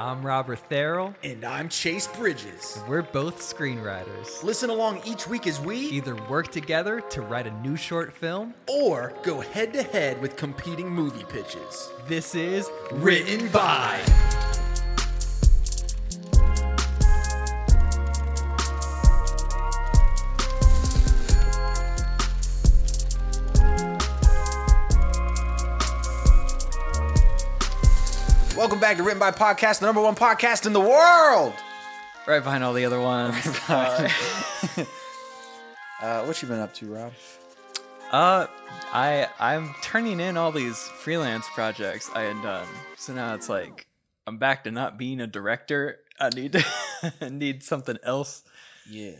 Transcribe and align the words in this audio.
I'm 0.00 0.24
Robert 0.24 0.60
Therrell. 0.70 1.14
And 1.22 1.44
I'm 1.44 1.68
Chase 1.68 2.06
Bridges. 2.06 2.82
We're 2.88 3.02
both 3.02 3.38
screenwriters. 3.38 4.42
Listen 4.42 4.70
along 4.70 5.02
each 5.04 5.28
week 5.28 5.46
as 5.46 5.60
we 5.60 5.76
Either 5.76 6.16
work 6.30 6.50
together 6.50 7.02
to 7.10 7.20
write 7.20 7.46
a 7.46 7.50
new 7.60 7.76
short 7.76 8.10
film, 8.10 8.54
or 8.66 9.12
go 9.22 9.40
head 9.40 9.74
to 9.74 9.82
head 9.82 10.18
with 10.22 10.36
competing 10.36 10.88
movie 10.88 11.24
pitches. 11.24 11.90
this 12.08 12.34
is 12.34 12.70
Written 12.92 13.48
by. 13.48 14.00
Welcome 28.80 28.96
back 28.96 28.96
to 28.96 29.02
Written 29.02 29.18
by 29.20 29.30
Podcast, 29.30 29.80
the 29.80 29.86
number 29.86 30.00
one 30.00 30.14
podcast 30.14 30.64
in 30.64 30.72
the 30.72 30.80
world. 30.80 31.52
right 32.26 32.42
behind 32.42 32.64
all 32.64 32.72
the 32.72 32.86
other 32.86 32.98
ones. 33.00 33.36
Uh, 36.02 36.24
what 36.24 36.40
you 36.40 36.48
been 36.48 36.60
up 36.60 36.72
to, 36.72 36.86
Rob? 36.94 37.12
Uh, 38.10 38.46
I 38.90 39.28
I'm 39.38 39.74
turning 39.82 40.18
in 40.18 40.38
all 40.38 40.50
these 40.50 40.78
freelance 40.78 41.44
projects 41.52 42.08
I 42.14 42.22
had 42.22 42.40
done. 42.42 42.66
So 42.96 43.12
now 43.12 43.34
it's 43.34 43.50
like 43.50 43.86
I'm 44.26 44.38
back 44.38 44.64
to 44.64 44.70
not 44.70 44.96
being 44.96 45.20
a 45.20 45.26
director. 45.26 45.98
I 46.18 46.30
need 46.30 46.52
to 46.52 46.64
I 47.20 47.28
need 47.28 47.62
something 47.62 47.98
else. 48.02 48.44
Yeah, 48.88 49.10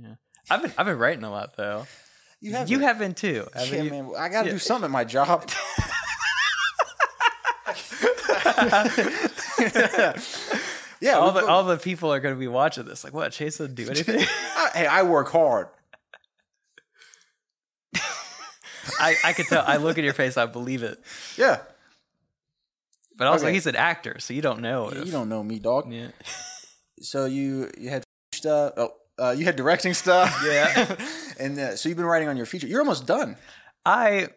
yeah. 0.00 0.14
I've 0.48 0.62
been 0.62 0.72
I've 0.78 0.86
been 0.86 0.96
writing 0.98 1.24
a 1.24 1.30
lot 1.30 1.54
though. 1.58 1.86
you 2.40 2.52
have 2.54 2.70
You 2.70 2.78
have 2.78 2.98
been 2.98 3.12
too. 3.12 3.46
haven't 3.54 3.74
Yeah, 3.76 3.82
you? 3.82 3.90
man. 3.90 4.10
I 4.18 4.30
gotta 4.30 4.46
Yeah. 4.46 4.52
do 4.54 4.58
something 4.58 4.86
at 4.86 4.90
my 4.90 5.04
job. 5.04 5.50
yeah, 11.00 11.14
All 11.16 11.32
the 11.32 11.44
all 11.46 11.64
the 11.64 11.76
people 11.76 12.12
are 12.12 12.20
gonna 12.20 12.36
be 12.36 12.48
watching 12.48 12.84
this. 12.84 13.04
Like, 13.04 13.12
what? 13.14 13.32
Chase 13.32 13.58
doesn't 13.58 13.74
do 13.74 13.88
anything. 13.88 14.20
I- 14.56 14.70
hey, 14.74 14.86
I 14.86 15.02
work 15.02 15.30
hard. 15.30 15.68
I 18.98 19.14
I 19.24 19.32
could 19.32 19.46
tell. 19.46 19.64
I 19.66 19.76
look 19.76 19.98
at 19.98 20.04
your 20.04 20.12
face. 20.12 20.36
I 20.36 20.46
believe 20.46 20.82
it. 20.82 20.98
Yeah, 21.36 21.60
But 23.16 23.28
also, 23.28 23.46
Okay. 23.46 23.54
he's 23.54 23.66
an 23.66 23.76
actor, 23.76 24.16
so 24.18 24.34
you 24.34 24.42
don't 24.42 24.60
know. 24.60 24.90
Yeah, 24.92 25.00
if, 25.00 25.06
you 25.06 25.12
don't 25.12 25.28
know 25.28 25.42
me, 25.42 25.58
dog. 25.58 25.90
Yeah. 25.92 26.08
So 27.00 27.24
you 27.24 27.68
you 27.76 27.90
had 27.90 28.04
stuff. 28.32 28.74
Oh, 28.76 28.90
uh, 29.18 29.34
you 29.36 29.44
had 29.44 29.56
directing 29.56 29.92
stuff. 29.92 30.40
Yeah. 30.46 30.94
and 31.40 31.58
uh, 31.58 31.74
so 31.74 31.88
you've 31.88 31.98
been 31.98 32.06
writing 32.06 32.28
on 32.28 32.36
your 32.36 32.46
feature. 32.46 32.68
You're 32.68 32.78
almost 32.80 33.08
done. 33.08 33.36
I 33.84 34.28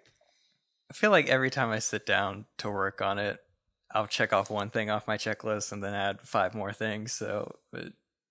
feel 0.91 1.11
like 1.11 1.29
every 1.29 1.51
time 1.51 1.69
I 1.69 1.77
sit 1.77 2.07
down 2.07 2.45
to 2.57 2.71
work 2.71 3.03
on 3.03 3.19
it, 3.19 3.37
I'll 3.95 4.07
check 4.07 4.33
off 4.33 4.49
one 4.49 4.69
thing 4.69 4.89
off 4.89 5.07
my 5.07 5.17
checklist 5.17 5.71
and 5.71 5.83
then 5.83 5.93
add 5.93 6.21
five 6.21 6.53
more 6.53 6.73
things. 6.73 7.13
So, 7.13 7.55
but, 7.71 7.87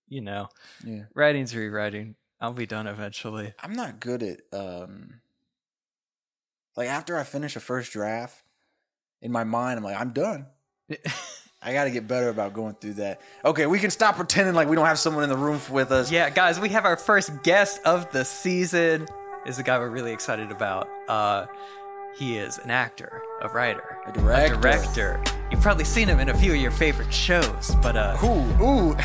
you 0.08 0.20
know, 0.20 0.48
Yeah, 0.84 1.04
writing's 1.14 1.56
rewriting. 1.56 2.16
I'll 2.40 2.52
be 2.52 2.66
done 2.66 2.86
eventually. 2.86 3.54
I'm 3.62 3.72
not 3.72 3.98
good 3.98 4.22
at 4.22 4.40
um. 4.52 5.20
Like 6.76 6.88
after 6.88 7.16
I 7.16 7.22
finish 7.22 7.56
a 7.56 7.60
first 7.60 7.92
draft, 7.92 8.42
in 9.22 9.32
my 9.32 9.44
mind, 9.44 9.78
I'm 9.78 9.84
like, 9.84 9.98
I'm 9.98 10.10
done. 10.10 10.46
I 11.62 11.72
got 11.72 11.84
to 11.84 11.90
get 11.90 12.06
better 12.06 12.28
about 12.28 12.52
going 12.52 12.74
through 12.74 12.94
that. 12.94 13.22
Okay, 13.42 13.64
we 13.64 13.78
can 13.78 13.90
stop 13.90 14.16
pretending 14.16 14.54
like 14.54 14.68
we 14.68 14.76
don't 14.76 14.84
have 14.84 14.98
someone 14.98 15.22
in 15.24 15.30
the 15.30 15.36
room 15.36 15.58
with 15.70 15.90
us. 15.92 16.10
yeah, 16.12 16.28
guys, 16.28 16.60
we 16.60 16.68
have 16.70 16.84
our 16.84 16.96
first 16.98 17.42
guest 17.42 17.80
of 17.86 18.10
the 18.12 18.24
season. 18.24 19.06
Is 19.46 19.58
a 19.58 19.62
guy 19.62 19.78
we're 19.78 19.88
really 19.88 20.12
excited 20.12 20.50
about. 20.50 20.88
Uh, 21.08 21.46
he 22.16 22.36
is 22.38 22.58
an 22.58 22.70
actor, 22.70 23.22
a 23.42 23.48
writer, 23.48 23.98
A 24.06 24.12
director. 24.12 24.54
a 24.54 24.60
director. 24.60 25.24
You've 25.50 25.60
probably 25.60 25.84
seen 25.84 26.08
him 26.08 26.20
in 26.20 26.28
a 26.28 26.34
few 26.34 26.52
of 26.52 26.58
your 26.60 26.70
favorite 26.70 27.12
shows, 27.12 27.74
but 27.82 27.96
uh, 27.96 28.16
Ooh, 28.24 28.62
ooh. 28.64 28.96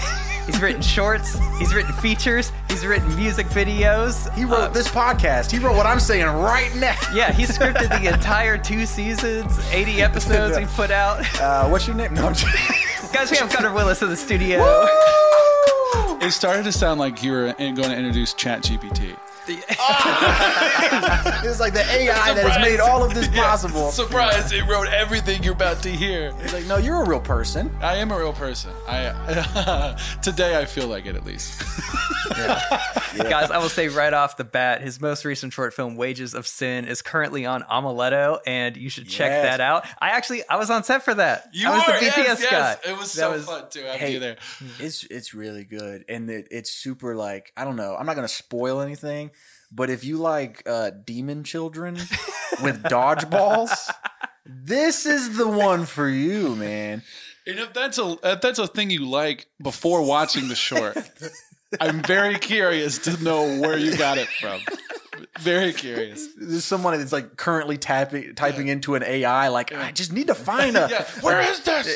he's 0.46 0.62
written 0.62 0.82
shorts, 0.82 1.38
he's 1.58 1.74
written 1.74 1.92
features, 1.94 2.52
he's 2.70 2.86
written 2.86 3.14
music 3.16 3.48
videos. 3.48 4.32
he 4.36 4.46
wrote 4.46 4.54
Uh, 4.60 4.68
this 4.70 4.88
podcast. 4.88 5.52
He 5.52 5.60
wrote 5.60 5.76
what 5.76 5.86
I'm 5.86 6.00
saying 6.00 6.25
right 6.25 6.74
now. 6.75 6.96
Yeah, 7.14 7.31
he 7.31 7.44
scripted 7.44 7.90
the 7.90 8.14
entire 8.14 8.58
two 8.58 8.86
seasons, 8.86 9.58
80 9.72 10.02
episodes 10.03 10.58
we 10.58 10.66
put 10.66 10.92
out. 10.92 11.22
Uh, 11.42 11.68
what's 11.68 11.88
your 11.88 11.96
name? 11.96 12.14
No, 12.14 12.28
I'm 12.28 12.34
just. 12.36 13.14
Guys, 13.14 13.31
we 13.31 13.38
have 13.38 13.52
Gunner 13.52 13.74
Willis 13.74 14.02
in 14.03 14.09
the 14.09 14.18
studio. 14.18 14.59
It 16.22 16.31
started 16.31 16.64
to 16.66 16.72
sound 16.72 17.00
like 17.00 17.24
you 17.24 17.31
were 17.31 17.53
going 17.58 17.75
to 17.75 17.96
introduce 17.98 18.34
ChatGPT. 18.36 19.18
it's 21.44 21.59
like 21.59 21.73
the 21.73 21.83
AI 21.89 22.33
that 22.33 22.45
has 22.45 22.61
made 22.61 22.79
all 22.79 23.03
of 23.03 23.13
this 23.13 23.27
possible. 23.29 23.91
Surprise! 23.91 24.51
It 24.51 24.67
wrote 24.67 24.88
everything 24.88 25.44
you're 25.44 25.53
about 25.53 25.81
to 25.83 25.89
hear. 25.89 26.33
It's 26.41 26.53
like, 26.53 26.66
no, 26.66 26.77
you're 26.77 27.01
a 27.03 27.07
real 27.07 27.19
person. 27.19 27.72
I 27.81 27.95
am 27.95 28.11
a 28.11 28.17
real 28.17 28.33
person. 28.33 28.72
I 28.88 29.95
today 30.22 30.57
I 30.59 30.66
feel 30.66 30.88
like 30.88 31.05
it 31.05 31.16
at 31.16 31.25
least. 31.25 31.61
Guys, 33.17 33.50
I 33.51 33.57
will 33.57 33.69
say 33.69 33.88
right 33.88 34.13
off 34.13 34.38
the 34.38 34.44
bat, 34.44 34.81
his 34.81 35.01
most 35.01 35.25
recent 35.25 35.51
short 35.53 35.73
film, 35.73 35.95
Wages 35.95 36.33
of 36.33 36.45
Sin, 36.47 36.85
is 36.85 37.01
currently 37.01 37.45
on 37.45 37.63
Amuletto, 37.63 38.39
and 38.45 38.77
you 38.77 38.89
should 38.89 39.07
check 39.07 39.29
Yes. 39.31 39.44
that 39.44 39.61
out. 39.61 39.85
I 40.00 40.09
actually, 40.11 40.44
I 40.47 40.57
was 40.57 40.69
on 40.69 40.83
set 40.83 41.03
for 41.03 41.13
that. 41.16 41.50
I 41.66 41.75
was 41.75 41.85
the 41.85 41.91
BTS 41.94 42.50
guy. 42.51 42.77
It 42.88 42.97
was 42.97 43.13
That 43.13 43.19
so 43.21 43.31
was- 43.31 43.45
fun 43.45 43.69
to 43.71 43.83
have 43.83 43.95
Hey, 44.00 44.13
you 44.13 44.19
there. 44.19 44.38
It's 44.79 45.03
it's 45.06 45.33
really 45.33 45.63
good, 45.63 46.06
and 46.07 46.29
it, 46.29 46.47
it's 46.51 46.69
super 46.71 47.16
like 47.16 47.51
I 47.57 47.63
don't 47.66 47.75
know. 47.75 47.95
I'm 47.97 48.06
not 48.06 48.16
gonna 48.16 48.27
spoil 48.27 48.81
anything, 48.81 49.31
but 49.72 49.90
if 49.90 50.03
you 50.03 50.18
like 50.18 50.63
uh, 50.66 50.91
demon 51.06 51.44
children 51.44 51.96
with 52.63 52.84
dodgeballs, 52.84 53.69
this 54.46 55.06
is 55.06 55.38
the 55.38 55.47
one 55.47 55.85
for 55.85 56.09
you, 56.09 56.56
man. 56.56 57.03
And 57.47 57.59
if 57.59 57.74
that's 57.74 57.97
a 57.97 58.18
if 58.24 58.41
that's 58.41 58.59
a 58.59 58.68
thing 58.68 58.90
you 58.90 59.06
like 59.06 59.47
before 59.62 60.03
watching 60.03 60.47
the 60.50 60.56
short, 60.56 60.97
I'm 61.81 62.02
very 62.03 62.38
curious 62.38 62.97
to 63.00 63.24
know 63.24 63.59
where 63.59 63.78
you 63.78 63.96
got 63.97 64.18
it 64.18 64.28
from. 64.28 64.62
Very 65.40 65.74
curious. 65.74 66.28
There's 66.38 66.63
someone 66.66 66.97
that's 66.97 67.12
like 67.12 67.36
currently 67.38 67.78
tapping 67.78 68.36
typing 68.36 68.68
into 68.68 68.96
an 68.96 69.03
AI. 69.03 69.47
Like 69.50 69.74
I 69.74 69.91
just 69.91 70.12
need 70.13 70.28
to 70.28 70.36
find 70.36 70.75
a. 70.78 70.88
Yeah, 70.91 71.06
where 71.22 71.40
is 71.41 71.59
this? 71.62 71.88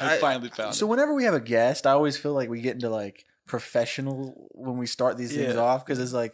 I 0.00 0.18
finally 0.20 0.48
found 0.50 0.74
So 0.74 0.86
it. 0.86 0.88
whenever 0.90 1.14
we 1.14 1.24
have 1.24 1.34
a 1.34 1.40
guest, 1.40 1.86
I 1.86 1.92
always 1.92 2.16
feel 2.16 2.32
like 2.34 2.48
we 2.48 2.60
get 2.60 2.74
into 2.74 2.88
like 2.90 3.24
professional 3.48 4.48
when 4.52 4.76
we 4.78 4.86
start 4.86 5.16
these 5.16 5.34
things 5.34 5.54
Yeah. 5.54 5.60
off 5.60 5.84
because 5.84 5.98
it's 5.98 6.12
like 6.12 6.32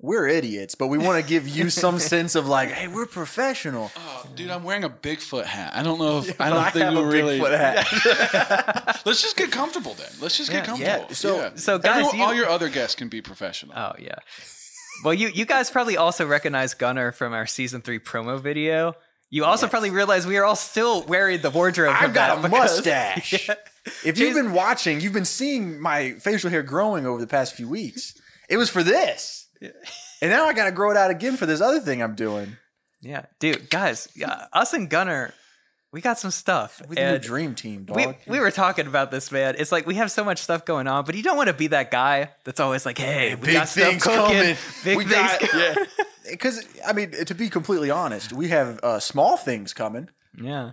we're 0.00 0.28
idiots, 0.28 0.76
but 0.76 0.86
we 0.86 0.96
want 0.98 1.20
to 1.20 1.28
give 1.28 1.48
you 1.48 1.70
some 1.84 1.98
sense 1.98 2.34
of 2.36 2.46
like, 2.46 2.68
hey, 2.70 2.86
we're 2.86 3.06
professional. 3.06 3.90
Oh, 3.96 4.26
dude, 4.36 4.48
I'm 4.50 4.62
wearing 4.62 4.84
a 4.84 4.90
Bigfoot 4.90 5.44
hat. 5.44 5.72
I 5.74 5.82
don't 5.82 5.98
know 5.98 6.18
if 6.18 6.40
I 6.40 6.50
don't 6.50 6.70
think 6.72 6.90
we 6.90 7.00
a 7.02 7.04
really. 7.06 7.38
Bigfoot 7.40 7.56
hat. 7.58 9.00
Let's 9.06 9.22
just 9.22 9.36
get 9.36 9.50
comfortable 9.50 9.94
then. 9.94 10.08
Let's 10.20 10.36
just 10.36 10.50
get 10.52 10.64
comfortable. 10.64 11.06
Yeah, 11.08 11.14
so- 11.14 11.36
Yeah. 11.36 11.50
so 11.56 11.78
guys, 11.78 11.90
Everyone- 12.06 12.16
you- 12.18 12.24
all 12.24 12.34
your 12.34 12.48
other 12.48 12.68
guests 12.68 12.94
can 12.94 13.08
be 13.08 13.20
professional. 13.22 13.74
Oh 13.76 13.92
yeah. 13.98 14.14
Well, 15.04 15.14
you 15.14 15.28
you 15.28 15.44
guys 15.46 15.70
probably 15.70 15.96
also 15.96 16.26
recognize 16.26 16.74
Gunner 16.74 17.10
from 17.12 17.32
our 17.32 17.46
season 17.46 17.80
three 17.82 17.98
promo 17.98 18.40
video. 18.40 18.94
You 19.30 19.44
also 19.44 19.66
probably 19.68 19.90
realize 19.90 20.26
we 20.26 20.38
are 20.38 20.44
all 20.44 20.56
still 20.56 21.02
wearing 21.02 21.40
the 21.42 21.50
wardrobe. 21.50 21.94
I've 21.98 22.14
got 22.14 22.36
that 22.36 22.38
a 22.38 22.48
because- 22.48 22.76
mustache. 22.76 23.50
Yeah. 24.04 24.08
If 24.10 24.18
you've 24.18 24.34
been 24.34 24.52
watching, 24.52 25.00
you've 25.00 25.12
been 25.12 25.24
seeing 25.24 25.80
my 25.80 26.12
facial 26.14 26.50
hair 26.50 26.62
growing 26.62 27.06
over 27.06 27.20
the 27.20 27.26
past 27.26 27.54
few 27.54 27.68
weeks. 27.68 28.14
It 28.48 28.56
was 28.56 28.70
for 28.70 28.82
this. 28.82 29.46
And 30.20 30.30
now 30.30 30.46
I 30.46 30.52
got 30.52 30.64
to 30.66 30.72
grow 30.72 30.90
it 30.90 30.96
out 30.96 31.10
again 31.10 31.36
for 31.36 31.46
this 31.46 31.60
other 31.60 31.80
thing 31.80 32.02
I'm 32.02 32.14
doing. 32.14 32.56
Yeah, 33.00 33.26
dude, 33.38 33.70
guys, 33.70 34.08
yeah, 34.16 34.46
us 34.52 34.72
and 34.72 34.90
Gunner, 34.90 35.32
we 35.92 36.00
got 36.00 36.18
some 36.18 36.30
stuff. 36.32 36.80
With 36.88 36.98
the 36.98 37.12
new 37.12 37.18
dream 37.18 37.54
team, 37.54 37.84
dog. 37.84 37.96
we 37.96 38.06
we 38.26 38.40
were 38.40 38.50
talking 38.50 38.86
about 38.88 39.10
this, 39.12 39.30
man. 39.30 39.54
It's 39.56 39.70
like 39.70 39.86
we 39.86 39.94
have 39.94 40.10
so 40.10 40.24
much 40.24 40.38
stuff 40.38 40.64
going 40.64 40.88
on, 40.88 41.04
but 41.04 41.14
you 41.14 41.22
don't 41.22 41.36
want 41.36 41.46
to 41.46 41.52
be 41.54 41.68
that 41.68 41.90
guy 41.92 42.30
that's 42.44 42.58
always 42.58 42.84
like, 42.84 42.98
"Hey, 42.98 43.36
we 43.36 43.46
big 43.46 43.54
got 43.54 43.68
stuff 43.68 43.84
things 43.88 44.02
cooking, 44.02 44.18
coming. 44.26 44.56
big 44.84 44.96
We 44.98 45.04
things." 45.04 45.14
got- 45.30 45.40
coming." 45.40 45.64
yeah. 45.78 45.84
Because, 46.30 46.66
I 46.86 46.92
mean, 46.92 47.12
to 47.12 47.34
be 47.34 47.48
completely 47.48 47.90
honest, 47.90 48.32
we 48.32 48.48
have 48.48 48.80
uh, 48.82 48.98
small 49.00 49.36
things 49.36 49.72
coming. 49.72 50.08
yeah. 50.36 50.72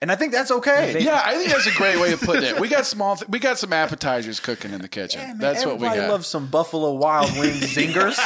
And 0.00 0.12
I 0.12 0.16
think 0.16 0.32
that's 0.32 0.50
okay. 0.50 1.00
Yeah, 1.00 1.22
I 1.24 1.34
think 1.36 1.50
that's 1.50 1.66
a 1.66 1.72
great 1.72 1.98
way 1.98 2.12
of 2.12 2.20
putting 2.20 2.44
it. 2.44 2.60
We 2.60 2.68
got 2.68 2.84
small, 2.84 3.16
th- 3.16 3.28
we 3.28 3.38
got 3.38 3.58
some 3.58 3.72
appetizers 3.72 4.38
cooking 4.38 4.72
in 4.72 4.82
the 4.82 4.88
kitchen. 4.88 5.20
Yeah, 5.20 5.28
man, 5.28 5.38
that's 5.38 5.64
what 5.64 5.78
we 5.78 5.86
everybody 5.86 6.00
got. 6.02 6.10
loves 6.10 6.26
some 6.26 6.46
Buffalo 6.48 6.92
Wild 6.92 7.32
Wings 7.38 7.60
zingers. 7.74 8.16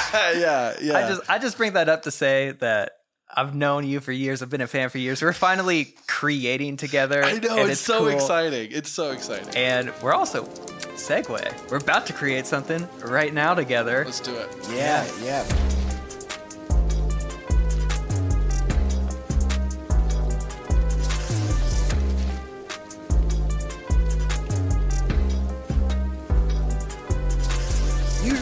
yeah, 0.40 0.74
yeah. 0.82 0.96
I 0.98 1.08
just 1.08 1.30
I 1.30 1.38
just 1.38 1.56
bring 1.56 1.74
that 1.74 1.88
up 1.88 2.02
to 2.02 2.10
say 2.10 2.50
that 2.58 2.92
I've 3.34 3.54
known 3.54 3.86
you 3.86 4.00
for 4.00 4.10
years. 4.10 4.42
I've 4.42 4.50
been 4.50 4.60
a 4.60 4.66
fan 4.66 4.88
for 4.88 4.98
years. 4.98 5.22
We're 5.22 5.32
finally 5.32 5.94
creating 6.08 6.78
together. 6.78 7.22
I 7.22 7.38
know 7.38 7.58
and 7.58 7.70
it's, 7.70 7.80
so 7.80 8.00
cool. 8.00 8.08
exciting. 8.08 8.70
It's 8.72 8.90
so 8.90 9.12
exciting. 9.12 9.54
And 9.54 9.92
we're 10.02 10.14
also 10.14 10.44
segue. 10.96 11.70
We're 11.70 11.76
about 11.76 12.06
to 12.06 12.12
create 12.12 12.46
something 12.46 12.88
right 13.04 13.32
now 13.32 13.54
together. 13.54 14.02
Let's 14.04 14.20
do 14.20 14.34
it. 14.34 14.48
yeah, 14.72 15.06
yeah. 15.22 15.87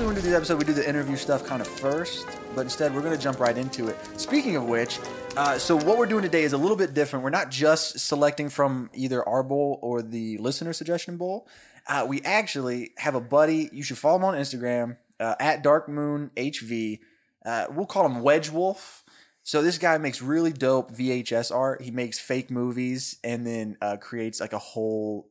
When 0.07 0.15
we 0.15 0.21
do 0.21 0.27
these 0.29 0.37
episodes, 0.37 0.65
we 0.65 0.73
do 0.73 0.73
the 0.73 0.89
interview 0.89 1.17
stuff 1.17 1.45
kind 1.45 1.61
of 1.61 1.67
first, 1.67 2.29
but 2.55 2.61
instead 2.61 2.95
we're 2.95 3.01
going 3.01 3.17
to 3.17 3.21
jump 3.21 3.41
right 3.41 3.59
into 3.59 3.89
it. 3.89 3.97
Speaking 4.17 4.55
of 4.55 4.67
which, 4.67 5.01
Uh, 5.37 5.59
so 5.59 5.75
what 5.75 5.99
we're 5.99 6.07
doing 6.07 6.23
today 6.23 6.45
is 6.45 6.53
a 6.53 6.57
little 6.57 6.77
bit 6.77 6.95
different. 6.95 7.25
We're 7.25 7.31
not 7.31 7.51
just 7.51 7.99
selecting 7.99 8.49
from 8.49 8.89
either 8.95 9.29
our 9.29 9.43
bowl 9.43 9.81
or 9.83 10.01
the 10.01 10.39
listener 10.39 10.73
suggestion 10.73 11.17
bowl. 11.17 11.49
Uh, 11.89 12.07
we 12.09 12.23
actually 12.23 12.93
have 12.99 13.17
a 13.17 13.21
buddy. 13.21 13.69
You 13.73 13.83
should 13.83 13.99
follow 13.99 14.17
him 14.19 14.25
on 14.25 14.35
Instagram 14.35 14.97
uh, 15.19 15.35
at 15.41 15.65
Dark 15.65 15.89
Moon 15.89 16.31
HV. 16.37 17.01
Uh, 17.45 17.67
we'll 17.71 17.87
call 17.87 18.07
him 18.07 18.23
Wedge 18.23 18.49
Wulf. 18.49 19.03
So 19.43 19.61
this 19.61 19.77
guy 19.77 19.99
makes 19.99 20.23
really 20.23 20.53
dope 20.53 20.93
VHS 20.93 21.53
art. 21.53 21.83
He 21.83 21.91
makes 21.91 22.21
fake 22.21 22.49
movies 22.49 23.19
and 23.25 23.45
then 23.45 23.77
uh, 23.83 23.97
creates 23.97 24.41
like 24.41 24.53
a 24.53 24.59
whole 24.59 25.29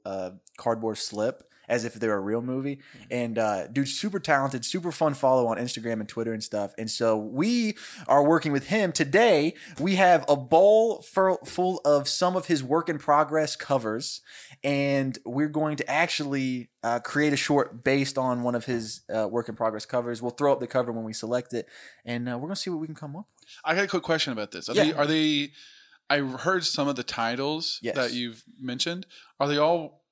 cardboard 0.57 0.97
slip 0.97 1.49
as 1.67 1.85
if 1.85 1.93
they're 1.95 2.15
a 2.15 2.19
real 2.19 2.41
movie. 2.41 2.79
And 3.09 3.37
uh, 3.37 3.67
dude's 3.67 3.93
super 3.93 4.19
talented, 4.19 4.63
super 4.65 4.91
fun 4.91 5.13
follow 5.13 5.47
on 5.47 5.57
Instagram 5.57 5.99
and 5.99 6.07
Twitter 6.09 6.33
and 6.33 6.43
stuff. 6.43 6.73
And 6.77 6.89
so 6.89 7.17
we 7.17 7.75
are 8.07 8.23
working 8.23 8.51
with 8.51 8.67
him 8.67 8.91
today. 8.91 9.53
We 9.79 9.95
have 9.95 10.25
a 10.29 10.35
bowl 10.35 11.01
full 11.01 11.81
of 11.85 12.07
some 12.07 12.35
of 12.35 12.47
his 12.47 12.63
work 12.63 12.89
in 12.89 12.97
progress 12.99 13.55
covers, 13.55 14.21
and 14.63 15.17
we're 15.25 15.47
going 15.49 15.77
to 15.77 15.89
actually 15.89 16.69
uh, 16.83 16.99
create 16.99 17.33
a 17.33 17.37
short 17.37 17.83
based 17.83 18.17
on 18.17 18.43
one 18.43 18.55
of 18.55 18.65
his 18.65 19.01
uh, 19.13 19.27
work 19.27 19.49
in 19.49 19.55
progress 19.55 19.85
covers. 19.85 20.21
We'll 20.21 20.31
throw 20.31 20.51
up 20.53 20.59
the 20.59 20.67
cover 20.67 20.91
when 20.91 21.03
we 21.03 21.13
select 21.13 21.53
it, 21.53 21.67
and 22.05 22.29
uh, 22.29 22.37
we're 22.37 22.47
gonna 22.47 22.55
see 22.55 22.69
what 22.69 22.79
we 22.79 22.87
can 22.87 22.95
come 22.95 23.15
up 23.15 23.25
with. 23.39 23.49
I 23.63 23.75
got 23.75 23.83
a 23.83 23.87
quick 23.87 24.03
question 24.03 24.33
about 24.33 24.51
this. 24.51 24.69
Are 24.69 24.75
Yeah. 24.75 24.83
they 24.85 24.93
are 24.93 25.05
they 25.07 25.51
I 26.09 26.19
heard 26.19 26.63
some 26.65 26.87
of 26.87 26.95
the 26.95 27.03
titles 27.03 27.79
Yes. 27.81 27.95
that 27.95 28.13
you've 28.13 28.43
mentioned. 28.59 29.07
Are 29.39 29.47
they 29.47 29.57
all 29.57 30.04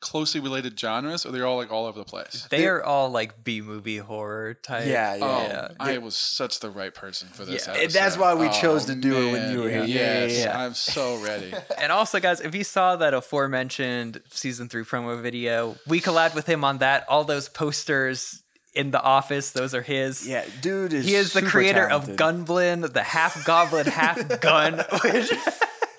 closely 0.00 0.40
related 0.40 0.78
genres 0.80 1.26
or 1.26 1.30
they're 1.32 1.46
all 1.46 1.56
like 1.58 1.70
all 1.70 1.86
over 1.86 1.98
the 1.98 2.04
place? 2.04 2.46
They 2.50 2.66
are 2.66 2.82
all 2.82 3.10
like 3.10 3.44
B 3.44 3.60
movie 3.60 3.98
horror 3.98 4.54
type. 4.54 4.86
Yeah, 4.86 5.18
oh, 5.20 5.42
yeah. 5.42 5.68
Oh, 5.70 5.86
Yeah. 5.86 5.94
I 5.94 5.98
was 5.98 6.16
such 6.16 6.60
the 6.60 6.70
right 6.70 6.94
person 6.94 7.28
for 7.28 7.44
this. 7.44 7.66
Yeah. 7.66 7.74
Episode. 7.74 7.98
that's 8.00 8.16
why 8.16 8.34
we 8.34 8.46
Oh, 8.48 8.50
chose 8.52 8.86
to 8.86 8.92
oh, 8.92 9.00
do 9.00 9.28
it 9.28 9.32
when 9.32 9.52
you 9.52 9.60
were 9.62 9.68
here. 9.68 9.84
Yes, 9.84 10.32
Yeah, 10.32 10.38
yeah, 10.38 10.44
yeah. 10.44 10.64
I'm 10.64 10.74
so 10.74 11.16
ready. 11.22 11.52
And 11.78 11.92
also, 11.92 12.20
guys, 12.20 12.40
if 12.40 12.54
you 12.54 12.64
saw 12.64 12.96
that 12.96 13.14
aforementioned 13.14 14.20
season 14.30 14.68
three 14.68 14.84
promo 14.84 15.20
video, 15.22 15.76
we 15.86 16.00
collabed 16.00 16.34
with 16.34 16.46
him 16.46 16.64
on 16.64 16.78
that. 16.78 17.04
All 17.08 17.24
those 17.24 17.48
posters 17.48 18.42
in 18.74 18.90
the 18.92 19.02
office, 19.02 19.50
those 19.50 19.74
are 19.74 19.82
his. 19.82 20.28
Yeah, 20.28 20.44
dude 20.60 20.92
is 20.92 21.04
He 21.06 21.14
is 21.14 21.32
the 21.32 21.42
creator 21.42 21.88
talented. 21.88 22.10
of 22.10 22.16
Gunblin, 22.16 22.92
the 22.92 23.02
half 23.02 23.44
goblin, 23.44 23.86
half 23.86 24.40
gun. 24.40 24.74
Which, 25.04 25.30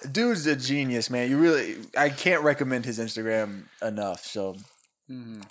Dude's 0.09 0.45
a 0.48 0.56
genius, 0.56 1.09
man. 1.09 1.30
You 1.30 1.38
really, 1.38 1.77
I 1.98 2.09
can't 2.09 2.44
recommend 2.44 2.86
his 2.86 3.00
Instagram 3.00 3.63
enough. 3.81 4.25
So, 4.25 4.56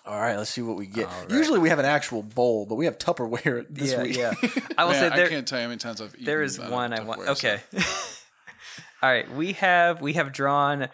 all 0.07 0.21
right, 0.21 0.37
let's 0.37 0.51
see 0.51 0.63
what 0.63 0.77
we 0.77 0.87
get. 0.87 1.07
All 1.07 1.21
right. 1.23 1.31
Usually 1.31 1.59
we 1.59 1.69
have 1.69 1.79
an 1.79 1.85
actual 1.85 2.23
bowl, 2.23 2.67
but 2.67 2.77
we 2.77 2.87
have 2.87 2.99
Tupperware 2.99 3.67
this 3.71 3.93
yeah, 3.93 4.03
week. 4.03 4.17
yeah. 4.17 4.33
I 4.79 4.85
will 4.85 4.93
Man, 4.93 5.13
say 5.13 5.25
I 5.25 5.29
can't 5.29 5.47
tell 5.47 5.59
you 5.59 5.65
how 5.65 5.69
many 5.69 5.79
times 5.79 6.01
I've 6.01 6.15
eaten 6.15 6.25
there 6.25 6.43
is 6.43 6.59
one 6.59 6.93
I 6.93 7.03
want. 7.03 7.21
Tupperware, 7.21 7.27
so- 7.27 7.49
Okay. 7.49 7.61
All 9.03 9.11
right, 9.11 9.31
we 9.35 9.53
have 9.55 10.03
we 10.03 10.13
have 10.15 10.31
drawn 10.33 10.89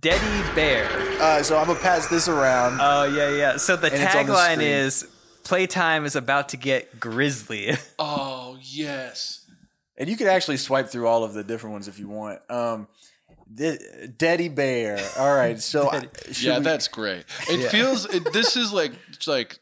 Deady 0.00 0.54
Bear. 0.54 0.86
Uh, 1.20 1.42
so 1.42 1.58
I'm 1.58 1.66
gonna 1.66 1.78
pass 1.78 2.06
this 2.08 2.26
around. 2.28 2.78
Oh 2.80 3.04
yeah, 3.04 3.30
yeah. 3.36 3.56
So 3.58 3.76
the 3.76 3.92
And 3.92 4.02
it's 4.02 4.14
on 4.14 4.26
the 4.26 4.32
tagline 4.32 4.62
is 4.62 5.06
"Playtime 5.44 6.06
is 6.06 6.16
about 6.16 6.50
to 6.50 6.56
get 6.56 6.98
grisly." 6.98 7.76
Oh 7.98 8.56
yes. 8.62 9.39
And 10.00 10.08
you 10.08 10.16
can 10.16 10.26
actually 10.26 10.56
swipe 10.56 10.88
through 10.88 11.06
all 11.06 11.22
of 11.22 11.34
the 11.34 11.44
different 11.44 11.74
ones 11.74 11.86
if 11.86 11.98
you 12.00 12.08
want. 12.08 12.40
Um, 12.50 12.88
the, 13.52 14.12
Deady 14.16 14.48
Bear. 14.48 14.98
All 15.18 15.32
right, 15.34 15.60
so 15.60 15.88
I- 15.92 16.08
Yeah, 16.40 16.58
we- 16.58 16.64
that's 16.64 16.88
great. 16.88 17.24
It 17.48 17.68
feels 17.70 18.06
it, 18.12 18.32
this 18.32 18.56
is 18.56 18.72
like 18.72 18.92
like 19.28 19.58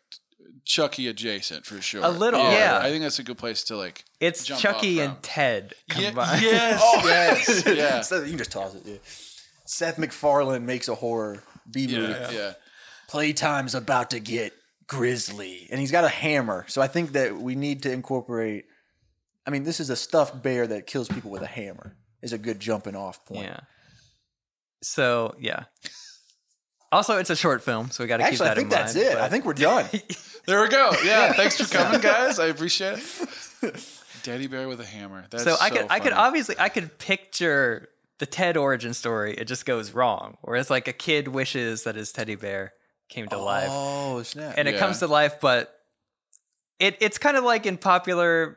Chucky 0.65 1.09
adjacent 1.09 1.65
for 1.67 1.81
sure. 1.81 2.03
A 2.05 2.09
little, 2.11 2.41
yeah. 2.41 2.79
I 2.83 2.91
think 2.91 3.03
that's 3.03 3.19
a 3.19 3.23
good 3.25 3.39
place 3.39 3.65
to 3.65 3.77
like. 3.77 4.05
It's 4.21 4.45
Jump 4.45 4.61
Chucky 4.61 5.01
off 5.01 5.07
and 5.07 5.13
from. 5.15 5.23
Ted 5.23 5.75
Yeah, 5.97 6.05
combined. 6.07 6.43
yes, 6.43 6.81
Oh. 6.85 7.03
yes, 7.05 7.63
yeah, 7.67 8.01
So 8.03 8.23
you 8.23 8.29
can 8.31 8.39
just 8.39 8.53
toss 8.53 8.75
it. 8.75 8.83
Yeah. 8.85 8.97
Seth 9.65 9.99
MacFarlane 9.99 10.65
makes 10.67 10.89
a 10.89 10.95
horror 10.95 11.43
B 11.71 11.87
movie. 11.89 12.13
yeah, 12.13 12.31
yeah. 12.31 12.53
Playtime's 13.11 13.75
about 13.75 14.11
to 14.11 14.21
get 14.21 14.53
grisly, 14.87 15.67
and 15.71 15.81
he's 15.81 15.91
got 15.91 16.05
a 16.05 16.09
hammer. 16.09 16.65
So 16.69 16.81
I 16.83 16.87
think 16.89 17.13
that 17.13 17.37
we 17.39 17.55
need 17.55 17.83
to 17.85 17.93
incorporate. 17.93 18.67
I 19.49 19.51
mean, 19.51 19.63
this 19.65 19.81
is 19.81 19.89
a 19.89 19.97
stuffed 19.97 20.43
bear 20.43 20.67
that 20.67 20.87
kills 20.87 21.09
people 21.09 21.31
with 21.31 21.41
a 21.41 21.47
hammer. 21.47 21.97
Is 22.21 22.35
a 22.35 22.39
good 22.39 22.61
jumping 22.61 22.95
off 22.95 23.25
point. 23.25 23.45
Yeah. 23.47 23.61
So 24.83 25.35
yeah. 25.41 25.65
Also, 26.93 27.17
it's 27.17 27.31
a 27.31 27.37
short 27.37 27.63
film, 27.63 27.91
so 27.91 28.05
we 28.05 28.09
got 28.09 28.19
to 28.19 28.25
keep 28.25 28.33
Actually, 28.33 28.45
that 28.49 28.53
I 28.53 28.55
think 28.57 28.65
in 28.67 28.71
that's 28.71 28.95
mind. 28.95 29.07
it. 29.07 29.13
but- 29.15 29.23
I 29.23 29.29
think 29.31 29.45
we're 29.45 29.55
done. 29.55 29.87
There 30.47 30.63
we 30.63 30.69
go. 30.69 30.93
Yeah, 31.05 31.33
thanks 31.35 31.61
for 31.61 31.71
coming, 31.71 32.01
guys. 32.01 32.39
I 32.39 32.47
appreciate 32.47 32.99
it. 33.63 33.85
Deady 34.23 34.47
bear 34.47 34.67
with 34.67 34.81
a 34.81 34.87
hammer. 34.87 35.27
That's 35.29 35.45
so 35.45 35.57
so, 35.57 35.63
I 35.63 35.69
could 35.69 35.87
I 35.91 36.01
could 36.01 36.15
obviously 36.15 36.55
I 36.59 36.71
could 36.71 36.97
picture 36.97 37.91
the 38.19 38.25
Ted 38.25 38.57
origin 38.57 38.95
story. 38.95 39.35
It 39.35 39.45
just 39.45 39.67
goes 39.67 39.93
wrong, 39.93 40.39
whereas 40.41 40.71
like 40.71 40.89
a 40.89 40.95
kid 40.95 41.29
wishes 41.29 41.83
that 41.83 41.97
his 41.97 42.13
teddy 42.13 42.35
bear 42.35 42.73
came 43.11 43.29
to 43.29 43.37
life, 43.37 43.69
Oh 43.71 44.23
snap! 44.23 44.55
and 44.57 44.67
it 44.69 44.79
comes 44.79 45.01
to 45.01 45.07
life, 45.07 45.39
but 45.39 45.79
it 46.79 46.97
it's 47.03 47.19
kind 47.19 47.37
of 47.37 47.45
like 47.45 47.67
in 47.67 47.77
popular 47.77 48.57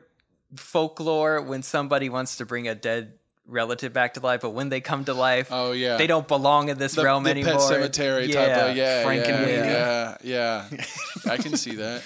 folklore 0.56 1.40
when 1.42 1.62
somebody 1.62 2.08
wants 2.08 2.36
to 2.36 2.46
bring 2.46 2.68
a 2.68 2.74
dead 2.74 3.14
relative 3.46 3.92
back 3.92 4.14
to 4.14 4.20
life, 4.20 4.40
but 4.42 4.50
when 4.50 4.68
they 4.68 4.80
come 4.80 5.04
to 5.04 5.14
life, 5.14 5.48
Oh 5.50 5.72
yeah. 5.72 5.96
they 5.96 6.06
don't 6.06 6.28
belong 6.28 6.68
in 6.68 6.78
this 6.78 6.94
the, 6.94 7.02
realm 7.04 7.24
the 7.24 7.30
anymore. 7.30 7.54
Pet 7.54 7.60
Sematary 7.60 8.32
type 8.32 8.70
of 8.70 8.76
yeah, 8.76 9.04
Frankenweenie. 9.04 9.48
yeah, 9.64 10.16
yeah, 10.22 10.64
yeah. 10.70 10.84
I 11.32 11.36
can 11.36 11.56
see 11.56 11.74
that. 11.76 12.02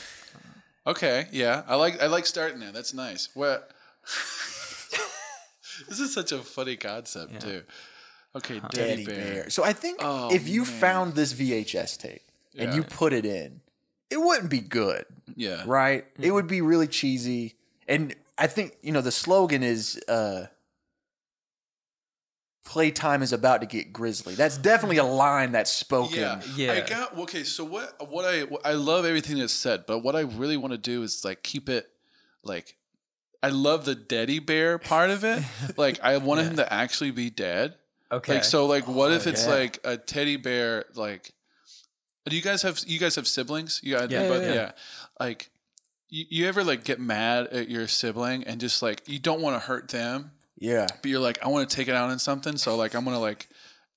Okay, 0.87 1.27
yeah, 1.33 1.63
I 1.67 1.75
like 1.75 2.01
I 2.03 2.07
like 2.07 2.27
starting 2.27 2.61
there. 2.61 2.73
That's 2.73 2.95
nice. 2.95 3.29
What? 3.35 3.71
this 5.89 6.01
is 6.01 6.13
such 6.15 6.33
a 6.33 6.39
funny 6.39 6.77
concept 6.77 7.41
too. 7.41 7.63
Okay, 8.35 8.61
Deady 8.71 9.05
Deady, 9.05 9.07
bear. 9.07 9.17
bear. 9.43 9.51
So 9.51 9.65
I 9.65 9.73
think 9.73 9.99
Oh, 10.03 10.33
if 10.33 10.47
you 10.49 10.63
man. 10.63 10.71
found 10.81 11.15
this 11.15 11.33
VHS 11.33 11.99
tape 11.99 12.23
and 12.59 12.75
you 12.75 12.83
put 12.83 13.13
it 13.13 13.25
in, 13.25 13.61
it 14.11 14.19
wouldn't 14.19 14.51
be 14.51 14.61
good, 14.61 15.05
Yeah, 15.35 15.63
right? 15.67 16.05
Mm-hmm. 16.15 16.23
It 16.25 16.31
would 16.33 16.47
be 16.47 16.61
really 16.61 16.87
cheesy. 16.87 17.55
And 17.89 18.15
I 18.38 18.47
think 18.47 18.77
you 18.83 18.93
know 18.93 19.00
the 19.00 19.12
slogan 19.12 19.62
is 19.62 19.99
uh, 20.09 20.47
"Playtime 22.65 23.23
is 23.23 23.33
about 23.33 23.61
to 23.61 23.67
get 23.67 23.93
grisly." 23.93 24.35
That's 24.35 24.56
definitely 24.59 24.99
a 24.99 25.05
line 25.05 25.53
that's 25.53 25.73
spoken. 25.73 26.19
Yeah. 26.19 26.41
Yeah. 26.56 26.73
I 26.73 26.81
got 26.81 27.17
okay. 27.19 27.44
So 27.44 27.65
what? 27.65 28.11
What 28.11 28.25
I 28.25 28.47
I 28.65 28.73
love 28.73 29.05
everything 29.05 29.38
that's 29.38 29.53
said, 29.53 29.85
but 29.87 30.00
what 30.00 30.17
I 30.17 30.21
really 30.21 30.56
want 30.56 30.73
to 30.73 30.79
do 30.79 31.03
is 31.03 31.25
like 31.25 31.43
keep 31.43 31.69
it 31.69 31.88
like. 32.43 32.77
I 33.43 33.50
love 33.50 33.85
the 33.85 33.94
Deady 33.94 34.41
bear 34.41 34.79
part 34.79 35.11
of 35.11 35.23
it. 35.23 35.41
like 35.77 36.00
I 36.03 36.17
want 36.17 36.41
him 36.41 36.56
to 36.56 36.73
actually 36.73 37.12
be 37.12 37.31
dead. 37.31 37.75
okay, 38.11 38.35
Like 38.35 38.44
so, 38.44 38.67
like 38.67 38.88
what 38.88 39.12
if 39.12 39.27
it's 39.29 39.47
yeah. 39.47 39.55
like 39.55 39.79
a 39.85 39.97
teddy 39.97 40.37
bear? 40.37 40.87
Like, 40.97 41.33
do 42.28 42.35
you 42.35 42.43
guys 42.43 42.62
have 42.62 42.81
you 42.87 42.99
guys 42.99 43.14
have 43.14 43.28
siblings? 43.28 43.81
You 43.85 43.95
got 43.97 44.11
Yeah, 44.11 44.26
but- 44.28 44.43
yeah, 44.43 44.55
yeah. 44.55 44.73
Like, 45.21 45.50
you, 46.09 46.25
you 46.31 46.47
ever 46.49 46.63
like 46.65 46.85
get 46.85 47.01
mad 47.01 47.49
at 47.49 47.69
your 47.69 47.87
sibling 47.89 48.45
and 48.45 48.61
just 48.61 48.83
like 48.83 49.03
you 49.07 49.19
don't 49.19 49.41
want 49.41 49.61
to 49.61 49.67
hurt 49.67 49.89
them, 49.89 50.31
Yeah. 50.59 50.87
but 51.03 51.07
you're 51.11 51.21
like 51.21 51.39
I 51.45 51.49
want 51.49 51.69
to 51.69 51.77
take 51.77 51.89
it 51.89 51.95
out 51.95 52.11
on 52.11 52.19
something, 52.19 52.57
so 52.57 52.77
like 52.77 52.95
I'm 52.95 53.05
gonna 53.05 53.19
like 53.21 53.49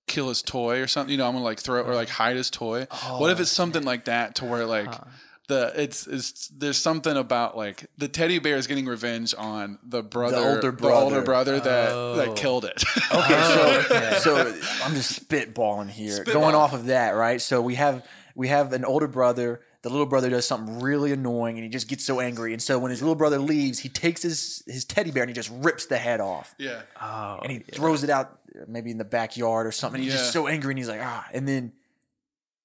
kill 0.07 0.29
his 0.29 0.41
toy 0.41 0.79
or 0.81 0.87
something. 0.87 1.11
You 1.11 1.17
know, 1.17 1.27
I'm 1.27 1.33
gonna 1.33 1.45
like 1.45 1.59
throw 1.59 1.79
it 1.81 1.87
or 1.87 1.93
like 1.95 2.09
hide 2.09 2.35
his 2.35 2.49
toy. 2.49 2.87
Oh, 2.91 3.19
what 3.19 3.29
if 3.31 3.39
it's 3.39 3.51
something 3.51 3.83
like 3.83 4.05
that 4.05 4.35
to 4.35 4.45
where 4.45 4.65
like. 4.65 4.87
Uh-huh. 4.87 5.03
The 5.47 5.73
it's 5.75 6.05
it's 6.05 6.47
there's 6.49 6.77
something 6.77 7.17
about 7.17 7.57
like 7.57 7.87
the 7.97 8.07
teddy 8.07 8.37
bear 8.37 8.55
is 8.57 8.67
getting 8.67 8.85
revenge 8.85 9.33
on 9.35 9.79
the 9.83 10.03
brother 10.03 10.37
older 10.37 10.69
the 10.69 10.87
older 10.87 11.21
brother. 11.21 11.21
brother 11.23 11.59
that 11.61 11.89
Oh. 11.91 12.15
that 12.17 12.35
killed 12.35 12.65
it. 12.65 12.83
Okay, 13.11 13.33
oh, 13.35 13.85
so 13.89 13.95
okay. 13.95 14.17
so 14.19 14.85
I'm 14.85 14.93
just 14.93 15.27
spitballing 15.27 15.89
here. 15.89 16.11
Spitball. 16.17 16.33
Going 16.35 16.53
off 16.53 16.73
of 16.73 16.85
that, 16.85 17.15
right? 17.15 17.41
So 17.41 17.63
we 17.63 17.73
have 17.75 18.05
we 18.35 18.47
have 18.49 18.73
an 18.73 18.85
older 18.85 19.07
brother. 19.07 19.61
The 19.81 19.89
little 19.89 20.05
brother 20.05 20.29
does 20.29 20.45
something 20.45 20.79
really 20.81 21.11
annoying, 21.13 21.55
and 21.55 21.63
he 21.63 21.69
just 21.69 21.87
gets 21.87 22.03
so 22.03 22.19
angry. 22.19 22.51
And 22.51 22.61
so 22.61 22.77
when 22.79 22.91
his 22.91 23.01
little 23.01 23.15
brother 23.15 23.39
leaves, 23.39 23.79
he 23.79 23.87
takes 23.89 24.21
his 24.21 24.61
his 24.67 24.83
teddy 24.83 25.09
bear 25.11 25.23
and 25.23 25.29
he 25.29 25.33
just 25.33 25.49
rips 25.51 25.85
the 25.85 25.97
head 25.97 26.19
off, 26.19 26.53
yeah. 26.57 26.81
oh, 27.01 27.39
and 27.43 27.51
he 27.51 27.59
throws 27.59 28.03
it 28.03 28.09
out 28.09 28.39
uh, 28.55 28.65
maybe 28.67 28.91
in 28.91 28.97
the 28.97 29.05
backyard 29.05 29.65
or 29.67 29.71
something. 29.71 30.01
He's 30.01 30.11
Yeah. 30.13 30.19
just 30.19 30.33
so 30.33 30.47
angry, 30.47 30.71
and 30.73 30.77
he's 30.79 30.89
like 30.89 30.99
ah. 31.01 31.25
And 31.33 31.47
then, 31.47 31.71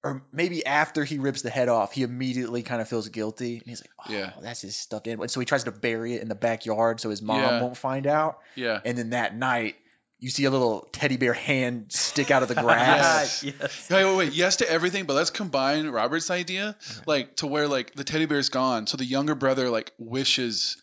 or 0.03 0.25
maybe 0.33 0.67
after 0.67 1.05
he 1.05 1.19
rips 1.19 1.43
the 1.43 1.51
head 1.51 1.69
off, 1.69 1.93
he 1.93 2.03
immediately 2.03 2.63
kind 2.63 2.83
of 2.83 2.89
feels 2.89 3.09
guilty, 3.09 3.59
and 3.59 3.67
he's 3.67 3.81
like, 3.81 3.91
oh, 4.09 4.13
Yeah. 4.13 4.33
that's 4.43 4.61
his 4.63 4.75
stuffed 4.77 5.07
animal. 5.07 5.23
And 5.23 5.31
so 5.31 5.39
he 5.41 5.47
tries 5.47 5.65
to 5.65 5.71
bury 5.73 6.15
it 6.15 6.23
in 6.23 6.29
the 6.29 6.35
backyard 6.35 7.01
so 7.01 7.11
his 7.11 7.23
mom 7.23 7.41
Yeah. 7.41 7.63
won't 7.63 7.77
find 7.77 8.07
out. 8.09 8.41
Yeah. 8.57 8.81
And 8.85 8.99
then 8.99 9.11
that 9.11 9.37
night, 9.37 9.77
you 10.19 10.31
see 10.31 10.45
a 10.45 10.51
little 10.51 10.89
teddy 10.93 11.17
bear 11.17 11.33
hand 11.35 11.87
stick 11.93 12.31
out 12.31 12.43
of 12.43 12.49
the 12.49 12.55
grass. 12.63 13.43
yes. 13.43 13.89
Wait, 13.91 14.05
wait, 14.05 14.17
wait. 14.17 14.33
Yes 14.33 14.57
to 14.57 14.71
everything, 14.71 15.05
but 15.05 15.15
let's 15.15 15.31
combine 15.31 15.89
Robert's 15.89 16.31
idea, 16.31 16.77
like 17.07 17.37
to 17.37 17.47
where 17.47 17.69
like 17.69 17.95
the 17.95 18.05
teddy 18.05 18.27
bear's 18.27 18.49
gone, 18.49 18.87
so 18.87 18.97
the 18.97 19.05
younger 19.05 19.35
brother 19.35 19.69
like 19.71 19.93
wishes 19.99 20.83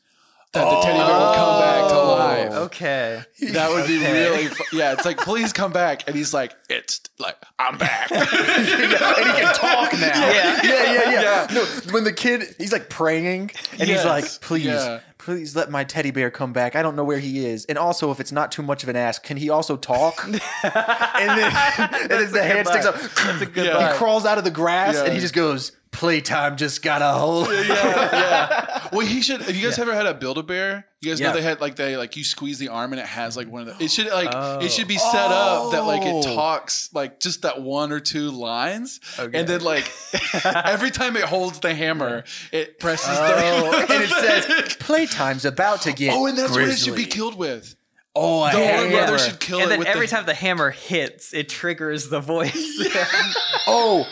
that 0.54 0.70
the 0.70 0.82
teddy 0.82 0.98
bear 1.00 1.18
will 1.18 1.34
come 1.34 1.60
back 1.60 1.88
to 1.90 1.96
oh, 1.96 2.16
life. 2.18 2.52
Okay. 2.52 3.24
That 3.54 3.70
would 3.72 3.88
be 3.88 3.98
Okay. 4.00 4.30
really, 4.30 4.48
fu- 4.48 4.78
yeah. 4.78 4.94
It's 4.94 5.06
like, 5.06 5.18
please 5.18 5.54
come 5.54 5.72
back, 5.72 6.04
and 6.08 6.16
he's 6.16 6.34
like, 6.34 6.54
it's 6.70 7.00
like, 7.20 7.38
I'm 7.58 7.78
back. 7.78 8.12
and 8.12 8.22
he 8.22 9.32
can 9.42 9.54
talk 9.56 9.94
now. 9.94 10.00
Yeah. 10.00 10.60
yeah, 10.64 10.94
yeah, 10.94 11.22
yeah. 11.22 11.48
No, 11.54 11.66
when 11.94 12.04
the 12.04 12.12
kid, 12.12 12.54
he's 12.58 12.74
like 12.74 12.90
praying, 12.90 13.52
and 13.80 13.90
he's 13.90 14.04
like, 14.04 14.26
"Please, 14.42 14.66
Yeah. 14.66 15.00
please 15.18 15.56
let 15.56 15.70
my 15.72 15.84
teddy 15.86 16.12
bear 16.12 16.30
come 16.30 16.52
back. 16.52 16.76
I 16.76 16.82
don't 16.82 16.96
know 16.98 17.04
where 17.06 17.20
he 17.20 17.46
is. 17.46 17.66
And 17.66 17.78
also, 17.78 18.12
if 18.12 18.20
it's 18.20 18.32
not 18.32 18.52
too 18.52 18.62
much 18.64 18.84
of 18.84 18.90
an 18.90 18.96
ask, 18.98 19.24
can 19.24 19.38
he 19.38 19.50
also 19.50 19.78
talk?" 19.78 20.24
and 20.28 20.34
then, 20.34 20.42
and 20.64 22.10
then 22.12 22.32
the 22.32 22.44
hand 22.44 22.68
sticks 22.68 22.86
up. 22.86 22.96
That's 23.00 23.42
a 23.42 23.46
good. 23.46 23.68
He 23.68 23.98
crawls 23.98 24.26
out 24.26 24.38
of 24.38 24.44
the 24.44 24.52
grass, 24.52 24.98
and 24.98 25.14
he 25.14 25.20
just 25.20 25.34
goes, 25.34 25.72
"Playtime 25.92 26.58
just 26.58 26.82
got 26.82 27.02
a 27.02 27.12
hold." 27.18 27.50
yeah, 27.50 27.64
yeah. 27.68 28.88
Well, 28.92 29.06
he 29.06 29.22
should. 29.22 29.42
Have 29.42 29.56
you 29.56 29.68
guys 29.68 29.78
ever 29.80 29.94
had 29.94 30.06
a 30.06 30.14
Build 30.14 30.38
a 30.38 30.44
Bear? 30.44 30.86
You 31.02 31.12
guys 31.12 31.20
Yeah. 31.20 31.28
know 31.30 31.34
they 31.36 31.42
had 31.42 31.62
like 31.62 31.76
they 31.76 31.98
like 31.98 32.16
you 32.18 32.24
squeeze 32.24 32.60
the 32.60 32.70
arm 32.70 32.94
and 32.94 33.00
it 33.00 33.06
has 33.08 33.36
like 33.38 33.50
one 33.50 33.68
of 33.68 33.78
the. 33.78 33.84
It 33.84 33.92
should 33.92 34.08
like 34.08 34.30
Oh. 34.34 34.60
it 34.60 34.72
should 34.72 34.88
be 34.88 34.98
set 34.98 35.32
up 35.32 35.72
that 35.72 35.84
like 35.86 36.02
it 36.04 36.14
Oh. 36.14 36.22
talks 36.36 36.90
like 36.94 37.20
just 37.20 37.42
that 37.44 37.62
one 37.62 37.92
or 37.92 38.00
two 38.00 38.32
lines, 38.32 39.00
Okay. 39.20 39.38
and 39.38 39.48
then 39.48 39.62
like 39.62 39.92
every 40.46 40.92
time 40.92 41.16
it 41.18 41.24
holds 41.24 41.60
the 41.60 41.74
hammer, 41.74 42.24
it 42.52 42.80
presses 42.80 43.08
Oh, 43.10 43.72
the. 43.72 43.78
and 43.94 44.04
it 44.04 44.10
says, 44.10 44.76
"Playtime's 44.78 45.46
about 45.46 45.82
to 45.84 45.94
get." 45.94 46.14
Oh, 46.14 46.26
and 46.26 46.38
that's 46.38 46.52
what 46.52 46.62
it 46.64 46.78
should 46.78 46.96
be 46.96 47.04
grisly." 47.04 47.06
killed 47.12 47.38
with. 47.38 47.76
Oh, 48.14 48.44
a 48.44 48.52
The 48.52 48.58
older 48.58 48.68
hammer. 48.74 48.90
brother 48.92 49.18
should 49.20 49.40
kill 49.40 49.60
and 49.60 49.68
it 49.68 49.70
then 49.70 49.80
with 49.80 49.88
every 49.88 50.06
the, 50.06 50.12
time 50.12 50.26
the 50.26 50.34
hammer 50.34 50.70
hits, 50.72 51.34
it 51.34 51.48
triggers 51.48 52.10
the 52.10 52.20
voice. 52.20 52.88
Oh, 53.68 54.06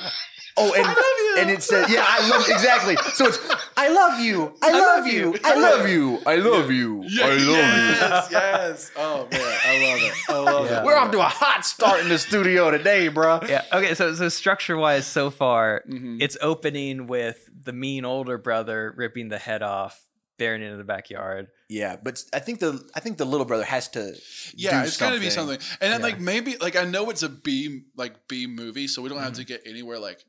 oh, 0.60 0.74
and 0.74 0.86
you. 0.88 1.36
and 1.42 1.50
it 1.50 1.64
says, 1.64 1.90
"Yeah, 1.90 2.06
I 2.08 2.28
love 2.30 2.46
exactly." 2.50 2.96
So 3.14 3.28
it's, 3.28 3.40
"I 3.78 3.90
love 3.90 4.20
you, 4.20 4.54
I, 4.62 4.72
love 4.72 5.08
you, 5.08 5.36
I 5.44 5.56
love 5.56 5.90
you, 5.90 6.20
I 6.26 6.36
love 6.36 6.70
you, 6.72 7.04
Yeah, 7.08 7.26
I 7.26 7.30
love 7.30 7.40
you." 7.40 7.52
yes, 7.52 8.28
yes. 8.32 8.92
Oh 8.98 9.28
man, 9.32 9.58
I 9.66 9.92
love 9.92 10.02
it. 10.02 10.14
I 10.30 10.38
love 10.38 10.66
Yeah. 10.70 10.80
it. 10.82 10.86
We're 10.86 10.96
off 10.98 11.12
to 11.12 11.20
a 11.20 11.24
hot 11.24 11.66
start 11.66 12.02
in 12.02 12.10
the 12.10 12.20
studio 12.20 12.70
today, 12.72 13.08
bro. 13.08 13.40
yeah. 13.48 13.64
Okay. 13.74 13.94
So 13.96 14.14
so 14.16 14.30
structure 14.30 14.78
wise, 14.78 15.06
so 15.08 15.30
far, 15.30 15.84
Mm-hmm. 15.90 16.18
it's 16.22 16.38
opening 16.42 17.08
with 17.08 17.50
the 17.64 17.74
mean 17.74 18.06
older 18.06 18.38
brother 18.38 18.94
ripping 18.98 19.30
the 19.30 19.38
head 19.38 19.62
off, 19.64 20.02
bearing 20.38 20.62
it 20.62 20.66
into 20.66 20.78
the 20.78 20.84
backyard. 20.84 21.48
Yeah, 21.70 21.98
but 22.02 22.24
I 22.34 22.40
think 22.40 22.60
the 22.60 22.84
I 22.96 23.00
think 23.00 23.18
the 23.18 23.26
little 23.26 23.46
brother 23.46 23.64
has 23.64 23.88
to. 23.90 24.16
Yeah, 24.56 24.82
do 24.82 24.88
it's 24.88 24.98
got 24.98 25.12
to 25.12 25.20
be 25.20 25.30
something. 25.30 25.60
And 25.82 25.94
then 25.94 26.00
Yeah. 26.02 26.06
like 26.08 26.20
maybe 26.20 26.58
like 26.58 26.76
I 26.76 26.84
know 26.86 27.10
it's 27.12 27.22
a 27.24 27.30
B 27.30 27.84
like 27.96 28.28
B 28.28 28.48
movie, 28.48 28.88
so 28.88 29.02
we 29.02 29.10
don't 29.10 29.20
have 29.20 29.34
to 29.34 29.42
Mm-hmm. 29.42 29.48
get 29.48 29.62
anywhere 29.68 30.00
like 30.00 30.26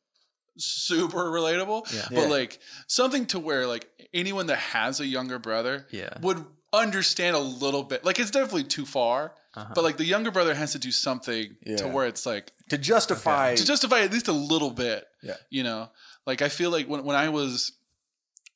super 0.60 1.24
relatable. 1.30 1.92
Yeah. 1.94 2.06
But 2.10 2.22
Yeah. 2.22 2.26
like 2.28 2.58
something 2.86 3.26
to 3.26 3.38
where 3.38 3.66
like 3.66 3.88
anyone 4.14 4.46
that 4.46 4.58
has 4.58 5.00
a 5.00 5.06
younger 5.06 5.38
brother 5.38 5.86
Yeah. 5.90 6.10
would 6.20 6.44
understand 6.72 7.34
a 7.36 7.40
little 7.40 7.82
bit. 7.82 8.04
Like 8.04 8.18
it's 8.18 8.30
definitely 8.30 8.64
too 8.64 8.86
far. 8.86 9.34
Uh-huh. 9.54 9.72
But 9.74 9.82
like 9.82 9.96
the 9.96 10.04
younger 10.04 10.30
brother 10.30 10.54
has 10.54 10.72
to 10.72 10.78
do 10.78 10.92
something 10.92 11.56
to 11.78 11.88
where 11.88 12.06
it's 12.06 12.24
like 12.24 12.52
to 12.68 12.78
justify. 12.78 13.56
to 13.56 13.64
justify 13.64 14.00
at 14.02 14.12
least 14.12 14.28
a 14.28 14.32
little 14.32 14.70
bit. 14.70 15.04
Yeah. 15.22 15.34
You 15.50 15.64
know, 15.64 15.90
like 16.26 16.40
I 16.42 16.48
feel 16.48 16.70
like 16.70 16.86
when 16.86 17.04
when 17.04 17.16
I 17.16 17.28
was 17.30 17.72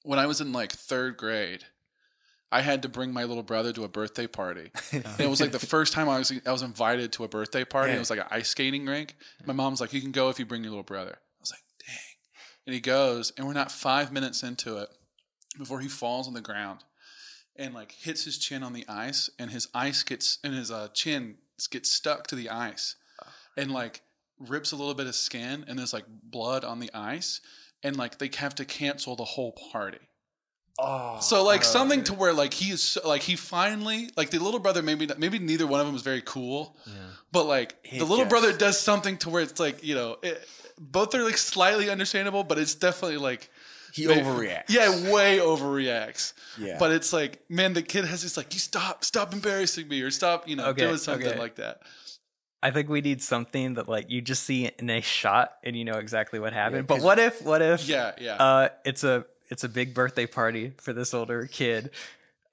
when 0.03 0.19
I 0.21 0.27
was 0.27 0.41
in 0.41 0.53
like 0.53 0.71
third 0.71 1.17
grade, 1.17 1.65
I 2.53 2.61
had 2.61 2.83
to 2.83 2.89
bring 2.89 3.13
my 3.13 3.25
little 3.25 3.43
brother 3.43 3.73
to 3.73 3.83
a 3.83 3.89
birthday 3.89 4.29
party. 4.29 4.71
and 4.93 5.05
it 5.19 5.29
was 5.29 5.41
like 5.41 5.51
the 5.51 5.59
first 5.59 5.93
time 5.93 6.09
I 6.09 6.19
was 6.19 6.33
I 6.47 6.53
was 6.53 6.63
invited 6.63 7.11
to 7.15 7.25
a 7.25 7.29
birthday 7.29 7.65
party. 7.65 7.91
Yeah. 7.91 7.97
It 7.97 8.01
was 8.01 8.11
like 8.11 8.21
an 8.21 8.27
ice 8.31 8.49
skating 8.51 8.87
rink. 8.87 9.17
My 9.45 9.53
mom's 9.55 9.81
like, 9.81 9.93
"You 9.93 10.01
can 10.01 10.13
go 10.13 10.29
if 10.29 10.39
you 10.39 10.47
bring 10.47 10.63
your 10.63 10.71
little 10.71 10.85
brother." 10.85 11.19
I 11.19 11.41
was 11.41 11.51
like, 11.51 11.63
"Dang!" 11.85 11.97
And 12.67 12.75
he 12.75 12.81
goes, 12.81 13.33
and 13.37 13.47
we're 13.47 13.53
not 13.53 13.71
five 13.71 14.13
minutes 14.13 14.43
into 14.43 14.79
it 14.79 14.89
before 15.59 15.81
he 15.81 15.89
falls 15.89 16.27
on 16.27 16.35
the 16.35 16.41
ground 16.41 16.85
and 17.57 17.75
like 17.75 17.93
hits 17.93 18.25
his 18.25 18.39
chin 18.39 18.63
on 18.63 18.73
the 18.73 18.85
ice, 18.89 19.31
and 19.39 19.51
his 19.51 19.69
ice 19.75 20.03
gets 20.03 20.39
and 20.43 20.55
his 20.55 20.71
uh, 20.71 20.89
chin 20.93 21.37
gets 21.71 21.91
stuck 21.93 22.27
to 22.29 22.35
the 22.35 22.51
ice, 22.51 22.97
and 23.57 23.71
like 23.71 24.03
rips 24.41 24.73
a 24.73 24.77
little 24.77 24.95
bit 24.95 25.07
of 25.07 25.15
skin, 25.15 25.65
and 25.69 25.79
there's 25.79 25.93
like 25.93 26.07
blood 26.09 26.65
on 26.65 26.81
the 26.81 26.91
ice, 26.93 27.41
and 27.85 27.97
like 27.97 28.19
they 28.19 28.29
have 28.39 28.55
to 28.57 28.65
cancel 28.65 29.15
the 29.15 29.25
whole 29.25 29.53
party. 29.71 30.01
oh, 30.81 31.19
So 31.21 31.45
like 31.45 31.63
something 31.63 32.03
to 32.05 32.15
where 32.15 32.33
like 32.33 32.55
he 32.55 32.73
is 32.73 32.83
so, 32.83 33.07
like 33.07 33.23
he 33.23 33.37
finally 33.37 34.11
like 34.17 34.31
the 34.31 34.41
little 34.41 34.59
brother 34.59 34.83
maybe 34.83 35.09
maybe 35.17 35.39
neither 35.39 35.67
one 35.69 35.79
of 35.79 35.87
them 35.87 35.95
is 35.95 36.03
very 36.03 36.23
cool, 36.23 36.77
but 37.31 37.45
like 37.47 37.77
He 37.85 37.99
the 37.99 38.05
little 38.05 38.25
just- 38.25 38.31
brother 38.31 38.53
does 38.57 38.81
something 38.81 39.17
to 39.19 39.31
where 39.31 39.43
it's 39.43 39.61
like 39.61 39.85
you 39.85 39.95
know 39.95 40.17
it, 40.25 40.45
both 40.79 41.15
are 41.15 41.23
like 41.25 41.39
slightly 41.39 41.91
understandable, 41.91 42.45
but 42.45 42.59
it's 42.59 42.75
definitely 42.75 43.19
like 43.19 43.51
he 43.93 44.07
may- 44.07 44.21
overreacts. 44.23 44.65
Yeah, 44.69 45.13
way 45.13 45.39
overreacts. 45.39 46.33
Yeah. 46.59 46.77
but 46.79 46.91
it's 46.93 47.13
like 47.13 47.43
man, 47.49 47.73
the 47.75 47.83
kid 47.83 48.05
has 48.05 48.23
this 48.23 48.37
like 48.37 48.53
you 48.55 48.61
stop 48.61 49.05
stop 49.05 49.33
embarrassing 49.33 49.89
me 49.89 50.01
or 50.03 50.11
stop 50.11 50.49
you 50.49 50.57
know 50.57 50.67
Okay, 50.67 50.83
doing 50.83 50.97
something 50.97 51.27
okay. 51.29 51.39
like 51.39 51.57
that. 51.57 51.81
I 52.63 52.71
think 52.71 52.89
we 52.89 53.03
need 53.03 53.23
something 53.23 53.75
that 53.75 53.89
like 53.89 54.11
you 54.11 54.21
just 54.23 54.43
see 54.45 54.71
in 54.79 54.89
a 54.89 55.01
shot 55.03 55.57
and 55.63 55.77
you 55.77 55.85
know 55.85 55.99
exactly 55.99 56.39
what 56.39 56.53
happened. 56.55 56.87
But 56.87 57.03
what 57.03 57.19
if 57.19 57.43
what 57.43 57.61
if 57.63 57.87
Yeah, 57.89 58.13
yeah. 58.19 58.37
uh 58.37 58.69
it's 58.85 59.05
a 59.05 59.27
it's 59.51 59.63
a 59.65 59.69
big 59.69 59.93
birthday 59.95 60.27
party 60.27 60.73
for 60.81 60.93
this 60.93 61.13
older 61.13 61.47
kid. 61.47 61.91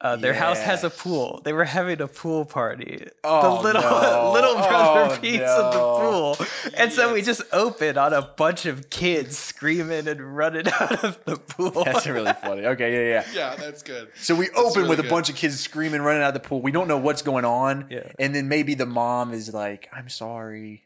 Uh, 0.01 0.15
their 0.15 0.33
house 0.33 0.59
has 0.59 0.83
a 0.83 0.89
pool. 0.89 1.41
They 1.43 1.53
were 1.53 1.63
having 1.63 2.01
a 2.01 2.07
pool 2.07 2.43
party. 2.43 3.07
Oh, 3.23 3.57
the 3.57 3.61
little 3.61 3.81
no. 3.83 4.31
little 4.33 4.55
brother 4.55 5.13
Oh, 5.13 5.17
piece 5.21 5.41
of 5.41 5.73
the 5.73 5.79
pool, 5.79 6.37
and 6.75 6.91
so 6.91 7.13
we 7.13 7.21
just 7.21 7.43
open 7.53 7.99
on 7.99 8.11
a 8.11 8.23
bunch 8.23 8.65
of 8.65 8.89
kids 8.89 9.37
screaming 9.37 10.07
and 10.07 10.35
running 10.35 10.67
out 10.79 11.03
of 11.03 11.23
the 11.25 11.37
pool. 11.37 11.83
That's 11.83 12.07
really 12.07 12.33
funny. 12.33 12.65
Okay, 12.65 13.11
yeah, 13.11 13.23
yeah. 13.31 13.51
yeah, 13.51 13.55
that's 13.55 13.83
good. 13.83 14.09
So 14.15 14.33
we 14.33 14.49
open 14.55 14.81
really 14.83 14.89
with 14.89 14.99
a 14.99 15.03
good. 15.03 15.11
bunch 15.11 15.29
of 15.29 15.35
kids 15.35 15.59
screaming, 15.59 16.01
running 16.01 16.23
out 16.23 16.29
of 16.35 16.41
the 16.41 16.47
pool. 16.47 16.61
We 16.61 16.71
don't 16.71 16.87
know 16.87 16.97
what's 16.97 17.21
going 17.21 17.45
on. 17.45 17.85
Yeah. 17.91 18.11
And 18.17 18.33
then 18.33 18.47
maybe 18.47 18.73
the 18.73 18.87
mom 18.87 19.31
is 19.33 19.53
like, 19.53 19.87
I'm 19.93 20.09
sorry 20.09 20.81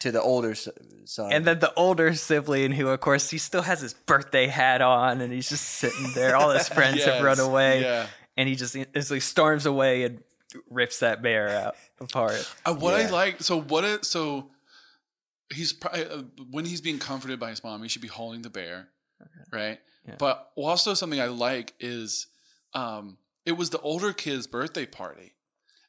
to 0.00 0.12
the 0.12 0.22
older 0.22 0.54
son. 0.54 1.32
And 1.32 1.44
then 1.44 1.58
the 1.58 1.72
older 1.74 2.14
sibling, 2.14 2.72
who 2.72 2.88
of 2.88 3.00
course 3.00 3.30
he 3.30 3.38
still 3.38 3.62
has 3.62 3.80
his 3.80 3.94
birthday 3.94 4.46
hat 4.46 4.80
on, 4.80 5.20
and 5.20 5.32
he's 5.32 5.48
just 5.48 5.64
sitting 5.64 6.12
there. 6.14 6.36
All 6.36 6.50
his 6.50 6.68
friends 6.68 7.04
have 7.04 7.22
run 7.22 7.40
away, 7.40 7.82
yeah. 7.82 8.06
and 8.36 8.48
he 8.48 8.54
just 8.54 8.76
instantly 8.76 9.20
storms 9.20 9.66
away 9.66 10.04
and 10.04 10.22
rips 10.70 11.00
that 11.00 11.22
bear 11.22 11.48
out 11.48 11.76
apart. 12.00 12.50
Uh, 12.64 12.74
what 12.74 12.94
I 12.94 13.08
like, 13.10 13.42
so 13.42 13.60
what 13.60 13.84
it, 13.84 14.04
so 14.04 14.50
he's 15.52 15.72
probably, 15.72 16.06
uh, 16.06 16.22
when 16.50 16.64
he's 16.64 16.80
being 16.80 16.98
comforted 16.98 17.40
by 17.40 17.50
his 17.50 17.62
mom, 17.62 17.82
he 17.82 17.88
should 17.88 18.02
be 18.02 18.08
holding 18.08 18.42
the 18.42 18.50
bear, 18.50 18.88
right? 19.52 19.78
Yeah. 20.06 20.14
But 20.18 20.50
also 20.56 20.94
something 20.94 21.20
I 21.20 21.26
like 21.26 21.74
is, 21.80 22.28
um, 22.74 23.18
it 23.44 23.52
was 23.52 23.70
the 23.70 23.80
older 23.80 24.12
kid's 24.12 24.46
birthday 24.46 24.86
party 24.86 25.32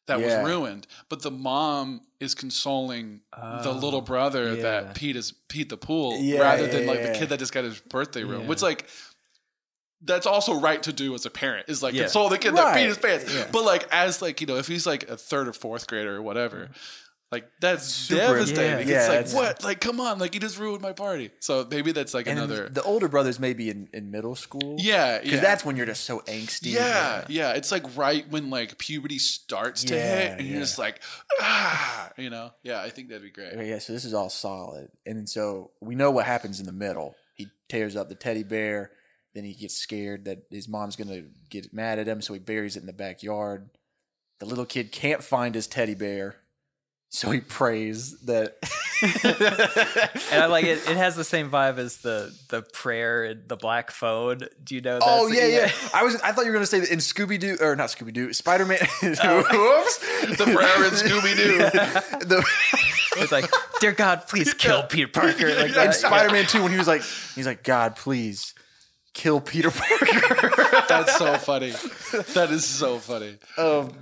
that 0.09 0.19
Yeah. 0.19 0.41
was 0.41 0.49
ruined, 0.51 0.85
but 1.07 1.21
the 1.23 1.31
mom 1.31 2.01
is 2.19 2.35
consoling 2.35 3.21
the 3.31 3.69
Oh, 3.69 3.71
little 3.71 4.01
brother 4.01 4.53
yeah. 4.55 4.61
that 4.63 4.95
Pete 4.95 5.15
is 5.15 5.31
Pete 5.47 5.69
the 5.69 5.77
pool 5.77 6.17
Yeah, 6.19 6.41
rather 6.41 6.67
than 6.67 6.85
like 6.85 7.01
the 7.01 7.13
kid 7.17 7.29
that 7.29 7.39
just 7.39 7.53
got 7.53 7.63
his 7.63 7.79
birthday 7.79 8.23
ruined, 8.23 8.47
which 8.49 8.61
like. 8.61 8.85
That's 10.01 10.25
also 10.25 10.53
right 10.57 10.81
to 10.83 10.93
do 10.93 11.13
as 11.13 11.25
a 11.25 11.29
parent 11.29 11.67
is 11.67 11.83
like 11.83 11.93
console 11.93 12.29
the 12.29 12.37
kid 12.37 12.55
that 12.55 12.63
Right. 12.63 12.77
peed 12.85 12.87
his 12.87 12.97
pants. 12.97 13.25
But 13.51 13.65
like 13.65 13.85
as 13.91 14.21
like 14.21 14.39
you 14.39 14.47
know 14.47 14.55
if 14.55 14.65
he's 14.65 14.87
like 14.87 15.09
a 15.09 15.17
third 15.17 15.49
or 15.49 15.51
fourth 15.53 15.87
grader 15.87 16.15
or 16.15 16.21
whatever, 16.21 16.69
like 17.31 17.45
that's 17.61 17.85
Super- 17.85 18.19
devastating. 18.39 18.63
Yeah. 18.63 18.79
it's 18.79 18.89
Yeah, 18.89 19.07
like 19.07 19.19
it's- 19.19 19.33
what? 19.33 19.63
Like 19.63 19.79
come 19.81 19.99
on, 19.99 20.17
like 20.19 20.33
you 20.33 20.39
just 20.39 20.57
ruined 20.57 20.81
my 20.81 20.93
party. 20.93 21.29
So 21.39 21.67
maybe 21.69 21.91
that's 21.91 22.13
like 22.13 22.27
And 22.27 22.39
another. 22.39 22.69
the 22.69 22.81
older 22.83 23.07
brothers 23.07 23.39
maybe 23.39 23.69
in, 23.69 23.87
in 23.93 24.09
middle 24.11 24.35
school. 24.35 24.77
yeah, 24.79 25.19
Because 25.19 25.33
yeah. 25.33 25.39
that's 25.41 25.63
when 25.63 25.75
you're 25.75 25.85
just 25.85 26.05
so 26.05 26.19
angsty. 26.21 26.71
yeah, 26.73 27.25
yeah. 27.27 27.51
It's 27.53 27.71
like 27.71 27.85
right 27.95 28.27
when 28.29 28.49
like 28.49 28.77
puberty 28.79 29.19
starts 29.19 29.83
to 29.85 29.93
hit, 29.93 30.39
and 30.39 30.47
you're 30.47 30.59
just 30.59 30.79
like, 30.79 31.01
ah, 31.39 32.11
you 32.17 32.29
know. 32.29 32.51
Yeah, 32.63 32.81
I 32.81 32.89
think 32.89 33.09
that'd 33.09 33.23
be 33.23 33.29
great. 33.31 33.53
Yeah, 33.55 33.79
so 33.79 33.93
this 33.93 34.05
is 34.05 34.13
all 34.13 34.29
solid. 34.29 34.89
And 35.05 35.17
then 35.17 35.27
so 35.27 35.71
we 35.81 35.95
know 35.95 36.11
what 36.11 36.25
happens 36.25 36.59
in 36.59 36.65
the 36.65 36.71
middle. 36.71 37.15
He 37.35 37.47
tears 37.69 37.95
up 37.95 38.09
the 38.09 38.15
teddy 38.15 38.43
bear, 38.43 38.91
then 39.35 39.43
he 39.43 39.53
gets 39.53 39.75
scared 39.75 40.25
that 40.25 40.39
his 40.49 40.67
mom's 40.67 40.95
gonna 40.95 41.21
get 41.49 41.71
mad 41.73 41.99
at 41.99 42.07
him, 42.07 42.21
so 42.21 42.33
he 42.33 42.39
buries 42.39 42.75
it 42.75 42.79
in 42.81 42.85
the 42.87 42.93
backyard. 42.93 43.69
The 44.39 44.45
little 44.45 44.65
kid 44.65 44.91
can't 44.91 45.23
find 45.23 45.53
his 45.53 45.67
teddy 45.67 45.93
bear, 45.95 46.37
so 47.09 47.31
he 47.31 47.41
prays 47.41 48.17
that 48.21 48.55
And 50.31 50.43
I 50.43 50.47
like 50.47 50.65
it. 50.65 50.77
It 50.89 50.97
has 50.97 51.15
the 51.15 51.23
same 51.23 51.49
vibe 51.49 51.77
as 51.77 51.97
the 51.97 52.35
the 52.49 52.61
prayer 52.61 53.23
in 53.23 53.43
the 53.47 53.55
black 53.55 53.91
phone. 53.91 54.39
Do 54.63 54.75
you 54.75 54.81
know? 54.81 54.99
That? 54.99 55.05
Oh 55.05 55.27
yeah, 55.27 55.47
yeah. 55.47 55.71
I 55.93 56.03
was 56.03 56.15
I 56.21 56.31
thought 56.33 56.41
you 56.45 56.51
were 56.51 56.55
gonna 56.55 56.65
say 56.65 56.81
that 56.81 56.91
in 56.91 56.99
Scooby 56.99 57.39
Doo 57.39 57.57
or 57.61 57.75
not 57.75 57.89
Scooby 57.89 58.13
Doo, 58.13 58.33
Spider 58.33 58.65
Man 58.65 58.79
Whoops. 59.01 59.97
The 60.37 60.51
prayer 60.53 60.83
in 60.85 60.91
Scooby 60.91 61.35
Doo. 61.35 61.57
the 62.27 62.45
It's 63.17 63.31
like, 63.31 63.49
dear 63.79 63.93
God, 63.93 64.27
please 64.27 64.53
kill 64.53 64.83
Peter 64.83 65.07
Parker. 65.07 65.55
Like 65.55 65.75
in. 65.75 65.93
Spider 65.93 66.31
Man 66.31 66.45
Two 66.45 66.61
when 66.63 66.71
he 66.71 66.77
was 66.77 66.87
like 66.87 67.01
he's 67.35 67.45
like, 67.47 67.63
God, 67.63 67.95
please 67.95 68.53
kill 69.13 69.39
Peter 69.39 69.71
Parker. 69.71 70.83
That's 70.89 71.15
so 71.17 71.37
funny. 71.37 71.71
That 72.33 72.49
is 72.51 72.65
so 72.65 72.97
funny. 72.99 73.37
um, 73.57 73.93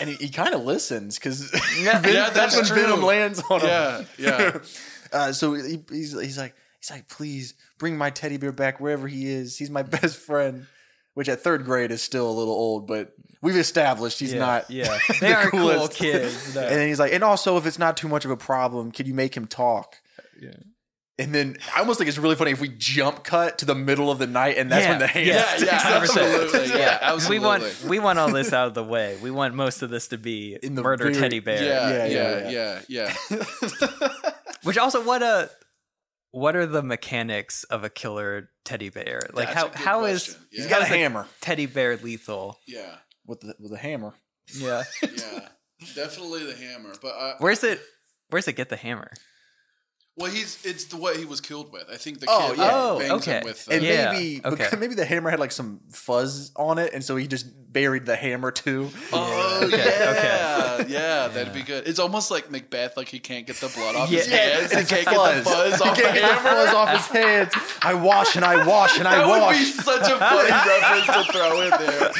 and 0.00 0.10
he, 0.10 0.16
he 0.16 0.28
kind 0.28 0.54
of 0.54 0.64
listens 0.64 1.18
because 1.18 1.50
Yeah, 1.80 2.02
Yeah, 2.06 2.30
that's, 2.30 2.56
that's 2.56 2.70
when. 2.70 2.80
Venom 2.80 3.02
lands 3.02 3.42
on 3.50 3.60
him. 3.60 3.66
Yeah, 3.68 4.04
yeah. 4.18 4.58
Uh, 5.12 5.30
so 5.32 5.54
he, 5.54 5.78
he's 5.90 6.20
he's 6.20 6.36
like 6.36 6.56
he's 6.80 6.90
like, 6.90 7.08
please 7.08 7.54
bring 7.78 7.96
my 7.96 8.10
teddy 8.10 8.36
bear 8.36 8.50
back 8.50 8.80
wherever 8.80 9.06
he 9.06 9.30
is. 9.30 9.56
He's 9.56 9.70
my 9.70 9.82
best 10.00 10.16
friend. 10.16 10.66
which 11.14 11.28
at 11.28 11.40
third 11.40 11.64
grade 11.64 11.92
is 11.92 12.02
still 12.02 12.28
a 12.28 12.32
little 12.32 12.52
old, 12.54 12.88
but 12.88 13.14
we've 13.40 13.54
established 13.54 14.18
he's 14.18 14.32
yeah, 14.32 14.40
not. 14.40 14.70
Yeah, 14.70 14.98
the 15.06 15.16
they 15.20 15.32
are 15.32 15.50
cool 15.50 15.86
kids. 15.86 16.56
no. 16.56 16.62
And 16.62 16.80
then 16.80 16.88
he's 16.88 16.98
like, 16.98 17.12
and 17.12 17.22
also 17.22 17.56
if 17.56 17.64
it's 17.64 17.78
not 17.78 17.96
too 17.96 18.08
much 18.08 18.24
of 18.24 18.32
a 18.32 18.36
problem, 18.36 18.90
could 18.90 19.06
you 19.06 19.14
make 19.14 19.36
him 19.36 19.46
talk? 19.46 19.96
Yeah. 20.40 20.50
And 21.16 21.32
then 21.32 21.56
I 21.74 21.78
almost 21.78 21.98
think 21.98 22.08
it's 22.08 22.18
really 22.18 22.34
funny 22.34 22.50
if 22.50 22.60
we 22.60 22.68
jump 22.68 23.22
cut 23.22 23.58
to 23.58 23.64
the 23.66 23.74
middle 23.76 24.10
of 24.10 24.18
the 24.18 24.26
night, 24.26 24.58
and 24.58 24.68
that's 24.72 24.82
Yeah, 24.84 24.90
when 24.90 24.98
the 24.98 25.06
hand. 25.06 25.26
yeah, 25.26 25.56
yeah, 25.58 25.64
yeah, 25.64 25.96
absolutely. 26.00 26.68
Yeah, 26.70 26.76
Yeah, 26.76 26.98
absolutely. 27.02 27.38
we 27.38 27.44
want 27.46 27.84
we 27.88 27.98
want 28.00 28.18
all 28.18 28.32
this 28.32 28.52
out 28.52 28.66
of 28.66 28.74
the 28.74 28.82
way. 28.82 29.16
We 29.22 29.30
want 29.30 29.54
most 29.54 29.82
of 29.82 29.90
this 29.90 30.08
to 30.08 30.18
be 30.18 30.58
In 30.60 30.74
the 30.74 30.82
murder 30.82 31.04
very- 31.04 31.14
teddy 31.14 31.38
bear. 31.38 31.62
yeah, 31.62 31.88
Yeah, 31.90 32.06
yeah, 32.06 32.48
yeah, 32.50 32.80
yeah, 32.88 33.14
yeah. 33.30 34.08
Which 34.64 34.76
also 34.76 35.04
what 35.04 35.22
a 35.22 35.50
what 36.32 36.56
are 36.56 36.66
the 36.66 36.82
mechanics 36.82 37.62
of 37.64 37.84
a 37.84 37.88
killer 37.88 38.50
teddy 38.64 38.88
bear? 38.88 39.20
Like 39.32 39.46
That's 39.48 39.56
how 39.60 39.66
a 39.66 39.70
good 39.70 39.78
how 39.78 40.04
is 40.06 40.24
question. 40.24 40.46
He's 40.50 40.64
Yeah. 40.64 40.70
got 40.70 40.82
a 40.82 40.84
how 40.86 40.94
is 40.94 41.00
hammer 41.00 41.26
teddy 41.40 41.66
bear 41.66 41.96
lethal? 41.96 42.58
Yeah, 42.66 42.96
with 43.24 43.40
the 43.40 43.54
with 43.60 43.72
a 43.72 43.76
hammer. 43.78 44.14
Yeah. 44.52 44.82
yeah, 45.02 45.48
definitely 45.94 46.44
the 46.44 46.56
hammer. 46.56 46.94
But 47.00 47.14
uh, 47.16 47.34
Where's 47.38 47.62
it 47.62 47.80
where's 48.30 48.48
it 48.48 48.54
get 48.54 48.68
the 48.68 48.76
hammer? 48.76 49.12
Well, 50.16 50.30
he's 50.30 50.64
it's 50.64 50.84
the 50.86 50.96
what 50.96 51.16
he 51.16 51.24
was 51.24 51.40
killed 51.40 51.72
with. 51.72 51.84
I 51.92 51.96
think 51.96 52.20
the 52.20 52.26
Oh, 52.28 52.50
kid 52.50 52.58
yeah. 52.58 52.70
Oh, 52.72 52.98
bangs 52.98 53.10
okay. 53.22 53.38
him 53.38 53.44
with. 53.44 53.68
And 53.70 53.82
uh, 53.82 53.86
Yeah, 53.86 54.12
maybe 54.12 54.40
okay. 54.44 54.68
maybe 54.78 54.94
the 54.94 55.04
hammer 55.04 55.30
had 55.30 55.40
like 55.40 55.50
some 55.52 55.80
fuzz 55.90 56.52
on 56.56 56.78
it, 56.78 56.92
and 56.94 57.02
so 57.04 57.16
he 57.16 57.26
just 57.26 57.46
buried 57.72 58.06
the 58.06 58.14
hammer 58.14 58.52
too. 58.52 58.90
Oh 59.12 59.40
Okay, 59.64 59.76
yeah, 59.78 60.76
okay. 60.80 60.92
yeah, 60.92 61.26
that'd 61.28 61.52
be 61.52 61.62
good. 61.62 61.86
It's 61.88 61.98
almost 61.98 62.30
like 62.30 62.48
Macbeth, 62.50 62.96
like 62.96 63.08
he 63.08 63.18
can't 63.18 63.44
get 63.46 63.56
the 63.56 63.66
blood 63.68 63.96
off 63.96 64.08
his 64.08 64.28
Yeah. 64.28 64.36
hands. 64.36 64.70
He 64.70 64.84
can't 64.84 65.06
get 65.08 65.44
the 65.44 65.50
fuzz 65.50 65.82
He 65.82 65.88
off 65.88 65.96
can't 65.96 66.14
the 66.14 66.20
get 66.20 66.30
the 66.30 66.36
fuzz 66.48 66.74
off 66.74 66.88
his 66.90 67.06
hands. 67.06 67.52
I 67.82 67.94
wash 67.94 68.36
and 68.36 68.44
I 68.44 68.64
wash 68.66 68.98
and 68.98 69.08
I 69.08 69.16
That 69.16 69.26
would 69.28 69.48
be 69.58 69.64
such 69.64 70.08
a 70.08 70.18
funny 70.18 70.50
reference 70.50 71.06
to 71.06 71.24
throw 71.32 71.60
in 71.62 71.70
there. 71.70 72.12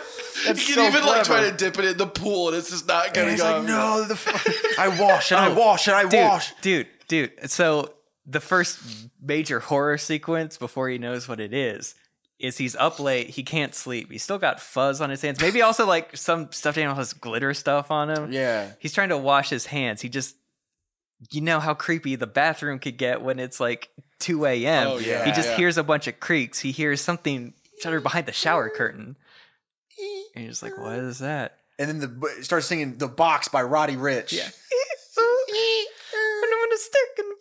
That's 0.46 0.68
you 0.68 0.74
so 0.74 0.82
can 0.82 0.92
even 0.92 1.06
like 1.06 1.24
try 1.24 1.48
to 1.50 1.56
dip 1.56 1.78
it 1.78 1.84
in 1.84 1.96
the 1.96 2.06
pool, 2.06 2.48
and 2.48 2.56
it's 2.56 2.70
just 2.70 2.86
not 2.88 3.12
gonna 3.14 3.30
he's 3.30 3.40
go. 3.42 3.58
like, 3.58 3.64
no, 3.66 4.04
the 4.04 4.14
f- 4.14 4.78
I 4.78 4.88
wash 5.00 5.30
and 5.32 5.40
I 5.40 5.48
Oh, 5.50 5.54
wash 5.54 5.86
and 5.88 5.96
I 5.96 6.02
Dude, 6.08 6.20
wash. 6.20 6.54
dude, 6.62 6.86
dude. 7.08 7.50
So 7.50 7.94
the 8.26 8.40
first 8.40 8.78
major 9.20 9.60
horror 9.60 9.98
sequence 9.98 10.56
before 10.56 10.88
he 10.88 10.98
knows 10.98 11.28
what 11.28 11.40
it 11.40 11.52
is 11.52 11.94
is 12.38 12.56
he's 12.58 12.74
up 12.76 12.98
late, 13.00 13.28
he 13.30 13.42
can't 13.42 13.74
sleep. 13.74 14.10
He's 14.10 14.22
still 14.22 14.38
got 14.38 14.60
fuzz 14.60 15.00
on 15.02 15.10
his 15.10 15.20
hands. 15.20 15.40
Maybe 15.40 15.60
also 15.62 15.84
like 15.86 16.16
some 16.16 16.50
stuffed 16.52 16.78
animal 16.78 16.96
has 16.96 17.12
glitter 17.12 17.52
stuff 17.52 17.90
on 17.90 18.08
him. 18.08 18.32
Yeah. 18.32 18.70
He's 18.78 18.92
trying 18.94 19.10
to 19.10 19.18
wash 19.18 19.50
his 19.50 19.66
hands. 19.66 20.00
He 20.00 20.08
just 20.08 20.36
you 21.30 21.42
know 21.42 21.60
how 21.60 21.74
creepy 21.74 22.16
the 22.16 22.26
bathroom 22.26 22.78
could 22.78 22.96
get 22.96 23.20
when 23.20 23.38
it's 23.38 23.60
like 23.60 23.90
2 24.20 24.46
a.m. 24.46 24.86
Oh, 24.86 24.98
yeah, 24.98 25.24
he 25.26 25.32
just 25.32 25.50
yeah. 25.50 25.56
hears 25.56 25.76
a 25.76 25.82
bunch 25.82 26.06
of 26.06 26.18
creaks. 26.18 26.60
He 26.60 26.70
hears 26.72 27.02
something 27.02 27.52
shudder 27.82 28.00
behind 28.00 28.24
the 28.26 28.32
shower 28.32 28.70
curtain. 28.70 29.16
And 30.36 30.44
he's 30.44 30.60
just 30.60 30.62
like, 30.62 30.78
what 30.78 30.96
is 30.98 31.18
that? 31.18 31.56
And 31.78 31.88
then 31.88 31.98
the 32.00 32.26
it 32.38 32.44
starts 32.44 32.66
singing 32.66 32.98
"The 32.98 33.08
Box" 33.08 33.48
by 33.48 33.62
Roddy 33.62 33.96
Ricch. 33.96 34.32
Yeah. 34.32 34.48
I 36.12 36.46
don't 36.50 36.60
want 36.60 36.72
to 36.72 36.78
stick 36.78 37.08
in 37.18 37.26
the 37.28 37.36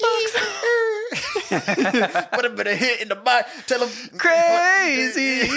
box. 2.20 2.30
Put 2.36 2.46
a 2.46 2.50
bit 2.50 2.68
of 2.68 2.78
hit 2.78 3.02
in 3.02 3.08
the 3.10 3.16
box. 3.16 3.50
Tell 3.68 3.86
him 3.86 3.90
Crazy. 4.18 5.50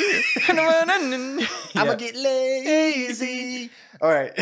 I'm 0.48 0.58
I'm 0.58 1.86
gonna 1.86 1.96
get 1.96 2.14
lazy. 2.16 3.70
All 4.00 4.10
right. 4.10 4.32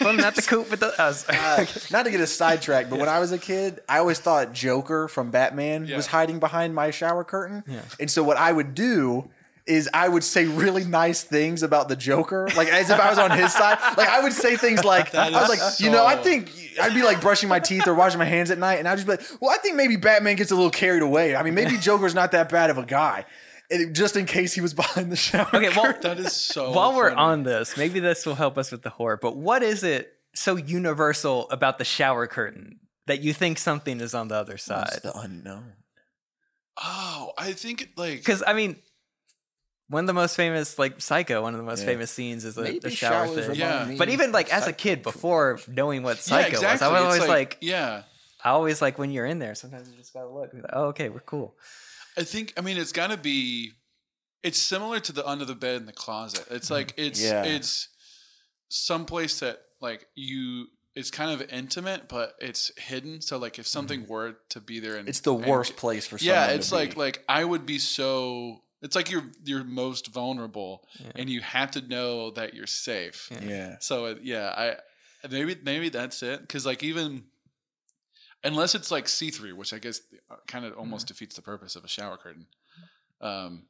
I'm 0.00 0.16
not 0.16 0.34
the 0.34 0.42
coop 0.42 0.70
with 0.70 0.80
the. 0.80 0.88
Uh. 1.00 1.14
Uh, 1.28 1.64
not 1.90 2.04
to 2.04 2.10
get 2.10 2.20
a 2.20 2.26
sidetrack, 2.26 2.90
but 2.90 2.98
when 2.98 3.08
I 3.08 3.18
was 3.18 3.32
a 3.32 3.38
kid, 3.38 3.80
I 3.88 3.98
always 3.98 4.18
thought 4.18 4.52
Joker 4.52 5.08
from 5.08 5.30
Batman 5.30 5.86
Yeah. 5.86 5.96
was 5.96 6.06
hiding 6.08 6.38
behind 6.38 6.74
my 6.74 6.90
shower 6.90 7.24
curtain. 7.24 7.64
Yeah. 7.66 7.80
And 8.00 8.10
so 8.10 8.22
what 8.22 8.36
I 8.36 8.52
would 8.52 8.74
do 8.74 9.30
is 9.66 9.88
I 9.92 10.08
would 10.08 10.22
say 10.22 10.44
really 10.46 10.84
nice 10.84 11.22
things 11.24 11.62
about 11.64 11.88
the 11.88 11.96
Joker, 11.96 12.48
like 12.56 12.68
as 12.68 12.88
if 12.90 13.00
I 13.00 13.10
was 13.10 13.18
on 13.18 13.32
his 13.32 13.52
side. 13.52 13.78
Like 13.96 14.08
I 14.08 14.20
would 14.22 14.32
say 14.32 14.56
things 14.56 14.84
like 14.84 15.14
I 15.14 15.30
was 15.30 15.50
is 15.50 15.60
like, 15.60 15.80
you 15.80 15.90
know, 15.90 16.06
I 16.06 16.16
think 16.16 16.52
I'd 16.80 16.94
be 16.94 17.02
like 17.02 17.20
brushing 17.20 17.48
my 17.48 17.58
teeth 17.58 17.86
or 17.88 17.94
washing 17.94 18.18
my 18.20 18.24
hands 18.26 18.50
at 18.52 18.58
night, 18.58 18.78
and 18.78 18.86
I'd 18.86 18.94
just 18.94 19.06
be 19.06 19.12
like, 19.12 19.22
well, 19.40 19.50
I 19.50 19.56
think 19.58 19.74
maybe 19.76 19.96
Batman 19.96 20.36
gets 20.36 20.50
a 20.52 20.54
little 20.54 20.70
carried 20.70 21.02
away. 21.02 21.34
I 21.34 21.42
mean, 21.42 21.54
maybe 21.54 21.76
Joker's 21.78 22.14
not 22.14 22.32
that 22.32 22.48
bad 22.48 22.70
of 22.70 22.78
a 22.78 22.84
guy. 22.86 23.24
And 23.68 23.82
it- 23.82 23.92
just 23.94 24.16
in 24.16 24.26
case 24.26 24.52
he 24.54 24.60
was 24.60 24.72
behind 24.82 25.10
the 25.10 25.16
shower. 25.16 25.48
okay, 25.52 25.70
well, 25.76 25.92
That 26.00 26.18
is 26.20 26.32
so. 26.32 26.70
while 26.70 26.94
we're 26.94 27.10
on 27.10 27.42
this, 27.42 27.76
maybe 27.76 27.98
this 27.98 28.24
will 28.24 28.36
help 28.36 28.56
us 28.58 28.70
with 28.70 28.82
the 28.82 28.90
horror. 28.90 29.18
But 29.20 29.36
what 29.36 29.64
is 29.64 29.82
it 29.82 30.12
so 30.36 30.54
universal 30.54 31.50
about 31.50 31.78
the 31.78 31.84
shower 31.84 32.28
curtain 32.28 32.78
that 33.08 33.20
you 33.22 33.32
think 33.32 33.58
something 33.58 34.00
is 34.00 34.14
on 34.14 34.28
the 34.28 34.36
other 34.36 34.54
It's 34.54 34.64
side? 34.64 35.00
the 35.02 35.18
unknown. 35.18 35.72
Oh, 36.80 37.32
I 37.38 37.52
think 37.52 37.88
like 37.96 38.18
Because 38.18 38.42
I 38.46 38.52
mean, 38.52 38.76
one 39.88 40.02
of 40.04 40.06
the 40.06 40.14
most 40.14 40.34
famous, 40.36 40.78
like 40.78 41.00
Psycho, 41.00 41.42
one 41.42 41.54
of 41.54 41.58
the 41.58 41.64
most 41.64 41.80
Yeah. 41.80 41.86
famous 41.86 42.10
scenes 42.10 42.44
is 42.44 42.54
the, 42.56 42.62
Maybe 42.62 42.78
the 42.80 42.90
shower 42.90 43.26
showers 43.28 43.46
thing. 43.46 43.54
Yeah. 43.56 43.94
But 43.96 44.08
even 44.08 44.32
like 44.32 44.52
as 44.52 44.66
a 44.66 44.72
kid, 44.72 45.02
before 45.02 45.60
knowing 45.68 46.02
what 46.02 46.16
yeah, 46.16 46.22
Psycho 46.22 46.48
exactly. 46.48 46.72
was, 46.72 46.82
I 46.82 46.88
was 46.92 47.02
always 47.14 47.28
like, 47.28 47.58
yeah. 47.60 48.02
I 48.44 48.50
always 48.50 48.80
like 48.82 48.98
when 48.98 49.10
you're 49.10 49.26
in 49.26 49.38
there. 49.38 49.54
Sometimes 49.54 49.88
you 49.90 49.96
just 49.96 50.12
gotta 50.12 50.28
look. 50.28 50.52
Like, 50.52 50.64
oh, 50.72 50.84
okay, 50.86 51.08
we're 51.08 51.20
cool. 51.20 51.56
I 52.18 52.22
think 52.24 52.52
I 52.56 52.60
mean 52.62 52.76
it's 52.78 52.92
got 52.92 53.10
to 53.10 53.16
be 53.16 53.72
it's 54.42 54.58
similar 54.58 55.00
to 55.00 55.12
the 55.12 55.26
under 55.26 55.44
the 55.44 55.54
bed 55.54 55.76
in 55.76 55.86
the 55.86 55.92
closet. 55.92 56.46
It's 56.50 56.70
like 56.70 56.94
it's 56.96 57.20
Yeah. 57.22 57.42
it's 57.44 57.88
someplace 58.68 59.40
that 59.40 59.60
like 59.80 60.06
you 60.14 60.66
it's 60.94 61.10
kind 61.10 61.30
of 61.30 61.46
intimate 61.50 62.08
but 62.08 62.34
it's 62.40 62.70
hidden. 62.78 63.20
So 63.20 63.36
like 63.38 63.58
if 63.58 63.66
something 63.66 64.06
were 64.06 64.36
to 64.50 64.60
be 64.60 64.80
there 64.80 64.92
and 64.92 65.00
Mm-hmm. 65.02 65.08
It's 65.08 65.20
the 65.20 65.34
and- 65.34 65.46
worst 65.46 65.76
place 65.76 66.06
for 66.06 66.18
someone 66.18 66.34
Yeah, 66.36 66.46
to 66.48 66.54
it's 66.54 66.70
be. 66.70 66.76
like 66.76 66.96
like 66.96 67.24
I 67.28 67.44
would 67.44 67.66
be 67.66 67.78
so 67.78 68.62
it's 68.82 68.94
like 68.96 69.10
you're 69.10 69.24
you're 69.44 69.64
most 69.64 70.08
vulnerable 70.08 70.86
Yeah. 71.00 71.12
and 71.16 71.30
you 71.30 71.40
have 71.40 71.70
to 71.72 71.80
know 71.80 72.30
that 72.32 72.54
you're 72.54 72.66
safe. 72.66 73.28
Yeah. 73.32 73.48
yeah. 73.48 73.76
So 73.80 74.06
uh, 74.06 74.14
yeah, 74.22 74.48
I 74.56 74.76
maybe 75.30 75.56
maybe 75.62 75.88
that's 75.88 76.22
it 76.22 76.40
because 76.40 76.64
like 76.66 76.82
even 76.82 77.24
unless 78.44 78.74
it's 78.74 78.90
like 78.90 79.08
see 79.08 79.30
through, 79.30 79.56
which 79.56 79.72
I 79.72 79.78
guess 79.78 80.00
kind 80.46 80.64
of 80.64 80.76
almost 80.76 81.08
defeats 81.08 81.36
the 81.36 81.42
purpose 81.42 81.74
of 81.76 81.84
a 81.84 81.88
shower 81.88 82.16
curtain. 82.16 82.46
Um, 83.20 83.66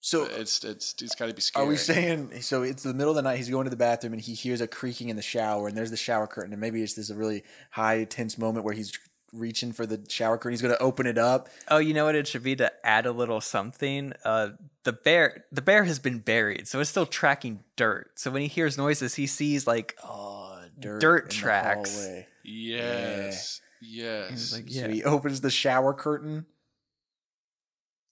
So 0.00 0.24
it's 0.24 0.62
it's 0.64 0.94
it's 1.02 1.14
got 1.14 1.26
to 1.28 1.34
be 1.34 1.40
scary. 1.40 1.64
Are 1.64 1.68
we 1.68 1.76
saying 1.76 2.40
so? 2.42 2.62
It's 2.62 2.82
the 2.82 2.92
middle 2.94 3.10
of 3.10 3.16
the 3.16 3.22
night. 3.22 3.38
He's 3.38 3.48
going 3.50 3.64
to 3.64 3.70
the 3.70 3.76
bathroom 3.76 4.12
and 4.12 4.22
he 4.22 4.34
hears 4.34 4.60
a 4.60 4.66
creaking 4.68 5.08
in 5.08 5.16
the 5.16 5.22
shower, 5.22 5.66
and 5.66 5.76
there's 5.76 5.90
the 5.90 5.96
shower 5.96 6.26
curtain, 6.26 6.52
and 6.52 6.60
maybe 6.60 6.82
it's 6.82 6.94
this 6.94 7.10
really 7.10 7.42
high 7.72 8.04
tense 8.04 8.36
moment 8.38 8.64
where 8.66 8.74
he's 8.74 8.92
reaching 9.34 9.72
for 9.72 9.84
the 9.86 10.04
shower 10.08 10.38
curtain. 10.38 10.52
He's 10.52 10.62
going 10.62 10.74
to 10.74 10.82
open 10.82 11.06
it 11.06 11.18
up. 11.18 11.48
Oh, 11.68 11.78
you 11.78 11.92
know 11.94 12.04
what 12.06 12.14
it 12.14 12.26
should 12.28 12.42
be 12.42 12.56
to 12.56 12.72
add 12.86 13.04
a 13.06 13.12
little 13.12 13.40
something. 13.40 14.12
Uh, 14.24 14.50
the 14.84 14.92
bear, 14.92 15.44
the 15.52 15.62
bear 15.62 15.84
has 15.84 15.98
been 15.98 16.18
buried, 16.20 16.68
so 16.68 16.80
it's 16.80 16.90
still 16.90 17.06
tracking 17.06 17.64
dirt. 17.76 18.10
So 18.14 18.30
when 18.30 18.42
he 18.42 18.48
hears 18.48 18.78
noises, 18.78 19.14
he 19.14 19.26
sees 19.26 19.66
like 19.66 19.96
Oh, 20.04 20.60
dirt, 20.78 21.00
Dirt 21.00 21.30
tracks. 21.30 21.94
hallway. 21.94 22.26
Yes, 22.44 23.60
yes. 23.82 24.30
He's 24.30 24.52
like, 24.52 24.64
So 24.68 24.80
yeah, 24.80 24.88
he 24.88 25.02
opens 25.04 25.40
the 25.40 25.50
shower 25.50 25.92
curtain. 25.94 26.46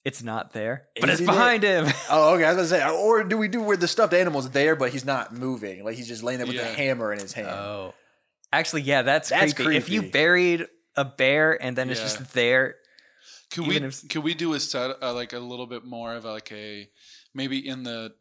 it's 0.04 0.22
not 0.22 0.52
there, 0.52 0.86
but 1.00 1.08
it's 1.10 1.20
Isn't 1.20 1.28
it? 1.32 1.36
behind 1.36 1.62
him. 1.62 1.86
Oh, 2.10 2.34
okay. 2.34 2.44
I 2.44 2.52
was 2.54 2.70
going 2.70 2.80
to 2.82 2.86
say, 2.90 2.96
or 2.98 3.22
do 3.24 3.38
we 3.38 3.48
do 3.48 3.62
where 3.62 3.76
the 3.76 3.86
stuffed 3.88 4.14
animal's 4.14 4.50
there, 4.50 4.74
but 4.74 4.90
he's 4.90 5.04
not 5.04 5.32
moving? 5.32 5.84
Like 5.84 5.96
he's 5.96 6.08
just 6.08 6.22
laying 6.22 6.38
there 6.38 6.46
with 6.46 6.56
Yeah. 6.56 6.68
the 6.68 6.74
hammer 6.74 7.12
in 7.12 7.20
his 7.20 7.32
hand. 7.32 7.48
Oh, 7.48 7.94
actually, 8.52 8.82
yeah, 8.82 9.02
that's, 9.02 9.28
That's 9.28 9.52
creepy. 9.54 9.76
If 9.76 9.88
you 9.90 10.02
buried 10.02 10.66
a 10.96 11.04
bear 11.04 11.60
and 11.62 11.76
then 11.76 11.90
it's 11.90 12.00
Yeah. 12.00 12.06
just 12.06 12.32
there, 12.34 12.76
Could 13.50 13.66
even 13.66 13.82
we 13.82 13.88
if- 13.88 14.08
could 14.08 14.22
we 14.24 14.34
do 14.34 14.52
a 14.54 14.60
set 14.60 15.02
uh, 15.02 15.12
like 15.14 15.32
a 15.32 15.38
little 15.38 15.66
bit 15.66 15.84
more 15.84 16.14
of 16.14 16.24
like 16.24 16.50
a 16.52 16.90
maybe 17.34 17.66
in 17.66 17.82
the 17.82 18.14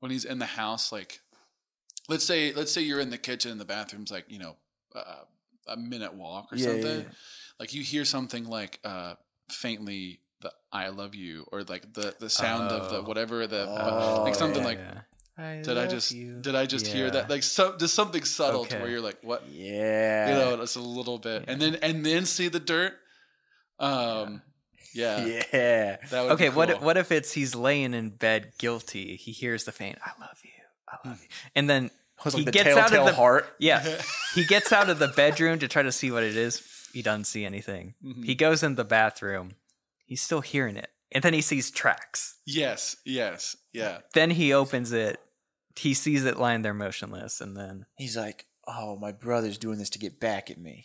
when 0.00 0.10
he's 0.10 0.24
in 0.24 0.38
the 0.38 0.46
house 0.46 0.92
like 0.92 1.20
let's 2.08 2.24
say 2.24 2.52
let's 2.54 2.72
say 2.72 2.80
you're 2.82 3.00
in 3.00 3.10
the 3.10 3.18
kitchen 3.18 3.50
and 3.52 3.60
the 3.60 3.64
bathroom's 3.64 4.10
like 4.10 4.24
you 4.28 4.38
know 4.38 4.56
uh, 4.94 5.24
a 5.68 5.76
minute 5.76 6.14
walk 6.14 6.52
or 6.52 6.56
Yeah, 6.56 6.66
yeah, 6.66 6.72
something 6.72 7.00
yeah. 7.02 7.08
like 7.58 7.74
you 7.74 7.82
hear 7.82 8.04
something 8.04 8.44
like 8.46 8.80
uh 8.84 9.14
faintly 9.50 10.20
the 10.40 10.52
I 10.72 10.88
love 10.88 11.14
you 11.14 11.44
or 11.52 11.62
like 11.64 11.92
the 11.92 12.14
the 12.18 12.30
sound 12.30 12.70
of 12.70 12.90
the 12.90 12.98
Oh. 12.98 13.02
whatever 13.02 13.46
the 13.46 13.66
Oh, 13.68 14.22
like 14.24 14.34
something 14.34 14.62
yeah, 14.62 14.68
like 14.68 14.78
yeah. 14.78 15.00
Did 15.62 15.78
I 15.78 15.86
just 15.86 16.10
did 16.42 16.54
I 16.54 16.66
just 16.66 16.86
hear 16.86 17.10
that 17.10 17.28
like 17.30 17.42
so 17.42 17.76
just 17.76 17.94
something 17.94 18.24
subtle 18.24 18.64
to 18.66 18.78
where 18.78 18.90
you're 18.90 19.00
like 19.00 19.18
what 19.22 19.44
Yeah. 19.50 20.28
you 20.28 20.34
know 20.34 20.62
it's 20.62 20.76
a 20.76 20.80
little 20.80 21.18
bit 21.18 21.44
and 21.48 21.60
then 21.60 21.76
and 21.82 22.04
then 22.04 22.26
see 22.26 22.48
the 22.48 22.60
dirt 22.60 22.94
um 23.78 24.42
yeah, 24.92 25.42
yeah. 25.52 25.96
Okay, 26.12 26.48
be 26.48 26.54
what 26.54 26.70
if, 26.70 26.80
what 26.80 26.96
if 26.96 27.12
it's 27.12 27.32
he's 27.32 27.54
laying 27.54 27.94
in 27.94 28.10
bed 28.10 28.52
guilty? 28.58 29.14
He 29.16 29.30
hears 29.32 29.62
the 29.64 29.72
faint 29.72 29.98
"I 30.04 30.10
love 30.20 30.38
you, 30.42 30.50
I 30.88 31.08
love 31.08 31.20
you," 31.22 31.28
and 31.54 31.70
then 31.70 31.90
he 32.24 32.30
like 32.38 32.44
the 32.46 32.50
gets 32.50 32.76
out 32.76 32.92
of 32.92 33.06
the 33.06 33.14
heart. 33.14 33.46
yeah 33.60 34.02
he 34.34 34.44
gets 34.44 34.72
out 34.72 34.90
of 34.90 34.98
the 34.98 35.08
bedroom 35.08 35.60
to 35.60 35.68
try 35.68 35.82
to 35.82 35.92
see 35.92 36.10
what 36.10 36.24
it 36.24 36.36
is. 36.36 36.62
He 36.92 37.02
doesn't 37.02 37.24
see 37.26 37.44
anything. 37.44 37.94
Mm-hmm. 38.04 38.24
He 38.24 38.34
goes 38.34 38.64
in 38.64 38.74
the 38.74 38.84
bathroom. 38.84 39.52
He's 40.06 40.20
still 40.20 40.40
hearing 40.40 40.76
it, 40.76 40.90
and 41.12 41.22
then 41.22 41.34
he 41.34 41.40
sees 41.40 41.70
tracks. 41.70 42.36
Yes, 42.44 42.96
yes, 43.06 43.56
yeah. 43.72 43.98
Then 44.12 44.30
he 44.30 44.52
opens 44.52 44.90
it. 44.92 45.20
He 45.76 45.94
sees 45.94 46.24
it 46.24 46.38
lying 46.38 46.62
there 46.62 46.74
motionless, 46.74 47.40
and 47.40 47.56
then 47.56 47.86
He's 47.96 48.16
like, 48.16 48.46
"Oh, 48.66 48.96
my 48.96 49.12
brother's 49.12 49.58
doing 49.58 49.78
this 49.78 49.90
to 49.90 49.98
get 49.98 50.18
back 50.20 50.50
at 50.50 50.58
me." 50.58 50.84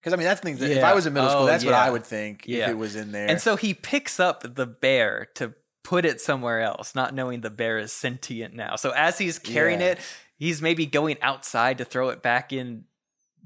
Because 0.00 0.12
I 0.12 0.16
mean, 0.16 0.26
that's 0.26 0.40
the 0.40 0.46
thing. 0.46 0.56
That 0.56 0.70
if 0.70 0.82
I 0.84 0.94
was 0.94 1.06
in 1.06 1.12
middle 1.12 1.30
school, 1.30 1.42
Oh, 1.42 1.46
that's 1.46 1.64
what. 1.64 1.74
I 1.74 1.90
would 1.90 2.04
think 2.04 2.44
Yeah. 2.46 2.64
if 2.64 2.70
it 2.70 2.78
was 2.78 2.96
in 2.96 3.12
there. 3.12 3.28
And 3.28 3.40
so 3.40 3.56
he 3.56 3.72
picks 3.72 4.18
up 4.18 4.42
the 4.56 4.66
bear 4.66 5.28
to 5.36 5.54
put 5.84 6.04
it 6.04 6.20
somewhere 6.20 6.60
else, 6.60 6.94
not 6.94 7.14
knowing 7.14 7.40
the 7.40 7.50
bear 7.50 7.78
is 7.78 7.92
sentient 7.92 8.54
now. 8.54 8.76
So 8.76 8.90
as 8.90 9.18
he's 9.18 9.38
carrying 9.38 9.80
Yeah. 9.80 9.88
it, 9.92 9.98
he's 10.36 10.60
maybe 10.60 10.86
going 10.86 11.20
outside 11.22 11.78
to 11.78 11.84
throw 11.84 12.08
it 12.10 12.20
back 12.22 12.52
in 12.52 12.84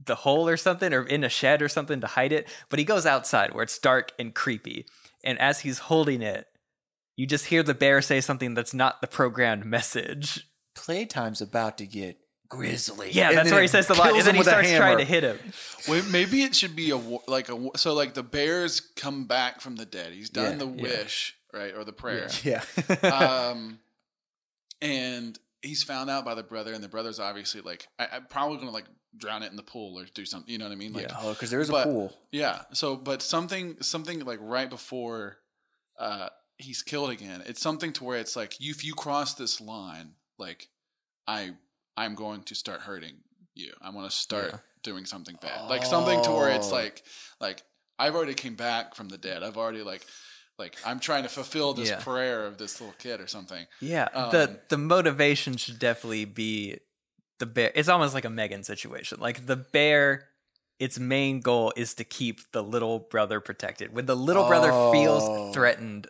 the 0.05 0.15
hole 0.15 0.49
or 0.49 0.57
something, 0.57 0.93
or 0.93 1.03
in 1.07 1.25
a 1.25 1.29
shed 1.29 1.63
or 1.63 1.69
something 1.69 2.01
to 2.03 2.07
hide 2.07 2.33
it. 2.33 2.49
But 2.69 2.79
he 2.79 2.85
goes 2.85 3.07
outside 3.07 3.53
where 3.55 3.63
it's 3.63 3.79
dark 3.79 4.13
and 4.19 4.35
creepy. 4.35 4.87
And 5.25 5.39
as 5.39 5.61
he's 5.61 5.79
holding 5.79 6.21
it, 6.23 6.47
you 7.17 7.27
just 7.27 7.47
hear 7.47 7.63
the 7.63 7.75
bear 7.75 8.01
say 8.03 8.21
something 8.21 8.55
that's 8.55 8.75
not 8.75 9.01
the 9.01 9.07
programmed 9.07 9.65
message. 9.65 10.47
playtime's 10.77 11.41
about 11.41 11.79
to 11.79 11.87
get 11.87 12.19
grisly. 12.49 13.11
Yeah, 13.11 13.31
And 13.31 13.39
that's 13.39 13.51
where 13.51 13.63
he 13.63 13.67
says 13.69 13.87
the 13.89 13.95
line, 13.95 14.15
and 14.15 14.23
then 14.25 14.35
he 14.37 14.43
starts 14.43 14.71
trying 14.73 14.99
to 14.99 15.05
hit 15.05 15.25
him. 15.25 15.39
Wait, 15.89 16.05
maybe 16.11 16.43
it 16.43 16.55
should 16.55 16.77
be 16.77 16.91
a 16.91 16.97
like 17.27 17.49
a 17.49 17.71
so 17.77 17.95
like 17.95 18.15
the 18.15 18.23
bears 18.23 18.81
come 18.81 19.25
back 19.27 19.61
from 19.61 19.77
the 19.77 19.85
dead. 19.87 20.13
He's 20.13 20.31
done 20.31 20.53
Yeah, 20.61 20.65
the 20.65 20.67
yeah. 20.67 20.83
wish, 20.83 21.35
right, 21.53 21.75
or 21.75 21.83
the 21.85 21.93
prayer. 21.93 22.29
Yeah. 22.45 22.63
um, 23.03 23.79
and 24.81 25.39
he's 25.63 25.83
found 25.83 26.11
out 26.11 26.25
by 26.25 26.35
the 26.35 26.43
brother, 26.43 26.73
and 26.73 26.83
the 26.85 26.89
brother's 26.89 27.19
obviously 27.19 27.61
like, 27.63 27.89
I, 27.99 28.09
I'm 28.13 28.27
probably 28.27 28.59
gonna 28.59 28.71
like 28.71 28.87
drown 29.17 29.43
it 29.43 29.51
in 29.51 29.57
the 29.57 29.63
pool 29.63 29.99
or 29.99 30.05
do 30.15 30.27
something. 30.27 30.51
You 30.53 30.59
know 30.59 30.67
what 30.67 30.73
I 30.73 30.77
mean? 30.77 30.93
Like, 30.93 31.11
oh, 31.19 31.31
because 31.33 31.51
there 31.51 31.61
is 31.61 31.69
a 31.71 31.73
But- 31.73 31.85
pool. 31.85 32.17
yeah. 32.31 32.63
So, 32.73 32.97
but 32.97 33.23
something, 33.23 33.77
something 33.81 34.21
like 34.21 34.39
right 34.43 34.69
before 34.69 35.39
uh, 35.99 36.29
he's 36.59 36.83
killed 36.83 37.11
again. 37.11 37.43
It's 37.47 37.61
something 37.61 37.93
to 37.95 38.05
where 38.05 38.19
it's 38.19 38.37
like, 38.37 38.61
you, 38.61 38.71
if 38.71 38.85
you 38.85 38.95
cross 38.95 39.35
this 39.35 39.61
line, 39.61 40.13
like, 40.39 40.69
I, 41.27 41.53
I'm 41.97 42.15
going 42.15 42.43
to 42.45 42.55
start 42.55 42.81
hurting 42.83 43.17
you. 43.55 43.73
I 43.81 43.91
want 43.91 44.11
to 44.11 44.17
start 44.17 44.51
Yeah. 44.53 44.59
doing 44.83 45.05
something 45.07 45.37
bad, 45.41 45.69
like 45.69 45.85
something 45.85 46.23
to 46.23 46.31
where 46.31 46.51
it's 46.51 46.69
Oh. 46.71 46.75
like, 46.75 47.03
like 47.41 47.63
I've 47.99 48.15
already 48.15 48.35
came 48.35 48.55
back 48.55 48.95
from 48.95 49.09
the 49.09 49.19
dead. 49.19 49.43
I've 49.43 49.57
already 49.57 49.83
like, 49.83 50.07
like 50.59 50.77
I'm 50.85 51.01
trying 51.01 51.23
to 51.25 51.29
fulfill 51.29 51.75
this 51.75 51.89
Yeah. 51.89 52.01
prayer 52.03 52.47
of 52.47 52.59
this 52.59 52.81
little 52.81 52.95
kid 52.99 53.21
or 53.21 53.27
something. 53.27 53.67
Yeah, 53.81 54.09
Um, 54.15 54.31
the 54.31 54.61
the 54.69 54.79
motivation 54.79 55.57
should 55.57 55.79
definitely 55.79 56.25
be 56.27 56.79
the 57.39 57.47
bear. 57.47 57.73
It's 57.75 57.89
almost 57.89 58.15
like 58.15 58.25
a 58.25 58.31
Megan 58.31 58.63
situation. 58.65 59.19
Like 59.21 59.47
the 59.47 59.57
bear, 59.57 60.29
its 60.79 60.99
main 60.99 61.41
goal 61.41 61.73
is 61.77 61.95
to 61.95 62.05
keep 62.05 62.41
the 62.53 62.63
little 62.63 62.99
brother 62.99 63.41
protected. 63.41 63.95
When 63.95 64.07
the 64.07 64.17
little 64.17 64.47
brother 64.47 64.71
Oh. 64.73 64.93
feels 64.93 65.55
threatened, 65.55 66.07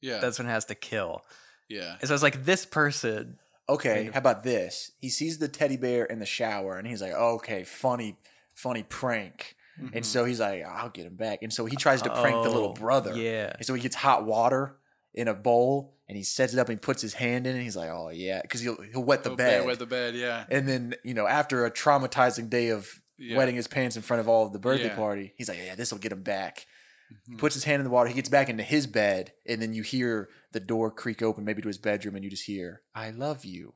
Yeah. 0.00 0.18
that's 0.18 0.38
when 0.38 0.46
it 0.48 0.50
has 0.50 0.64
to 0.66 0.74
kill. 0.74 1.22
yeah. 1.68 1.96
And 2.00 2.08
so 2.08 2.14
it's 2.14 2.22
like 2.22 2.44
this 2.44 2.64
person. 2.66 3.38
Okay, 3.68 4.10
how 4.12 4.18
about 4.20 4.44
this? 4.44 4.92
He 5.00 5.08
sees 5.08 5.38
the 5.38 5.48
teddy 5.48 5.76
bear 5.76 6.04
in 6.04 6.20
the 6.20 6.26
shower, 6.26 6.78
and 6.78 6.86
he's 6.86 7.02
like, 7.02 7.12
"Okay, 7.12 7.64
funny, 7.64 8.16
funny 8.54 8.84
prank." 8.84 9.56
Mm-hmm. 9.80 9.96
And 9.96 10.06
so 10.06 10.24
he's 10.24 10.38
like, 10.38 10.62
"I'll 10.64 10.88
get 10.90 11.04
him 11.06 11.16
back." 11.16 11.40
And 11.42 11.52
so 11.52 11.66
he 11.66 11.74
tries 11.74 12.00
to 12.02 12.10
prank 12.10 12.44
the 12.44 12.50
little 12.50 12.70
Oh, 12.70 12.74
brother. 12.74 13.16
Yeah, 13.16 13.52
And 13.56 13.66
so 13.66 13.74
he 13.74 13.80
gets 13.82 13.96
hot 13.96 14.24
water 14.24 14.76
in 15.14 15.26
a 15.26 15.34
bowl, 15.34 15.96
and 16.08 16.16
he 16.16 16.22
sets 16.22 16.52
it 16.52 16.60
up, 16.60 16.68
and 16.68 16.78
he 16.78 16.80
puts 16.80 17.02
his 17.02 17.14
hand 17.14 17.44
in, 17.46 17.52
it, 17.54 17.56
and 17.56 17.62
he's 17.64 17.76
like, 17.76 17.90
"Oh 17.90 18.10
yeah," 18.10 18.40
because 18.40 18.60
he'll 18.60 18.80
he'll 18.92 19.02
wet 19.02 19.24
the 19.24 19.30
bed. 19.30 19.66
With 19.66 19.80
the 19.80 19.86
bed, 19.86 20.14
yeah. 20.14 20.44
and 20.48 20.68
then 20.68 20.94
you 21.02 21.14
know, 21.14 21.26
after 21.26 21.64
a 21.66 21.70
traumatizing 21.72 22.48
day 22.48 22.68
of 22.68 22.88
Yeah. 23.18 23.36
wetting 23.36 23.56
his 23.56 23.66
pants 23.66 23.96
in 23.96 24.02
front 24.02 24.20
of 24.20 24.28
all 24.28 24.46
of 24.46 24.52
the 24.52 24.60
birthday 24.60 24.84
Yeah. 24.84 24.90
Mm-hmm. 24.90 25.00
party, 25.00 25.32
he's 25.36 25.48
like, 25.48 25.58
"Yeah, 25.58 25.74
this 25.74 25.90
will 25.90 25.98
get 25.98 26.12
him 26.12 26.22
back." 26.22 26.66
Mm-hmm. 27.12 27.36
Puts 27.36 27.54
his 27.54 27.64
hand 27.64 27.80
in 27.80 27.84
the 27.84 27.90
water. 27.90 28.08
He 28.08 28.14
gets 28.14 28.28
back 28.28 28.48
into 28.48 28.62
his 28.64 28.86
bed, 28.86 29.32
and 29.46 29.62
then 29.62 29.72
you 29.72 29.82
hear 29.82 30.28
the 30.52 30.60
door 30.60 30.90
creak 30.90 31.22
open, 31.22 31.44
maybe 31.44 31.62
to 31.62 31.68
his 31.68 31.78
bedroom, 31.78 32.14
and 32.16 32.24
you 32.24 32.30
just 32.30 32.44
hear, 32.46 32.82
"I 32.94 33.10
love 33.10 33.44
you," 33.44 33.74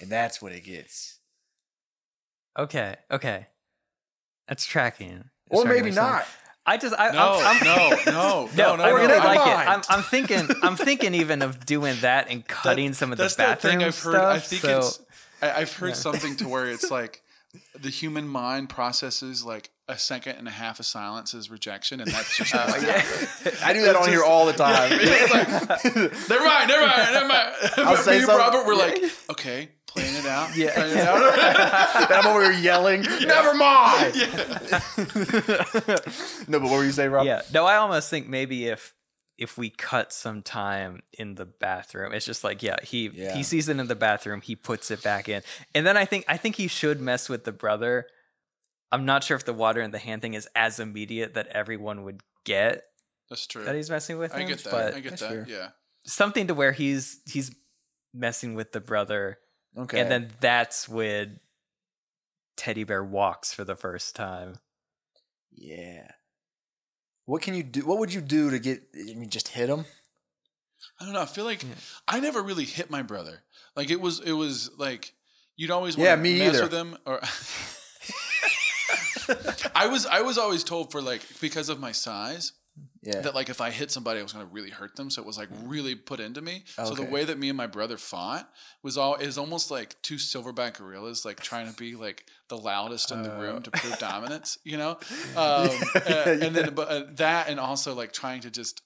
and 0.00 0.10
that's 0.10 0.42
what 0.42 0.52
it 0.52 0.64
gets. 0.64 1.18
okay, 2.58 2.96
okay, 3.10 3.46
that's 4.48 4.64
tracking. 4.64 5.30
It's 5.50 5.58
Or 5.60 5.64
tracking 5.64 5.82
maybe 5.84 5.94
not. 5.94 6.26
I 6.68 6.76
just 6.78 6.94
I, 6.98 7.12
No, 7.12 7.38
I'm, 7.40 7.56
I'm, 7.58 7.64
no, 7.64 7.90
no, 8.06 8.50
no, 8.56 8.76
no, 8.76 8.82
I 8.82 8.88
no. 8.90 8.94
really 8.96 9.06
never 9.06 9.24
like 9.24 9.38
it. 9.46 9.68
I'm, 9.68 9.82
I'm 9.88 10.02
thinking. 10.02 10.48
I'm 10.62 10.76
thinking 10.76 11.14
even 11.14 11.42
of 11.42 11.64
doing 11.64 11.96
that 12.00 12.28
and 12.28 12.46
cutting 12.46 12.92
some 12.92 13.12
of 13.12 13.18
the 13.18 13.24
That's 13.24 13.36
bathroom 13.36 13.78
thing 13.78 13.84
I've 13.84 13.94
stuff. 13.94 14.12
heard. 14.12 14.16
I 14.22 14.38
think 14.40 14.62
so, 14.62 14.78
it's. 14.78 15.00
I, 15.40 15.52
I've 15.52 15.72
heard 15.72 15.94
something 15.96 16.34
to 16.36 16.48
where 16.48 16.66
it's 16.66 16.90
like 16.90 17.22
the 17.78 17.90
human 17.90 18.28
mind 18.28 18.68
processes 18.68 19.44
like 19.44 19.70
a 19.88 19.96
second 19.98 20.36
and 20.36 20.48
a 20.48 20.50
half 20.50 20.80
of 20.80 20.86
silence 20.86 21.32
is 21.34 21.48
rejection, 21.50 22.00
and 22.00 22.10
that's 22.10 22.36
just. 22.36 22.52
Oh, 22.54 22.58
I 23.62 23.72
do 23.72 23.82
that 23.82 23.94
on 23.96 24.08
here 24.08 24.22
all 24.24 24.46
the 24.46 24.52
time. 24.52 24.90
never 26.28 26.44
mind, 26.44 26.68
never 26.68 26.86
mind, 26.86 27.12
never 27.12 27.26
mind. 27.28 27.52
I'll 27.78 27.94
But 27.94 27.98
say 27.98 28.10
me 28.12 28.16
and 28.18 28.26
something- 28.26 28.36
Robert 28.36 28.66
were 28.66 28.74
like, 28.74 28.98
okay, 29.30 29.68
playing 29.86 30.14
it 30.16 30.26
out. 30.26 30.56
Yeah. 30.56 30.74
playing 30.74 30.98
it 30.98 31.06
out. 31.06 32.10
I'm 32.12 32.26
over 32.26 32.50
here 32.50 32.60
yelling. 32.60 33.02
Never 33.02 33.54
mind. 33.54 34.14
no, 36.48 36.58
but 36.60 36.62
what 36.62 36.72
were 36.72 36.84
you 36.84 36.92
saying, 36.92 37.10
Rob? 37.10 37.26
Yeah. 37.26 37.42
No, 37.52 37.64
I 37.66 37.76
almost 37.76 38.10
think 38.10 38.28
maybe 38.28 38.66
if 38.66 38.94
if 39.38 39.58
we 39.58 39.68
cut 39.70 40.12
some 40.12 40.40
time 40.42 41.02
in 41.12 41.34
the 41.34 41.44
bathroom, 41.44 42.12
it's 42.14 42.24
just 42.26 42.42
like 42.44 42.62
yeah, 42.62 42.76
he 42.82 43.08
Yeah. 43.12 43.34
he 43.36 43.42
sees 43.42 43.68
it 43.68 43.78
in 43.78 43.86
the 43.86 43.94
bathroom, 43.94 44.40
he 44.40 44.56
puts 44.56 44.90
it 44.90 45.02
back 45.02 45.28
in, 45.28 45.42
and 45.74 45.86
then 45.86 45.96
I 45.96 46.04
think 46.04 46.24
I 46.28 46.36
think 46.36 46.56
he 46.56 46.68
should 46.68 47.00
mess 47.00 47.28
with 47.28 47.44
the 47.44 47.52
brother. 47.52 48.06
I'm 48.92 49.04
not 49.04 49.24
sure 49.24 49.36
if 49.36 49.44
the 49.44 49.52
water 49.52 49.80
in 49.82 49.90
the 49.90 49.98
hand 49.98 50.22
thing 50.22 50.34
is 50.34 50.48
as 50.54 50.78
immediate 50.80 51.34
that 51.34 51.48
everyone 51.48 52.04
would 52.04 52.20
get 52.44 52.84
That's 53.28 53.46
true. 53.46 53.64
that 53.64 53.74
he's 53.74 53.90
messing 53.90 54.16
with 54.18 54.32
I 54.34 54.40
him, 54.40 54.48
get 54.48 54.64
that. 54.64 54.94
I 54.94 55.00
get 55.00 55.18
that. 55.18 55.28
fair. 55.28 55.44
Yeah. 55.48 55.68
something 56.06 56.46
to 56.46 56.54
where 56.54 56.72
he's 56.72 57.20
he's 57.26 57.54
messing 58.14 58.54
with 58.54 58.72
the 58.72 58.80
brother, 58.80 59.38
Okay. 59.76 60.00
and 60.00 60.10
then 60.10 60.30
that's 60.40 60.88
when 60.88 61.40
Teddy 62.56 62.84
Bear 62.84 63.04
walks 63.04 63.52
for 63.52 63.64
the 63.64 63.76
first 63.76 64.16
time. 64.16 64.54
yeah. 65.52 66.12
What 67.26 67.42
can 67.42 67.54
you 67.54 67.62
do? 67.62 67.84
What 67.84 67.98
would 67.98 68.12
you 68.14 68.20
do 68.20 68.50
to 68.50 68.58
get? 68.58 68.82
I 68.94 69.14
mean, 69.14 69.28
just 69.28 69.48
hit 69.48 69.68
him. 69.68 69.84
I 71.00 71.04
don't 71.04 71.12
know. 71.12 71.20
I 71.22 71.26
feel 71.26 71.44
like 71.44 71.62
Yeah. 71.62 71.68
I 72.08 72.20
never 72.20 72.40
really 72.42 72.64
hit 72.64 72.88
my 72.90 73.02
brother. 73.02 73.42
Like 73.74 73.90
it 73.90 74.00
was, 74.00 74.20
it 74.20 74.32
was 74.32 74.70
like 74.78 75.12
you'd 75.56 75.70
always 75.70 75.96
Yeah, 75.96 76.10
want 76.10 76.18
to 76.20 76.22
me 76.22 76.38
mess 76.38 76.54
either. 76.54 76.62
with 76.64 76.72
him. 76.72 76.96
Or 77.04 77.20
I 79.74 79.88
was, 79.88 80.06
I 80.06 80.20
was 80.22 80.38
always 80.38 80.62
told 80.64 80.92
for 80.92 81.02
like 81.02 81.22
because 81.40 81.68
of 81.68 81.80
my 81.80 81.92
size 81.92 82.52
Yeah. 83.02 83.20
that 83.22 83.34
like 83.34 83.48
if 83.48 83.60
I 83.60 83.70
hit 83.70 83.90
somebody, 83.90 84.20
I 84.20 84.22
was 84.22 84.32
going 84.32 84.46
to 84.46 84.52
really 84.52 84.70
hurt 84.70 84.94
them. 84.96 85.10
So 85.10 85.20
it 85.20 85.26
was 85.26 85.36
like 85.36 85.48
mm. 85.50 85.62
really 85.64 85.96
put 85.96 86.20
into 86.20 86.40
me. 86.40 86.64
So 86.76 86.94
the 86.94 87.02
way 87.02 87.24
that 87.24 87.38
me 87.38 87.48
and 87.48 87.56
my 87.56 87.66
brother 87.66 87.96
fought 87.96 88.48
was 88.82 88.96
all 88.96 89.16
is 89.16 89.36
almost 89.36 89.70
like 89.70 90.00
two 90.02 90.14
silverback 90.16 90.78
gorillas 90.78 91.24
like 91.24 91.40
trying 91.40 91.68
to 91.68 91.76
be 91.76 91.96
like 91.96 92.24
the 92.48 92.56
loudest 92.56 93.10
in 93.12 93.22
the 93.22 93.30
room 93.30 93.62
to 93.62 93.70
prove 93.70 93.98
dominance. 94.00 94.58
You 94.64 94.76
know, 94.78 94.90
um, 95.36 95.68
uh, 95.94 96.24
and 96.26 96.54
then 96.54 96.74
but 96.74 96.88
uh, 96.88 97.02
that 97.14 97.48
and 97.48 97.58
also 97.60 97.94
like 97.94 98.12
trying 98.12 98.40
to 98.42 98.50
just 98.50 98.82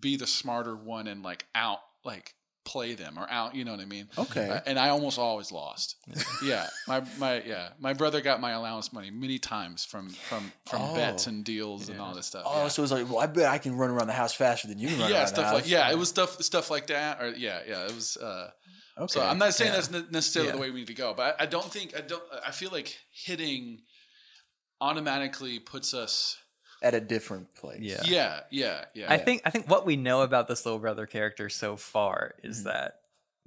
be 0.00 0.16
the 0.16 0.26
smarter 0.26 0.74
one 0.76 1.06
and 1.06 1.22
like 1.22 1.46
out 1.54 1.78
like 2.04 2.34
play 2.64 2.94
them 2.94 3.18
or 3.18 3.26
out. 3.30 3.54
You 3.54 3.64
know 3.64 3.70
what 3.70 3.80
I 3.80 3.86
mean? 3.86 4.08
Okay. 4.18 4.48
Uh, 4.48 4.60
and 4.66 4.78
I 4.78 4.90
almost 4.90 5.18
always 5.18 5.50
lost. 5.50 5.96
yeah, 6.44 6.66
my 6.86 7.02
my 7.18 7.42
yeah, 7.42 7.70
my 7.78 7.94
brother 7.94 8.20
got 8.20 8.40
my 8.40 8.50
allowance 8.52 8.92
money 8.92 9.10
many 9.10 9.38
times 9.38 9.84
from 9.84 10.10
from 10.10 10.52
from 10.66 10.82
Oh. 10.82 10.94
bets 10.94 11.26
and 11.26 11.44
deals 11.44 11.88
and 11.88 12.00
all 12.00 12.14
this 12.14 12.26
stuff. 12.26 12.42
oh, 12.46 12.62
yeah. 12.62 12.68
so 12.68 12.80
it 12.80 12.84
was 12.84 12.92
like, 12.92 13.08
well, 13.08 13.20
I 13.20 13.26
bet 13.26 13.46
I 13.50 13.58
can 13.58 13.76
run 13.76 13.90
around 13.90 14.08
the 14.08 14.12
house 14.12 14.34
faster 14.34 14.68
than 14.68 14.78
you 14.78 14.88
can 14.88 15.00
run 15.00 15.10
yeah, 15.10 15.16
around 15.16 15.24
the 15.24 15.28
stuff 15.28 15.44
house. 15.46 15.54
like 15.54 15.70
yeah, 15.70 15.90
it 15.90 15.96
was 15.98 16.08
stuff 16.10 16.42
stuff 16.42 16.70
like 16.70 16.88
that. 16.88 17.22
Or 17.22 17.28
yeah, 17.30 17.60
yeah, 17.66 17.86
it 17.86 17.94
was. 17.94 18.16
uh 18.18 18.50
Okay. 18.98 19.06
So 19.12 19.22
I'm 19.22 19.38
not 19.38 19.54
saying 19.54 19.70
Yeah. 19.70 19.76
that's 19.76 19.90
ne- 19.90 20.04
necessarily 20.10 20.52
the 20.52 20.58
way 20.58 20.70
we 20.70 20.80
need 20.80 20.88
to 20.88 20.94
go, 20.94 21.14
but 21.14 21.36
I, 21.40 21.44
I 21.44 21.46
don't 21.46 21.70
think 21.72 21.96
I 21.96 22.00
don't. 22.00 22.22
I 22.46 22.50
feel 22.50 22.70
like 22.70 22.98
hitting 23.12 23.80
automatically 24.80 25.58
puts 25.58 25.94
us. 25.94 26.38
at 26.82 26.94
a 26.94 27.00
different 27.00 27.52
place. 27.56 27.80
Yeah. 27.80 28.00
Yeah, 28.04 28.40
yeah, 28.50 28.84
yeah. 28.94 29.12
I 29.12 29.18
think 29.18 29.42
I 29.44 29.50
think 29.50 29.68
what 29.68 29.84
we 29.84 29.96
know 29.96 30.22
about 30.22 30.46
this 30.46 30.64
little 30.64 30.78
brother 30.78 31.06
character 31.06 31.48
so 31.48 31.76
far 31.76 32.34
is 32.42 32.58
Mm-hmm. 32.58 32.68
that 32.68 33.00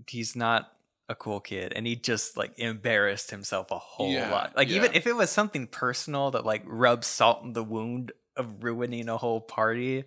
he's 0.07 0.35
not 0.35 0.73
a 1.07 1.15
cool 1.15 1.39
kid 1.39 1.71
and 1.75 1.85
he 1.87 1.95
just 1.95 2.35
like 2.37 2.57
embarrassed 2.57 3.31
himself 3.31 3.71
a 3.71 3.77
whole 3.77 4.11
Yeah, 4.11 4.31
lot. 4.31 4.55
Like 4.55 4.67
even 4.69 4.93
if 4.93 5.05
it 5.07 5.15
was 5.15 5.29
something 5.29 5.67
personal 5.67 6.31
that 6.31 6.45
like 6.45 6.63
rubs 6.65 7.07
salt 7.07 7.43
in 7.43 7.53
the 7.53 7.63
wound 7.63 8.11
of 8.35 8.63
ruining 8.63 9.07
a 9.09 9.17
whole 9.17 9.41
party. 9.41 10.05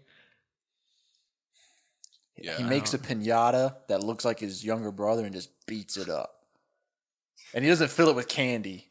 Yeah. 2.37 2.57
He 2.57 2.64
makes 2.64 2.92
a 2.94 2.99
pinata 2.99 3.77
that 3.88 4.03
looks 4.03 4.25
like 4.25 4.40
his 4.40 4.64
younger 4.64 4.90
brother 4.90 5.25
and 5.25 5.33
just 5.35 5.51
beats 5.66 5.97
it 5.97 6.09
up. 6.09 6.31
And 7.55 7.62
he 7.64 7.70
doesn't 7.70 7.90
fill 7.90 8.09
it 8.09 8.16
with 8.16 8.29
candy. 8.29 8.88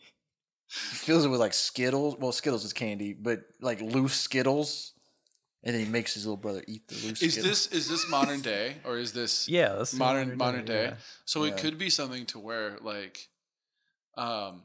He 0.68 0.96
fills 0.96 1.26
it 1.26 1.30
with 1.30 1.40
like 1.40 1.54
Skittles. 1.54 2.16
Well, 2.18 2.32
Skittles 2.32 2.64
is 2.64 2.74
candy, 2.74 3.14
but 3.14 3.42
like 3.62 3.82
loose 3.82 4.16
Skittles. 4.16 4.94
And 5.66 5.76
then 5.76 5.86
he 5.86 5.90
makes 5.90 6.14
his 6.14 6.26
little 6.26 6.38
brother 6.38 6.64
eat 6.68 6.88
the 6.88 6.96
loose 6.96 7.22
is 7.22 7.34
Skittles. 7.34 7.68
this 7.68 7.68
is 7.68 7.88
this 7.90 8.10
modern 8.10 8.42
day 8.42 8.78
or 8.84 8.98
is 8.98 9.14
this 9.14 9.48
Yeah, 9.50 9.74
that's 9.76 9.94
modern 9.94 10.38
modern 10.38 10.66
day? 10.66 10.84
yeah. 10.86 10.94
So 11.26 11.44
Yeah. 11.44 11.52
it 11.54 11.58
could 11.58 11.78
be 11.78 11.90
something 11.90 12.26
to 12.28 12.40
where 12.40 12.78
like, 12.82 13.28
um. 14.18 14.64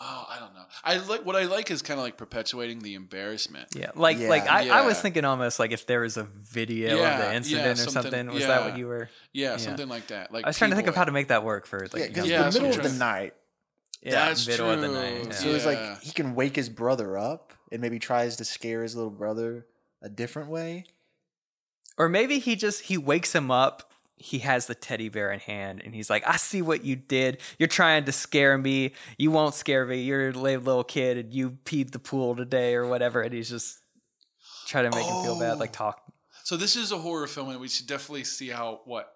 Oh, 0.00 0.26
I 0.28 0.40
don't 0.40 0.52
know. 0.54 0.64
I 0.82 0.96
like 0.96 1.24
what 1.24 1.36
I 1.36 1.44
like 1.44 1.70
is 1.70 1.80
kind 1.80 2.00
of 2.00 2.04
like 2.04 2.16
perpetuating 2.16 2.80
the 2.80 2.94
embarrassment. 2.94 3.68
Yeah, 3.76 3.90
like 3.94 4.18
Yeah. 4.18 4.28
like 4.28 4.48
I, 4.48 4.68
I 4.80 4.86
was 4.86 5.00
thinking 5.00 5.24
almost 5.24 5.58
like 5.60 5.70
if 5.70 5.86
there 5.86 6.00
was 6.00 6.16
a 6.16 6.24
video 6.24 6.94
of 6.94 6.98
Yeah, 6.98 7.18
the 7.18 7.24
yeah, 7.24 7.32
incident 7.36 7.66
or 7.66 7.74
something- 7.76 8.02
something. 8.10 8.26
Was 8.34 8.46
that 8.46 8.64
what 8.64 8.76
you 8.76 8.88
were? 8.88 9.08
Yeah, 9.32 9.56
something 9.56 9.88
like 9.88 10.08
that. 10.08 10.32
Like 10.32 10.44
I 10.44 10.48
was 10.48 10.58
trying 10.58 10.70
to 10.70 10.76
think 10.76 10.88
of 10.88 10.96
how 10.96 11.04
to 11.04 11.12
make 11.12 11.28
that 11.28 11.44
work 11.44 11.66
for 11.66 11.80
like 11.92 11.94
yeah, 11.96 12.08
because 12.08 12.26
Yeah, 12.28 12.42
the 12.42 12.52
middle 12.60 12.68
what 12.70 12.84
of 12.84 12.92
the 12.92 12.98
night, 12.98 13.34
Yeah, 14.02 14.10
That's 14.26 14.46
middle 14.48 14.68
of 14.70 14.80
the 14.80 14.88
true. 14.88 14.96
night. 14.96 15.34
So 15.34 15.48
Yeah. 15.48 15.54
it's 15.56 15.64
like 15.66 16.00
he 16.02 16.10
can 16.12 16.34
wake 16.34 16.56
his 16.56 16.68
brother 16.68 17.16
up 17.16 17.52
and 17.70 17.80
maybe 17.80 17.98
tries 18.00 18.34
to 18.36 18.44
scare 18.44 18.82
his 18.82 18.96
little 18.96 19.12
brother 19.12 19.66
a 20.02 20.08
different 20.08 20.48
way. 20.50 20.84
Or 21.96 22.08
maybe 22.08 22.40
he 22.40 22.56
just 22.56 22.82
he 22.82 22.98
wakes 22.98 23.32
him 23.32 23.52
up. 23.52 23.92
He 24.24 24.38
has 24.38 24.66
the 24.66 24.74
teddy 24.74 25.10
bear 25.10 25.30
in 25.32 25.38
hand, 25.40 25.82
and 25.84 25.94
he's 25.94 26.08
like, 26.08 26.26
"I 26.26 26.36
see 26.36 26.62
what 26.62 26.82
you 26.82 26.96
did. 26.96 27.42
You're 27.58 27.68
trying 27.68 28.04
to 28.06 28.12
scare 28.12 28.56
me. 28.56 28.92
You 29.18 29.30
won't 29.30 29.54
scare 29.54 29.84
me. 29.84 30.00
You're 30.02 30.30
a 30.30 30.32
little 30.32 30.82
kid, 30.82 31.18
and 31.18 31.32
you 31.34 31.58
peed 31.66 31.90
the 31.92 31.98
pool 31.98 32.34
today, 32.34 32.74
or 32.74 32.86
whatever." 32.86 33.20
And 33.20 33.34
he's 33.34 33.50
just 33.50 33.80
trying 34.66 34.90
to 34.90 34.96
make 34.96 35.04
him 35.06 35.22
feel 35.22 35.38
bad, 35.38 35.58
like 35.58 35.70
Oh. 35.70 35.72
talk. 35.84 36.00
So 36.42 36.56
this 36.56 36.74
is 36.74 36.90
a 36.90 36.98
horror 36.98 37.26
film, 37.26 37.50
and 37.50 37.60
we 37.60 37.68
should 37.68 37.86
definitely 37.86 38.24
see 38.24 38.48
how 38.48 38.80
what 38.86 39.10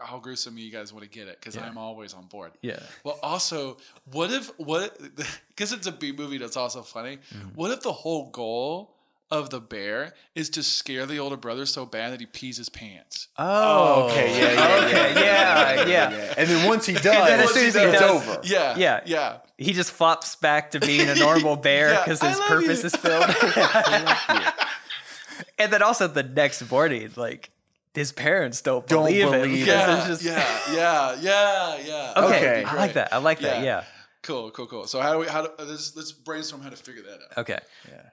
how 0.00 0.18
gruesome 0.18 0.58
you 0.58 0.72
guys 0.72 0.92
want 0.92 1.04
to 1.04 1.08
get 1.08 1.28
it 1.28 1.38
because 1.40 1.54
Yeah. 1.54 1.66
I'm 1.66 1.78
always 1.78 2.12
on 2.14 2.26
board. 2.26 2.50
Yeah, 2.62 2.80
Well, 3.04 3.18
also, 3.22 3.76
what 4.10 4.32
if 4.32 4.48
what 4.58 4.98
because 5.48 5.72
it's 5.72 5.86
a 5.86 5.92
B 5.92 6.10
movie 6.10 6.38
that's 6.38 6.56
also 6.56 6.82
funny. 6.82 7.18
Mm-hmm. 7.32 7.48
What 7.54 7.70
if 7.70 7.80
the 7.82 7.92
whole 7.92 8.30
goal 8.30 8.93
of 9.34 9.50
the 9.50 9.60
bear 9.60 10.14
is 10.34 10.48
to 10.50 10.62
scare 10.62 11.06
the 11.06 11.18
older 11.18 11.36
brother 11.36 11.66
so 11.66 11.84
bad 11.84 12.12
that 12.12 12.20
he 12.20 12.26
pees 12.26 12.56
his 12.56 12.68
pants? 12.68 13.28
Oh, 13.36 14.08
okay, 14.10 14.30
yeah, 14.40 14.52
yeah, 14.52 14.86
okay, 14.86 15.14
yeah, 15.20 15.86
yeah. 15.86 16.34
And 16.38 16.48
then 16.48 16.68
once 16.68 16.86
he 16.86 16.94
does, 16.94 17.02
then 17.26 17.40
as 17.40 17.50
soon 17.52 17.66
as 17.66 17.74
he 17.74 17.80
does, 17.80 17.94
it's 17.94 18.02
over. 18.02 18.40
Yeah, 18.44 18.76
Yeah. 18.76 19.00
yeah. 19.04 19.38
He 19.58 19.72
just 19.72 19.90
flops 19.92 20.36
back 20.36 20.72
to 20.72 20.80
being 20.80 21.08
a 21.08 21.14
normal 21.14 21.56
bear 21.68 22.00
because 22.04 22.22
I 22.22 22.30
his 22.30 22.40
purpose 22.40 22.80
you. 22.82 22.86
is 22.86 22.96
filled. 22.96 23.24
and 25.58 25.72
then 25.72 25.82
also 25.82 26.06
the 26.08 26.22
next 26.22 26.68
morning, 26.70 27.10
like 27.16 27.50
his 27.94 28.12
parents 28.12 28.60
don't, 28.62 28.86
Don't 28.86 29.04
believe, 29.04 29.26
it. 29.28 29.42
believe 29.42 29.64
because 29.64 29.68
Yeah, 29.88 30.08
just- 30.08 30.24
yeah, 30.24 30.74
yeah, 30.74 31.16
yeah, 31.20 31.78
yeah. 31.84 32.12
Okay, 32.24 32.36
Okay. 32.36 32.64
I 32.64 32.74
like 32.76 32.92
that. 32.94 33.12
I 33.12 33.18
like 33.18 33.40
that. 33.40 33.58
Yeah. 33.58 33.64
Yeah. 33.64 33.84
Cool, 34.22 34.50
cool, 34.52 34.66
cool. 34.66 34.86
So 34.86 35.00
how 35.02 35.12
do 35.12 35.18
we? 35.18 35.26
How 35.26 35.42
do 35.42 35.48
let's 35.58 35.94
let's 35.94 36.10
brainstorm 36.10 36.62
how 36.62 36.70
to 36.70 36.76
figure 36.76 37.02
that 37.02 37.12
out. 37.12 37.38
Okay. 37.42 37.58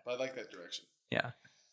But 0.06 0.16
I 0.16 0.18
like 0.18 0.36
that 0.36 0.52
direction. 0.52 0.84
Yeah. 1.12 1.32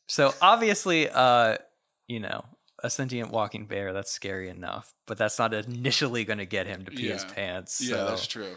So 0.08 0.34
obviously, 0.42 1.08
uh, 1.08 1.58
you 2.06 2.20
know, 2.20 2.44
a 2.82 2.90
sentient 2.90 3.30
walking 3.30 3.66
bear, 3.66 3.92
that's 3.92 4.10
scary 4.10 4.48
enough, 4.48 4.92
but 5.06 5.18
that's 5.18 5.38
not 5.38 5.52
initially 5.54 6.24
going 6.24 6.38
to 6.38 6.46
get 6.46 6.66
him 6.66 6.84
to 6.84 6.90
pee 6.90 7.08
his 7.08 7.24
Yeah. 7.24 7.32
pants. 7.34 7.80
Yeah, 7.82 8.04
that's 8.04 8.26
true. 8.26 8.56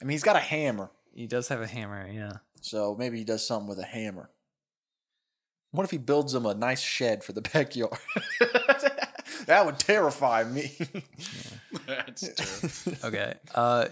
I 0.00 0.04
mean, 0.04 0.12
he's 0.12 0.22
got 0.22 0.36
a 0.36 0.40
hammer, 0.40 0.90
He 1.14 1.26
does 1.26 1.48
have 1.48 1.60
a 1.60 1.66
hammer, 1.66 2.08
yeah. 2.10 2.38
so 2.60 2.94
maybe 2.98 3.18
he 3.18 3.24
does 3.24 3.46
something 3.46 3.68
with 3.68 3.78
a 3.78 3.84
hammer. 3.84 4.30
What 5.70 5.84
if 5.84 5.90
he 5.90 5.98
builds 5.98 6.34
him 6.34 6.44
a 6.44 6.54
nice 6.54 6.80
shed 6.82 7.24
for 7.24 7.32
the 7.32 7.40
backyard? 7.40 7.96
that 9.46 9.64
would 9.64 9.78
terrify 9.78 10.44
me. 10.44 10.76
that's 11.86 12.28
true. 12.34 12.94
Okay. 13.04 13.34
Uh, 13.54 13.86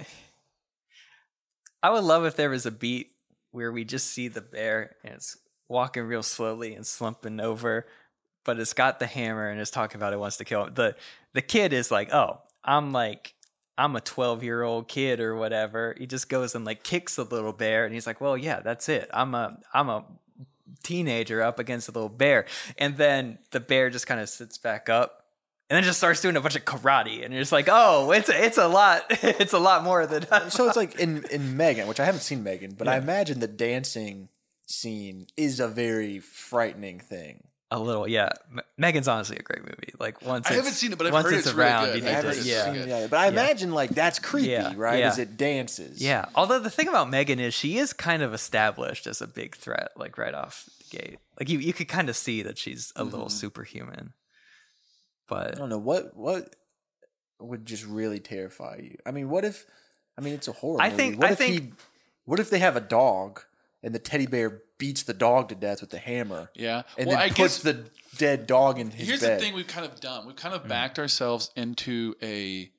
I 1.83 1.91
would 1.91 2.05
love 2.05 2.25
if 2.27 2.37
there 2.37 2.51
was 2.51 2.67
a 2.67 2.71
beat 2.71 3.13
where 3.53 3.73
we 3.73 3.85
just 3.85 4.09
see 4.09 4.29
the 4.29 4.43
bear 4.43 4.97
and 5.05 5.15
it's 5.15 5.37
walking 5.71 6.03
real 6.03 6.23
slowly 6.23 6.75
and 6.75 6.87
slumping 6.87 7.41
over, 7.41 7.87
but 8.45 8.59
it's 8.59 8.75
got 8.75 8.99
the 8.99 9.07
hammer 9.07 9.49
and 9.49 9.61
it's 9.61 9.71
talking 9.71 9.97
about 9.97 10.13
it 10.13 10.19
wants 10.19 10.37
to 10.39 10.45
kill 10.45 10.65
him. 10.65 10.75
The 10.75 10.97
the 11.33 11.43
kid 11.43 11.73
is 11.73 11.91
like, 11.91 12.13
oh, 12.13 12.41
I'm 12.65 12.93
like 12.93 13.35
I'm 13.79 13.97
a 13.97 14.01
12 14.01 14.43
year 14.43 14.63
old 14.63 14.89
kid 14.89 15.21
or 15.21 15.37
whatever. 15.37 15.95
He 15.97 16.07
just 16.07 16.29
goes 16.29 16.55
and 16.55 16.65
like 16.65 16.83
kicks 16.83 17.17
the 17.17 17.25
little 17.25 17.53
bear 17.53 17.85
and 17.85 17.95
he's 17.95 18.07
like, 18.07 18.21
well, 18.21 18.37
yeah, 18.37 18.61
that's 18.61 18.89
it. 18.89 19.09
I'm 19.13 19.35
a 19.35 19.59
I'm 19.73 19.89
a 19.89 20.05
teenager 20.83 21.43
up 21.43 21.59
against 21.59 21.89
a 21.89 21.93
little 21.93 22.09
bear. 22.09 22.47
And 22.77 22.97
then 22.97 23.39
the 23.53 23.61
bear 23.61 23.91
just 23.91 24.07
kind 24.07 24.21
of 24.21 24.29
sits 24.29 24.59
back 24.59 24.89
up 24.89 25.25
and 25.69 25.77
then 25.77 25.85
just 25.85 25.99
starts 25.99 26.21
doing 26.21 26.37
a 26.37 26.41
bunch 26.41 26.57
of 26.57 26.65
karate. 26.65 27.25
And 27.25 27.33
you're 27.33 27.43
just 27.43 27.53
like, 27.53 27.69
oh, 27.71 28.11
it's 28.11 28.29
a, 28.29 28.45
it's 28.45 28.59
a 28.59 28.69
lot. 28.69 29.05
It's 29.23 29.53
a 29.53 29.59
lot 29.59 29.85
more 29.85 30.07
than 30.07 30.27
so 30.51 30.67
it's 30.67 30.77
like 30.83 30.99
in 30.99 31.25
in 31.31 31.57
Megan, 31.57 31.87
which 31.87 32.01
I 32.01 32.05
haven't 32.05 32.23
seen 32.23 32.43
Megan, 32.43 32.75
but 32.77 32.89
I 32.89 32.97
imagine 32.97 33.39
the 33.39 33.49
dancing 33.49 34.29
scene 34.71 35.27
is 35.37 35.61
a 35.61 35.69
very 35.69 36.19
frightening 36.21 36.99
thing. 37.01 37.45
a 37.73 37.79
little. 37.79 38.09
Yeah, 38.09 38.31
M- 38.53 38.61
Megan's 38.79 39.07
honestly 39.09 39.37
a 39.39 39.43
great 39.43 39.63
movie. 39.63 39.93
Like 39.99 40.23
once 40.23 40.47
I 40.47 40.51
it's- 40.51 40.57
haven't 40.57 40.73
seen 40.77 40.93
it, 40.93 40.99
but 40.99 41.07
I've 41.07 41.13
once 41.13 41.27
heard 41.27 41.35
it's 41.35 41.47
it's 41.47 41.55
really 41.55 41.69
around, 41.71 41.85
good. 41.87 41.97
you 41.99 42.03
I 42.03 42.05
need 42.05 42.09
to, 42.11 42.15
haven't 42.15 42.31
it's 42.39 42.47
yeah. 42.47 42.65
seen 42.65 42.75
it 42.77 42.89
yet, 42.89 43.11
but 43.11 43.19
I 43.19 43.27
imagine 43.29 43.71
like 43.73 43.91
that's 43.91 44.19
creepy, 44.19 44.49
Yeah, 44.49 44.73
right? 44.77 44.99
yeah. 45.01 45.09
As 45.09 45.19
it 45.19 45.37
dances. 45.37 46.01
Yeah. 46.03 46.25
Although 46.35 46.59
the 46.59 46.71
thing 46.71 46.89
about 46.89 47.11
Megan 47.11 47.39
is 47.39 47.55
she 47.55 47.79
is 47.79 47.93
kind 47.93 48.23
of 48.23 48.35
established 48.35 49.07
as 49.07 49.21
a 49.21 49.27
big 49.29 49.55
threat, 49.57 49.91
like 49.97 50.19
right 50.19 50.35
off 50.35 50.69
the 50.91 50.99
gate. 50.99 51.19
Like 51.39 51.49
you, 51.49 51.59
you 51.59 51.73
could 51.73 51.89
kind 51.89 52.09
of 52.09 52.17
see 52.17 52.43
that 52.43 52.59
she's 52.59 52.93
a 52.97 53.05
little 53.05 53.27
mm-hmm. 53.27 53.37
superhuman. 53.37 54.13
But 55.29 55.55
I 55.55 55.59
don't 55.59 55.69
know 55.69 55.79
what 55.79 56.17
what 56.17 56.57
would 57.41 57.65
just 57.67 57.87
really 57.87 58.19
terrify 58.19 58.79
you. 58.83 58.97
I 59.07 59.13
mean, 59.13 59.29
what 59.31 59.45
if? 59.45 59.65
I 60.19 60.23
mean, 60.23 60.35
it's 60.35 60.49
a 60.49 60.53
horror. 60.53 60.83
I 60.83 60.91
movie. 60.91 60.97
think- 60.97 61.19
What 61.21 61.29
I 61.29 61.33
if 61.33 61.39
think- 61.39 61.63
he? 61.63 61.73
What 62.25 62.41
if 62.41 62.51
they 62.51 62.59
have 62.59 62.77
a 62.77 62.81
dog 62.81 63.43
and 63.83 63.95
the 63.95 63.99
teddy 63.99 64.27
bear 64.27 64.63
beats 64.79 65.03
the 65.03 65.15
dog 65.15 65.49
to 65.51 65.55
death 65.55 65.81
with 65.81 65.91
the 65.91 65.99
hammer? 65.99 66.51
Yeah. 66.55 66.83
And 66.99 67.07
well, 67.09 67.17
then 67.17 67.25
I 67.25 67.29
puts 67.29 67.39
guess 67.39 67.59
the 67.63 67.85
dead 68.17 68.47
dog 68.47 68.79
in 68.79 68.91
his 68.91 69.09
here's 69.09 69.21
bed. 69.21 69.39
the 69.41 69.45
thing 69.45 69.55
we've 69.55 69.67
kind 69.67 69.87
of 69.87 69.99
done. 70.01 70.27
We've 70.27 70.37
kind 70.37 70.55
of 70.55 70.67
backed 70.69 70.99
ourselves 70.99 71.51
into 71.57 72.15
a 72.23 72.71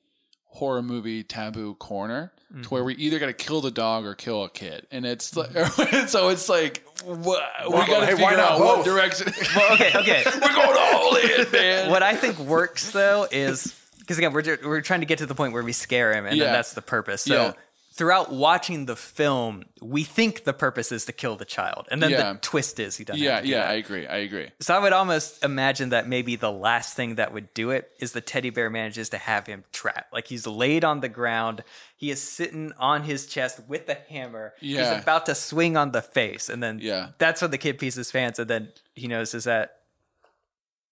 horror 0.46 0.82
movie 0.82 1.22
taboo 1.22 1.74
corner 1.74 2.32
to 2.36 2.42
Mm-hmm. 2.52 2.64
where 2.74 2.84
we 2.84 2.94
either 2.96 3.18
got 3.18 3.28
to 3.28 3.32
kill 3.32 3.62
the 3.62 3.70
dog 3.70 4.04
or 4.04 4.14
kill 4.14 4.44
a 4.44 4.50
kid, 4.50 4.86
and 4.90 5.06
it's 5.06 5.34
like, 5.34 5.50
so 6.06 6.28
it's 6.28 6.50
like 6.50 6.84
what, 7.02 7.42
we 7.66 7.72
got 7.72 8.00
to 8.00 8.04
hey, 8.04 8.12
figure 8.12 8.32
not 8.36 8.38
out 8.40 8.60
what 8.60 8.84
direction. 8.84 9.32
well, 9.56 9.72
okay, 9.72 9.90
okay. 9.96 10.22
We're 10.34 10.54
going 10.54 10.78
all 10.78 11.16
in, 11.16 11.50
man. 11.50 11.90
what 11.90 12.02
I 12.02 12.14
think 12.14 12.38
works 12.38 12.90
though 12.92 13.26
is 13.32 13.74
because 14.00 14.18
again 14.18 14.34
we're 14.34 14.58
we're 14.62 14.82
trying 14.82 15.00
to 15.00 15.06
get 15.06 15.16
to 15.20 15.26
the 15.26 15.34
point 15.34 15.54
where 15.54 15.62
we 15.62 15.72
scare 15.72 16.12
him, 16.12 16.26
and 16.26 16.36
Yeah. 16.36 16.44
then 16.44 16.52
that's 16.52 16.74
the 16.74 16.82
purpose. 16.82 17.22
So 17.22 17.34
Yeah. 17.34 17.52
Throughout 17.94 18.32
watching 18.32 18.86
the 18.86 18.96
film, 18.96 19.64
we 19.82 20.02
think 20.02 20.44
the 20.44 20.52
purpose 20.54 20.90
is 20.92 21.04
to 21.04 21.12
kill 21.12 21.36
the 21.36 21.44
child, 21.44 21.86
and 21.90 22.02
then 22.02 22.10
Yeah. 22.10 22.32
the 22.32 22.38
twist 22.40 22.80
is 22.80 22.96
he 22.96 23.04
doesn't. 23.04 23.22
Yeah, 23.22 23.34
have 23.34 23.40
to 23.42 23.46
do 23.46 23.52
yeah, 23.52 23.60
that. 23.62 23.70
I 23.70 23.74
agree. 23.74 24.06
I 24.06 24.16
agree. 24.18 24.50
So 24.60 24.74
I 24.74 24.78
would 24.78 24.92
almost 24.94 25.44
imagine 25.44 25.90
that 25.90 26.08
maybe 26.08 26.36
the 26.36 26.50
last 26.50 26.96
thing 26.96 27.16
that 27.16 27.32
would 27.34 27.52
do 27.52 27.70
it 27.70 27.92
is 27.98 28.12
the 28.12 28.20
teddy 28.22 28.50
bear 28.50 28.70
manages 28.70 29.10
to 29.10 29.18
have 29.18 29.46
him 29.46 29.64
trapped. 29.72 30.12
Like 30.12 30.26
he's 30.28 30.46
laid 30.46 30.84
on 30.84 31.00
the 31.00 31.08
ground, 31.10 31.64
he 31.96 32.10
is 32.10 32.22
sitting 32.22 32.72
on 32.78 33.02
his 33.04 33.26
chest 33.26 33.60
with 33.68 33.86
the 33.86 33.94
hammer. 34.08 34.54
Yeah. 34.60 34.94
He's 34.94 35.02
about 35.02 35.26
to 35.26 35.34
swing 35.34 35.76
on 35.76 35.92
the 35.92 36.02
face, 36.02 36.48
and 36.48 36.62
then 36.62 36.78
Yeah. 36.80 37.10
that's 37.18 37.42
when 37.42 37.50
the 37.50 37.58
kid 37.58 37.78
pees 37.78 37.94
his 37.96 38.10
pants, 38.10 38.38
and 38.38 38.48
then 38.48 38.72
he 38.94 39.06
notices 39.06 39.44
that 39.44 39.80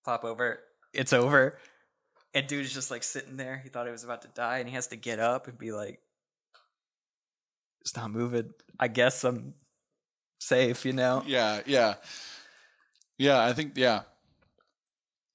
pop 0.04 0.24
over, 0.24 0.60
it's 0.92 1.12
over. 1.12 1.58
And 2.34 2.46
dude 2.46 2.64
is 2.64 2.72
just 2.72 2.90
like 2.90 3.02
sitting 3.02 3.36
there. 3.36 3.58
He 3.62 3.68
thought 3.70 3.86
he 3.86 3.92
was 3.92 4.04
about 4.04 4.22
to 4.22 4.28
die, 4.28 4.58
and 4.58 4.68
he 4.68 4.74
has 4.74 4.86
to 4.88 4.96
get 4.96 5.18
up 5.18 5.48
and 5.48 5.58
be 5.58 5.72
like, 5.72 6.00
"It's 7.80 7.96
not 7.96 8.10
moving. 8.10 8.52
I 8.78 8.88
guess 8.88 9.24
I'm 9.24 9.54
safe." 10.38 10.84
You 10.84 10.92
know? 10.92 11.22
Yeah, 11.26 11.60
yeah, 11.66 11.94
yeah. 13.18 13.42
I 13.44 13.52
think 13.52 13.72
yeah. 13.76 14.02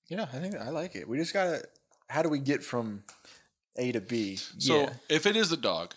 yeah, 0.08 0.28
I 0.34 0.40
think 0.40 0.56
I 0.56 0.70
like 0.70 0.96
it. 0.96 1.08
We 1.08 1.18
just 1.18 1.34
gotta. 1.34 1.64
How 2.08 2.22
do 2.22 2.30
we 2.30 2.40
get 2.40 2.64
from 2.64 3.04
A 3.78 3.92
to 3.92 4.02
B? 4.02 4.36
So 4.60 4.82
Yeah. 4.82 4.94
if 5.10 5.26
it 5.26 5.36
is 5.36 5.50
the 5.50 5.58
dog, 5.58 5.96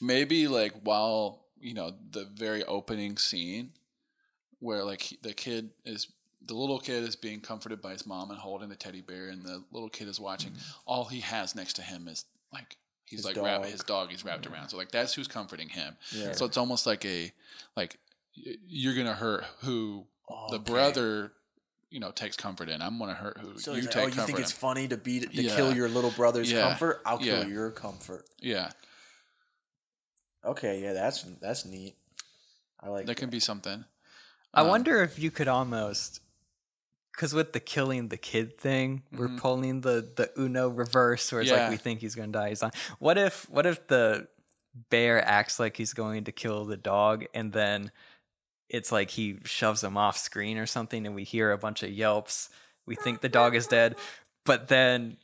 maybe 0.00 0.48
like 0.48 0.74
while 0.82 1.46
you 1.58 1.74
know 1.74 1.92
the 2.10 2.24
very 2.34 2.64
opening 2.64 3.16
scene 3.16 3.72
where 4.60 4.84
like 4.84 5.18
the 5.22 5.32
kid 5.32 5.70
is 5.84 6.08
the 6.44 6.54
little 6.54 6.78
kid 6.78 7.02
is 7.02 7.16
being 7.16 7.40
comforted 7.40 7.82
by 7.82 7.92
his 7.92 8.06
mom 8.06 8.30
and 8.30 8.38
holding 8.38 8.68
the 8.68 8.76
teddy 8.76 9.00
bear 9.00 9.28
and 9.28 9.42
the 9.42 9.62
little 9.72 9.88
kid 9.88 10.08
is 10.08 10.20
watching 10.20 10.52
mm-hmm. 10.52 10.80
all 10.86 11.04
he 11.04 11.20
has 11.20 11.54
next 11.54 11.74
to 11.74 11.82
him 11.82 12.08
is 12.08 12.24
like 12.58 12.76
he's 13.04 13.20
His 13.20 13.26
like 13.26 13.36
wrapped 13.36 13.62
dog. 13.64 13.72
his 13.72 13.82
dog 13.84 14.10
he's 14.10 14.24
wrapped 14.24 14.46
around 14.46 14.68
so 14.70 14.76
like 14.76 14.90
that's 14.90 15.14
who's 15.14 15.28
comforting 15.28 15.68
him 15.68 15.96
Yeah. 16.12 16.32
so 16.32 16.44
it's 16.44 16.56
almost 16.56 16.86
like 16.86 17.04
a 17.04 17.32
like 17.76 17.98
you're 18.34 18.94
gonna 18.94 19.14
hurt 19.14 19.44
who 19.60 20.06
the 20.50 20.56
Okay. 20.56 20.72
brother 20.72 21.32
you 21.90 22.00
know 22.00 22.10
takes 22.10 22.36
comfort 22.36 22.68
in 22.68 22.82
i'm 22.82 22.98
gonna 22.98 23.14
hurt 23.14 23.38
who 23.38 23.58
So 23.58 23.70
you 23.72 23.76
he's 23.76 23.84
like, 23.86 23.94
take 23.94 24.02
oh, 24.04 24.06
you 24.08 24.12
comfort 24.12 24.26
think 24.26 24.38
in 24.38 24.42
it's 24.42 24.52
funny 24.52 24.88
to 24.88 24.96
beat 24.96 25.22
to 25.36 25.42
Yeah. 25.42 25.54
kill 25.56 25.72
your 25.74 25.88
little 25.88 26.10
brother's 26.10 26.50
Yeah. 26.50 26.62
comfort? 26.68 27.00
I'll 27.06 27.18
kill 27.18 27.42
Yeah. 27.44 27.46
your 27.46 27.70
comfort. 27.70 28.24
yeah 28.40 28.70
Okay, 30.44 30.80
yeah, 30.82 30.92
that's 30.92 31.22
that's 31.40 31.64
neat. 31.64 31.96
I 32.80 32.88
like 32.88 33.06
that 33.06 33.16
can 33.16 33.30
be 33.30 33.40
something 33.40 33.84
I 34.54 34.60
Um, 34.62 34.68
wonder 34.68 35.02
if 35.02 35.18
you 35.18 35.30
could 35.30 35.48
almost, 35.48 36.20
because 37.16 37.32
with 37.34 37.52
the 37.52 37.60
killing 37.60 38.08
the 38.08 38.16
kid 38.18 38.58
thing, 38.58 39.02
we're 39.10 39.36
pulling 39.38 39.80
the 39.80 40.06
the 40.16 40.30
Uno 40.38 40.68
reverse, 40.68 41.32
where 41.32 41.40
it's 41.40 41.50
Mm-hmm. 41.50 41.56
Yeah. 41.58 41.64
like 41.64 41.70
we 41.72 41.76
think 41.78 42.00
he's 42.00 42.14
going 42.14 42.30
to 42.32 42.38
die. 42.38 42.50
He's 42.50 42.62
not. 42.62 42.74
What 42.98 43.16
if 43.18 43.48
what 43.50 43.64
if 43.66 43.86
the 43.88 44.28
bear 44.90 45.24
acts 45.24 45.58
like 45.58 45.76
he's 45.78 45.94
going 45.94 46.24
to 46.24 46.32
kill 46.32 46.66
the 46.66 46.76
dog, 46.76 47.24
and 47.34 47.52
then 47.52 47.90
it's 48.68 48.92
like 48.92 49.10
he 49.10 49.38
shoves 49.44 49.82
him 49.82 49.96
off 49.96 50.18
screen 50.18 50.58
or 50.58 50.66
something, 50.66 51.06
and 51.06 51.14
we 51.14 51.24
hear 51.24 51.50
a 51.52 51.58
bunch 51.58 51.82
of 51.82 51.90
yelps. 51.90 52.50
We 52.84 52.94
think 52.94 53.20
the 53.22 53.28
dog 53.28 53.54
is 53.56 53.66
dead, 53.66 53.96
but 54.44 54.68
then. 54.68 55.16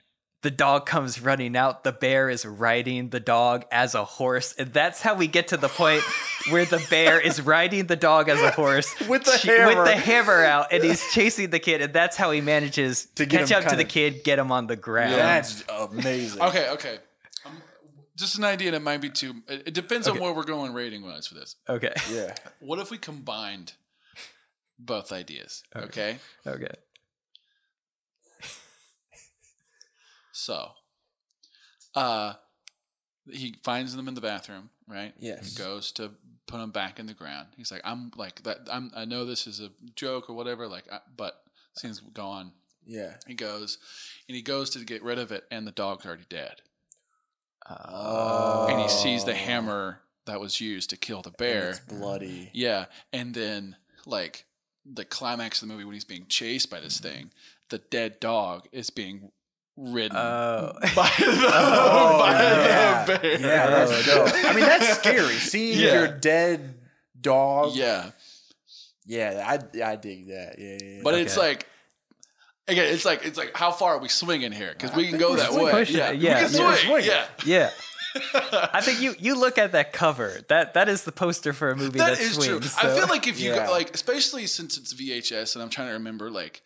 The 0.42 0.50
dog 0.50 0.86
comes 0.86 1.20
running 1.20 1.56
out. 1.56 1.84
The 1.84 1.92
bear 1.92 2.28
is 2.28 2.44
riding 2.44 3.10
the 3.10 3.20
dog 3.20 3.64
as 3.70 3.94
a 3.94 4.04
horse. 4.04 4.52
And 4.58 4.72
that's 4.72 5.00
how 5.00 5.14
we 5.14 5.28
get 5.28 5.48
to 5.48 5.56
the 5.56 5.68
point 5.68 6.02
where 6.50 6.64
the 6.64 6.84
bear 6.90 7.20
is 7.20 7.40
riding 7.40 7.86
the 7.86 7.94
dog 7.96 8.28
as 8.28 8.40
a 8.42 8.50
horse 8.50 8.92
With 9.08 9.22
the 9.24 9.36
ch- 9.38 9.42
hammer. 9.44 9.66
with 9.68 9.84
the 9.86 9.94
hammer 9.96 10.42
out, 10.44 10.72
and 10.72 10.82
he's 10.82 11.00
chasing 11.12 11.50
the 11.50 11.60
kid, 11.60 11.80
and 11.80 11.92
that's 11.92 12.16
how 12.16 12.32
he 12.32 12.40
manages 12.40 13.06
To 13.14 13.24
to 13.24 13.26
catch 13.26 13.52
up 13.52 13.62
to 13.64 13.76
the 13.76 13.84
kinda- 13.84 14.16
kid, 14.18 14.24
get 14.24 14.38
him 14.40 14.50
on 14.50 14.66
the 14.66 14.74
ground. 14.76 15.14
That's 15.14 15.62
amazing. 15.70 16.42
Okay, 16.42 16.70
okay. 16.70 16.98
Um, 17.46 17.52
just 18.16 18.36
an 18.36 18.42
idea 18.44 18.72
that 18.72 18.82
might 18.82 19.00
be 19.00 19.10
too. 19.10 19.34
It, 19.48 19.68
it 19.68 19.74
depends 19.74 20.08
on 20.08 20.18
where 20.20 20.32
we're 20.32 20.42
going 20.42 20.72
rating 20.74 21.02
wise 21.04 21.26
for 21.28 21.34
this. 21.34 21.54
Okay. 21.68 21.94
Yeah. 22.10 22.34
What 22.58 22.80
if 22.80 22.90
we 22.90 22.98
combined 22.98 23.74
both 24.78 25.12
ideas? 25.12 25.62
Okay. 25.76 26.18
Okay. 26.46 26.74
So, 30.42 30.70
uh, 31.94 32.34
he 33.30 33.54
finds 33.62 33.94
them 33.94 34.08
in 34.08 34.14
the 34.14 34.20
bathroom, 34.20 34.70
right? 34.88 35.14
Yes. 35.20 35.56
He 35.56 35.62
goes 35.62 35.92
to 35.92 36.10
put 36.46 36.58
them 36.58 36.72
back 36.72 36.98
in 36.98 37.06
the 37.06 37.14
ground. 37.14 37.48
He's 37.56 37.70
like, 37.70 37.82
"I'm 37.84 38.10
like 38.16 38.42
that. 38.42 38.68
I'm. 38.70 38.90
I 38.96 39.04
know 39.04 39.24
this 39.24 39.46
is 39.46 39.60
a 39.60 39.70
joke 39.94 40.28
or 40.28 40.34
whatever. 40.34 40.66
Like, 40.66 40.84
I, 40.92 40.98
but 41.16 41.42
scenes 41.76 42.00
go 42.12 42.26
on. 42.26 42.50
Yeah. 42.84 43.14
He 43.28 43.34
goes, 43.34 43.78
and 44.28 44.34
he 44.34 44.42
goes 44.42 44.70
to 44.70 44.84
get 44.84 45.04
rid 45.04 45.20
of 45.20 45.30
it, 45.30 45.44
and 45.52 45.64
the 45.64 45.70
dog's 45.72 46.04
already 46.04 46.26
dead. 46.28 46.62
Oh. 47.68 48.66
And 48.68 48.80
he 48.80 48.88
sees 48.88 49.24
the 49.24 49.34
hammer 49.34 50.00
that 50.26 50.40
was 50.40 50.60
used 50.60 50.90
to 50.90 50.96
kill 50.96 51.22
the 51.22 51.28
And 51.28 51.36
bear. 51.36 51.70
It's 51.70 51.78
bloody. 51.78 52.50
Yeah, 52.52 52.86
and 53.12 53.32
then 53.32 53.76
like 54.04 54.46
the 54.84 55.04
climax 55.04 55.62
of 55.62 55.68
the 55.68 55.74
movie 55.74 55.84
when 55.84 55.94
he's 55.94 56.04
being 56.04 56.26
chased 56.28 56.68
by 56.68 56.80
this 56.80 56.98
thing, 56.98 57.30
the 57.68 57.78
dead 57.78 58.18
dog 58.18 58.66
is 58.72 58.90
being 58.90 59.30
ridden 59.76 60.16
oh. 60.16 60.72
oh. 60.82 60.94
by 60.94 61.10
the, 61.18 61.26
Oh, 61.26 62.18
by 62.18 62.32
yeah. 62.32 63.04
the 63.04 63.18
bear. 63.18 63.40
Yeah, 63.40 63.66
that's 63.70 64.06
dope. 64.06 64.28
I 64.32 64.52
mean, 64.54 64.64
that's 64.64 64.98
scary. 64.98 65.34
Seeing 65.34 65.78
Yeah. 65.78 65.94
your 65.94 66.08
dead 66.08 66.74
dog. 67.20 67.74
Yeah, 67.74 68.10
Yeah, 69.06 69.44
I, 69.46 69.82
I 69.92 69.96
dig 69.96 70.28
that. 70.28 70.56
Yeah, 70.58 70.78
yeah. 70.80 70.96
yeah. 70.96 71.00
but 71.02 71.14
it's 71.14 71.36
like. 71.36 71.66
Again, 72.68 72.94
it's 72.94 73.04
like 73.04 73.24
it's 73.26 73.36
like 73.36 73.56
how 73.56 73.72
far 73.72 73.96
are 73.96 73.98
we 73.98 74.08
swinging 74.08 74.52
here? 74.52 74.70
Because 74.72 74.94
we 74.94 75.08
can 75.08 75.18
go 75.18 75.34
that 75.34 75.52
way. 75.52 75.72
Pushing 75.72 75.96
Yeah, 75.96 76.12
we 76.12 76.18
yeah, 76.18 76.42
can 76.46 76.52
yeah. 76.52 76.74
swing. 76.74 76.86
Swinging. 76.86 77.10
Yeah, 77.10 77.26
Yeah. 77.44 77.70
I 78.72 78.80
think 78.82 79.00
you 79.00 79.14
you 79.18 79.34
look 79.38 79.58
at 79.58 79.72
that 79.72 79.92
cover. 79.92 80.40
That 80.48 80.74
that 80.74 80.88
is 80.88 81.02
the 81.02 81.10
poster 81.10 81.52
for 81.52 81.70
a 81.72 81.76
movie 81.76 81.98
that 81.98 82.18
that, 82.18 82.20
is 82.20 82.34
swings. 82.34 82.46
true. 82.46 82.60
so- 82.62 82.88
I 82.88 82.94
feel 82.96 83.08
like 83.08 83.26
if 83.26 83.40
you 83.40 83.50
Yeah. 83.50 83.66
go, 83.66 83.72
like, 83.72 83.92
especially 83.94 84.46
since 84.46 84.76
it's 84.78 84.94
VHS, 84.94 85.56
and 85.56 85.62
I'm 85.62 85.70
trying 85.70 85.88
to 85.88 85.94
remember 85.94 86.30
like, 86.30 86.62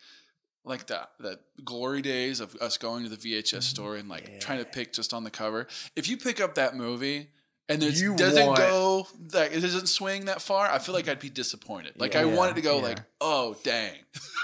like 0.67 0.87
the 0.87 1.07
the 1.19 1.39
glory 1.63 2.01
days 2.01 2.39
of 2.39 2.55
us 2.55 2.77
going 2.77 3.03
to 3.03 3.09
the 3.09 3.17
VHS 3.17 3.63
store 3.63 3.95
and 3.95 4.07
like 4.09 4.39
trying 4.39 4.59
to 4.59 4.65
pick 4.65 4.93
just 4.93 5.13
on 5.13 5.23
the 5.23 5.31
cover. 5.31 5.67
If 5.95 6.07
you 6.09 6.17
pick 6.17 6.39
up 6.41 6.55
that 6.55 6.75
movie 6.75 7.29
and 7.69 7.81
it 7.83 7.95
doesn't 8.17 8.45
want- 8.47 8.57
go 8.59 9.07
like 9.33 9.51
it 9.53 9.61
doesn't 9.61 9.87
swing 9.87 10.25
that 10.25 10.41
far, 10.41 10.69
I 10.69 10.79
feel 10.79 10.93
like 10.95 11.07
I'd 11.07 11.19
be 11.19 11.29
disappointed. 11.29 11.93
Like 11.97 12.15
I 12.15 12.23
Yeah. 12.23 12.35
wanted 12.35 12.55
to 12.55 12.61
go 12.61 12.77
Yeah. 12.77 12.83
like, 12.83 12.99
oh 13.21 13.55
dang, 13.63 13.95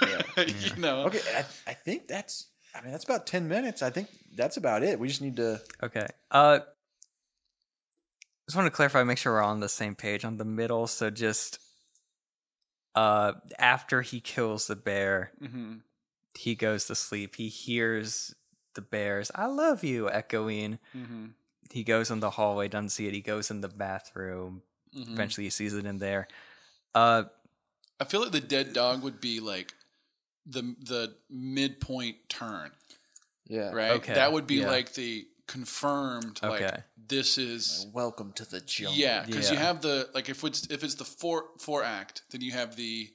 you 0.38 0.75
know. 0.77 1.05
okay, 1.05 1.21
I, 1.36 1.45
I 1.71 1.73
think 1.73 2.07
that's. 2.07 2.47
I 2.75 2.81
mean, 2.81 2.91
that's 2.91 3.03
about 3.03 3.27
ten 3.27 3.47
minutes. 3.47 3.83
I 3.83 3.91
think 3.91 4.07
that's 4.36 4.57
about 4.57 4.81
it. 4.83 4.97
We 4.99 5.07
just 5.07 5.21
need 5.21 5.36
to. 5.36 5.62
Okay. 5.83 6.07
Uh 6.31 6.59
just 8.47 8.57
want 8.57 8.65
to 8.65 8.71
clarify, 8.75 9.03
make 9.03 9.17
sure 9.17 9.33
we're 9.33 9.41
on 9.41 9.59
the 9.62 9.69
same 9.69 9.95
page 9.95 10.25
on 10.25 10.38
the 10.38 10.43
middle. 10.45 10.88
So 10.88 11.09
just 11.09 11.59
uh 12.95 13.33
after 13.57 14.01
he 14.01 14.19
kills 14.19 14.67
the 14.67 14.75
bear, 14.75 15.31
hmm 15.39 15.75
he 16.36 16.56
goes 16.56 16.86
to 16.86 16.96
sleep. 16.96 17.36
He 17.36 17.48
hears 17.50 18.34
the 18.76 18.82
bears, 18.82 19.32
I 19.36 19.46
love 19.46 19.84
you, 19.84 20.10
echoing. 20.10 20.80
hmm 20.93 21.28
He 21.72 21.84
goes 21.84 22.10
in 22.12 22.19
the 22.19 22.32
hallway, 22.32 22.67
doesn't 22.67 22.89
see 22.89 23.08
it. 23.08 23.13
He 23.13 23.22
goes 23.22 23.50
in 23.52 23.62
the 23.62 23.67
bathroom. 23.69 24.62
hmm 24.93 25.13
Eventually 25.13 25.46
he 25.46 25.50
sees 25.50 25.74
it 25.74 25.86
in 25.86 26.00
there. 26.00 26.28
Uh 26.96 27.24
I 28.00 28.06
feel 28.06 28.22
like 28.22 28.32
the 28.32 28.41
dead 28.41 28.74
dog 28.74 29.04
would 29.04 29.22
be 29.22 29.39
like 29.39 29.74
the 30.46 30.76
the 30.84 31.15
midpoint 31.30 32.17
turn. 32.30 32.72
Yeah. 33.48 33.72
right? 33.72 33.91
Okay, 33.91 34.13
That 34.15 34.32
would 34.34 34.48
be 34.48 34.56
yeah. 34.62 34.69
like 34.69 34.93
the 34.93 35.28
confirmed 35.46 36.39
like 36.41 36.62
Okay. 36.62 36.78
this 37.08 37.38
is 37.38 37.86
Welcome 37.93 38.32
to 38.34 38.50
the 38.50 38.62
jungle. 38.62 38.96
yeah 38.96 39.26
because 39.26 39.52
you 39.52 39.58
have 39.58 39.82
the 39.82 40.10
like 40.13 40.30
if 40.30 40.43
it's 40.43 40.65
if 40.72 40.84
it's 40.84 40.96
the 40.96 41.04
four 41.06 41.46
four 41.60 41.84
act 41.84 42.24
then 42.32 42.41
you 42.41 42.52
have 42.54 42.76
the 42.78 43.10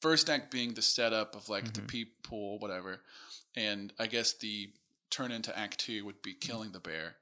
first 0.00 0.28
act 0.30 0.50
being 0.50 0.74
the 0.74 0.82
setup 0.82 1.34
of 1.34 1.48
like 1.48 1.72
the 1.74 1.80
Mhm. 1.80 1.88
peep 1.88 2.22
pool 2.22 2.58
whatever 2.58 3.00
and 3.56 3.92
I 3.98 4.06
guess 4.06 4.32
the 4.32 4.72
turn 5.10 5.32
into 5.32 5.56
act 5.58 5.78
two 5.78 6.04
would 6.04 6.22
be 6.22 6.34
killing 6.34 6.72
the 6.72 6.80
bear 6.80 7.16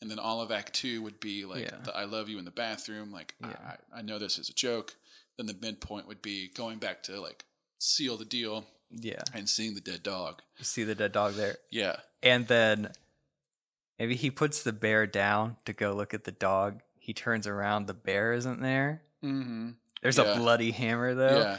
and 0.00 0.10
then 0.10 0.18
all 0.18 0.40
of 0.40 0.50
act 0.50 0.72
two 0.74 1.02
would 1.02 1.20
be 1.20 1.44
like 1.44 1.64
Yeah. 1.64 1.76
the 1.84 1.94
I 1.96 2.04
love 2.04 2.28
you 2.28 2.38
in 2.38 2.44
the 2.44 2.50
bathroom 2.50 3.12
like 3.12 3.34
Yeah. 3.40 3.76
I, 3.94 3.98
I 3.98 4.02
know 4.02 4.18
this 4.18 4.38
is 4.38 4.48
a 4.48 4.54
joke 4.54 4.96
then 5.36 5.46
the 5.46 5.54
midpoint 5.54 6.06
would 6.08 6.22
be 6.22 6.48
going 6.48 6.78
back 6.78 7.02
to 7.04 7.20
like 7.20 7.44
seal 7.78 8.16
the 8.16 8.24
deal 8.24 8.66
yeah. 8.90 9.22
and 9.34 9.48
seeing 9.48 9.74
the 9.74 9.80
dead 9.80 10.02
dog 10.02 10.40
You 10.58 10.64
see 10.64 10.82
the 10.84 10.94
dead 10.94 11.12
dog 11.12 11.34
there. 11.34 11.58
yeah 11.70 12.00
And 12.22 12.48
then 12.48 12.92
maybe 13.98 14.16
he 14.16 14.30
puts 14.30 14.62
the 14.62 14.72
bear 14.72 15.06
down 15.06 15.56
to 15.66 15.72
go 15.72 15.92
look 15.94 16.12
at 16.14 16.24
the 16.24 16.32
dog. 16.32 16.80
He 16.98 17.12
turns 17.14 17.46
around, 17.46 17.86
the 17.86 17.94
bear 17.94 18.32
isn't 18.32 18.60
there. 18.60 19.02
mm-hmm. 19.22 19.70
There's 20.02 20.18
Yeah. 20.18 20.24
a 20.34 20.36
bloody 20.36 20.70
hammer 20.72 21.14
though. 21.14 21.38
yeah 21.40 21.58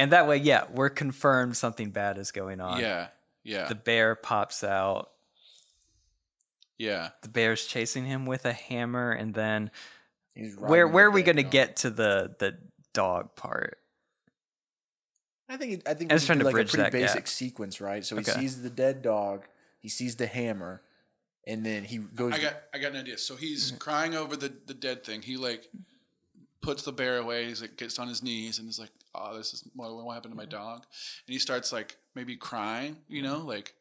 And 0.00 0.12
that 0.12 0.26
way, 0.26 0.38
yeah, 0.38 0.64
we're 0.72 0.90
confirmed 0.90 1.56
something 1.56 1.90
bad 1.90 2.18
is 2.18 2.32
going 2.32 2.60
on. 2.60 2.80
Yeah, 2.80 3.08
yeah, 3.44 3.68
The 3.68 3.74
bear 3.74 4.14
pops 4.14 4.64
out. 4.64 5.10
yeah. 6.78 7.10
The 7.22 7.28
bear's 7.28 7.66
chasing 7.66 8.04
him 8.06 8.26
with 8.26 8.44
a 8.46 8.52
hammer, 8.52 9.12
and 9.12 9.34
then 9.34 9.70
He's 10.34 10.56
where 10.56 10.88
where 10.88 11.06
are 11.06 11.10
we 11.10 11.22
gonna 11.22 11.42
dog. 11.42 11.52
get 11.52 11.76
to 11.78 11.90
the 11.90 12.34
the 12.38 12.58
dog 12.94 13.34
part? 13.36 13.78
I 15.48 15.56
think 15.56 15.82
I 15.88 15.94
think 15.94 16.10
I 16.10 16.14
we 16.14 16.16
was 16.16 16.22
just 16.22 16.26
trying 16.26 16.38
do 16.38 16.44
to 16.44 16.50
like 16.50 16.54
a 16.54 16.68
pretty 16.68 16.76
that 16.78 16.92
basic 16.92 17.24
gap. 17.24 17.28
sequence, 17.28 17.80
right? 17.80 18.04
So 18.04 18.16
he 18.16 18.22
Okay. 18.22 18.40
sees 18.40 18.62
the 18.62 18.70
dead 18.70 19.02
dog, 19.02 19.46
he 19.80 19.88
sees 19.88 20.16
the 20.16 20.26
hammer, 20.28 20.82
and 21.46 21.66
then 21.66 21.84
he 21.84 21.98
goes. 21.98 22.32
I 22.32 22.38
got 22.38 22.54
I 22.72 22.78
got 22.78 22.92
an 22.92 23.00
idea. 23.00 23.18
So 23.18 23.36
he's 23.36 23.68
mm-hmm. 23.68 23.78
crying 23.78 24.14
over 24.14 24.36
the 24.36 24.52
the 24.66 24.74
dead 24.74 25.04
thing. 25.04 25.22
He 25.22 25.36
like 25.36 25.68
puts 26.62 26.82
the 26.82 26.92
bear 26.92 27.18
away. 27.18 27.46
He's 27.46 27.60
like 27.60 27.76
gets 27.76 27.98
on 27.98 28.08
his 28.08 28.22
knees 28.22 28.58
and 28.58 28.68
is 28.68 28.78
like, 28.78 28.90
"Oh, 29.14 29.36
this 29.36 29.52
is 29.54 29.68
what, 29.74 29.92
what 29.94 30.14
happened 30.14 30.32
to 30.32 30.36
my 30.36 30.44
mm-hmm. 30.44 30.50
dog." 30.50 30.78
And 31.26 31.32
he 31.32 31.38
starts 31.38 31.72
like 31.72 31.96
maybe 32.14 32.36
crying. 32.36 32.96
You 33.08 33.22
know, 33.22 33.38
mm-hmm. 33.38 33.48
like 33.48 33.74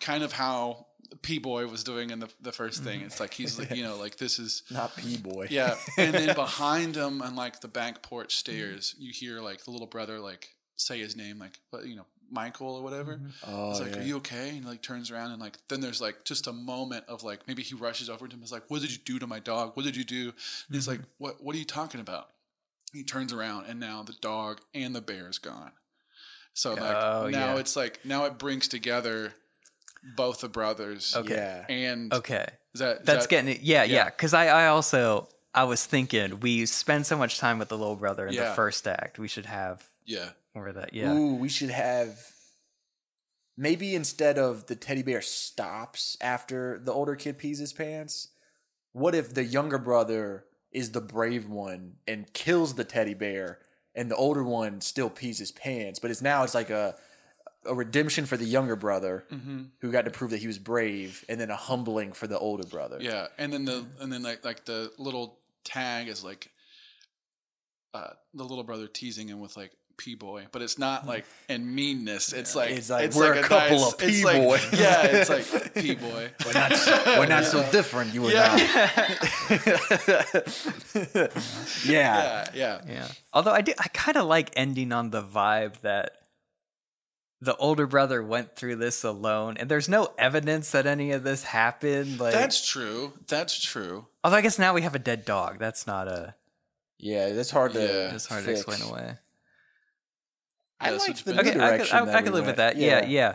kind 0.00 0.22
of 0.22 0.32
how 0.32 0.86
P 1.22 1.38
Boy 1.38 1.66
was 1.66 1.84
doing 1.84 2.10
in 2.10 2.20
the 2.20 2.28
the 2.40 2.52
first 2.52 2.82
thing. 2.82 2.98
Mm-hmm. 2.98 3.06
It's 3.06 3.20
like 3.20 3.34
he's 3.34 3.58
like 3.58 3.70
you 3.76 3.84
know 3.84 3.96
like 3.96 4.16
this 4.16 4.38
is 4.38 4.62
not 4.70 4.96
P 4.96 5.16
boy. 5.16 5.48
yeah. 5.50 5.76
And 5.98 6.14
then 6.14 6.34
behind 6.34 6.96
him 6.96 7.22
on 7.22 7.36
like 7.36 7.60
the 7.60 7.68
back 7.68 8.02
porch 8.02 8.36
stairs, 8.36 8.94
you 8.98 9.12
hear 9.12 9.40
like 9.40 9.64
the 9.64 9.70
little 9.70 9.86
brother 9.86 10.18
like 10.18 10.54
say 10.76 10.98
his 10.98 11.16
name 11.16 11.38
like 11.38 11.58
but 11.72 11.86
you 11.86 11.96
know 11.96 12.04
Michael 12.30 12.76
or 12.76 12.82
whatever. 12.82 13.14
Mm-hmm. 13.16 13.28
Oh, 13.46 13.70
He's 13.70 13.80
like, 13.80 13.94
yeah. 13.94 13.98
"Are 14.00 14.04
you 14.04 14.16
okay?" 14.16 14.48
And 14.50 14.60
he, 14.60 14.64
like 14.64 14.82
turns 14.82 15.10
around 15.10 15.30
and 15.32 15.40
like 15.40 15.58
then 15.68 15.80
there's 15.80 16.00
like 16.00 16.24
just 16.24 16.46
a 16.46 16.52
moment 16.52 17.04
of 17.08 17.22
like 17.22 17.46
maybe 17.46 17.62
he 17.62 17.74
rushes 17.74 18.08
over 18.10 18.26
to 18.28 18.34
him. 18.34 18.40
He's 18.40 18.52
like, 18.52 18.64
"What 18.68 18.82
did 18.82 18.90
you 18.92 18.98
do 19.04 19.18
to 19.18 19.26
my 19.26 19.38
dog? 19.38 19.72
What 19.76 19.84
did 19.84 19.96
you 19.96 20.04
do?" 20.04 20.32
And 20.68 20.74
he's 20.74 20.88
like, 20.88 20.98
mm-hmm. 20.98 21.10
"What? 21.18 21.42
What 21.42 21.54
are 21.54 21.58
you 21.58 21.64
talking 21.64 22.00
about?" 22.00 22.30
He 22.92 23.02
turns 23.02 23.32
around 23.32 23.66
and 23.66 23.78
now 23.80 24.02
the 24.02 24.14
dog 24.14 24.60
and 24.74 24.94
the 24.94 25.00
bear 25.02 25.28
is 25.28 25.38
gone. 25.38 25.72
So 26.54 26.72
like 26.74 26.96
Oh, 26.96 27.28
now 27.30 27.54
yeah. 27.54 27.60
it's 27.60 27.76
like 27.76 28.00
now 28.04 28.24
it 28.24 28.38
brings 28.38 28.68
together 28.68 29.34
both 30.16 30.40
the 30.40 30.48
brothers. 30.48 31.14
Okay. 31.16 31.34
Yeah. 31.34 31.64
And 31.68 32.12
Okay, 32.14 32.46
is 32.74 32.80
that 32.80 32.98
is 33.00 33.06
that's 33.06 33.24
that- 33.26 33.28
getting 33.30 33.50
it. 33.50 33.60
Yeah, 33.60 33.82
yeah. 33.84 33.94
yeah. 33.96 34.04
Because 34.06 34.32
I 34.34 34.46
I 34.46 34.66
also 34.68 35.28
I 35.54 35.64
was 35.64 35.84
thinking 35.84 36.40
we 36.40 36.64
spend 36.66 37.06
so 37.06 37.16
much 37.18 37.38
time 37.38 37.58
with 37.58 37.68
the 37.68 37.76
little 37.78 37.96
brother 37.96 38.26
in 38.26 38.34
Yeah. 38.34 38.50
the 38.50 38.54
first 38.54 38.86
act. 38.86 39.18
We 39.18 39.28
should 39.28 39.46
have 39.46 39.84
yeah 40.04 40.30
more 40.56 40.68
of 40.68 40.74
that. 40.74 40.92
Yeah. 40.94 41.12
Ooh, 41.14 41.34
we 41.36 41.48
should 41.48 41.70
have 41.70 42.18
maybe 43.56 43.94
instead 43.94 44.38
of 44.38 44.66
the 44.66 44.74
teddy 44.76 45.02
bear 45.02 45.22
stops 45.22 46.16
after 46.20 46.78
the 46.78 46.92
older 46.92 47.14
kid 47.14 47.38
pees 47.38 47.58
his 47.58 47.72
pants, 47.72 48.28
what 48.92 49.14
if 49.14 49.32
the 49.34 49.44
younger 49.44 49.78
brother 49.78 50.44
is 50.72 50.90
the 50.92 51.00
brave 51.00 51.48
one 51.48 51.94
and 52.08 52.32
kills 52.32 52.74
the 52.74 52.84
teddy 52.84 53.14
bear 53.14 53.58
and 53.94 54.10
the 54.10 54.16
older 54.16 54.42
one 54.44 54.80
still 54.80 55.08
pees 55.08 55.38
his 55.38 55.52
pants, 55.52 55.98
but 55.98 56.10
it's 56.10 56.22
now 56.22 56.42
it's 56.42 56.54
like 56.54 56.70
a 56.70 56.96
a 57.64 57.74
redemption 57.74 58.26
for 58.26 58.36
the 58.36 58.44
younger 58.44 58.76
brother 58.76 59.24
Mm-hmm. 59.32 59.64
who 59.80 59.90
got 59.90 60.04
to 60.04 60.10
prove 60.10 60.30
that 60.30 60.38
he 60.40 60.46
was 60.46 60.58
brave 60.58 61.24
and 61.28 61.40
then 61.40 61.50
a 61.50 61.56
humbling 61.56 62.12
for 62.12 62.26
the 62.28 62.38
older 62.38 62.64
brother. 62.66 62.98
Yeah, 63.00 63.26
and 63.38 63.52
then 63.52 63.64
the 63.64 63.84
and 64.00 64.12
then 64.12 64.22
like 64.22 64.44
like 64.44 64.64
the 64.66 64.92
little 64.98 65.38
tag 65.64 66.06
is 66.08 66.22
like 66.22 66.50
uh 67.92 68.10
the 68.34 68.44
little 68.44 68.62
brother 68.64 68.86
teasing 68.86 69.26
him 69.28 69.40
with 69.40 69.56
like 69.56 69.72
P 69.98 70.14
boy, 70.14 70.46
but 70.52 70.60
it's 70.62 70.78
not 70.78 71.06
like 71.06 71.24
in 71.48 71.74
meanness. 71.74 72.32
It's 72.32 72.54
like 72.54 72.70
It's 72.70 72.90
like, 72.90 73.12
"We're 73.14 73.32
a 73.34 73.42
couple 73.42 73.82
of 73.84 73.94
it's 74.00 74.22
like- 74.24 74.36
P-boy." 74.36 74.58
yeah, 74.78 75.02
it's 75.06 75.30
like 75.30 75.74
P 75.74 75.94
boy. 75.94 76.30
We're 76.46 76.52
not, 76.52 76.70
we're 77.18 77.26
not 77.26 77.44
so 77.44 77.66
different, 77.72 78.12
you 78.14 78.26
and 78.26 78.36
I. 78.38 78.56
yeah. 79.74 81.28
Yeah, 81.84 82.48
yeah. 82.54 82.80
Yeah. 82.86 83.08
Although 83.32 83.52
I 83.52 83.60
do, 83.62 83.72
I 83.78 83.88
kind 83.88 84.16
of 84.16 84.26
like 84.26 84.50
ending 84.56 84.92
on 84.92 85.10
the 85.10 85.22
vibe 85.22 85.80
that 85.80 86.10
the 87.40 87.56
older 87.56 87.86
brother 87.86 88.22
went 88.22 88.56
through 88.56 88.76
this 88.76 89.04
alone, 89.04 89.56
and 89.58 89.68
there's 89.70 89.88
no 89.88 90.08
evidence 90.18 90.70
that 90.72 90.86
any 90.86 91.12
of 91.12 91.22
this 91.22 91.44
happened. 91.44 92.18
Like, 92.20 92.32
That's 92.32 92.66
true. 92.66 93.12
That's 93.28 93.58
true. 93.62 94.06
although 94.24 94.36
I 94.38 94.40
guess 94.40 94.58
now 94.58 94.74
we 94.74 94.82
have 94.82 94.94
a 94.94 94.98
dead 94.98 95.24
dog. 95.24 95.58
That's 95.58 95.86
not 95.86 96.08
a. 96.08 96.34
Yeah, 96.98 97.32
that's 97.32 97.50
hard 97.50 97.72
to. 97.74 97.80
Yeah. 97.80 98.14
It's 98.14 98.26
hard 98.26 98.44
fix. 98.44 98.64
to 98.64 98.70
explain 98.70 98.90
away. 98.90 99.14
I 100.80 100.90
Yeah, 100.90 100.96
like 100.98 101.16
the 101.16 101.24
been- 101.24 101.34
new 101.36 101.40
Okay, 101.40 101.50
I 101.50 101.52
could, 101.52 101.58
direction. 101.60 101.96
I, 101.96 102.04
that 102.04 102.14
I 102.14 102.18
we 102.18 102.24
could 102.24 102.32
live 102.34 102.46
with 102.46 102.58
went. 102.58 102.74
that. 102.74 102.76
Yeah. 102.76 103.04
yeah, 103.06 103.34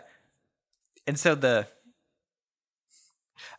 And 1.08 1.20
so 1.20 1.36
the. 1.36 1.68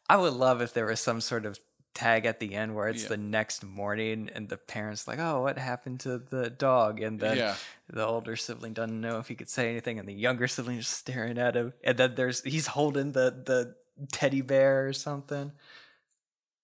I 0.08 0.16
would 0.16 0.34
love 0.34 0.60
if 0.60 0.72
there 0.74 0.86
was 0.86 1.00
some 1.00 1.20
sort 1.20 1.46
of 1.46 1.58
tag 1.94 2.24
at 2.26 2.38
the 2.40 2.54
end 2.54 2.74
where 2.74 2.88
it's 2.88 3.02
Yeah. 3.04 3.10
the 3.10 3.16
next 3.18 3.64
morning 3.64 4.30
and 4.34 4.48
the 4.48 4.56
parents 4.56 5.06
like, 5.08 5.18
oh, 5.18 5.42
what 5.42 5.58
happened 5.58 6.00
to 6.00 6.18
the 6.18 6.48
dog? 6.50 7.00
And 7.00 7.18
then 7.20 7.36
Yeah. 7.36 7.56
the 7.88 8.04
older 8.06 8.36
sibling 8.36 8.72
doesn't 8.72 9.00
know 9.00 9.18
if 9.18 9.28
he 9.28 9.34
could 9.34 9.50
say 9.50 9.70
anything, 9.70 9.98
and 9.98 10.08
the 10.08 10.14
younger 10.14 10.48
sibling 10.48 10.78
is 10.78 10.88
staring 10.88 11.38
at 11.38 11.54
him. 11.56 11.72
And 11.84 11.98
then 11.98 12.14
there's 12.14 12.42
he's 12.42 12.68
holding 12.68 13.12
the 13.12 13.30
the 13.44 13.74
teddy 14.12 14.40
bear 14.40 14.86
or 14.88 14.92
something. 14.92 15.52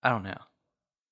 I 0.02 0.10
don't 0.10 0.22
know. 0.24 0.40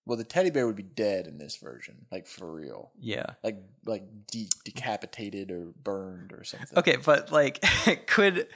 Well, 0.06 0.16
the 0.16 0.24
teddy 0.24 0.50
bear 0.50 0.66
would 0.66 0.76
be 0.76 0.82
dead 0.84 1.26
in 1.26 1.36
this 1.38 1.56
version, 1.56 2.06
like 2.12 2.26
for 2.28 2.50
real, 2.54 2.92
Yeah. 3.00 3.26
like 3.42 3.58
like 3.84 4.04
de- 4.30 4.48
decapitated 4.64 5.50
or 5.50 5.72
burned 5.82 6.32
or 6.32 6.44
something. 6.44 6.78
Okay, 6.78 6.96
but 6.96 7.32
like, 7.32 7.60
could 8.06 8.46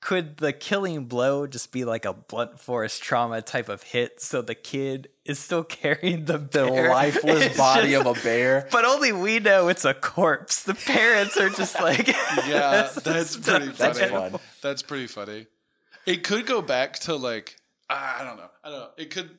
could 0.00 0.38
the 0.38 0.52
killing 0.52 1.04
blow 1.06 1.46
just 1.46 1.72
be 1.72 1.84
like 1.84 2.04
a 2.06 2.12
blunt 2.14 2.58
force 2.60 2.98
trauma 2.98 3.42
type 3.42 3.68
of 3.68 3.82
hit? 3.82 4.20
So 4.20 4.40
the 4.40 4.54
kid 4.54 5.08
is 5.24 5.38
still 5.40 5.64
carrying 5.82 6.26
the 6.26 6.38
The 6.38 6.64
lifeless 6.64 7.46
It's 7.46 7.56
body 7.58 7.90
just- 7.90 8.06
of 8.06 8.16
a 8.16 8.22
bear. 8.22 8.68
But 8.72 8.84
only 8.84 9.10
we 9.12 9.40
know 9.40 9.66
it's 9.68 9.84
a 9.84 9.92
corpse. 9.94 10.62
The 10.62 10.74
parents 10.74 11.36
are 11.38 11.50
just 11.50 11.74
like, 11.80 12.06
Yeah, 12.46 12.88
that's 13.02 13.36
pretty 13.36 13.66
funny. 13.66 13.72
That's 13.72 14.00
fun. 14.00 14.36
That's 14.62 14.82
pretty 14.82 15.08
funny. 15.08 15.48
It 16.06 16.22
could 16.24 16.46
go 16.46 16.62
back 16.62 17.00
to 17.00 17.16
like 17.16 17.56
I 17.90 18.22
don't 18.24 18.36
know. 18.36 18.48
I 18.64 18.70
don't 18.70 18.78
know. 18.78 18.90
It 18.96 19.10
could 19.10 19.30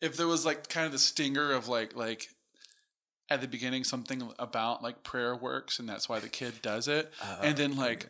if 0.00 0.16
there 0.16 0.26
was 0.26 0.44
like 0.44 0.68
kind 0.68 0.86
of 0.86 0.92
the 0.92 0.98
stinger 0.98 1.52
of 1.52 1.68
like 1.68 1.96
like 1.96 2.28
at 3.28 3.40
the 3.40 3.48
beginning 3.48 3.84
something 3.84 4.32
about 4.38 4.82
like 4.82 5.02
prayer 5.02 5.36
works 5.36 5.78
and 5.78 5.88
that's 5.88 6.08
why 6.08 6.18
the 6.18 6.28
kid 6.28 6.54
does 6.62 6.88
it. 6.88 7.12
Oh, 7.22 7.38
and 7.42 7.56
then 7.56 7.76
like 7.76 8.06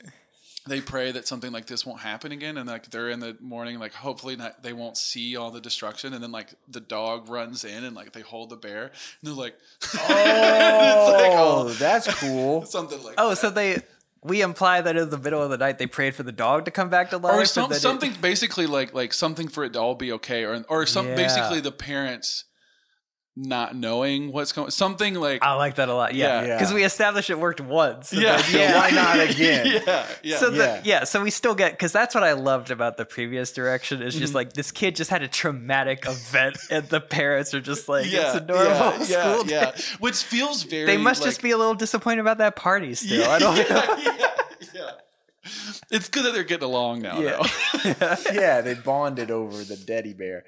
they 0.66 0.80
pray 0.80 1.10
that 1.10 1.26
something 1.26 1.52
like 1.52 1.66
this 1.66 1.86
won't 1.86 2.00
happen 2.00 2.32
again 2.32 2.56
and 2.56 2.68
like 2.68 2.90
they're 2.90 3.08
in 3.08 3.20
the 3.20 3.36
morning 3.40 3.78
like 3.78 3.94
hopefully 3.94 4.36
not 4.36 4.62
they 4.62 4.72
won't 4.72 4.96
see 4.96 5.34
all 5.36 5.50
the 5.50 5.60
destruction 5.60 6.12
and 6.12 6.22
then 6.22 6.32
like 6.32 6.54
the 6.68 6.80
dog 6.80 7.28
runs 7.30 7.64
in 7.64 7.82
and 7.84 7.96
like 7.96 8.12
they 8.12 8.20
hold 8.20 8.50
the 8.50 8.56
bear 8.56 8.84
and 8.84 8.92
they're 9.22 9.34
like 9.34 9.56
Oh, 9.94 11.12
like, 11.12 11.32
oh. 11.32 11.68
that's 11.78 12.12
cool. 12.20 12.64
something 12.66 13.02
like 13.02 13.14
oh, 13.18 13.30
that. 13.30 13.36
so 13.36 13.50
they 13.50 13.78
we 14.22 14.42
imply 14.42 14.80
that 14.82 14.96
in 14.96 15.08
the 15.10 15.18
middle 15.18 15.42
of 15.42 15.50
the 15.50 15.56
night 15.58 15.78
they 15.78 15.86
prayed 15.86 16.14
for 16.14 16.22
the 16.22 16.32
dog 16.32 16.64
to 16.66 16.70
come 16.70 16.90
back 16.90 17.10
to 17.10 17.16
life, 17.18 17.34
or 17.34 17.44
some, 17.46 17.70
then 17.70 17.76
it- 17.76 17.80
something 17.80 18.12
basically 18.20 18.66
like 18.66 18.92
like 18.94 19.12
something 19.12 19.48
for 19.48 19.64
it 19.64 19.72
to 19.74 19.80
all 19.80 19.94
be 19.94 20.12
okay 20.12 20.44
or 20.44 20.64
or 20.68 20.84
some 20.86 21.08
Yeah. 21.08 21.14
basically 21.16 21.60
the 21.60 21.72
parents 21.72 22.44
not 23.36 23.74
knowing 23.76 24.32
what's 24.32 24.50
going 24.52 24.70
something 24.70 25.14
like 25.14 25.42
I 25.42 25.54
like 25.54 25.76
that 25.76 25.88
a 25.88 25.94
lot. 25.94 26.14
Yeah, 26.14 26.42
Yeah. 26.44 26.56
because 26.58 26.74
we 26.74 26.82
established 26.84 27.30
it 27.30 27.38
worked 27.38 27.60
once. 27.60 28.12
and 28.12 28.20
Yeah. 28.22 28.36
then- 28.42 28.70
So 28.72 28.76
why 28.78 28.90
not 28.90 29.20
again? 29.30 29.82
yeah 29.86 30.06
yeah 30.22 30.36
So 30.38 30.50
the, 30.50 30.56
Yeah. 30.58 30.80
yeah, 30.84 31.04
so 31.04 31.22
we 31.22 31.30
still 31.30 31.54
get 31.54 31.72
because 31.72 31.92
that's 31.92 32.14
what 32.14 32.24
I 32.24 32.32
loved 32.32 32.70
about 32.72 32.96
the 32.96 33.04
previous 33.04 33.52
direction 33.52 34.02
is 34.02 34.14
Mm-hmm. 34.14 34.20
just 34.20 34.34
like 34.34 34.52
this 34.54 34.72
kid 34.72 34.96
just 34.96 35.10
had 35.10 35.22
a 35.22 35.28
traumatic 35.28 36.04
event 36.06 36.58
and 36.70 36.88
the 36.88 37.00
parents 37.00 37.54
are 37.54 37.60
just 37.60 37.88
like 37.88 38.10
yeah, 38.10 38.34
it's 38.36 38.42
a 38.42 38.44
normal 38.44 38.66
yeah, 38.74 39.02
school 39.32 39.44
day. 39.44 39.54
yeah, 39.54 39.72
yeah. 39.76 39.82
which 40.00 40.16
feels 40.24 40.64
very 40.64 40.86
They 40.86 40.96
must 40.98 41.20
like, 41.22 41.28
just 41.30 41.40
be 41.42 41.52
a 41.52 41.56
little 41.56 41.74
disappointed 41.74 42.20
about 42.20 42.38
that 42.38 42.56
party 42.56 42.94
still. 42.94 43.20
yeah, 43.20 43.30
I 43.30 43.38
don't 43.38 43.56
yeah, 43.56 43.96
yeah, 44.18 44.26
yeah. 44.74 44.90
it's 45.90 46.08
good 46.08 46.24
that 46.24 46.34
they're 46.34 46.42
getting 46.42 46.64
along 46.68 47.02
now 47.02 47.20
Yeah. 47.20 47.42
though. 47.84 48.16
yeah, 48.32 48.60
they 48.60 48.74
bonded 48.74 49.30
over 49.30 49.62
the 49.64 49.76
teddy 49.76 50.14
bear. 50.14 50.44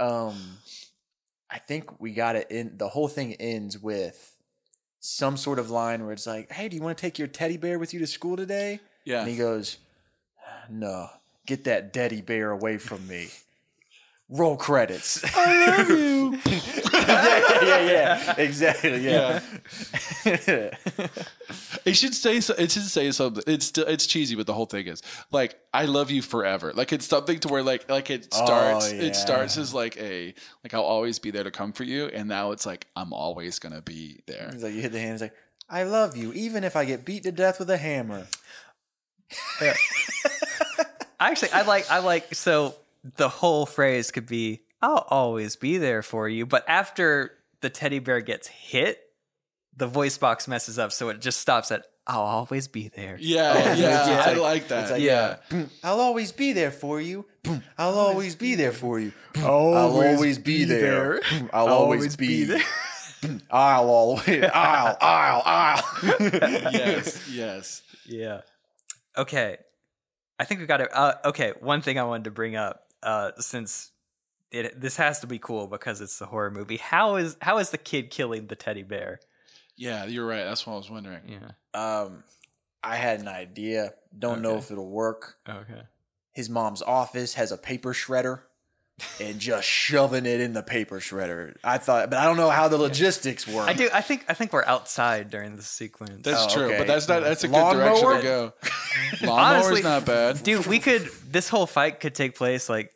Um, 0.00 0.58
I 1.50 1.58
think 1.58 2.00
we 2.00 2.12
got 2.12 2.36
it 2.36 2.50
in. 2.50 2.76
The 2.76 2.88
whole 2.88 3.08
thing 3.08 3.34
ends 3.34 3.78
with 3.78 4.36
some 5.00 5.36
sort 5.36 5.58
of 5.58 5.70
line 5.70 6.04
where 6.04 6.12
it's 6.12 6.26
like, 6.26 6.52
"Hey, 6.52 6.68
do 6.68 6.76
you 6.76 6.82
want 6.82 6.98
to 6.98 7.00
take 7.00 7.18
your 7.18 7.28
teddy 7.28 7.56
bear 7.56 7.78
with 7.78 7.94
you 7.94 8.00
to 8.00 8.06
school 8.06 8.36
today?" 8.36 8.80
yeah 9.04 9.20
And 9.20 9.28
he 9.28 9.36
goes, 9.36 9.78
"No, 10.68 11.08
get 11.46 11.64
that 11.64 11.92
teddy 11.92 12.20
bear 12.20 12.50
away 12.50 12.78
from 12.78 13.06
me." 13.06 13.28
Roll 14.30 14.56
credits. 14.58 15.24
I 15.34 15.66
love 15.66 15.88
you. 15.88 16.38
yeah, 16.92 17.62
yeah, 17.62 17.80
yeah, 17.80 18.34
exactly. 18.36 18.98
Yeah. 18.98 19.40
It 21.84 21.96
should 21.96 22.14
say 22.14 22.40
so, 22.40 22.54
it 22.58 22.70
should 22.70 22.82
say 22.82 23.10
something. 23.10 23.42
It's 23.46 23.64
still 23.64 23.86
it's 23.86 24.06
cheesy, 24.06 24.34
but 24.34 24.46
the 24.46 24.52
whole 24.52 24.66
thing 24.66 24.86
is 24.86 25.02
like 25.30 25.58
I 25.72 25.86
love 25.86 26.10
you 26.10 26.20
forever. 26.20 26.72
Like 26.74 26.92
it's 26.92 27.06
something 27.06 27.40
to 27.40 27.48
where 27.48 27.62
like 27.62 27.88
like 27.88 28.10
it 28.10 28.28
oh, 28.32 28.44
starts 28.44 28.92
Oh, 28.92 28.94
yeah. 28.94 29.02
it 29.02 29.16
starts 29.16 29.56
as 29.56 29.72
like 29.72 29.96
a 29.96 30.34
like 30.62 30.74
I'll 30.74 30.82
always 30.82 31.18
be 31.18 31.30
there 31.30 31.44
to 31.44 31.50
comfort 31.50 31.86
you, 31.86 32.06
and 32.08 32.28
now 32.28 32.50
it's 32.50 32.66
like 32.66 32.86
I'm 32.94 33.14
always 33.14 33.58
gonna 33.58 33.80
be 33.80 34.20
there. 34.26 34.50
He's 34.52 34.62
like, 34.62 34.74
you 34.74 34.82
hit 34.82 34.92
the 34.92 35.00
hand. 35.00 35.12
He's 35.12 35.22
like, 35.22 35.34
"I 35.70 35.84
love 35.84 36.16
you, 36.18 36.34
even 36.34 36.64
if 36.64 36.76
I 36.76 36.84
get 36.84 37.06
beat 37.06 37.22
to 37.22 37.32
death 37.32 37.58
with 37.58 37.70
a 37.70 37.78
hammer." 37.78 38.26
Actually, 41.20 41.52
I 41.52 41.62
like 41.62 41.90
I 41.90 42.00
like 42.00 42.34
so 42.34 42.74
the 43.16 43.28
whole 43.28 43.66
phrase 43.66 44.10
could 44.10 44.26
be 44.26 44.62
I'll 44.80 45.06
always 45.10 45.56
be 45.56 45.76
there 45.78 46.02
for 46.02 46.28
you, 46.28 46.46
but 46.46 46.64
after 46.68 47.32
the 47.60 47.70
teddy 47.70 47.98
bear 47.98 48.20
gets 48.20 48.46
hit, 48.48 49.00
the 49.76 49.86
voice 49.88 50.16
box 50.18 50.46
messes 50.46 50.78
up, 50.78 50.92
so 50.92 51.08
it 51.08 51.20
just 51.20 51.40
stops 51.40 51.70
at 51.72 51.84
I'll 52.06 52.22
always 52.22 52.68
be 52.68 52.88
there. 52.88 53.18
Yeah, 53.20 53.74
yeah, 53.74 54.18
It's 54.18 54.26
I 54.28 54.32
like- 54.34 54.68
that. 54.68 54.90
Like, 54.92 55.02
Yeah. 55.02 55.36
Boom, 55.50 55.68
I'll 55.84 56.00
always 56.00 56.32
be 56.32 56.52
there 56.54 56.70
for 56.70 57.00
you. 57.02 57.26
Boom, 57.42 57.62
I'll 57.76 57.98
always 57.98 58.34
be 58.34 58.54
there 58.54 58.72
for 58.72 58.98
you. 58.98 59.12
Boom, 59.34 59.50
I'll 59.52 59.98
always 59.98 60.38
be 60.38 60.64
there. 60.64 61.20
Boom, 61.30 61.50
I'll 61.52 61.68
always 61.68 62.16
be 62.16 62.44
there. 62.44 62.62
I'll 63.50 63.88
always. 63.90 64.44
I'll. 64.54 64.96
I'll. 65.00 65.42
I'll. 65.44 65.84
yes, 66.72 67.28
yes. 67.30 67.82
Yeah. 68.06 68.40
Okay. 69.16 69.58
I 70.38 70.44
think 70.44 70.60
we 70.60 70.66
got 70.66 70.76
to. 70.78 70.96
Uh, 70.96 71.14
okay, 71.26 71.52
one 71.60 71.82
thing 71.82 71.98
I 71.98 72.04
wanted 72.04 72.24
to 72.24 72.30
bring 72.30 72.54
up, 72.56 72.80
uh, 73.02 73.32
since 73.38 73.92
it 74.50 74.80
this 74.80 74.96
has 74.96 75.20
to 75.20 75.26
be 75.26 75.38
cool 75.38 75.66
because 75.66 76.00
it's 76.00 76.20
a 76.20 76.26
horror 76.26 76.50
movie. 76.50 76.78
How 76.78 77.16
is 77.16 77.36
how 77.40 77.58
is 77.58 77.70
the 77.70 77.78
kid 77.78 78.10
killing 78.10 78.46
the 78.46 78.56
teddy 78.56 78.82
bear? 78.82 79.20
Yeah, 79.76 80.06
you're 80.06 80.26
right. 80.26 80.44
That's 80.44 80.66
what 80.66 80.74
I 80.74 80.76
was 80.76 80.90
wondering. 80.90 81.20
Yeah. 81.26 81.50
Um, 81.72 82.24
I 82.82 82.96
had 82.96 83.20
an 83.20 83.28
idea. 83.28 83.94
Don't 84.16 84.42
know 84.42 84.56
if 84.56 84.70
it'll 84.70 84.90
work. 84.90 85.36
Okay. 85.48 85.82
His 86.32 86.50
mom's 86.50 86.82
office 86.82 87.34
has 87.34 87.52
a 87.52 87.58
paper 87.58 87.92
shredder. 87.92 88.42
And 89.20 89.38
just 89.38 89.68
shoving 89.68 90.26
it 90.26 90.40
in 90.40 90.54
the 90.54 90.62
paper 90.62 90.98
shredder. 90.98 91.54
I 91.62 91.78
thought, 91.78 92.10
but 92.10 92.18
I 92.18 92.24
don't 92.24 92.36
know 92.36 92.50
how 92.50 92.66
the 92.66 92.78
logistics 92.78 93.46
work. 93.46 93.68
I 93.68 93.72
do. 93.72 93.88
I 93.92 94.00
think. 94.00 94.24
I 94.28 94.34
think 94.34 94.52
we're 94.52 94.64
outside 94.64 95.30
during 95.30 95.54
the 95.54 95.62
sequence. 95.62 96.22
That's 96.24 96.46
Oh, 96.52 96.56
true, 96.56 96.64
okay. 96.66 96.78
but 96.78 96.86
that's 96.88 97.06
not 97.06 97.22
that's 97.22 97.44
a 97.44 97.48
good 97.48 97.54
Lawnmower? 97.54 98.00
direction 98.00 98.16
to 98.16 98.22
go. 98.22 98.52
Lawnmower's 99.26 99.66
Honestly, 99.66 99.82
not 99.82 100.04
bad. 100.04 100.42
dude. 100.42 100.66
We 100.66 100.78
could. 100.80 101.08
This 101.30 101.48
whole 101.48 101.66
fight 101.66 102.00
could 102.00 102.14
take 102.14 102.34
place 102.36 102.68
like. 102.68 102.92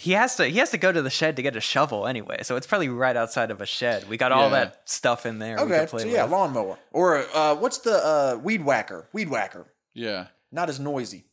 He 0.00 0.12
has 0.12 0.36
to. 0.36 0.46
He 0.46 0.58
has 0.58 0.70
to 0.70 0.78
go 0.78 0.92
to 0.92 1.02
the 1.02 1.10
shed 1.10 1.36
to 1.36 1.42
get 1.42 1.56
a 1.56 1.60
shovel 1.60 2.06
anyway, 2.06 2.40
so 2.42 2.54
it's 2.56 2.66
probably 2.68 2.88
right 2.88 3.16
outside 3.16 3.50
of 3.50 3.60
a 3.60 3.66
shed. 3.66 4.08
We 4.08 4.16
got 4.16 4.30
all 4.32 4.44
Yeah. 4.50 4.64
that 4.64 4.82
stuff 4.88 5.26
in 5.26 5.38
there. 5.40 5.56
Okay, 5.58 5.80
could 5.80 5.88
play 5.88 6.02
so 6.02 6.08
yeah, 6.08 6.22
with. 6.24 6.32
lawnmower 6.32 6.78
or 6.92 7.24
uh, 7.34 7.54
what's 7.56 7.78
the 7.78 7.94
uh, 7.94 8.38
weed 8.40 8.64
whacker? 8.64 9.08
Weed 9.12 9.28
whacker, 9.28 9.66
Yeah. 9.94 10.26
not 10.52 10.68
as 10.68 10.78
noisy. 10.78 11.24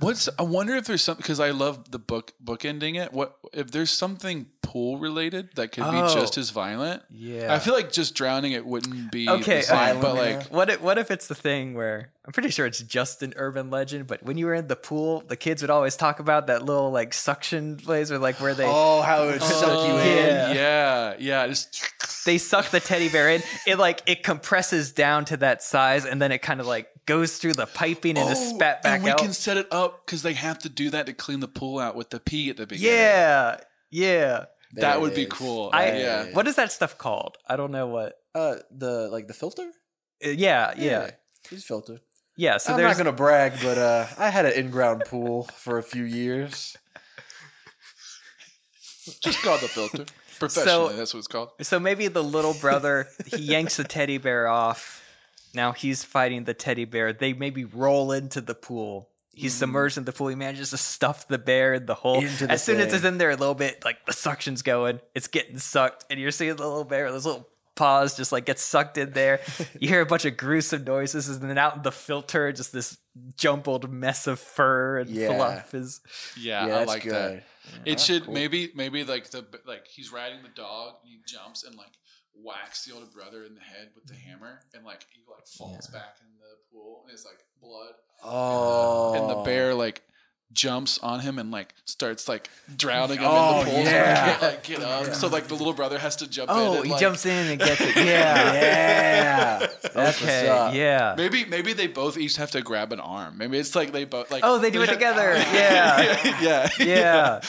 What's 0.00 0.28
I 0.38 0.42
wonder 0.42 0.74
if 0.76 0.84
there's 0.86 1.02
something 1.02 1.22
because 1.22 1.40
I 1.40 1.50
love 1.50 1.90
the 1.90 1.98
book 1.98 2.32
book 2.40 2.64
ending 2.64 2.96
it. 2.96 3.12
What 3.12 3.36
if 3.52 3.70
there's 3.70 3.90
something 3.90 4.46
pool 4.62 4.98
related 4.98 5.50
that 5.54 5.72
could 5.72 5.84
be 5.90 5.96
Oh. 5.96 6.12
just 6.14 6.36
as 6.36 6.50
violent? 6.50 7.02
Yeah. 7.10 7.54
I 7.54 7.58
feel 7.58 7.72
like 7.72 7.92
just 7.92 8.14
drowning 8.14 8.52
it 8.52 8.66
wouldn't 8.66 9.10
be 9.10 9.28
Okay, 9.28 9.58
the 9.58 9.62
same, 9.62 10.00
but 10.00 10.12
Violent, 10.14 10.38
like 10.40 10.46
What 10.52 10.68
if, 10.70 10.80
what 10.82 10.98
if 10.98 11.10
it's 11.10 11.28
the 11.28 11.34
thing 11.34 11.72
where 11.74 12.10
I'm 12.26 12.32
pretty 12.32 12.50
sure 12.50 12.66
it's 12.66 12.80
just 12.82 13.22
an 13.22 13.32
urban 13.36 13.70
legend, 13.70 14.06
but 14.06 14.22
when 14.22 14.36
you 14.36 14.46
were 14.46 14.54
in 14.54 14.66
the 14.66 14.76
pool, 14.76 15.22
the 15.26 15.36
kids 15.36 15.62
would 15.62 15.70
always 15.70 15.96
talk 15.96 16.18
about 16.20 16.48
that 16.48 16.62
little 16.64 16.90
like 16.90 17.14
suction 17.14 17.76
place 17.78 18.10
or 18.10 18.18
like 18.18 18.38
where 18.40 18.52
they 18.54 18.66
Oh, 18.66 19.00
how 19.00 19.22
it 19.22 19.26
would 19.32 19.42
oh, 19.42 19.46
suck 19.46 19.68
you 19.88 19.94
Oh, 19.94 19.98
in. 19.98 20.06
Yeah. 20.06 20.52
yeah, 20.52 21.14
yeah, 21.18 21.46
just 21.46 21.80
they 22.26 22.36
suck 22.38 22.68
the 22.70 22.80
teddy 22.80 23.08
bear 23.08 23.30
in. 23.30 23.42
It 23.66 23.78
like 23.78 24.02
it 24.06 24.22
compresses 24.24 24.92
down 24.92 25.24
to 25.26 25.38
that 25.38 25.62
size 25.62 26.04
and 26.04 26.20
then 26.20 26.32
it 26.32 26.42
kind 26.42 26.60
of 26.60 26.66
like 26.66 26.88
goes 27.06 27.38
through 27.38 27.54
the 27.54 27.66
piping 27.66 28.18
and 28.18 28.30
is 28.30 28.38
Oh, 28.38 28.56
spat 28.56 28.82
back 28.82 28.94
and 28.96 29.04
we 29.04 29.10
out. 29.10 29.18
can 29.18 29.32
set 29.32 29.56
it 29.56 29.66
up 29.72 30.04
because 30.04 30.22
they 30.22 30.34
have 30.34 30.58
to 30.60 30.68
do 30.68 30.90
that 30.90 31.06
to 31.06 31.12
clean 31.12 31.40
the 31.40 31.48
pool 31.48 31.78
out 31.78 31.94
with 31.96 32.10
the 32.10 32.20
pee 32.20 32.50
at 32.50 32.56
the 32.56 32.66
beginning. 32.66 32.94
yeah, 32.98 33.56
yeah. 33.90 34.44
There 34.72 34.82
that 34.82 34.96
it 34.96 35.00
would 35.00 35.14
be 35.14 35.26
cool. 35.26 35.70
I 35.72 35.86
yeah, 35.98 36.24
what 36.32 36.46
is 36.48 36.56
that 36.56 36.72
stuff 36.72 36.98
called? 36.98 37.36
I 37.48 37.56
don't 37.56 37.70
know 37.70 37.86
what. 37.86 38.14
Uh, 38.34 38.56
the 38.70 39.08
like 39.08 39.28
the 39.28 39.34
filter. 39.34 39.70
Uh, 40.24 40.30
yeah, 40.30 40.74
yeah, 40.76 41.10
It's 41.50 41.64
filter. 41.64 42.00
yeah. 42.36 42.58
So 42.58 42.72
I'm 42.72 42.78
there's 42.78 42.98
not 42.98 43.04
gonna 43.04 43.16
brag, 43.16 43.52
but 43.62 43.78
uh, 43.78 44.06
I 44.18 44.28
had 44.30 44.44
an 44.44 44.52
in-ground 44.52 45.04
pool 45.06 45.44
for 45.56 45.78
a 45.78 45.82
few 45.82 46.02
years. 46.02 46.76
just 49.22 49.40
called 49.42 49.60
the 49.60 49.68
filter 49.68 50.04
professionally. 50.38 50.96
that's 50.96 51.14
what 51.14 51.18
it's 51.20 51.28
called. 51.28 51.50
So 51.62 51.78
maybe 51.78 52.08
the 52.08 52.24
little 52.24 52.54
brother 52.54 53.06
he 53.26 53.36
yanks 53.42 53.76
the 53.76 53.84
teddy 53.84 54.18
bear 54.18 54.48
off. 54.48 55.02
Now 55.56 55.72
he's 55.72 56.04
fighting 56.04 56.44
the 56.44 56.54
teddy 56.54 56.84
bear. 56.84 57.12
They 57.12 57.32
maybe 57.32 57.64
roll 57.64 58.12
into 58.12 58.40
the 58.40 58.54
pool. 58.54 59.08
He's 59.32 59.52
mm-hmm. 59.52 59.58
submerged 59.60 59.98
in 59.98 60.04
the 60.04 60.12
pool. 60.12 60.28
He 60.28 60.34
manages 60.34 60.70
to 60.70 60.76
stuff 60.76 61.26
the 61.26 61.38
bear 61.38 61.74
in 61.74 61.86
the 61.86 61.94
hole. 61.94 62.20
Into 62.20 62.46
the 62.46 62.52
as 62.52 62.62
soon 62.62 62.76
as 62.78 62.86
thing. 62.86 62.94
it's 62.94 63.04
in 63.04 63.18
there 63.18 63.30
a 63.30 63.36
little 63.36 63.54
bit, 63.54 63.84
like 63.84 64.04
the 64.06 64.12
suction's 64.12 64.62
going, 64.62 65.00
it's 65.14 65.28
getting 65.28 65.58
sucked, 65.58 66.04
and 66.10 66.20
you're 66.20 66.30
seeing 66.30 66.56
the 66.56 66.66
little 66.66 66.84
bear, 66.84 67.10
those 67.10 67.26
little 67.26 67.48
paws 67.74 68.16
just 68.16 68.32
like 68.32 68.46
get 68.46 68.58
sucked 68.58 68.98
in 68.98 69.12
there. 69.12 69.40
you 69.80 69.88
hear 69.88 70.00
a 70.00 70.06
bunch 70.06 70.24
of 70.24 70.36
gruesome 70.36 70.84
noises, 70.84 71.28
and 71.28 71.48
then 71.48 71.58
out 71.58 71.76
in 71.76 71.82
the 71.82 71.92
filter, 71.92 72.52
just 72.52 72.72
this 72.72 72.98
jumbled 73.36 73.90
mess 73.90 74.26
of 74.26 74.38
fur 74.38 74.98
and 74.98 75.10
Yeah. 75.10 75.36
fluff 75.36 75.74
is. 75.74 76.00
Yeah, 76.38 76.66
Yeah, 76.66 76.78
I 76.78 76.84
like 76.84 77.02
good. 77.02 77.12
that. 77.12 77.44
It 77.84 78.00
should 78.00 78.28
maybe 78.28 78.70
maybe 78.74 79.04
like 79.04 79.30
the 79.30 79.44
like 79.66 79.86
he's 79.88 80.12
riding 80.12 80.42
the 80.42 80.48
dog 80.48 80.94
and 81.02 81.10
he 81.10 81.20
jumps 81.26 81.64
and 81.64 81.74
like 81.76 81.92
whacks 82.42 82.84
the 82.84 82.94
older 82.94 83.06
brother 83.06 83.44
in 83.44 83.54
the 83.54 83.60
head 83.60 83.88
with 83.94 84.04
the 84.06 84.14
mm-hmm. 84.14 84.30
hammer 84.30 84.60
and 84.74 84.84
like 84.84 85.06
he 85.10 85.20
like 85.28 85.46
falls 85.46 85.86
back 85.88 86.16
in 86.20 86.28
the 86.38 86.56
pool 86.72 87.02
and 87.04 87.12
it's 87.12 87.24
like 87.24 87.44
blood 87.60 87.94
Oh, 88.24 89.14
and 89.14 89.30
the 89.30 89.36
oh. 89.36 89.44
bear 89.44 89.74
like 89.74 90.02
jumps 90.52 90.98
on 90.98 91.20
him 91.20 91.38
and 91.38 91.50
like 91.50 91.74
starts 91.84 92.28
like 92.28 92.48
drowning 92.76 93.18
him 93.18 93.24
Oh, 93.26 93.60
in 93.60 93.66
the 93.66 93.70
oh, 93.70 93.74
pool. 93.74 93.84
So 93.84 93.90
yeah. 93.90 94.24
he 94.24 94.30
can't, 94.30 94.42
like, 94.42 94.62
get 94.64 94.82
up. 94.82 95.14
So 95.14 95.28
like 95.28 95.48
the 95.48 95.54
little 95.54 95.72
brother 95.72 95.98
has 95.98 96.16
to 96.16 96.28
jump 96.28 96.50
in. 96.50 96.56
Oh, 96.56 96.82
he 96.82 96.90
like, 96.90 97.00
jumps 97.00 97.26
in 97.26 97.46
and 97.50 97.58
gets 97.58 97.80
it. 97.80 97.96
Yeah. 98.06 98.52
Yeah, 98.52 99.58
that's 99.58 100.20
what's 100.20 100.22
okay. 100.22 100.78
Yeah. 100.78 101.14
Maybe 101.16 101.44
maybe 101.44 101.72
they 101.72 101.86
both 101.86 102.16
each 102.16 102.36
have 102.36 102.50
to 102.52 102.62
grab 102.62 102.92
an 102.92 103.00
arm. 103.00 103.36
Maybe 103.38 103.58
it's 103.58 103.74
like 103.74 103.92
they 103.92 104.04
both 104.04 104.30
like 104.30 104.42
Oh, 104.44 104.58
they 104.58 104.70
do 104.70 104.82
it 104.82 104.88
together. 104.88 105.34
Yeah. 105.56 106.18
yeah. 106.22 106.40
Yeah. 106.40 106.68
Yeah, 106.78 107.40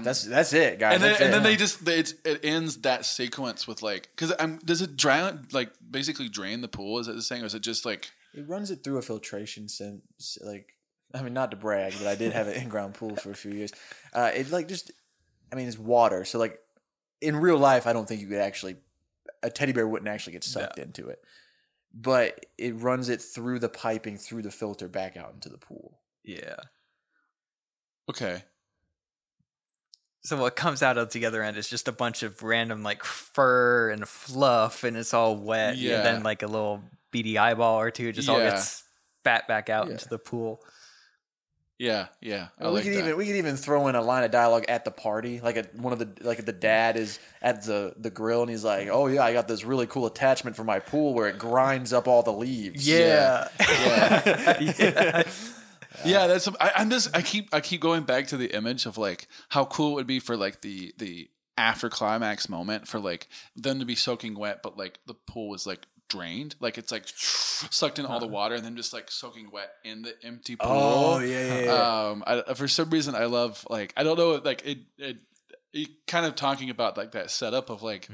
that's 0.00 0.22
that's 0.22 0.52
it, 0.52 0.78
guys. 0.78 0.94
And 0.94 1.02
then, 1.02 1.22
and 1.22 1.32
then 1.34 1.42
they 1.42 1.56
just 1.56 1.84
they, 1.84 1.98
it's, 1.98 2.14
it 2.24 2.40
ends 2.44 2.76
that 2.82 3.04
sequence 3.04 3.66
with 3.66 3.82
like 3.82 4.08
because 4.14 4.32
I'm 4.38 4.58
does 4.58 4.80
it 4.80 4.96
drown 4.96 5.48
like 5.52 5.72
basically 5.90 6.28
drain 6.28 6.60
the 6.60 6.68
pool 6.68 7.00
is 7.00 7.08
it 7.08 7.16
the 7.16 7.22
saying 7.22 7.42
or 7.42 7.46
is 7.46 7.54
it 7.54 7.62
just 7.62 7.84
like 7.84 8.10
It 8.34 8.48
runs 8.48 8.70
it 8.70 8.82
through 8.82 8.98
a 8.98 9.02
filtration 9.02 9.68
sense. 9.68 10.38
Like, 10.42 10.74
I 11.14 11.22
mean, 11.22 11.34
not 11.34 11.52
to 11.52 11.56
brag, 11.56 11.94
but 11.98 12.08
I 12.08 12.16
did 12.16 12.32
have 12.32 12.48
an 12.48 12.54
in-ground 12.54 12.94
pool 12.94 13.14
for 13.14 13.30
a 13.30 13.34
few 13.34 13.52
years. 13.52 13.72
Uh, 14.12 14.30
it 14.34 14.50
like 14.50 14.66
just, 14.68 14.90
I 15.52 15.56
mean, 15.56 15.68
it's 15.68 15.78
water. 15.78 16.24
So 16.24 16.38
like, 16.38 16.58
in 17.20 17.36
real 17.36 17.58
life, 17.58 17.86
I 17.86 17.92
don't 17.92 18.08
think 18.08 18.20
you 18.20 18.26
could 18.26 18.38
actually, 18.38 18.76
a 19.42 19.50
teddy 19.50 19.72
bear 19.72 19.86
wouldn't 19.86 20.08
actually 20.08 20.32
get 20.32 20.44
sucked 20.44 20.78
into 20.78 21.08
it. 21.08 21.20
But 21.94 22.46
it 22.58 22.74
runs 22.74 23.08
it 23.08 23.22
through 23.22 23.60
the 23.60 23.68
piping, 23.68 24.18
through 24.18 24.42
the 24.42 24.50
filter, 24.50 24.88
back 24.88 25.16
out 25.16 25.32
into 25.32 25.48
the 25.48 25.58
pool. 25.58 26.00
Yeah. 26.24 26.56
okay 28.10 28.42
So 30.24 30.38
what 30.38 30.56
comes 30.56 30.82
out 30.82 30.96
of 30.96 31.12
the 31.12 31.26
other 31.26 31.42
end 31.42 31.56
is 31.58 31.68
just 31.68 31.86
a 31.86 31.92
bunch 31.92 32.22
of 32.22 32.42
random 32.42 32.82
like 32.82 33.04
fur 33.04 33.90
and 33.90 34.08
fluff, 34.08 34.82
and 34.82 34.96
it's 34.96 35.12
all 35.12 35.36
wet. 35.36 35.76
Yeah. 35.76 35.96
And 35.98 36.04
then 36.06 36.22
like 36.22 36.42
a 36.42 36.46
little 36.46 36.82
beady 37.10 37.36
eyeball 37.38 37.78
or 37.80 37.90
two 37.90 38.10
just 38.12 38.28
all 38.28 38.38
gets 38.38 38.82
spat 39.20 39.46
back 39.46 39.68
out 39.70 39.86
Yeah. 39.86 39.92
into 39.92 40.08
the 40.08 40.18
pool. 40.18 40.60
yeah 41.78 42.06
yeah 42.20 42.48
I 42.60 42.68
we 42.68 42.74
like 42.74 42.84
could 42.84 42.92
that. 42.94 42.98
even 43.00 43.16
we 43.16 43.26
could 43.26 43.34
even 43.36 43.56
throw 43.56 43.88
in 43.88 43.96
a 43.96 44.00
line 44.02 44.22
of 44.24 44.30
dialogue 44.30 44.64
at 44.68 44.84
the 44.84 44.90
party, 44.90 45.40
like 45.40 45.56
a, 45.56 45.64
one 45.76 45.92
of 45.92 45.98
the 45.98 46.08
like 46.26 46.44
the 46.44 46.52
dad 46.52 46.96
is 46.96 47.18
at 47.42 47.64
the 47.64 47.94
the 47.98 48.10
grill 48.10 48.42
and 48.42 48.50
he's 48.50 48.64
like, 48.64 48.88
"Oh 48.90 49.06
yeah, 49.08 49.22
I 49.24 49.32
got 49.32 49.46
this 49.48 49.64
really 49.64 49.86
cool 49.86 50.06
attachment 50.06 50.56
for 50.56 50.64
my 50.64 50.78
pool 50.78 51.14
where 51.14 51.28
it 51.28 51.36
grinds 51.38 51.92
up 51.92 52.08
all 52.08 52.22
the 52.22 52.32
leaves." 52.32 52.88
Yeah. 52.88 53.48
yeah. 53.60 54.60
Yeah, 54.78 55.22
that's. 56.26 56.48
I, 56.60 56.72
I'm 56.76 56.90
just. 56.90 57.16
I 57.16 57.22
keep. 57.22 57.48
I 57.52 57.60
keep 57.60 57.80
going 57.80 58.02
back 58.02 58.28
to 58.28 58.36
the 58.36 58.54
image 58.54 58.86
of 58.86 58.98
like 58.98 59.28
how 59.48 59.64
cool 59.64 59.92
it 59.92 59.94
would 59.94 60.06
be 60.06 60.20
for 60.20 60.36
like 60.36 60.60
the 60.60 60.92
the 60.98 61.28
after 61.56 61.88
climax 61.88 62.48
moment 62.48 62.88
for 62.88 62.98
like 62.98 63.28
them 63.54 63.78
to 63.78 63.84
be 63.84 63.94
soaking 63.94 64.34
wet, 64.34 64.60
but 64.62 64.76
like 64.76 64.98
the 65.06 65.14
pool 65.14 65.48
was 65.48 65.66
like 65.66 65.86
drained, 66.08 66.56
like 66.60 66.78
it's 66.78 66.92
like 66.92 67.04
sucked 67.06 67.98
in 67.98 68.06
all 68.06 68.20
the 68.20 68.26
water 68.26 68.54
and 68.54 68.64
then 68.64 68.76
just 68.76 68.92
like 68.92 69.10
soaking 69.10 69.50
wet 69.50 69.70
in 69.84 70.02
the 70.02 70.14
empty 70.22 70.56
pool. 70.56 70.70
Oh 70.70 71.18
yeah, 71.20 71.54
yeah, 71.54 71.60
yeah. 71.60 72.08
Um, 72.08 72.24
I, 72.26 72.54
for 72.54 72.68
some 72.68 72.90
reason, 72.90 73.14
I 73.14 73.26
love 73.26 73.66
like 73.70 73.92
I 73.96 74.02
don't 74.02 74.18
know, 74.18 74.40
like 74.44 74.64
it. 74.66 74.78
it, 74.98 75.18
it 75.72 75.88
kind 76.06 76.24
of 76.24 76.36
talking 76.36 76.70
about 76.70 76.96
like 76.96 77.12
that 77.12 77.32
setup 77.32 77.68
of 77.68 77.82
like 77.82 78.08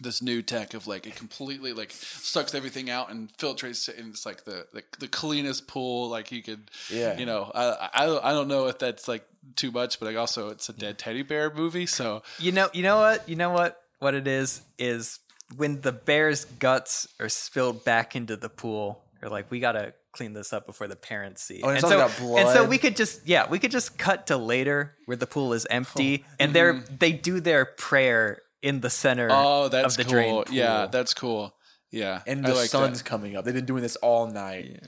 this 0.00 0.20
new 0.22 0.42
tech 0.42 0.74
of 0.74 0.86
like 0.86 1.06
it 1.06 1.14
completely 1.14 1.72
like 1.72 1.90
sucks 1.92 2.54
everything 2.54 2.90
out 2.90 3.10
and 3.10 3.32
filtrates 3.38 3.88
it 3.88 3.96
and 3.98 4.10
it's 4.12 4.26
like 4.26 4.44
the 4.44 4.66
the, 4.72 4.82
the 4.98 5.08
cleanest 5.08 5.66
pool 5.68 6.08
like 6.08 6.32
you 6.32 6.42
could 6.42 6.70
Yeah. 6.90 7.16
you 7.18 7.26
know 7.26 7.50
I, 7.54 7.90
I 7.94 8.30
I 8.30 8.32
don't 8.32 8.48
know 8.48 8.66
if 8.68 8.78
that's 8.78 9.06
like 9.08 9.24
too 9.56 9.70
much 9.70 10.00
but 10.00 10.06
like 10.06 10.16
also 10.16 10.48
it's 10.48 10.68
a 10.68 10.72
dead 10.72 10.98
teddy 10.98 11.22
bear 11.22 11.52
movie 11.52 11.86
so 11.86 12.22
You 12.38 12.52
know, 12.52 12.68
you 12.72 12.82
know 12.82 12.96
what? 12.98 13.28
You 13.28 13.36
know 13.36 13.50
what? 13.50 13.80
What 13.98 14.14
it 14.14 14.26
is 14.26 14.62
is 14.78 15.20
when 15.56 15.80
the 15.80 15.92
bear's 15.92 16.44
guts 16.44 17.06
are 17.20 17.28
spilled 17.28 17.84
back 17.84 18.16
into 18.16 18.36
the 18.36 18.48
pool. 18.48 19.02
They're 19.20 19.30
like, 19.30 19.50
we 19.50 19.60
gotta 19.60 19.94
clean 20.12 20.32
this 20.32 20.52
up 20.52 20.66
before 20.66 20.88
the 20.88 20.96
parents 20.96 21.42
see. 21.42 21.60
Oh, 21.62 21.68
and 21.68 21.78
it's 21.78 21.88
so, 21.88 22.00
all 22.00 22.08
got 22.08 22.38
and 22.40 22.48
so 22.50 22.64
we 22.64 22.78
could 22.78 22.96
just, 22.96 23.26
yeah, 23.26 23.48
we 23.48 23.58
could 23.58 23.70
just 23.70 23.98
cut 23.98 24.26
to 24.28 24.36
later 24.36 24.94
where 25.06 25.16
the 25.16 25.26
pool 25.26 25.52
is 25.52 25.66
empty, 25.70 26.24
Oh. 26.24 26.34
and 26.40 26.52
they're 26.54 26.74
mm-hmm. 26.74 26.96
they 26.98 27.12
do 27.12 27.40
their 27.40 27.64
prayer 27.64 28.42
in 28.64 28.80
the 28.80 28.90
center. 28.90 29.28
oh 29.30 29.68
that's 29.68 29.96
of 29.98 29.98
the 29.98 30.04
cool 30.12 30.42
drain 30.44 30.56
yeah 30.56 30.86
that's 30.86 31.12
cool 31.14 31.54
yeah 31.90 32.22
and 32.26 32.44
I 32.44 32.48
the 32.50 32.54
like 32.56 32.70
sun's 32.70 33.02
that. 33.02 33.08
coming 33.08 33.36
up. 33.36 33.44
They've 33.44 33.54
been 33.54 33.66
doing 33.66 33.82
this 33.82 33.96
all 33.96 34.26
night. 34.26 34.80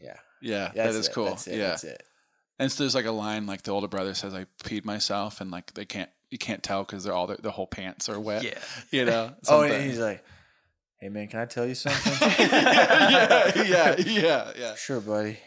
Yeah, 0.00 0.16
yeah 0.42 0.72
That's 0.74 0.94
that 0.94 0.98
is 1.00 1.08
it. 1.08 1.12
cool 1.14 1.24
That's 1.26 1.46
it. 1.46 1.56
yeah 1.58 1.68
That's 1.68 1.84
it. 1.84 2.02
and 2.58 2.72
so 2.72 2.82
there's 2.82 2.94
like 2.94 3.04
a 3.06 3.10
line 3.12 3.46
like 3.46 3.62
the 3.62 3.70
older 3.72 3.86
brother 3.88 4.14
says 4.14 4.34
I 4.34 4.46
peed 4.64 4.84
myself 4.84 5.40
and 5.40 5.50
like 5.50 5.74
they 5.74 5.84
can't 5.84 6.10
you 6.30 6.38
can't 6.38 6.62
tell 6.62 6.82
because 6.84 7.04
they're 7.04 7.12
all 7.12 7.26
their, 7.26 7.36
the 7.36 7.50
whole 7.50 7.66
pants 7.66 8.08
are 8.08 8.18
wet 8.18 8.42
Yeah. 8.42 8.58
you 8.90 9.04
know 9.04 9.34
Oh, 9.48 9.62
and 9.62 9.84
he's 9.84 9.98
like, 9.98 10.24
"Hey 10.98 11.08
man, 11.10 11.28
can 11.28 11.40
I 11.40 11.44
tell 11.46 11.66
you 11.66 11.74
something?" 11.84 12.28
yeah, 12.40 13.52
yeah, 13.62 13.96
yeah, 13.98 14.52
yeah. 14.58 14.74
sure, 14.76 15.00
buddy. 15.00 15.38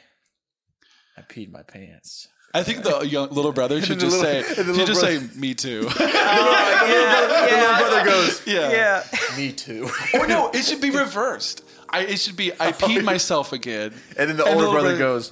I 1.17 1.21
peed 1.21 1.51
my 1.51 1.63
pants. 1.63 2.27
I 2.55 2.61
think 2.63 2.83
the 2.83 2.99
young 3.01 3.29
little 3.29 3.51
brother 3.51 3.81
should 3.81 3.99
just 3.99 4.19
little- 4.21 4.43
say, 4.43 4.53
should 4.53 4.65
just 4.85 5.01
brother- 5.01 5.19
say, 5.19 5.27
"Me 5.39 5.53
too." 5.55 5.89
yeah, 5.99 7.47
The 7.49 7.57
little 7.57 7.75
brother 7.89 8.05
goes, 8.05 8.41
yeah. 8.47 8.71
yeah. 8.71 9.03
"Me 9.37 9.51
too," 9.51 9.89
Or 10.13 10.27
no, 10.27 10.49
it 10.51 10.63
should 10.63 10.81
be 10.81 10.91
reversed. 10.91 11.63
I 11.89 12.01
it 12.01 12.19
should 12.19 12.35
be 12.35 12.51
I 12.59 12.71
peed 12.71 13.03
myself 13.03 13.53
again. 13.53 13.93
and 14.17 14.29
then 14.29 14.37
the 14.37 14.45
And 14.45 14.53
older 14.55 14.65
the 14.67 14.71
brother 14.71 14.87
little 14.93 14.99
goes, 14.99 15.31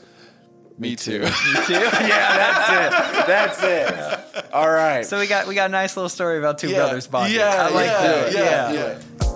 Me 0.80 0.96
too. 0.96 1.20
Me 1.20 1.26
too. 1.66 1.74
"yeah, 1.74 2.38
that's 2.38 2.70
it. 2.70 3.28
That's 3.28 3.64
it. 3.64 4.46
All 4.54 4.70
right." 4.72 5.06
So 5.06 5.20
we 5.20 5.28
got 5.28 5.48
we 5.48 5.54
got 5.56 5.70
a 5.70 5.72
nice 5.72 5.96
little 5.96 6.10
story 6.10 6.40
about 6.40 6.58
two 6.58 6.74
brothers 6.74 7.06
bonding. 7.08 7.38
Yeah, 7.38 7.68
I 7.70 7.70
like 7.70 7.86
yeah, 7.86 8.02
that. 8.02 8.34
yeah, 8.34 8.72
yeah. 8.72 8.98
yeah. 9.22 9.31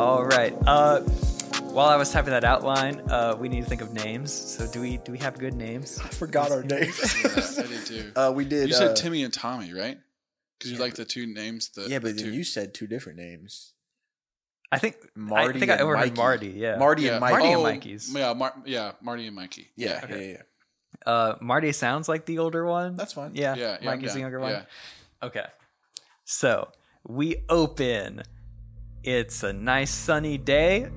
All 0.00 0.24
right. 0.24 0.56
Uh, 0.66 1.00
while 1.72 1.90
I 1.90 1.96
was 1.96 2.10
typing 2.10 2.30
that 2.30 2.42
outline, 2.42 3.02
uh, 3.10 3.36
we 3.38 3.50
need 3.50 3.64
to 3.64 3.68
think 3.68 3.82
of 3.82 3.92
names. 3.92 4.32
So 4.32 4.66
do 4.66 4.80
we 4.80 4.96
do 4.96 5.12
we 5.12 5.18
have 5.18 5.38
good 5.38 5.52
names? 5.52 5.98
I 6.02 6.08
forgot 6.08 6.50
our 6.50 6.62
names. 6.62 6.98
I 7.22 7.66
did 7.66 7.84
too. 7.84 8.12
uh, 8.16 8.32
we 8.34 8.46
did. 8.46 8.68
you 8.68 8.74
said 8.74 8.92
uh, 8.92 8.94
Timmy 8.94 9.22
and 9.24 9.32
Tommy, 9.32 9.74
right? 9.74 9.98
Because 10.58 10.72
you 10.72 10.78
like 10.78 10.94
the 10.94 11.04
two 11.04 11.26
names. 11.26 11.68
The 11.68 11.82
Yeah, 11.82 11.98
but 11.98 12.16
the 12.16 12.22
then 12.22 12.32
you 12.32 12.44
said 12.44 12.72
two 12.72 12.86
different 12.86 13.18
names. 13.18 13.74
I 14.72 14.78
think 14.78 14.96
Marty 15.14 15.56
I 15.56 15.60
think 15.60 15.70
I 15.70 15.74
and 15.74 15.82
overheard 15.82 16.08
Mikey. 16.08 16.16
Marty. 16.16 16.48
Yeah. 16.48 16.76
Marty 16.78 17.02
yeah. 17.02 17.10
and 17.12 17.20
Mikey. 17.20 17.32
Marty 17.32 17.48
and 17.48 17.56
oh, 17.56 17.62
Mikey's. 17.62 18.14
Yeah, 18.14 18.32
Mar- 18.32 18.62
yeah, 18.64 18.92
Marty 19.02 19.26
and 19.26 19.36
Mikey. 19.36 19.68
Yeah, 19.76 20.00
yeah, 20.08 20.16
yeah, 20.16 20.22
yeah. 20.22 20.42
Uh, 21.04 21.34
Marty 21.42 21.72
sounds 21.72 22.08
like 22.08 22.24
the 22.24 22.38
older 22.38 22.64
one. 22.64 22.96
That's 22.96 23.12
fine. 23.12 23.32
Yeah. 23.34 23.54
yeah. 23.54 23.64
yeah, 23.82 23.90
I'm 23.90 23.98
Mikey's 23.98 24.14
the 24.14 24.20
younger 24.20 24.40
one. 24.40 24.52
Yeah. 24.52 24.62
Okay. 25.22 25.46
So 26.24 26.70
we 27.06 27.44
open. 27.50 28.22
It's 29.02 29.44
a 29.44 29.52
nice 29.54 29.90
sunny 29.90 30.36
day. 30.36 30.90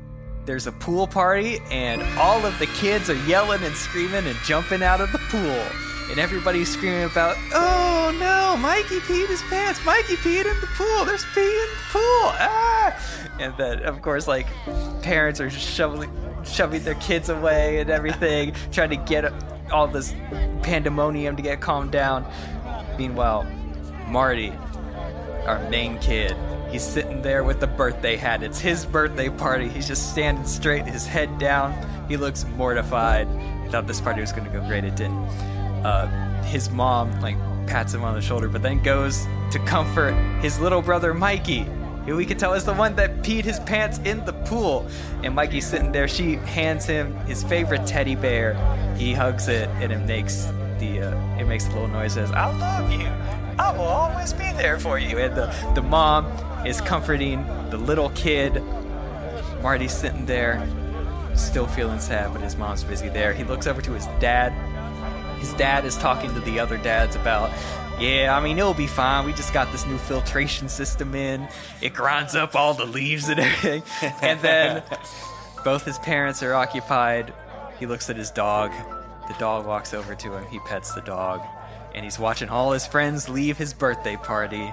There's 0.44 0.68
a 0.68 0.74
pool 0.74 1.08
party, 1.08 1.60
and 1.72 2.02
all 2.20 2.46
of 2.46 2.60
the 2.60 2.66
kids 2.66 3.10
are 3.10 3.26
yelling 3.26 3.64
and 3.64 3.74
screaming 3.74 4.28
and 4.28 4.36
jumping 4.44 4.84
out 4.84 5.00
of 5.00 5.10
the 5.14 5.20
pool. 5.30 5.66
And 6.12 6.20
everybody's 6.20 6.70
screaming 6.70 7.06
about, 7.06 7.38
oh 7.54 8.14
no, 8.20 8.58
Mikey 8.62 9.00
peed 9.00 9.30
his 9.30 9.42
pants. 9.44 9.80
Mikey 9.86 10.18
peed 10.18 10.44
in 10.44 10.60
the 10.60 10.68
pool. 10.76 11.06
There's 11.06 11.24
pee 11.34 11.40
in 11.40 11.70
the 11.78 11.84
pool. 11.92 12.02
Ah! 12.04 13.00
And 13.40 13.56
then, 13.56 13.84
of 13.84 14.02
course, 14.02 14.28
like, 14.28 14.48
parents 15.02 15.40
are 15.40 15.48
just 15.48 15.66
shoveling, 15.66 16.12
shoving 16.44 16.84
their 16.84 16.96
kids 16.96 17.30
away 17.30 17.80
and 17.80 17.90
everything, 17.90 18.54
trying 18.74 18.90
to 18.90 18.98
get 18.98 19.32
all 19.72 19.88
this 19.88 20.14
pandemonium 20.62 21.38
to 21.38 21.42
get 21.42 21.62
calmed 21.62 21.94
down. 21.94 22.26
Meanwhile, 22.98 23.44
Marty, 24.10 24.52
our 25.46 25.60
main 25.70 26.00
kid. 26.00 26.36
He's 26.72 26.84
sitting 26.84 27.22
there 27.22 27.44
with 27.44 27.60
the 27.60 27.68
birthday 27.68 28.16
hat. 28.16 28.42
It's 28.42 28.60
his 28.60 28.86
birthday 28.86 29.30
party. 29.30 29.70
He's 29.70 29.88
just 29.88 30.12
standing 30.12 30.46
straight, 30.46 30.86
his 30.86 31.06
head 31.06 31.38
down. 31.38 31.76
He 32.08 32.18
looks 32.18 32.46
mortified. 32.46 33.28
I 33.28 33.68
thought 33.70 33.86
this 33.88 34.02
party 34.02 34.22
was 34.22 34.32
going 34.32 34.46
to 34.46 34.50
go 34.50 34.66
great. 34.68 34.84
It 34.84 34.96
didn't. 34.96 35.24
Uh, 35.86 36.08
his 36.44 36.70
mom 36.70 37.12
like 37.22 37.38
pats 37.68 37.94
him 37.94 38.04
on 38.04 38.16
the 38.16 38.22
shoulder, 38.22 38.50
but 38.50 38.62
then 38.62 38.82
goes 38.82 39.26
to 39.52 39.60
comfort 39.66 40.14
his 40.42 40.60
little 40.60 40.82
brother 40.82 41.14
Mikey, 41.14 41.68
who 42.06 42.16
we 42.16 42.26
could 42.26 42.40
tell 42.40 42.54
is 42.54 42.66
the 42.66 42.74
one 42.74 42.96
that 42.96 43.22
peed 43.22 43.44
his 43.44 43.60
pants 43.62 44.00
in 44.00 44.26
the 44.26 44.34
pool. 44.34 44.88
And 45.24 45.36
Mikey's 45.36 45.68
sitting 45.68 45.92
there. 45.92 46.08
She 46.08 46.36
hands 46.36 46.86
him 46.86 47.16
his 47.26 47.44
favorite 47.44 47.86
teddy 47.86 48.16
bear. 48.16 48.56
He 48.98 49.14
hugs 49.14 49.48
it, 49.48 49.70
and 49.80 49.92
it 49.92 50.00
makes 50.00 50.46
the 50.80 51.02
uh, 51.02 51.38
it 51.38 51.46
makes 51.46 51.68
a 51.68 51.70
little 51.70 51.88
noise. 51.88 52.14
Says, 52.14 52.32
"I 52.32 52.52
love 52.58 52.92
you. 52.92 53.08
I 53.60 53.72
will 53.72 53.82
always 53.82 54.34
be 54.34 54.52
there 54.54 54.80
for 54.80 55.00
you." 55.00 55.20
And 55.20 55.36
the 55.36 55.54
the 55.76 55.82
mom 55.82 56.26
is 56.66 56.82
comforting 56.82 57.46
the 57.70 57.78
little 57.78 58.10
kid. 58.12 58.62
Marty's 59.62 59.94
sitting 59.94 60.26
there, 60.26 60.66
still 61.36 61.68
feeling 61.68 62.00
sad, 62.00 62.34
but 62.34 62.42
his 62.42 62.56
mom's 62.56 62.84
busy 62.84 63.10
there. 63.10 63.34
He 63.34 63.44
looks 63.44 63.68
over 63.68 63.82
to 63.82 63.92
his 63.92 64.06
dad. 64.20 64.52
His 65.40 65.54
dad 65.54 65.86
is 65.86 65.98
talking 65.98 66.34
to 66.34 66.40
the 66.42 66.60
other 66.60 66.78
dads 66.78 67.16
about, 67.16 67.52
yeah, 68.00 68.36
I 68.36 68.42
mean, 68.42 68.58
it'll 68.58 68.74
be 68.74 68.88
fine. 68.88 69.26
We 69.26 69.34
just 69.34 69.54
got 69.54 69.72
this 69.72 69.86
new 69.86 69.98
filtration 69.98 70.70
system 70.70 71.16
in. 71.16 71.48
It 71.82 71.94
grinds 71.94 72.36
up 72.36 72.56
all 72.56 72.74
the 72.74 72.86
leaves 72.86 73.28
and 73.30 73.40
everything. 73.40 73.84
And 74.22 74.40
then 74.42 74.84
both 75.66 75.86
his 75.86 76.00
parents 76.00 76.42
are 76.44 76.54
occupied. 76.54 77.34
He 77.80 77.86
looks 77.86 78.10
at 78.10 78.16
his 78.16 78.32
dog. 78.32 78.72
The 79.28 79.36
dog 79.40 79.66
walks 79.66 79.94
over 79.94 80.16
to 80.16 80.34
him. 80.34 80.46
He 80.50 80.60
pets 80.60 80.94
the 80.94 81.02
dog. 81.02 81.42
And 81.96 82.04
he's 82.04 82.20
watching 82.20 82.50
all 82.50 82.72
his 82.72 82.88
friends 82.88 83.30
leave 83.30 83.58
his 83.58 83.74
birthday 83.74 84.16
party. 84.16 84.72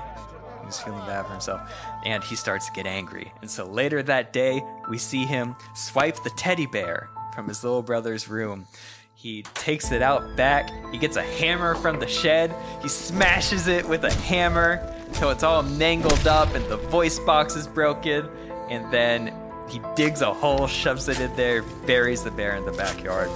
He's 0.65 0.79
feeling 0.79 1.01
bad 1.01 1.27
for 1.27 1.33
himself. 1.33 1.61
And 2.05 2.23
he 2.25 2.37
starts 2.37 2.67
to 2.67 2.73
get 2.73 2.87
angry. 2.87 3.33
And 3.41 3.51
so 3.51 3.67
later 3.67 4.03
that 4.03 4.33
day, 4.33 4.63
we 4.89 4.99
see 4.99 5.25
him 5.25 5.57
swipe 5.75 6.23
the 6.23 6.31
teddy 6.31 6.67
bear 6.67 7.09
from 7.35 7.49
his 7.49 7.63
little 7.63 7.83
brother's 7.83 8.29
room. 8.29 8.67
He 9.15 9.43
takes 9.55 9.93
it 9.93 10.01
out 10.01 10.37
back. 10.37 10.71
He 10.93 10.99
gets 10.99 11.17
a 11.17 11.23
hammer 11.23 11.75
from 11.75 12.01
the 12.01 12.09
shed. 12.09 12.55
He 12.81 12.89
smashes 12.89 13.67
it 13.67 13.87
with 13.87 14.05
a 14.05 14.13
hammer 14.13 14.97
so 15.13 15.31
it's 15.31 15.43
all 15.43 15.63
mangled 15.63 16.27
up 16.27 16.55
and 16.55 16.65
the 16.67 16.77
voice 16.77 17.19
box 17.19 17.57
is 17.57 17.67
broken. 17.67 18.29
And 18.71 18.91
then 18.93 19.35
he 19.69 19.81
digs 19.95 20.23
a 20.23 20.33
hole, 20.33 20.67
shoves 20.67 21.09
it 21.09 21.21
in 21.21 21.35
there, 21.37 21.63
buries 21.87 22.23
the 22.23 22.31
bear 22.31 22.57
in 22.57 22.65
the 22.65 22.73
backyard. 22.73 23.29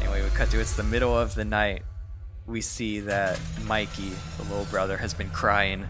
Anyway, 0.00 0.22
we 0.22 0.28
cut 0.30 0.50
to 0.50 0.60
it's 0.60 0.76
the 0.76 0.82
middle 0.82 1.16
of 1.16 1.34
the 1.34 1.44
night. 1.44 1.82
We 2.46 2.60
see 2.60 3.00
that 3.00 3.40
Mikey, 3.64 4.12
the 4.36 4.44
little 4.44 4.66
brother, 4.66 4.96
has 4.96 5.14
been 5.14 5.30
crying. 5.30 5.86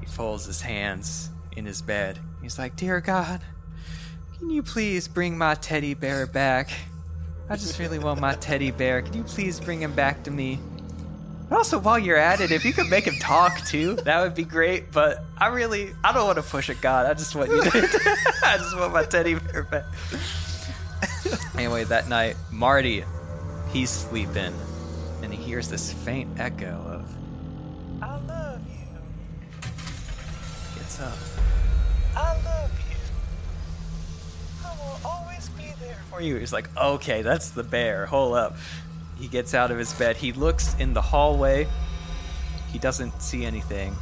He 0.00 0.06
folds 0.06 0.44
his 0.44 0.60
hands 0.60 1.30
in 1.56 1.66
his 1.66 1.82
bed. 1.82 2.18
He's 2.40 2.58
like, 2.58 2.76
Dear 2.76 3.00
God, 3.00 3.40
can 4.38 4.50
you 4.50 4.62
please 4.62 5.08
bring 5.08 5.36
my 5.36 5.54
teddy 5.54 5.94
bear 5.94 6.26
back? 6.26 6.70
I 7.50 7.56
just 7.56 7.78
really 7.78 7.98
want 7.98 8.20
my 8.20 8.34
teddy 8.34 8.70
bear. 8.70 9.02
Can 9.02 9.14
you 9.14 9.24
please 9.24 9.58
bring 9.58 9.80
him 9.82 9.92
back 9.94 10.22
to 10.24 10.30
me? 10.30 10.60
And 11.48 11.56
also, 11.56 11.78
while 11.78 11.98
you're 11.98 12.18
at 12.18 12.40
it, 12.40 12.52
if 12.52 12.64
you 12.64 12.74
could 12.74 12.90
make 12.90 13.04
him 13.04 13.16
talk 13.18 13.64
too, 13.66 13.96
that 13.96 14.22
would 14.22 14.34
be 14.34 14.44
great. 14.44 14.92
But 14.92 15.24
I 15.38 15.46
really, 15.46 15.94
I 16.04 16.12
don't 16.12 16.26
want 16.26 16.36
to 16.36 16.42
push 16.42 16.68
it, 16.68 16.80
God. 16.82 17.06
I 17.06 17.14
just 17.14 17.34
want 17.34 17.50
you 17.50 17.62
to, 17.62 17.68
I 18.44 18.58
just 18.58 18.76
want 18.76 18.92
my 18.92 19.04
teddy 19.04 19.34
bear 19.34 19.62
back. 19.62 19.84
anyway, 21.54 21.84
that 21.84 22.08
night, 22.08 22.36
Marty, 22.52 23.02
he's 23.72 23.88
sleeping, 23.88 24.54
and 25.22 25.32
he 25.32 25.42
hears 25.42 25.68
this 25.68 25.92
faint 25.92 26.38
echo 26.38 26.66
of, 26.66 27.14
I 28.02 28.16
love 28.26 28.60
you. 28.68 28.86
Gets 30.76 31.00
up. 31.00 31.16
I 32.16 32.34
love 32.44 32.70
you. 32.88 32.96
I 34.64 34.70
will 34.76 35.00
always 35.04 35.48
be 35.50 35.72
there 35.80 35.98
for 36.10 36.20
you. 36.20 36.36
He's 36.36 36.52
like, 36.52 36.68
okay, 36.76 37.22
that's 37.22 37.50
the 37.50 37.62
bear. 37.62 38.06
Hold 38.06 38.34
up. 38.34 38.56
He 39.18 39.28
gets 39.28 39.54
out 39.54 39.70
of 39.70 39.78
his 39.78 39.92
bed. 39.94 40.16
He 40.16 40.32
looks 40.32 40.74
in 40.78 40.94
the 40.94 41.02
hallway. 41.02 41.66
He 42.72 42.78
doesn't 42.78 43.20
see 43.20 43.44
anything. 43.44 43.96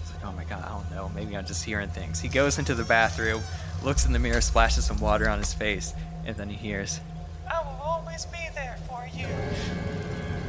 He's 0.00 0.12
like, 0.14 0.24
oh 0.24 0.32
my 0.32 0.44
god, 0.44 0.64
I 0.64 0.68
don't 0.70 0.90
know. 0.90 1.10
Maybe 1.14 1.36
I'm 1.36 1.46
just 1.46 1.64
hearing 1.64 1.88
things. 1.88 2.20
He 2.20 2.28
goes 2.28 2.58
into 2.58 2.74
the 2.74 2.84
bathroom, 2.84 3.42
looks 3.84 4.06
in 4.06 4.12
the 4.12 4.18
mirror, 4.18 4.40
splashes 4.40 4.86
some 4.86 4.98
water 4.98 5.28
on 5.28 5.38
his 5.38 5.54
face, 5.54 5.92
and 6.24 6.36
then 6.36 6.48
he 6.48 6.56
hears, 6.56 7.00
I 7.48 7.60
will 7.60 7.80
always 7.82 8.26
be 8.26 8.38
there 8.54 8.76
for 8.88 9.06
you. 9.14 9.26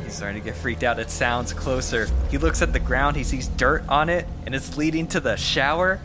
He's 0.09 0.17
starting 0.17 0.41
to 0.41 0.43
get 0.43 0.55
freaked 0.55 0.83
out. 0.83 0.97
It 0.97 1.11
sounds 1.11 1.53
closer. 1.53 2.07
He 2.31 2.39
looks 2.39 2.63
at 2.63 2.73
the 2.73 2.79
ground. 2.79 3.15
He 3.15 3.23
sees 3.23 3.47
dirt 3.47 3.87
on 3.87 4.09
it, 4.09 4.25
and 4.47 4.55
it's 4.55 4.75
leading 4.75 5.05
to 5.09 5.19
the 5.19 5.35
shower. 5.35 5.99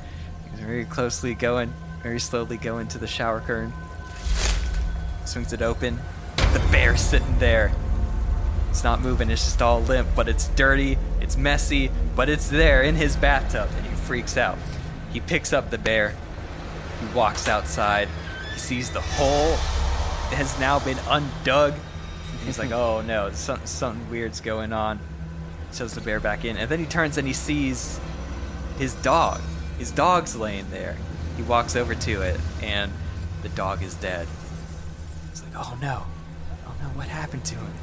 He's 0.51 0.61
very 0.61 0.85
closely 0.85 1.33
going, 1.33 1.73
very 2.03 2.21
slowly 2.21 2.59
going 2.59 2.87
to 2.89 2.99
the 2.99 3.07
shower 3.07 3.41
curtain. 3.41 3.73
Swings 5.25 5.55
it 5.55 5.63
open. 5.63 5.99
The 6.37 6.63
bear's 6.71 7.01
sitting 7.01 7.39
there. 7.39 7.73
It's 8.69 8.85
not 8.85 9.01
moving, 9.01 9.31
it's 9.31 9.43
just 9.43 9.63
all 9.63 9.81
limp, 9.81 10.09
but 10.15 10.29
it's 10.29 10.49
dirty, 10.49 10.99
it's 11.23 11.39
messy, 11.39 11.91
but 12.15 12.29
it's 12.29 12.51
there 12.51 12.83
in 12.83 12.97
his 12.97 13.17
bathtub, 13.17 13.71
and 13.75 13.87
he 13.87 13.95
freaks 13.95 14.37
out. 14.37 14.59
He 15.15 15.21
picks 15.21 15.55
up 15.55 15.71
the 15.71 15.79
bear. 15.79 16.15
He 17.01 17.07
walks 17.17 17.49
outside. 17.49 18.09
He 18.53 18.59
sees 18.59 18.91
the 18.91 19.01
hole 19.01 19.57
has 20.35 20.61
now 20.61 20.79
been 20.79 20.99
undug. 20.99 21.75
He's 22.45 22.59
like, 22.59 22.73
oh 22.73 23.01
no, 23.01 23.31
something, 23.33 23.67
something 23.67 24.11
weird's 24.11 24.41
going 24.41 24.73
on. 24.73 25.01
Shoves 25.73 25.95
the 25.95 26.01
bear 26.01 26.21
back 26.21 26.45
in, 26.45 26.57
and 26.57 26.69
then 26.69 26.79
he 26.79 26.87
turns 26.87 27.19
and 27.19 27.27
he 27.27 27.33
sees 27.33 27.99
his 28.79 28.95
dog. 28.95 29.41
His 29.79 29.91
dog's 29.91 30.37
laying 30.37 30.71
there. 30.71 30.97
He 31.37 31.43
walks 31.43 31.75
over 31.75 31.95
to 31.95 32.23
it, 32.23 32.39
and 32.63 32.93
the 33.43 33.49
dog 33.49 33.83
is 33.83 33.95
dead. 33.95 34.29
He's 35.31 35.43
like, 35.43 35.53
oh 35.57 35.77
no, 35.83 36.05
oh 36.67 36.75
no, 36.81 36.89
what 36.91 37.09
happened 37.09 37.45
to 37.47 37.57
him? 37.57 37.75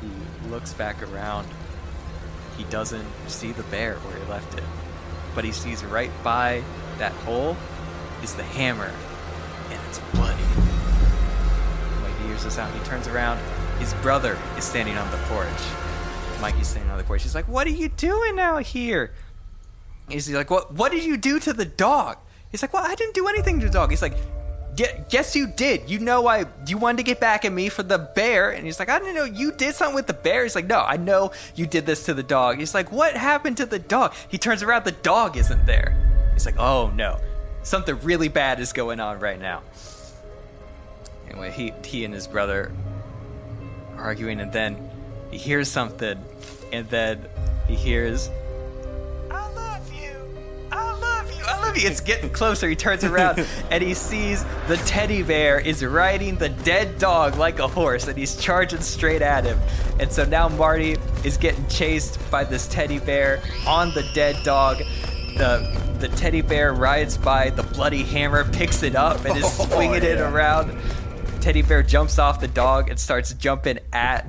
He 0.00 0.48
looks 0.48 0.72
back 0.72 1.02
around. 1.02 1.48
He 2.56 2.64
doesn't 2.64 3.06
see 3.26 3.52
the 3.52 3.62
bear 3.64 3.96
where 3.96 4.16
he 4.16 4.30
left 4.30 4.56
it, 4.56 4.64
but 5.34 5.44
he 5.44 5.52
sees 5.52 5.84
right 5.84 6.10
by 6.24 6.62
that 6.98 7.12
hole 7.12 7.56
is 8.22 8.34
the 8.34 8.42
hammer, 8.42 8.90
and 9.70 9.80
it's 9.88 9.98
bloody. 10.14 10.69
This 12.42 12.58
out, 12.58 12.72
he 12.72 12.80
turns 12.84 13.06
around. 13.06 13.38
His 13.78 13.92
brother 13.94 14.38
is 14.56 14.64
standing 14.64 14.96
on 14.96 15.10
the 15.10 15.18
porch. 15.28 15.46
Mikey's 16.40 16.68
standing 16.68 16.90
on 16.90 16.96
the 16.96 17.04
porch. 17.04 17.22
He's 17.22 17.34
like, 17.34 17.46
"What 17.46 17.66
are 17.66 17.70
you 17.70 17.90
doing 17.90 18.38
out 18.40 18.62
here?" 18.62 19.12
He's 20.08 20.28
like, 20.30 20.50
"What? 20.50 20.72
What 20.72 20.90
did 20.90 21.04
you 21.04 21.16
do 21.18 21.38
to 21.38 21.52
the 21.52 21.66
dog?" 21.66 22.16
He's 22.50 22.62
like, 22.62 22.72
"Well, 22.72 22.84
I 22.84 22.94
didn't 22.94 23.14
do 23.14 23.28
anything 23.28 23.60
to 23.60 23.66
the 23.66 23.72
dog." 23.72 23.90
He's 23.90 24.00
like, 24.00 24.14
"Ge- 24.74 24.96
"Guess 25.10 25.36
you 25.36 25.48
did. 25.48 25.90
You 25.90 25.98
know, 25.98 26.26
I 26.26 26.46
you 26.66 26.78
wanted 26.78 26.96
to 26.96 27.02
get 27.02 27.20
back 27.20 27.44
at 27.44 27.52
me 27.52 27.68
for 27.68 27.82
the 27.82 27.98
bear." 27.98 28.50
And 28.50 28.64
he's 28.64 28.78
like, 28.78 28.88
"I 28.88 28.98
didn't 28.98 29.16
know 29.16 29.24
you 29.24 29.52
did 29.52 29.74
something 29.74 29.94
with 29.94 30.06
the 30.06 30.14
bear." 30.14 30.42
He's 30.42 30.54
like, 30.54 30.66
"No, 30.66 30.80
I 30.80 30.96
know 30.96 31.32
you 31.54 31.66
did 31.66 31.84
this 31.84 32.06
to 32.06 32.14
the 32.14 32.22
dog." 32.22 32.58
He's 32.58 32.74
like, 32.74 32.90
"What 32.90 33.14
happened 33.16 33.58
to 33.58 33.66
the 33.66 33.78
dog?" 33.78 34.14
He 34.28 34.38
turns 34.38 34.62
around, 34.62 34.84
the 34.84 34.92
dog 34.92 35.36
isn't 35.36 35.66
there. 35.66 35.94
He's 36.32 36.46
like, 36.46 36.58
"Oh 36.58 36.90
no, 36.94 37.20
something 37.62 37.98
really 38.02 38.28
bad 38.28 38.60
is 38.60 38.72
going 38.72 38.98
on 38.98 39.20
right 39.20 39.38
now." 39.38 39.62
Anyway, 41.30 41.50
he 41.50 41.72
he 41.84 42.04
and 42.04 42.12
his 42.12 42.26
brother 42.26 42.72
are 43.96 44.04
arguing, 44.04 44.40
and 44.40 44.52
then 44.52 44.90
he 45.30 45.38
hears 45.38 45.68
something, 45.70 46.18
and 46.72 46.88
then 46.90 47.24
he 47.68 47.76
hears, 47.76 48.28
"I 49.30 49.48
love 49.52 49.92
you, 49.92 50.10
I 50.72 50.92
love 50.98 51.30
you, 51.30 51.44
I 51.46 51.60
love 51.60 51.76
you." 51.76 51.88
It's 51.88 52.00
getting 52.00 52.30
closer. 52.30 52.68
He 52.68 52.74
turns 52.74 53.04
around 53.04 53.46
and 53.70 53.82
he 53.82 53.94
sees 53.94 54.44
the 54.66 54.76
teddy 54.78 55.22
bear 55.22 55.60
is 55.60 55.84
riding 55.84 56.36
the 56.36 56.48
dead 56.48 56.98
dog 56.98 57.36
like 57.36 57.60
a 57.60 57.68
horse, 57.68 58.08
and 58.08 58.18
he's 58.18 58.34
charging 58.36 58.80
straight 58.80 59.22
at 59.22 59.44
him. 59.44 59.58
And 60.00 60.10
so 60.10 60.24
now 60.24 60.48
Marty 60.48 60.96
is 61.24 61.36
getting 61.36 61.66
chased 61.68 62.18
by 62.30 62.42
this 62.42 62.66
teddy 62.66 62.98
bear 62.98 63.40
on 63.68 63.94
the 63.94 64.02
dead 64.14 64.42
dog. 64.42 64.78
The 65.36 65.80
the 66.00 66.08
teddy 66.08 66.40
bear 66.40 66.72
rides 66.72 67.16
by 67.16 67.50
the 67.50 67.62
bloody 67.62 68.02
hammer, 68.02 68.44
picks 68.50 68.82
it 68.82 68.96
up, 68.96 69.24
and 69.24 69.36
is 69.36 69.44
Oh, 69.60 69.66
swinging 69.66 70.02
it 70.02 70.18
around. 70.18 70.76
Teddy 71.40 71.62
bear 71.62 71.82
jumps 71.82 72.18
off 72.18 72.38
the 72.38 72.48
dog 72.48 72.90
and 72.90 73.00
starts 73.00 73.32
jumping 73.32 73.78
at 73.94 74.26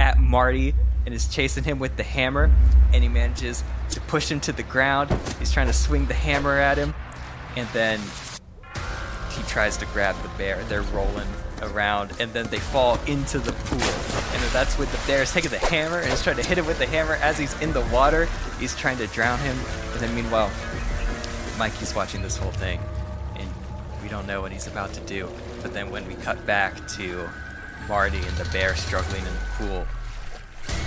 at 0.00 0.18
Marty 0.18 0.74
and 1.06 1.14
is 1.14 1.28
chasing 1.28 1.62
him 1.62 1.78
with 1.78 1.96
the 1.96 2.02
hammer 2.02 2.50
and 2.92 3.02
he 3.02 3.08
manages 3.08 3.62
to 3.90 4.00
push 4.00 4.30
him 4.30 4.40
to 4.40 4.52
the 4.52 4.64
ground. 4.64 5.10
He's 5.38 5.52
trying 5.52 5.68
to 5.68 5.72
swing 5.72 6.06
the 6.06 6.14
hammer 6.14 6.58
at 6.58 6.78
him 6.78 6.94
and 7.56 7.68
then 7.68 8.00
he 9.36 9.42
tries 9.44 9.76
to 9.76 9.86
grab 9.86 10.20
the 10.22 10.28
bear. 10.30 10.62
They're 10.64 10.82
rolling 10.82 11.28
around 11.62 12.12
and 12.18 12.32
then 12.32 12.48
they 12.48 12.58
fall 12.58 12.98
into 13.06 13.38
the 13.38 13.52
pool. 13.52 13.78
And 13.78 14.42
that's 14.50 14.76
when 14.76 14.88
the 14.88 15.00
bear 15.06 15.22
is 15.22 15.32
taking 15.32 15.52
the 15.52 15.58
hammer 15.58 15.98
and 15.98 16.12
is 16.12 16.24
trying 16.24 16.36
to 16.36 16.42
hit 16.42 16.58
him 16.58 16.66
with 16.66 16.78
the 16.78 16.86
hammer 16.86 17.14
as 17.14 17.38
he's 17.38 17.58
in 17.60 17.72
the 17.72 17.82
water. 17.92 18.28
He's 18.58 18.74
trying 18.74 18.98
to 18.98 19.06
drown 19.08 19.38
him. 19.38 19.56
And 19.92 20.00
then 20.00 20.14
meanwhile, 20.14 20.50
Mikey's 21.56 21.94
watching 21.94 22.20
this 22.20 22.36
whole 22.36 22.50
thing, 22.50 22.80
and 23.36 23.48
we 24.02 24.08
don't 24.08 24.26
know 24.26 24.40
what 24.40 24.50
he's 24.50 24.66
about 24.66 24.92
to 24.94 25.00
do. 25.00 25.28
But 25.62 25.72
then 25.72 25.90
when 25.90 26.06
we 26.06 26.14
cut 26.16 26.44
back 26.46 26.86
to 26.96 27.28
Marty 27.88 28.18
and 28.18 28.36
the 28.36 28.48
bear 28.52 28.74
struggling 28.74 29.24
in 29.24 29.32
the 29.32 29.40
pool, 29.56 29.86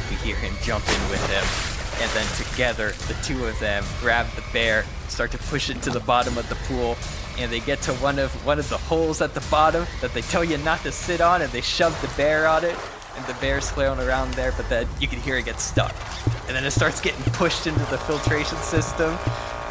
we 0.10 0.16
hear 0.18 0.36
him 0.36 0.54
jump 0.64 0.88
in 0.88 1.10
with 1.10 1.26
him, 1.28 2.04
and 2.04 2.12
then 2.12 2.28
together 2.36 2.92
the 3.08 3.16
two 3.24 3.46
of 3.46 3.58
them 3.60 3.84
grab 4.02 4.28
the 4.36 4.44
bear, 4.54 4.86
start 5.08 5.32
to 5.32 5.38
push 5.38 5.70
it 5.70 5.82
to 5.84 5.90
the 5.90 6.00
bottom 6.02 6.38
of 6.38 6.48
the 6.50 6.56
pool, 6.68 6.98
and 7.38 7.52
they 7.52 7.60
get 7.62 7.82
to 7.84 7.94
one 7.96 8.20
of 8.20 8.32
one 8.46 8.60
of 8.60 8.70
the 8.70 8.78
holes 8.78 9.22
at 9.22 9.34
the 9.34 9.44
bottom 9.50 9.86
that 10.02 10.14
they 10.14 10.22
tell 10.22 10.44
you 10.44 10.58
not 10.60 10.82
to 10.82 10.92
sit 10.92 11.22
on, 11.22 11.42
and 11.42 11.52
they 11.52 11.62
shove 11.62 12.00
the 12.02 12.10
bear 12.16 12.48
on 12.48 12.64
it, 12.64 12.76
and 13.16 13.26
the 13.26 13.34
bear's 13.36 13.70
flailing 13.70 14.06
around 14.06 14.34
there, 14.34 14.52
but 14.58 14.68
then 14.70 14.88
you 15.00 15.08
can 15.08 15.20
hear 15.20 15.38
it 15.38 15.46
get 15.46 15.60
stuck, 15.60 15.96
and 16.48 16.56
then 16.56 16.66
it 16.66 16.72
starts 16.72 17.00
getting 17.02 17.24
pushed 17.34 17.66
into 17.66 17.86
the 17.92 17.98
filtration 18.00 18.58
system, 18.60 19.18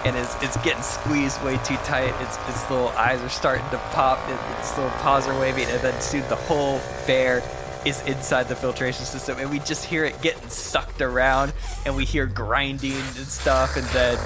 and 0.04 0.16
it's, 0.16 0.42
it's 0.42 0.56
getting 0.58 0.82
squeezed 0.82 1.42
way 1.42 1.56
too 1.58 1.76
tight. 1.78 2.14
Its, 2.20 2.36
its 2.48 2.70
little 2.70 2.88
eyes 2.90 3.20
are 3.20 3.28
starting 3.28 3.68
to 3.70 3.78
pop. 3.92 4.18
It, 4.28 4.38
its 4.58 4.76
little 4.76 4.92
paws 4.98 5.26
are 5.26 5.38
waving, 5.38 5.66
and 5.68 5.80
then 5.80 6.00
soon 6.00 6.22
the 6.28 6.36
whole 6.36 6.80
bear 7.06 7.42
is 7.84 8.02
inside 8.06 8.48
the 8.48 8.56
filtration 8.56 9.04
system, 9.04 9.38
and 9.38 9.50
we 9.50 9.58
just 9.60 9.84
hear 9.84 10.04
it 10.04 10.20
getting 10.22 10.48
sucked 10.48 11.02
around, 11.02 11.52
and 11.84 11.94
we 11.94 12.04
hear 12.04 12.26
grinding 12.26 12.92
and 12.92 13.26
stuff, 13.26 13.76
and 13.76 13.86
then 13.88 14.18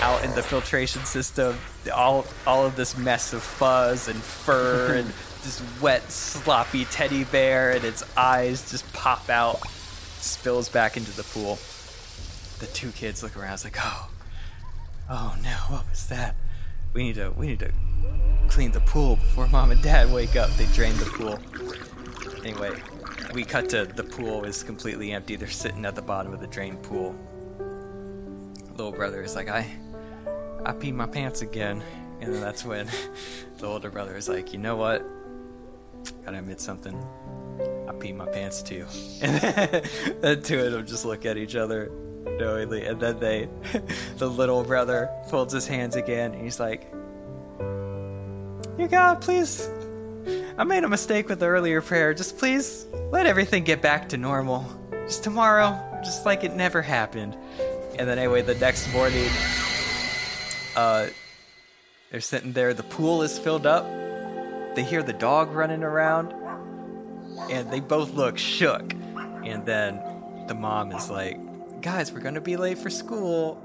out 0.00 0.24
in 0.24 0.34
the 0.34 0.42
filtration 0.42 1.04
system. 1.04 1.56
All 1.94 2.26
all 2.46 2.66
of 2.66 2.76
this 2.76 2.96
mess 2.98 3.32
of 3.32 3.42
fuzz 3.42 4.08
and 4.08 4.20
fur 4.20 4.94
and 4.96 5.06
this 5.42 5.62
wet, 5.80 6.10
sloppy 6.10 6.84
teddy 6.86 7.24
bear, 7.24 7.72
and 7.72 7.84
its 7.84 8.04
eyes 8.16 8.70
just 8.70 8.90
pop 8.92 9.28
out, 9.28 9.66
spills 10.20 10.68
back 10.68 10.96
into 10.96 11.12
the 11.12 11.24
pool. 11.24 11.58
The 12.58 12.66
two 12.72 12.92
kids 12.92 13.22
look 13.22 13.36
around. 13.36 13.54
It's 13.54 13.64
like, 13.64 13.76
oh, 13.80 14.08
oh 15.12 15.36
no, 15.44 15.50
what 15.68 15.88
was 15.88 16.06
that? 16.06 16.34
We 16.94 17.04
need 17.04 17.16
to 17.16 17.30
we 17.30 17.46
need 17.46 17.58
to 17.60 17.70
clean 18.48 18.72
the 18.72 18.80
pool 18.80 19.16
before 19.16 19.46
mom 19.48 19.70
and 19.70 19.82
dad 19.82 20.10
wake 20.10 20.36
up. 20.36 20.50
They 20.56 20.66
drain 20.66 20.96
the 20.96 21.04
pool. 21.04 21.38
Anyway, 22.44 22.72
we 23.34 23.44
cut 23.44 23.68
to 23.70 23.84
the 23.84 24.02
pool 24.02 24.44
is 24.44 24.62
completely 24.62 25.12
empty. 25.12 25.36
They're 25.36 25.48
sitting 25.48 25.84
at 25.84 25.94
the 25.94 26.02
bottom 26.02 26.32
of 26.32 26.40
the 26.40 26.46
drained 26.46 26.82
pool. 26.82 27.14
Little 28.72 28.92
brother 28.92 29.22
is 29.22 29.36
like, 29.36 29.48
I, 29.48 29.66
I 30.64 30.72
peed 30.72 30.94
my 30.94 31.06
pants 31.06 31.42
again, 31.42 31.82
and 32.20 32.34
that's 32.34 32.64
when 32.64 32.88
the 33.58 33.66
older 33.66 33.90
brother 33.90 34.16
is 34.16 34.28
like, 34.28 34.52
you 34.52 34.58
know 34.58 34.76
what? 34.76 35.04
Gotta 36.24 36.38
admit 36.38 36.60
something. 36.60 36.96
I 37.86 37.92
peed 37.92 38.16
my 38.16 38.26
pants 38.26 38.62
too. 38.62 38.86
And 39.22 39.40
the 40.22 40.36
two 40.42 40.58
of 40.60 40.72
them 40.72 40.86
just 40.86 41.04
look 41.04 41.26
at 41.26 41.36
each 41.36 41.54
other 41.54 41.92
knowingly, 42.24 42.86
and 42.86 43.00
then 43.00 43.18
they, 43.20 43.48
the 44.16 44.28
little 44.28 44.64
brother 44.64 45.10
folds 45.30 45.52
his 45.52 45.66
hands 45.66 45.96
again, 45.96 46.32
and 46.32 46.42
he's 46.42 46.60
like, 46.60 46.92
"You 48.78 48.88
God, 48.88 49.20
please 49.20 49.68
I 50.58 50.64
made 50.64 50.84
a 50.84 50.88
mistake 50.88 51.28
with 51.28 51.40
the 51.40 51.46
earlier 51.46 51.80
prayer. 51.80 52.14
Just 52.14 52.38
please 52.38 52.86
let 53.10 53.26
everything 53.26 53.64
get 53.64 53.80
back 53.80 54.10
to 54.10 54.16
normal. 54.16 54.66
Just 55.06 55.24
tomorrow, 55.24 55.80
just 56.04 56.26
like 56.26 56.44
it 56.44 56.54
never 56.54 56.82
happened. 56.82 57.36
And 57.98 58.08
then 58.08 58.18
anyway, 58.18 58.42
the 58.42 58.54
next 58.54 58.92
morning, 58.92 59.28
uh, 60.76 61.06
they're 62.10 62.20
sitting 62.20 62.52
there. 62.52 62.74
The 62.74 62.82
pool 62.82 63.22
is 63.22 63.38
filled 63.38 63.66
up. 63.66 63.84
They 64.74 64.84
hear 64.84 65.02
the 65.02 65.12
dog 65.12 65.52
running 65.52 65.82
around, 65.82 66.32
and 67.50 67.70
they 67.70 67.80
both 67.80 68.12
look 68.12 68.38
shook. 68.38 68.92
And 68.92 69.64
then 69.66 70.00
the 70.46 70.54
mom 70.54 70.92
is 70.92 71.10
like, 71.10 71.38
"Guys, 71.82 72.12
we're 72.12 72.20
gonna 72.20 72.40
be 72.40 72.56
late 72.56 72.78
for 72.78 72.90
school." 72.90 73.60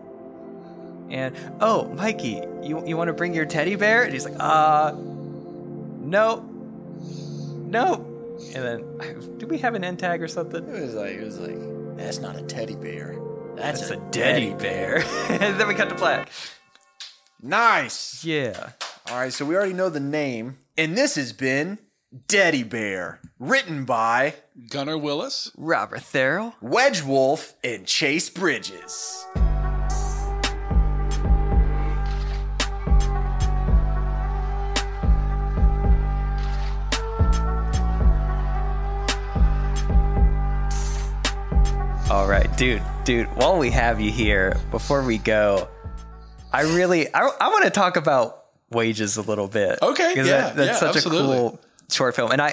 And 1.09 1.35
oh, 1.61 1.87
Mikey, 1.93 2.41
you 2.61 2.83
you 2.85 2.97
want 2.97 3.07
to 3.07 3.13
bring 3.13 3.33
your 3.33 3.45
teddy 3.45 3.75
bear? 3.75 4.03
And 4.03 4.11
he's 4.11 4.25
like, 4.25 4.35
"Uh, 4.39 4.91
no, 6.07 6.41
no. 7.67 8.05
And 8.55 8.63
then, 8.63 9.37
do 9.37 9.47
we 9.47 9.57
have 9.59 9.75
an 9.75 9.83
end 9.83 9.99
tag 9.99 10.21
or 10.21 10.27
something? 10.27 10.67
It 10.67 10.81
was 10.81 10.93
like, 10.93 11.13
it 11.13 11.23
was 11.23 11.39
like, 11.39 11.97
that's 11.97 12.19
not 12.19 12.35
a 12.37 12.43
teddy 12.43 12.75
bear. 12.75 13.17
That's, 13.55 13.89
That's 13.89 13.91
a 13.91 14.09
teddy 14.11 14.53
bear. 14.53 14.97
and 15.29 15.59
then 15.59 15.67
we 15.67 15.73
cut 15.73 15.89
to 15.89 15.95
black. 15.95 16.29
Nice. 17.41 18.23
Yeah. 18.23 18.71
All 19.09 19.17
right, 19.17 19.33
so 19.33 19.45
we 19.45 19.55
already 19.55 19.73
know 19.73 19.89
the 19.89 19.99
name, 19.99 20.57
and 20.77 20.95
this 20.97 21.15
has 21.15 21.33
been 21.33 21.79
Deady 22.27 22.63
Bear, 22.63 23.19
written 23.37 23.83
by 23.83 24.35
Gunner 24.69 24.97
Willis. 24.97 25.51
Robert 25.57 25.99
Therrell. 25.99 26.53
Wedge 26.61 27.03
Wulf 27.03 27.53
and 27.63 27.85
Chase 27.85 28.29
Bridges. 28.29 29.25
All 42.09 42.25
right, 42.25 42.47
dude, 42.55 42.81
dude, 43.03 43.27
while 43.35 43.57
we 43.57 43.69
have 43.71 43.99
you 43.99 44.11
here, 44.11 44.55
before 44.71 45.03
we 45.03 45.17
go, 45.17 45.67
I 46.53 46.61
really, 46.61 47.13
I, 47.13 47.19
I 47.19 47.49
want 47.49 47.65
to 47.65 47.69
talk 47.69 47.97
about 47.97 48.45
wages 48.71 49.17
a 49.17 49.21
little 49.21 49.49
bit. 49.49 49.79
Okay, 49.81 50.13
yeah, 50.15 50.23
that- 50.23 50.55
that's 50.55 50.67
yeah, 50.69 50.75
such 50.87 50.95
absolutely. 50.95 51.35
a 51.35 51.39
cool 51.41 51.59
short 51.89 52.15
film. 52.15 52.31
And 52.31 52.41
I, 52.41 52.49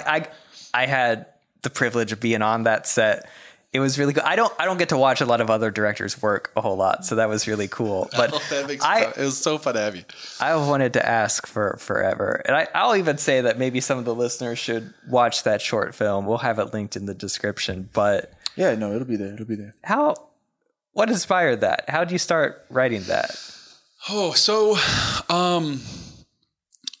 I, 0.73 0.83
I 0.83 0.85
had 0.85 1.25
the 1.61 1.69
privilege 1.69 2.11
of 2.11 2.19
being 2.19 2.41
on 2.41 2.63
that 2.63 2.87
set. 2.87 3.29
It 3.73 3.79
was 3.81 3.99
really 3.99 4.13
good. 4.13 4.23
I 4.23 4.37
don't, 4.37 4.53
I 4.57 4.63
don't 4.63 4.77
get 4.77 4.89
to 4.89 4.97
watch 4.97 5.19
a 5.19 5.25
lot 5.25 5.41
of 5.41 5.49
other 5.49 5.69
directors 5.69 6.21
work 6.21 6.49
a 6.55 6.61
whole 6.61 6.77
lot, 6.77 7.03
so 7.05 7.15
that 7.15 7.27
was 7.27 7.45
really 7.45 7.67
cool. 7.67 8.09
But 8.15 8.31
Oh, 8.33 8.67
I, 8.81 9.03
fun. 9.03 9.13
it 9.17 9.25
was 9.25 9.37
so 9.37 9.57
fun 9.57 9.73
to 9.73 9.81
have 9.81 9.97
you. 9.97 10.03
I 10.39 10.55
wanted 10.55 10.93
to 10.93 11.05
ask 11.05 11.45
for 11.45 11.75
forever. 11.77 12.41
And 12.45 12.55
I, 12.55 12.67
I'll 12.73 12.95
even 12.95 13.17
say 13.17 13.41
that 13.41 13.59
maybe 13.59 13.81
some 13.81 13.97
of 13.97 14.05
the 14.05 14.15
listeners 14.15 14.59
should 14.59 14.93
watch 15.09 15.43
that 15.43 15.61
short 15.61 15.93
film. 15.93 16.25
We'll 16.25 16.37
have 16.37 16.57
it 16.59 16.73
linked 16.73 16.95
in 16.95 17.05
the 17.05 17.13
description. 17.13 17.89
But 17.91 18.31
Yeah, 18.55 18.75
no, 18.75 18.93
it'll 18.93 19.07
be 19.07 19.17
there. 19.17 19.33
It'll 19.33 19.45
be 19.45 19.55
there. 19.55 19.73
how, 19.83 20.15
what 20.93 21.09
inspired 21.09 21.59
that? 21.59 21.83
How 21.89 22.05
did 22.05 22.11
you 22.13 22.19
start 22.19 22.65
writing 22.69 23.01
that? 23.03 23.35
Oh, 24.07 24.31
so 24.31 24.77
um 25.33 25.81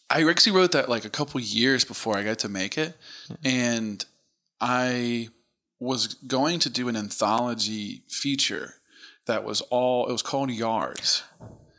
I 0.09 0.27
actually 0.29 0.55
wrote 0.57 0.71
that 0.73 0.89
like 0.89 1.05
a 1.05 1.09
couple 1.09 1.39
years 1.39 1.83
before 1.83 2.17
I 2.17 2.23
got 2.23 2.39
to 2.39 2.49
make 2.49 2.77
it. 2.77 2.95
Hmm. 3.27 3.33
And 3.43 4.05
I 4.61 5.29
was 5.79 6.13
going 6.13 6.59
to 6.59 6.69
do 6.69 6.87
an 6.87 6.95
anthology 6.95 8.03
feature 8.07 8.75
that 9.25 9.43
was 9.43 9.61
all 9.61 10.07
it 10.07 10.11
was 10.11 10.21
called 10.21 10.51
Yards. 10.51 11.23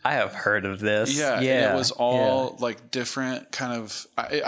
I 0.04 0.12
have 0.12 0.34
heard 0.34 0.64
of 0.64 0.78
this. 0.78 1.18
Yeah, 1.18 1.40
yeah. 1.40 1.52
and 1.52 1.74
it 1.74 1.76
was 1.76 1.90
all 1.90 2.56
like 2.60 2.90
different 2.92 3.50
kind 3.50 3.72
of. 3.72 4.06
I, 4.16 4.42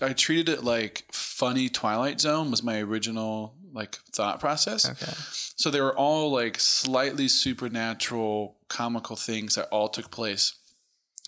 I 0.00 0.06
I 0.06 0.12
treated 0.14 0.48
it 0.48 0.64
like 0.64 1.04
funny 1.12 1.68
Twilight 1.68 2.20
Zone 2.20 2.50
was 2.50 2.62
my 2.62 2.80
original 2.80 3.54
like 3.74 3.96
thought 4.12 4.40
process. 4.40 4.88
Okay. 4.88 5.12
So 5.56 5.70
they 5.70 5.80
were 5.80 5.96
all 5.96 6.30
like 6.30 6.58
slightly 6.58 7.28
supernatural, 7.28 8.56
comical 8.68 9.16
things 9.16 9.54
that 9.54 9.68
all 9.68 9.88
took 9.88 10.10
place 10.10 10.54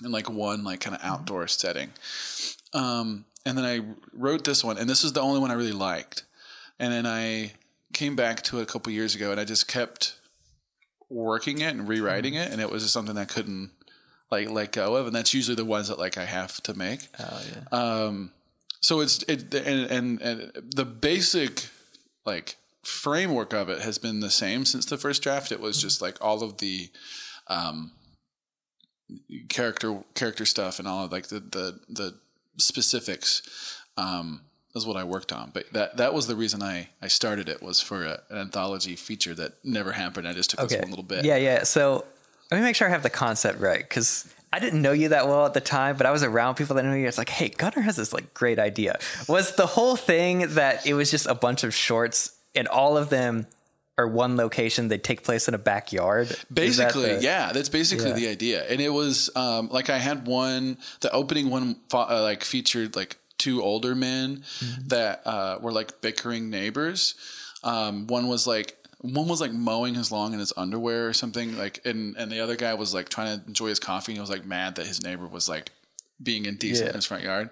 in 0.03 0.11
like 0.11 0.31
one 0.31 0.65
like 0.65 0.81
kind 0.81 0.97
of 0.97 1.03
outdoor 1.05 1.47
setting. 1.47 1.91
Um, 2.73 3.25
and 3.47 3.57
then 3.59 3.65
I 3.65 3.81
wrote 4.13 4.45
this 4.45 4.65
one, 4.65 4.79
and 4.79 4.89
this 4.89 5.05
is 5.05 5.13
the 5.13 5.21
only 5.21 5.41
one 5.41 5.51
I 5.51 5.55
really 5.55 5.73
liked. 5.73 6.25
And 6.79 6.93
then 6.93 7.07
I 7.07 7.53
came 7.93 8.17
back 8.17 8.43
to 8.43 8.59
it 8.59 8.63
a 8.63 8.67
couple 8.67 8.93
years 8.93 9.15
ago, 9.15 9.31
and 9.31 9.41
I 9.41 9.45
just 9.45 9.69
kept 9.69 10.19
working 11.09 11.61
it 11.61 11.69
and 11.69 11.87
rewriting 11.87 12.35
it, 12.35 12.51
and 12.51 12.61
it 12.61 12.71
was 12.71 12.83
just 12.83 12.95
something 12.95 13.17
I 13.17 13.27
couldn't 13.27 13.71
like 14.31 14.51
let 14.51 14.73
go 14.73 14.97
of. 14.97 15.07
And 15.07 15.15
that's 15.15 15.35
usually 15.35 15.55
the 15.55 15.65
ones 15.65 15.89
that 15.89 15.99
like 15.99 16.19
I 16.19 16.25
have 16.25 16.61
to 16.63 16.75
make. 16.75 17.01
Oh 17.19 17.43
yeah. 17.53 17.79
Um, 17.79 18.33
so 18.81 19.01
it's 19.01 19.23
it 19.25 19.55
and, 19.55 19.91
and 19.91 20.21
and 20.21 20.53
the 20.75 20.85
basic 20.85 21.69
like 22.27 22.57
framework 22.83 23.53
of 23.53 23.69
it 23.69 23.81
has 23.81 23.99
been 23.99 24.21
the 24.21 24.31
same 24.31 24.65
since 24.65 24.87
the 24.87 24.99
first 24.99 25.23
draft. 25.23 25.53
It 25.53 25.61
was 25.61 25.81
just 25.81 26.03
like 26.03 26.23
all 26.23 26.43
of 26.43 26.59
the 26.59 26.91
um, 27.47 27.93
character 29.49 30.03
character 30.15 30.45
stuff 30.45 30.79
and 30.79 30.89
all 30.89 31.05
of 31.05 31.13
like 31.13 31.29
the 31.29 31.41
the 31.41 31.81
the 31.89 32.15
specifics 32.57 33.43
um, 33.97 34.43
is 34.75 34.87
what 34.87 34.97
I 34.97 35.05
worked 35.05 35.33
on. 35.33 35.51
But 35.53 35.73
that 35.73 35.97
that 35.97 36.15
was 36.15 36.27
the 36.27 36.37
reason 36.37 36.63
I 36.63 36.89
I 37.03 37.09
started 37.09 37.49
it 37.49 37.63
was 37.63 37.81
for 37.81 38.05
a, 38.05 38.21
an 38.31 38.39
anthology 38.39 38.97
feature 38.97 39.35
that 39.35 39.53
never 39.65 39.93
happened. 39.93 40.27
I 40.27 40.33
just 40.33 40.51
took 40.51 40.69
this 40.69 40.79
one 40.81 40.91
little 40.91 41.05
bit. 41.05 41.25
Yeah, 41.25 41.37
yeah. 41.37 41.65
So 41.65 42.05
let 42.51 42.59
me 42.59 42.65
make 42.65 42.77
sure 42.77 42.89
I 42.89 42.91
have 42.91 43.03
the 43.03 43.11
concept 43.11 43.61
right 43.61 43.81
because 43.81 44.33
I 44.53 44.61
didn't 44.61 44.83
know 44.83 44.93
you 44.93 45.09
that 45.09 45.27
well 45.27 45.47
at 45.47 45.55
the 45.55 45.61
time, 45.61 45.97
but 45.97 46.07
I 46.07 46.13
was 46.13 46.23
around 46.23 46.55
people 46.55 46.77
that 46.77 46.85
knew 46.85 46.95
you. 46.95 47.09
It's 47.09 47.19
like, 47.19 47.29
hey, 47.29 47.49
Gunner 47.49 47.81
has 47.81 47.97
this 47.97 48.13
like 48.13 48.35
great 48.35 48.59
idea. 48.59 48.99
Was 49.29 49.57
the 49.57 49.67
whole 49.67 49.97
thing 49.97 50.55
that 50.55 50.87
it 50.87 50.95
was 50.95 51.11
just 51.11 51.27
a 51.27 51.35
bunch 51.35 51.65
of 51.65 51.75
shorts 51.75 52.37
and 52.55 52.69
all 52.69 52.97
of 52.97 53.11
them 53.11 53.47
are 53.97 54.09
one 54.09 54.37
location? 54.37 54.89
They 54.89 54.99
take 54.99 55.23
place 55.23 55.47
in 55.49 55.55
a 55.55 55.59
backyard. 55.59 56.29
Is 56.31 56.37
that 56.39 56.55
Basically, 56.55 57.15
the- 57.17 57.23
yeah, 57.23 57.53
that's 57.53 57.69
basically 57.69 58.09
Yeah. 58.11 58.15
the 58.17 58.29
idea. 58.29 58.65
And 58.69 58.81
it 58.81 58.89
was 58.91 59.31
um, 59.37 59.69
like 59.71 59.89
I 59.91 59.99
had 59.99 60.27
one. 60.27 60.79
The 61.01 61.13
opening 61.13 61.49
one 61.51 61.77
uh, 61.93 62.23
like 62.23 62.43
featured 62.45 62.97
like 62.97 63.19
two 63.39 63.63
older 63.63 63.95
men 63.95 64.43
Mm-hmm. 64.61 64.89
that 64.89 65.23
uh, 65.27 65.59
were 65.61 65.73
like 65.73 66.01
bickering 66.01 66.51
neighbors. 66.51 67.15
Um, 67.63 68.07
one 68.07 68.27
was 68.27 68.47
like 68.47 68.77
one 69.01 69.29
was 69.29 69.41
like 69.41 69.53
mowing 69.53 69.95
his 69.95 70.11
lawn 70.11 70.33
in 70.33 70.39
his 70.39 70.53
underwear 70.57 71.07
or 71.09 71.13
something. 71.13 71.57
Like 71.57 71.81
and 71.85 72.17
and 72.17 72.33
the 72.33 72.41
other 72.41 72.57
guy 72.57 72.75
was 72.75 72.93
like 72.95 73.09
trying 73.09 73.39
to 73.41 73.47
enjoy 73.47 73.69
his 73.69 73.79
coffee 73.79 74.13
and 74.13 74.17
he 74.17 74.21
was 74.21 74.31
like 74.31 74.45
mad 74.45 74.75
that 74.77 74.87
his 74.87 75.03
neighbor 75.03 75.27
was 75.27 75.49
like 75.49 75.71
being 76.23 76.47
indecent 76.47 76.87
Yeah. 76.87 76.91
in 76.91 76.95
his 76.97 77.07
front 77.07 77.23
yard. 77.23 77.51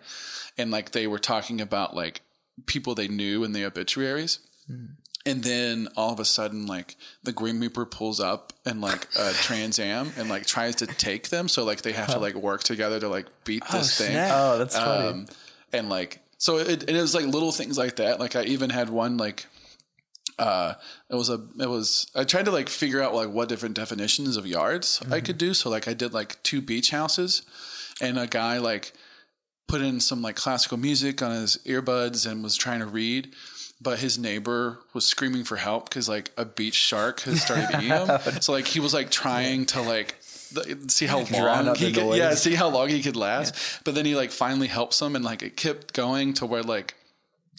And 0.59 0.71
like 0.71 0.91
they 0.93 1.07
were 1.07 1.19
talking 1.19 1.61
about 1.61 1.95
like 1.95 2.21
people 2.67 2.95
they 2.95 3.09
knew 3.09 3.45
in 3.45 3.53
the 3.53 3.65
obituaries. 3.65 4.39
And 5.25 5.45
then 5.45 5.89
all 5.97 6.13
of 6.13 6.19
a 6.19 6.25
sudden, 6.25 6.67
like 6.67 6.97
the 7.23 7.33
Grim 7.33 7.61
Reaper 7.61 7.87
pulls 7.87 8.19
up 8.19 8.53
and 8.67 8.81
like 8.81 9.07
a 9.17 9.33
Trans 9.35 9.79
Am 9.79 10.13
and 10.17 10.29
like 10.29 10.47
tries 10.47 10.77
to 10.77 10.87
take 10.87 11.29
them. 11.29 11.49
So 11.49 11.65
like 11.65 11.83
they 11.83 11.93
have 11.93 12.09
to 12.09 12.19
like 12.19 12.35
work 12.35 12.65
together 12.65 12.99
to 12.99 13.09
like 13.09 13.27
beat 13.45 13.63
this 13.71 13.97
thing. 13.97 14.11
snap. 14.11 14.31
Oh, 14.35 14.59
that's 14.59 14.77
funny. 14.77 15.09
Um, 15.09 15.27
and 15.73 15.89
like 15.89 16.21
so 16.39 16.59
it, 16.59 16.89
it 16.91 17.01
was 17.01 17.15
like 17.15 17.27
little 17.27 17.53
things 17.53 17.79
like 17.79 17.97
that. 17.97 18.19
Like 18.19 18.35
I 18.35 18.43
even 18.45 18.71
had 18.71 18.91
one 18.91 19.17
like 19.17 19.47
uh 20.39 20.75
it 21.09 21.15
was 21.15 21.31
a 21.31 21.41
it 21.61 21.69
was 21.69 22.11
I 22.17 22.25
tried 22.25 22.47
to 22.47 22.51
like 22.51 22.69
figure 22.69 23.01
out 23.01 23.15
like 23.15 23.29
what 23.29 23.49
different 23.49 23.77
definitions 23.77 24.37
of 24.37 24.47
yards 24.47 25.01
I 25.11 25.21
could 25.21 25.39
do. 25.39 25.55
So 25.55 25.71
like 25.71 25.87
I 25.87 25.95
did 25.95 26.13
like 26.13 26.43
two 26.43 26.61
beach 26.61 26.91
houses 26.91 27.43
and 28.01 28.19
a 28.19 28.27
guy 28.27 28.59
like 28.59 28.93
put 29.69 29.83
in 29.83 30.01
some 30.01 30.21
like 30.21 30.37
classical 30.37 30.79
music 30.79 31.23
on 31.23 31.31
his 31.31 31.59
earbuds 31.65 32.29
and 32.29 32.43
was 32.43 32.57
trying 32.57 32.81
to 32.81 32.87
read 32.87 33.35
but 33.83 33.99
his 33.99 34.19
neighbor 34.19 34.79
was 34.93 35.05
screaming 35.05 35.45
for 35.45 35.57
help 35.57 35.89
because 35.89 36.09
like 36.09 36.31
a 36.37 36.45
beach 36.45 36.75
shark 36.75 37.21
has 37.23 37.43
started 37.43 37.69
eating 37.77 37.89
him. 37.89 38.09
So 38.41 38.53
like 38.53 38.67
he 38.67 38.81
was 38.81 38.95
like 38.95 39.11
trying 39.11 39.67
to 39.67 39.83
like 39.83 40.17
see 40.21 41.07
how 41.07 41.19
long 41.19 41.75
he 41.75 41.93
could, 41.93 42.17
yeah, 42.17 42.35
see 42.35 42.55
how 42.55 42.69
long 42.69 42.89
he 42.89 43.03
could 43.03 43.17
last. 43.17 43.55
But 43.85 43.95
then 43.95 44.05
he 44.05 44.15
like 44.15 44.31
finally 44.31 44.69
helps 44.69 45.01
him, 45.01 45.17
and 45.17 45.25
like 45.25 45.43
it 45.43 45.57
kept 45.57 45.95
going 45.95 46.35
to 46.35 46.47
where 46.47 46.63
like 46.63 46.95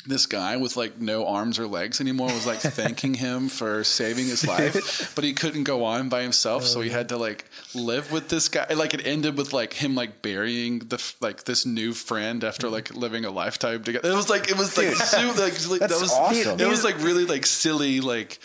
this 0.06 0.26
guy 0.26 0.58
with 0.58 0.76
like 0.76 1.00
no 1.00 1.26
arms 1.28 1.58
or 1.58 1.66
legs 1.68 2.02
anymore 2.02 2.28
was 2.28 2.46
like 2.46 2.60
thanking 2.60 3.14
him 3.14 3.48
for 3.50 3.84
saving 3.84 4.26
his 4.26 4.46
life, 4.46 5.14
but 5.16 5.24
he 5.24 5.34
couldn't 5.34 5.64
go 5.64 5.86
on 5.86 6.10
by 6.10 6.22
himself, 6.24 6.66
so 6.66 6.82
he 6.82 6.90
had 6.90 7.10
to 7.10 7.18
like 7.18 7.46
live 7.74 8.12
with 8.12 8.28
this 8.30 8.50
guy. 8.50 8.66
Like 8.74 8.94
it 8.94 9.06
ended 9.08 9.38
with 9.38 9.54
like 9.54 9.74
him 9.74 9.96
like 9.96 10.22
burying 10.22 10.80
the 10.80 10.96
f- 10.98 11.16
like 11.22 11.46
this 11.46 11.66
new 11.66 11.94
friend 11.94 12.44
after 12.44 12.68
like 12.70 12.94
living 12.94 13.24
a 13.24 13.32
lifetime 13.32 13.84
together. 13.84 14.10
It 14.12 14.16
was 14.16 14.30
like 14.30 14.50
it 14.50 14.58
was 14.58 14.78
like 14.78 14.94
super, 14.96 15.40
like, 15.42 15.80
that 15.80 15.90
was 16.02 16.12
awesome. 16.12 16.60
It 16.60 16.68
was 16.68 16.84
like 16.84 16.98
really 17.02 17.26
like 17.26 17.46
silly 17.46 18.02
like 18.02 18.40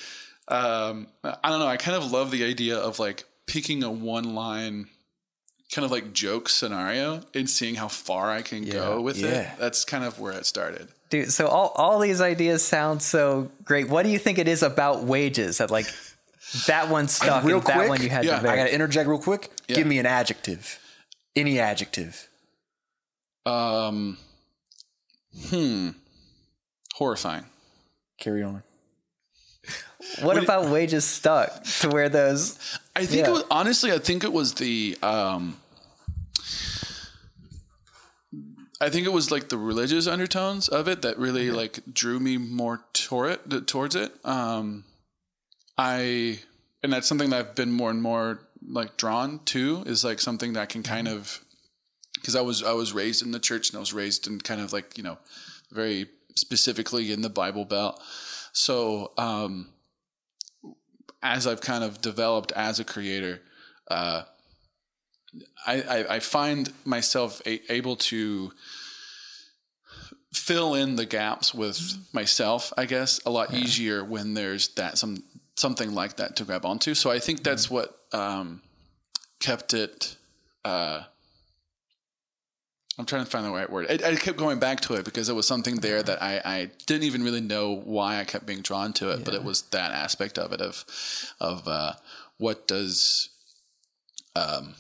um 0.47 1.09
I 1.25 1.49
don't 1.51 1.59
know. 1.59 1.67
I 1.67 1.77
kind 1.77 1.97
of 1.97 2.11
love 2.13 2.31
the 2.31 2.45
idea 2.45 2.79
of 2.79 2.99
like 2.99 3.25
picking 3.47 3.83
a 3.83 3.91
one 3.91 4.35
line 4.35 4.89
kind 5.75 5.85
of 5.85 5.91
like 5.91 6.13
joke 6.13 6.49
scenario 6.49 7.21
and 7.35 7.49
seeing 7.51 7.75
how 7.75 7.89
far 7.89 8.31
I 8.31 8.43
can 8.43 8.65
go 8.65 9.01
with 9.01 9.19
Yeah. 9.19 9.29
it. 9.55 9.59
That's 9.59 9.85
kind 9.85 10.05
of 10.05 10.19
where 10.19 10.33
it 10.33 10.47
started. 10.47 10.89
Dude, 11.11 11.33
so 11.33 11.47
all, 11.49 11.73
all 11.75 11.99
these 11.99 12.21
ideas 12.21 12.63
sound 12.63 13.01
so 13.01 13.51
great. 13.65 13.89
What 13.89 14.03
do 14.03 14.11
you 14.11 14.19
think 14.19 14.39
it 14.39 14.47
is 14.47 14.63
about 14.63 15.05
wages 15.05 15.59
that 15.59 15.71
like 15.71 15.87
that 16.67 16.91
one 16.91 17.09
stuck 17.09 17.45
real 17.45 17.59
and 17.59 17.67
that 17.67 17.89
one 17.89 18.03
you 18.03 18.11
had 18.11 18.25
yeah, 18.25 18.41
to 18.41 18.49
I 18.49 18.53
I 18.53 18.57
got 18.57 18.65
to 18.65 18.75
interject 18.75 19.09
real 19.09 19.19
quick. 19.19 19.51
Yeah. 19.69 19.77
Give 19.77 19.87
me 19.87 19.99
an 19.99 20.07
adjective. 20.07 20.79
Any 21.35 21.59
adjective. 21.61 22.29
Um, 23.47 24.19
hmm. 25.49 25.91
Horrifying. 26.95 27.45
Carry 28.19 28.43
on. 28.43 28.63
what 30.23 30.37
about 30.37 30.71
wages 30.71 31.05
stuck 31.05 31.65
to 31.81 31.89
where 31.89 32.09
those 32.09 32.59
I 32.97 33.07
think 33.07 33.23
Yeah. 33.23 33.29
it 33.29 33.33
was 33.33 33.45
honestly. 33.51 33.93
I 33.93 33.99
think 33.99 34.25
it 34.25 34.33
was 34.33 34.55
the. 34.55 34.99
Um, 35.03 35.57
I 38.81 38.91
think 38.91 39.07
it 39.07 39.13
was 39.13 39.31
like 39.31 39.49
the 39.49 39.59
religious 39.59 40.07
undertones 40.07 40.69
of 40.69 40.87
it 40.87 41.03
that 41.03 41.19
really 41.19 41.51
like 41.51 41.81
drew 41.93 42.21
me 42.21 42.37
more 42.37 42.85
toward 42.93 43.53
it, 43.53 43.67
towards 43.67 43.97
it. 43.97 44.13
Um, 44.25 44.85
I 45.77 46.41
and 46.83 46.93
that's 46.93 47.09
something 47.09 47.31
that 47.31 47.39
I've 47.39 47.55
been 47.55 47.73
more 47.73 47.91
and 47.91 48.01
more 48.01 48.41
like 48.67 48.97
drawn 48.97 49.41
to 49.47 49.83
is 49.87 50.05
like 50.05 50.21
something 50.21 50.53
that 50.53 50.69
can 50.69 50.83
kind 50.83 51.09
of 51.09 51.41
because 52.15 52.37
I 52.37 52.41
was 52.41 52.63
I 52.63 52.73
was 52.73 52.93
raised 52.93 53.23
in 53.23 53.33
the 53.33 53.41
church 53.41 53.71
and 53.71 53.77
I 53.77 53.81
was 53.81 53.93
raised 53.93 54.27
in 54.27 54.41
kind 54.41 54.61
of 54.61 54.73
like 54.73 54.97
you 54.97 55.03
know 55.03 55.19
very 55.73 56.07
specifically 56.37 57.11
in 57.13 57.23
the 57.23 57.31
Bible 57.31 57.65
Belt. 57.65 58.01
So 58.53 59.13
um, 59.19 59.69
as 61.23 61.47
I've 61.47 61.61
kind 61.61 61.83
of 61.83 62.01
developed 62.01 62.53
as 62.53 62.79
a 62.79 62.85
creator, 62.85 63.41
uh, 63.89 64.23
I, 65.67 65.83
I, 65.83 66.15
I 66.17 66.21
find 66.21 66.73
myself 66.85 67.43
a, 67.47 67.61
able 67.73 67.97
to 67.97 68.53
fill 70.33 70.75
in 70.75 70.97
the 70.97 71.07
gaps 71.07 71.55
with 71.55 71.97
myself, 72.13 72.73
I 72.77 72.87
guess, 72.87 73.21
a 73.25 73.31
lot 73.31 73.55
easier 73.55 74.05
when 74.05 74.35
there's 74.35 74.69
that 74.75 74.99
some 74.99 75.23
something 75.57 75.93
like 75.93 76.17
that 76.17 76.37
to 76.37 76.45
grab 76.45 76.65
onto. 76.65 76.95
So 76.95 77.11
I 77.11 77.19
think 77.19 77.43
that's 77.43 77.69
what 77.71 77.97
um, 78.13 78.63
kept 79.41 79.75
it. 79.75 80.17
Uh, 80.65 81.03
I'm 82.99 83.07
trying 83.07 83.25
to 83.25 83.31
find 83.31 83.45
the 83.45 83.51
right 83.51 83.71
word. 83.71 83.87
I, 83.91 84.09
I 84.09 84.15
kept 84.17 84.39
going 84.39 84.59
back 84.59 84.81
to 84.83 84.95
it 84.95 85.05
because 85.05 85.29
it 85.29 85.35
was 85.35 85.47
something 85.47 85.77
there 85.77 86.03
that 86.03 86.23
I, 86.23 86.41
I 86.45 86.71
didn't 86.87 87.05
even 87.05 87.23
really 87.23 87.41
know 87.41 87.75
why 87.75 88.19
I 88.19 88.25
kept 88.25 88.47
being 88.47 88.61
drawn 88.61 88.93
to 88.95 89.11
it, 89.11 89.25
but 89.25 89.35
it 89.35 89.45
was 89.45 89.63
that 89.71 89.93
aspect 89.93 90.39
of 90.39 90.53
it 90.53 90.61
of 90.61 90.85
of 91.41 91.67
uh, 91.67 91.93
what 92.39 92.67
does 92.67 93.31
um, 94.35 94.75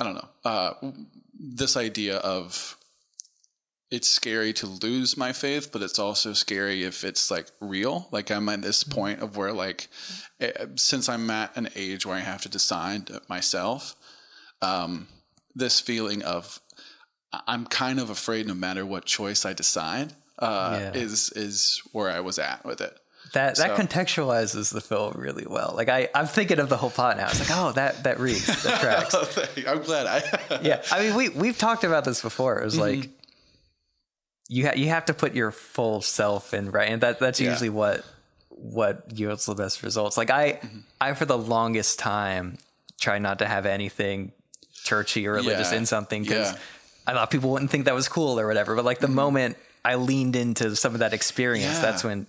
I 0.00 0.04
don't 0.04 0.14
know 0.14 0.28
uh, 0.44 0.74
this 1.38 1.76
idea 1.76 2.16
of 2.16 2.76
it's 3.90 4.08
scary 4.08 4.52
to 4.52 4.66
lose 4.66 5.16
my 5.16 5.32
faith, 5.32 5.72
but 5.72 5.82
it's 5.82 5.98
also 5.98 6.32
scary 6.32 6.84
if 6.84 7.02
it's 7.02 7.28
like 7.30 7.48
real. 7.60 8.06
Like 8.12 8.30
I'm 8.30 8.48
at 8.48 8.62
this 8.62 8.84
point 8.84 9.20
of 9.20 9.36
where 9.36 9.52
like 9.52 9.88
eh, 10.40 10.66
since 10.76 11.08
I'm 11.08 11.28
at 11.30 11.56
an 11.56 11.68
age 11.74 12.06
where 12.06 12.16
I 12.16 12.20
have 12.20 12.42
to 12.42 12.48
decide 12.48 13.10
myself, 13.28 13.96
um, 14.62 15.08
this 15.56 15.80
feeling 15.80 16.22
of 16.22 16.60
I'm 17.32 17.66
kind 17.66 17.98
of 17.98 18.10
afraid 18.10 18.46
no 18.46 18.54
matter 18.54 18.86
what 18.86 19.06
choice 19.06 19.44
I 19.44 19.54
decide 19.54 20.12
uh, 20.38 20.78
Yeah. 20.80 21.00
is 21.02 21.30
is 21.30 21.82
where 21.92 22.10
I 22.10 22.20
was 22.20 22.38
at 22.38 22.64
with 22.64 22.80
it. 22.80 22.96
That 23.32 23.56
that 23.56 23.56
So- 23.56 23.76
contextualizes 23.76 24.72
the 24.72 24.80
film 24.80 25.14
really 25.16 25.46
well. 25.48 25.72
Like 25.76 25.88
I 25.88 26.08
I'm 26.14 26.26
thinking 26.26 26.58
of 26.58 26.68
the 26.68 26.76
whole 26.76 26.90
plot 26.90 27.16
now. 27.16 27.28
It's 27.28 27.40
like, 27.40 27.56
oh, 27.58 27.72
that 27.72 28.04
that 28.04 28.18
reads, 28.20 28.46
that 28.64 28.80
tracks. 29.10 29.14
I'm 29.66 29.82
glad 29.82 30.06
I. 30.06 30.60
yeah, 30.62 30.82
I 30.90 31.02
mean, 31.02 31.14
we 31.16 31.28
we've 31.30 31.58
talked 31.58 31.84
about 31.84 32.04
this 32.04 32.20
before. 32.22 32.60
It 32.60 32.64
was 32.64 32.74
Mm-hmm. 32.76 33.00
like 33.00 33.10
you 34.48 34.66
ha- 34.66 34.74
you 34.76 34.88
have 34.88 35.04
to 35.06 35.14
put 35.14 35.34
your 35.34 35.50
full 35.50 36.00
self 36.02 36.52
in, 36.54 36.70
right? 36.70 36.90
And 36.90 37.00
that 37.02 37.18
that's 37.20 37.40
Yeah. 37.40 37.50
usually 37.50 37.70
what 37.70 38.04
what 38.48 39.04
yields 39.14 39.46
the 39.46 39.54
best 39.54 39.82
results. 39.82 40.16
Like 40.16 40.30
I 40.30 40.52
Mm-hmm. 40.54 40.78
I 41.00 41.14
for 41.14 41.24
the 41.24 41.38
longest 41.38 41.98
time 41.98 42.58
try 43.00 43.18
not 43.18 43.38
to 43.38 43.46
have 43.46 43.64
anything 43.66 44.32
churchy 44.74 45.26
or 45.26 45.32
religious 45.34 45.72
Yeah. 45.72 45.78
in 45.78 45.86
something 45.86 46.22
because 46.22 46.48
Yeah. 46.48 46.54
Mm-hmm. 46.56 47.10
I 47.10 47.12
thought 47.14 47.30
people 47.30 47.50
wouldn't 47.50 47.70
think 47.70 47.86
that 47.86 47.94
was 47.94 48.08
cool 48.08 48.38
or 48.38 48.46
whatever. 48.46 48.74
But 48.76 48.84
like 48.84 48.98
the 48.98 49.08
moment 49.08 49.56
I 49.84 49.94
leaned 49.94 50.36
into 50.36 50.76
some 50.76 50.92
of 50.94 51.00
that 51.00 51.14
experience, 51.14 51.74
Yeah. 51.76 51.80
that's 51.82 52.04
when 52.04 52.26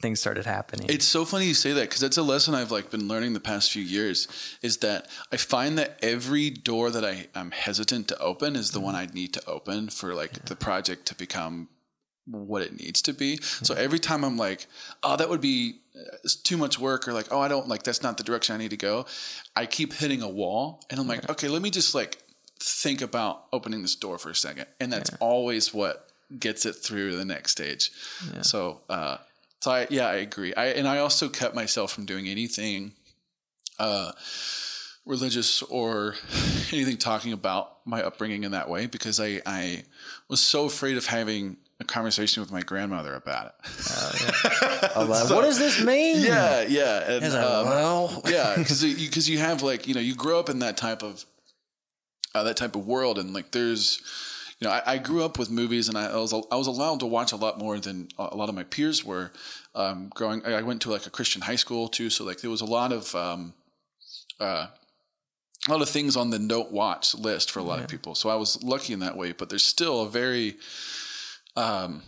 things 0.00 0.20
started 0.20 0.44
happening. 0.44 0.86
It's 0.90 1.06
so 1.06 1.24
funny 1.24 1.46
you 1.46 1.54
say 1.54 1.72
that 1.72 1.82
because 1.82 2.00
that's 2.00 2.16
a 2.16 2.22
lesson 2.22 2.54
I've 2.54 2.70
like 2.70 2.90
been 2.90 3.08
learning 3.08 3.32
the 3.32 3.40
past 3.40 3.72
few 3.72 3.82
years. 3.82 4.28
Is 4.62 4.78
that 4.78 5.08
I 5.32 5.36
find 5.36 5.78
that 5.78 5.98
every 6.02 6.50
door 6.50 6.90
that 6.90 7.04
I 7.04 7.28
am 7.34 7.50
hesitant 7.52 8.08
to 8.08 8.18
open 8.18 8.56
is 8.56 8.72
the 8.72 8.80
one 8.80 8.94
I 8.94 9.06
need 9.06 9.32
to 9.34 9.46
open 9.46 9.88
for 9.88 10.14
like 10.14 10.46
the 10.46 10.56
project 10.56 11.06
to 11.06 11.14
become 11.14 11.68
what 12.26 12.62
it 12.62 12.78
needs 12.78 13.02
to 13.02 13.12
be. 13.12 13.36
So 13.36 13.74
every 13.74 13.98
time 13.98 14.24
I'm 14.24 14.36
like, 14.36 14.66
oh, 15.02 15.16
that 15.16 15.28
would 15.28 15.40
be 15.40 15.80
uh, 15.94 16.28
too 16.42 16.56
much 16.56 16.78
work, 16.78 17.06
or 17.06 17.12
like, 17.12 17.28
oh, 17.30 17.40
I 17.40 17.48
don't 17.48 17.68
like 17.68 17.82
that's 17.82 18.02
not 18.02 18.16
the 18.16 18.24
direction 18.24 18.54
I 18.54 18.58
need 18.58 18.70
to 18.70 18.76
go. 18.76 19.06
I 19.54 19.66
keep 19.66 19.92
hitting 19.92 20.22
a 20.22 20.28
wall, 20.28 20.82
and 20.90 20.98
I'm 20.98 21.06
like, 21.06 21.28
okay, 21.30 21.48
let 21.48 21.62
me 21.62 21.70
just 21.70 21.94
like 21.94 22.18
think 22.60 23.02
about 23.02 23.44
opening 23.52 23.82
this 23.82 23.94
door 23.94 24.18
for 24.18 24.30
a 24.30 24.34
second, 24.34 24.66
and 24.80 24.92
that's 24.92 25.10
always 25.20 25.72
what 25.74 26.08
gets 26.38 26.64
it 26.64 26.72
through 26.72 27.10
to 27.10 27.16
the 27.16 27.24
next 27.24 27.52
stage. 27.52 27.90
So, 28.40 28.80
uh, 28.88 29.18
so 29.64 29.70
I 29.70 29.86
yeah, 29.88 30.08
I 30.08 30.16
agree. 30.16 30.52
I 30.54 30.66
and 30.66 30.86
I 30.86 30.98
also 30.98 31.30
kept 31.30 31.54
myself 31.54 31.90
from 31.90 32.04
doing 32.04 32.28
anything 32.28 32.92
uh, 33.78 34.12
religious 35.06 35.62
or 35.62 36.16
anything 36.70 36.98
talking 36.98 37.32
about 37.32 37.78
my 37.86 38.02
upbringing 38.02 38.44
in 38.44 38.52
that 38.52 38.68
way 38.68 38.84
because 38.84 39.18
I 39.18 39.40
I 39.46 39.84
was 40.28 40.40
so 40.40 40.66
afraid 40.66 40.98
of 40.98 41.06
having 41.06 41.56
a 41.80 41.84
conversation 41.84 42.42
with 42.42 42.52
my 42.52 42.60
grandmother 42.60 43.14
about 43.14 43.46
it. 43.46 44.92
I'm 44.94 45.08
like, 45.08 45.30
what 45.30 45.44
does 45.44 45.58
this 45.58 45.82
mean? 45.82 46.20
Yeah, 46.20 46.66
yeah, 46.68 47.12
and 47.12 47.24
um, 47.24 47.64
well, 47.64 48.22
yeah, 48.28 48.54
because 48.58 48.84
you 48.84 48.94
because 48.94 49.30
you 49.30 49.38
have 49.38 49.62
like 49.62 49.88
you 49.88 49.94
know 49.94 50.00
you 50.02 50.14
grow 50.14 50.38
up 50.38 50.50
in 50.50 50.58
that 50.58 50.76
type 50.76 51.02
of 51.02 51.24
uh, 52.34 52.42
that 52.42 52.58
type 52.58 52.76
of 52.76 52.86
world, 52.86 53.18
and 53.18 53.32
like 53.32 53.52
there's 53.52 54.02
you 54.60 54.66
know 54.66 54.72
I, 54.72 54.94
I 54.94 54.98
grew 54.98 55.24
up 55.24 55.38
with 55.38 55.50
movies, 55.50 55.88
and 55.88 55.98
I, 55.98 56.06
I 56.06 56.16
was 56.16 56.32
I 56.32 56.56
was 56.56 56.66
allowed 56.66 57.00
to 57.00 57.06
watch 57.06 57.32
a 57.32 57.36
lot 57.36 57.58
more 57.58 57.78
than 57.78 58.08
a 58.18 58.36
lot 58.36 58.48
of 58.48 58.54
my 58.54 58.64
peers 58.64 59.04
were. 59.04 59.32
Um, 59.74 60.10
growing, 60.14 60.44
I 60.44 60.54
I 60.54 60.62
went 60.62 60.82
to 60.82 60.90
like 60.90 61.06
a 61.06 61.10
Christian 61.10 61.42
high 61.42 61.56
school 61.56 61.88
too, 61.88 62.10
so 62.10 62.24
like 62.24 62.40
there 62.40 62.50
was 62.50 62.60
a 62.60 62.66
lot 62.66 62.92
of 62.92 63.14
um, 63.14 63.54
uh, 64.40 64.66
a 65.66 65.70
lot 65.70 65.82
of 65.82 65.88
things 65.88 66.16
on 66.16 66.30
the 66.30 66.38
don't 66.38 66.72
watch 66.72 67.14
list 67.14 67.50
for 67.50 67.60
a 67.60 67.62
lot 67.62 67.80
of 67.80 67.88
people. 67.88 68.14
So 68.14 68.28
I 68.28 68.34
was 68.34 68.62
lucky 68.62 68.92
in 68.92 69.00
that 69.00 69.16
way, 69.16 69.32
but 69.32 69.48
there's 69.48 69.64
still 69.64 70.02
a 70.02 70.08
very 70.08 70.56
um, 71.56 72.02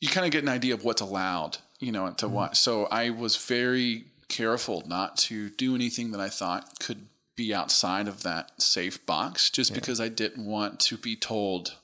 you 0.00 0.08
kind 0.08 0.26
of 0.26 0.32
get 0.32 0.42
an 0.42 0.48
idea 0.48 0.74
of 0.74 0.84
what's 0.84 1.00
allowed, 1.00 1.58
you 1.78 1.92
know, 1.92 2.10
to 2.10 2.28
watch. 2.28 2.58
So 2.58 2.86
I 2.86 3.10
was 3.10 3.36
very 3.36 4.06
careful 4.28 4.82
not 4.86 5.16
to 5.16 5.50
do 5.50 5.74
anything 5.74 6.10
that 6.12 6.20
I 6.20 6.28
thought 6.28 6.80
could 6.80 7.06
be 7.42 7.52
outside 7.52 8.06
of 8.06 8.22
that 8.22 8.62
safe 8.62 9.04
box, 9.04 9.50
just 9.50 9.74
because 9.74 10.00
I 10.00 10.08
didn't 10.08 10.46
want 10.46 10.78
to 10.80 10.96
be 10.96 11.16
told 11.16 11.74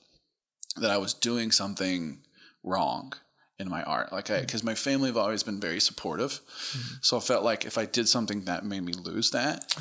that 0.77 0.89
I 0.89 0.97
was 0.97 1.13
doing 1.13 1.51
something 1.51 2.19
wrong 2.63 3.13
in 3.59 3.69
my 3.69 3.83
art. 3.83 4.13
Like, 4.13 4.31
I 4.31 4.39
because 4.39 4.63
my 4.63 4.75
family 4.75 5.09
have 5.09 5.17
always 5.17 5.43
been 5.43 5.59
very 5.59 5.81
supportive, 5.81 6.39
so 7.01 7.17
I 7.17 7.19
felt 7.19 7.43
like 7.43 7.65
if 7.65 7.77
I 7.77 7.85
did 7.85 8.07
something 8.07 8.45
that 8.45 8.63
made 8.63 8.83
me 8.83 8.93
lose 8.93 9.31
that, 9.31 9.75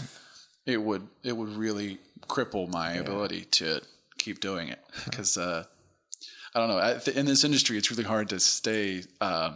it 0.66 0.82
would 0.82 1.06
it 1.22 1.36
would 1.36 1.50
really 1.50 1.98
cripple 2.22 2.68
my 2.68 2.94
ability 2.94 3.44
to 3.52 3.80
keep 4.18 4.40
doing 4.40 4.68
it 4.68 4.80
because. 5.04 5.36
Uh, 5.38 5.64
I 6.54 6.60
don't 6.60 6.70
know. 6.70 7.12
In 7.12 7.26
this 7.26 7.44
industry, 7.44 7.76
it's 7.76 7.90
really 7.90 8.04
hard 8.04 8.30
to 8.30 8.40
stay 8.40 9.02
uh, 9.20 9.52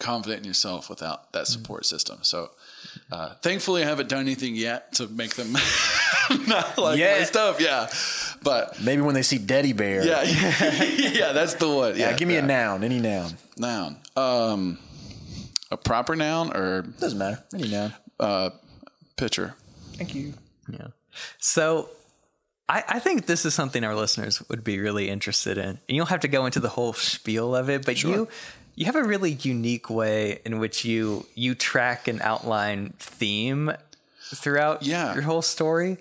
confident 0.00 0.40
in 0.40 0.48
yourself 0.48 0.90
without 0.90 1.32
that 1.32 1.46
support 1.46 1.86
system. 1.86 2.18
So, 2.22 2.50
uh, 3.10 3.34
thankfully, 3.42 3.82
I 3.82 3.86
haven't 3.86 4.08
done 4.08 4.20
anything 4.20 4.54
yet 4.54 4.92
to 4.94 5.08
make 5.08 5.34
them 5.34 5.52
not 6.46 6.78
like 6.78 6.98
my 7.00 7.22
stuff. 7.24 7.60
Yeah, 7.60 7.88
but 8.42 8.80
maybe 8.80 9.02
when 9.02 9.14
they 9.14 9.22
see 9.22 9.38
Deady 9.38 9.72
Bear. 9.72 10.04
yeah, 10.04 10.22
yeah, 10.22 10.82
yeah 11.12 11.32
that's 11.32 11.54
the 11.54 11.68
one. 11.68 11.96
Yeah, 11.96 12.10
Yeah, 12.10 12.16
give 12.16 12.28
me 12.28 12.34
yeah. 12.34 12.44
a 12.44 12.46
noun, 12.46 12.84
any 12.84 13.00
noun. 13.00 13.36
noun. 13.56 13.96
Um, 14.16 14.78
a 15.70 15.76
proper 15.76 16.16
noun 16.16 16.56
or 16.56 16.82
Doesn't 16.82 17.18
matter. 17.18 17.42
Any 17.54 17.68
noun. 17.68 17.92
uh, 18.18 18.50
picture. 19.16 19.54
Thank 19.94 20.14
you. 20.14 20.34
Yeah. 20.70 20.88
So 21.38 21.88
I, 22.68 22.82
I 22.88 22.98
think 23.00 23.26
this 23.26 23.44
is 23.44 23.54
something 23.54 23.84
our 23.84 23.94
listeners 23.94 24.42
would 24.48 24.64
be 24.64 24.78
really 24.78 25.08
interested 25.10 25.58
in. 25.58 25.68
And 25.68 25.78
you 25.88 25.98
don't 25.98 26.08
have 26.08 26.20
to 26.20 26.28
go 26.28 26.46
into 26.46 26.60
the 26.60 26.68
whole 26.68 26.92
spiel 26.92 27.54
of 27.54 27.68
it, 27.68 27.84
but 27.84 28.02
you 28.02 28.28
you 28.76 28.86
have 28.86 28.96
a 28.96 29.02
really 29.04 29.32
unique 29.32 29.90
way 29.90 30.40
in 30.44 30.58
which 30.58 30.84
you 30.84 31.26
you 31.34 31.54
track 31.54 32.08
and 32.08 32.20
outline 32.22 32.94
theme 32.98 33.72
throughout 34.34 34.82
Yeah. 34.82 35.12
your 35.14 35.22
whole 35.22 35.42
story. 35.42 35.98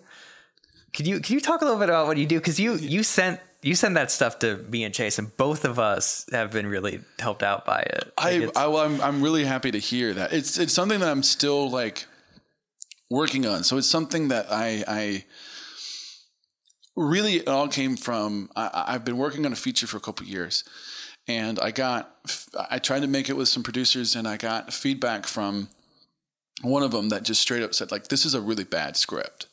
Could 0.94 1.08
you 1.08 1.18
could 1.20 1.30
you 1.32 1.42
talk 1.42 1.62
a 1.62 1.66
little 1.66 1.80
bit 1.80 1.90
about 1.90 2.08
what 2.08 2.18
you 2.18 2.26
do? 2.26 2.38
Because 2.40 2.60
you 2.60 2.76
you 2.76 3.04
sent 3.04 3.40
you 3.62 3.76
send 3.76 3.98
that 3.98 4.10
stuff 4.10 4.40
to 4.40 4.58
me 4.70 4.84
and 4.86 4.94
Chase, 4.94 5.20
and 5.20 5.36
both 5.36 5.66
of 5.66 5.78
us 5.80 6.26
have 6.32 6.52
been 6.52 6.68
really 6.68 7.02
helped 7.20 7.44
out 7.44 7.66
by 7.66 7.82
it. 7.82 8.12
Like, 8.18 8.56
I, 8.56 8.64
I 8.64 8.68
well, 8.68 8.86
I'm 8.86 9.02
I'm 9.02 9.22
really 9.22 9.44
happy 9.46 9.72
to 9.72 9.80
hear 9.80 10.14
that. 10.14 10.32
It's 10.34 10.58
it's 10.58 10.74
something 10.74 11.00
that 11.02 11.10
I'm 11.10 11.24
still 11.24 11.70
like 11.70 12.06
working 13.10 13.46
on. 13.46 13.64
So 13.64 13.78
it's 13.78 13.88
something 13.90 14.30
that 14.30 14.48
I 14.52 14.84
I 14.88 15.24
really 16.96 17.38
it 17.38 17.48
all 17.48 17.68
came 17.68 17.96
from. 17.98 18.50
I, 18.56 18.86
I've 18.88 19.06
been 19.06 19.18
working 19.18 19.46
on 19.46 19.54
a 19.54 19.58
feature 19.58 19.88
for 19.88 19.98
a 19.98 20.02
couple 20.02 20.26
years, 20.26 20.64
and 21.30 21.60
I 21.60 21.70
got 21.70 22.16
I 22.70 22.80
tried 22.80 23.04
to 23.04 23.08
make 23.08 23.30
it 23.30 23.38
with 23.38 23.48
some 23.48 23.64
producers, 23.64 24.16
and 24.16 24.28
I 24.28 24.36
got 24.36 24.74
feedback 24.74 25.28
from 25.28 25.70
one 26.62 26.84
of 26.84 26.92
them 26.92 27.10
that 27.10 27.24
just 27.24 27.42
straight 27.42 27.64
up 27.64 27.74
said 27.74 27.92
like 27.92 28.08
this 28.08 28.26
is 28.26 28.34
a 28.34 28.42
really 28.42 28.66
bad 28.66 28.98
script. 28.98 29.46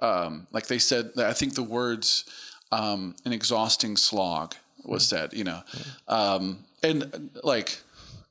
Um, 0.00 0.46
like 0.52 0.66
they 0.66 0.78
said, 0.78 1.12
that 1.16 1.26
I 1.26 1.32
think 1.32 1.54
the 1.54 1.62
words 1.62 2.24
um, 2.70 3.16
"an 3.24 3.32
exhausting 3.32 3.96
slog" 3.96 4.54
was 4.84 5.06
said. 5.06 5.32
You 5.32 5.44
know, 5.44 5.62
um, 6.06 6.64
and 6.82 7.30
like 7.42 7.80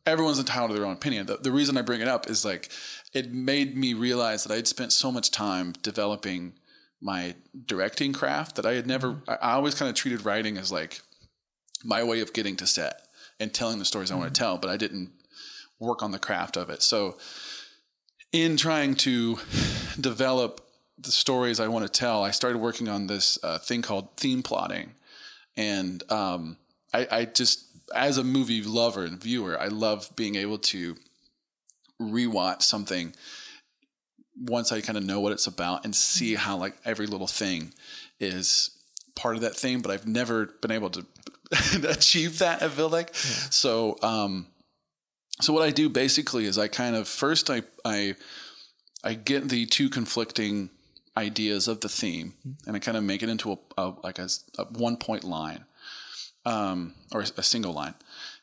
everyone's 0.06 0.40
entitled 0.40 0.70
to 0.70 0.78
their 0.78 0.86
own 0.86 0.94
opinion. 0.94 1.26
The, 1.26 1.38
the 1.38 1.52
reason 1.52 1.78
I 1.78 1.82
bring 1.82 2.02
it 2.02 2.08
up 2.08 2.30
is 2.30 2.46
like 2.46 2.70
it 3.14 3.34
made 3.34 3.76
me 3.76 3.96
realize 3.96 4.44
that 4.44 4.54
I'd 4.54 4.68
spent 4.68 4.94
so 4.94 5.12
much 5.12 5.32
time 5.32 5.74
developing 5.82 6.54
my 7.02 7.34
directing 7.66 8.14
craft 8.14 8.58
that 8.58 8.66
I 8.68 8.74
had 8.74 8.86
never. 8.86 9.16
I, 9.28 9.38
I 9.42 9.52
always 9.54 9.74
kind 9.74 9.90
of 9.90 9.96
treated 9.96 10.24
writing 10.24 10.60
as 10.60 10.72
like 10.72 11.02
my 11.84 12.04
way 12.04 12.22
of 12.22 12.34
getting 12.34 12.56
to 12.58 12.68
set 12.68 13.02
and 13.40 13.54
telling 13.54 13.80
the 13.80 13.86
stories 13.86 14.12
I 14.12 14.16
want 14.16 14.34
to 14.34 14.40
tell, 14.40 14.58
but 14.58 14.70
I 14.70 14.78
didn't 14.78 15.12
work 15.80 16.04
on 16.04 16.12
the 16.12 16.20
craft 16.20 16.58
of 16.58 16.70
it. 16.70 16.82
So, 16.84 17.18
in 18.32 18.56
trying 18.56 18.96
to 18.96 19.40
develop 20.00 20.66
the 20.98 21.12
stories 21.12 21.60
I 21.60 21.68
want 21.68 21.86
to 21.86 21.92
tell, 21.92 22.24
I 22.24 22.32
started 22.32 22.60
working 22.60 22.88
on 22.88 23.08
this 23.08 23.38
uh, 23.44 23.58
thing 23.58 23.82
called 23.82 24.16
theme 24.16 24.44
plotting, 24.44 24.92
and 25.58 26.04
um, 26.12 26.58
I, 26.94 27.08
I 27.12 27.26
just, 27.26 27.66
as 27.94 28.18
a 28.18 28.24
movie 28.24 28.62
lover 28.62 29.04
and 29.04 29.22
viewer, 29.22 29.60
I 29.60 29.68
love 29.68 30.10
being 30.16 30.36
able 30.36 30.60
to 30.60 30.96
rewatch 32.00 32.62
something 32.62 33.14
once 34.38 34.72
I 34.72 34.82
kind 34.82 34.98
of 34.98 35.04
know 35.04 35.20
what 35.20 35.32
it's 35.32 35.48
about 35.48 35.86
and 35.86 35.96
see 35.96 36.36
how 36.36 36.58
like 36.58 36.76
every 36.86 37.06
little 37.06 37.28
thing 37.28 37.74
is 38.20 38.72
part 39.16 39.36
of 39.36 39.42
that 39.42 39.56
thing, 39.56 39.82
but 39.82 39.92
I've 39.92 40.08
never 40.08 40.48
been 40.62 40.72
able 40.72 40.90
to 40.92 41.06
achieve 41.88 42.40
that. 42.40 42.62
I 42.62 42.70
feel 42.70 42.90
like 42.90 43.14
so. 43.16 43.98
Um, 44.02 44.48
so 45.42 45.54
what 45.54 45.64
I 45.64 45.72
do 45.72 45.90
basically 45.90 46.46
is 46.46 46.58
I 46.58 46.68
kind 46.68 46.96
of 46.96 47.08
first 47.08 47.50
I 47.50 47.64
I 47.84 48.16
I 49.04 49.14
get 49.16 49.50
the 49.50 49.66
two 49.66 49.90
conflicting 49.90 50.70
ideas 51.18 51.68
of 51.68 51.82
the 51.82 51.90
theme 51.90 52.34
and 52.66 52.76
I 52.76 52.80
kind 52.80 52.96
of 52.96 53.04
make 53.04 53.22
it 53.22 53.28
into 53.28 53.52
a, 53.52 53.58
a 53.78 53.94
like 54.04 54.20
a, 54.20 54.30
a 54.58 54.66
one 54.66 54.98
point 54.98 55.24
line 55.24 55.66
um, 56.46 56.94
or 57.12 57.22
a 57.22 57.44
single 57.44 57.74
line, 57.74 57.96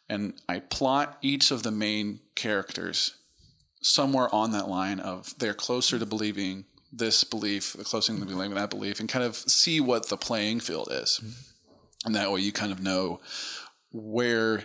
and 0.09 0.35
I 0.49 0.61
plot 0.61 1.19
each 1.23 1.51
of 1.51 1.63
the 1.63 1.71
main 1.71 2.21
characters 2.35 3.15
somewhere 3.81 4.33
on 4.35 4.53
that 4.53 4.69
line 4.69 5.01
of 5.01 5.35
they're 5.39 5.55
closer 5.55 5.99
to 5.99 6.07
believing 6.07 6.65
this 6.93 7.25
belief, 7.25 7.75
the 7.75 7.85
closer 7.85 8.15
to 8.15 8.25
believing 8.25 8.55
that 8.55 8.71
belief, 8.71 9.01
and 9.01 9.09
kind 9.09 9.25
of 9.25 9.37
see 9.37 9.81
what 9.81 10.09
the 10.09 10.17
playing 10.17 10.61
field 10.61 10.89
is, 10.91 11.21
and 12.05 12.15
that 12.15 12.31
way 12.31 12.41
you 12.41 12.53
kind 12.53 12.73
of 12.73 12.83
know 12.83 13.21
where 13.93 14.65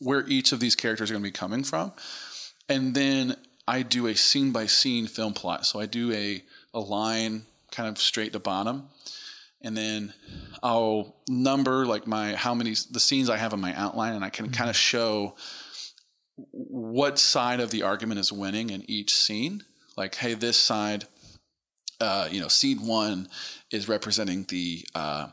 where 0.00 0.24
each 0.28 0.52
of 0.52 0.60
these 0.60 0.76
characters 0.76 1.10
are 1.10 1.14
going 1.14 1.24
to 1.24 1.28
be 1.28 1.32
coming 1.32 1.64
from, 1.64 1.92
and 2.68 2.94
then 2.94 3.36
I 3.66 3.82
do 3.82 4.06
a 4.06 4.14
scene 4.14 4.52
by 4.52 4.66
scene 4.66 5.06
film 5.06 5.34
plot. 5.34 5.66
So 5.66 5.80
I 5.80 5.86
do 5.86 6.12
a 6.12 6.42
a 6.72 6.80
line 6.80 7.46
kind 7.72 7.88
of 7.88 7.98
straight 7.98 8.32
to 8.32 8.38
bottom, 8.38 8.88
and 9.60 9.76
then 9.76 10.14
I'll 10.62 11.16
number 11.28 11.86
like 11.86 12.06
my 12.06 12.34
how 12.34 12.54
many 12.54 12.74
the 12.90 13.00
scenes 13.00 13.28
I 13.28 13.36
have 13.36 13.52
in 13.52 13.60
my 13.60 13.74
outline, 13.74 14.14
and 14.14 14.24
I 14.24 14.30
can 14.30 14.50
kind 14.50 14.70
of 14.70 14.76
show 14.76 15.34
what 16.52 17.18
side 17.18 17.60
of 17.60 17.70
the 17.70 17.82
argument 17.82 18.20
is 18.20 18.32
winning 18.32 18.70
in 18.70 18.88
each 18.88 19.14
scene. 19.14 19.64
Like, 19.96 20.14
hey, 20.14 20.34
this 20.34 20.56
side, 20.56 21.06
uh, 22.00 22.28
you 22.30 22.40
know, 22.40 22.48
scene 22.48 22.86
one 22.86 23.28
is 23.72 23.88
representing 23.88 24.44
the, 24.44 24.86
uh, 24.94 25.28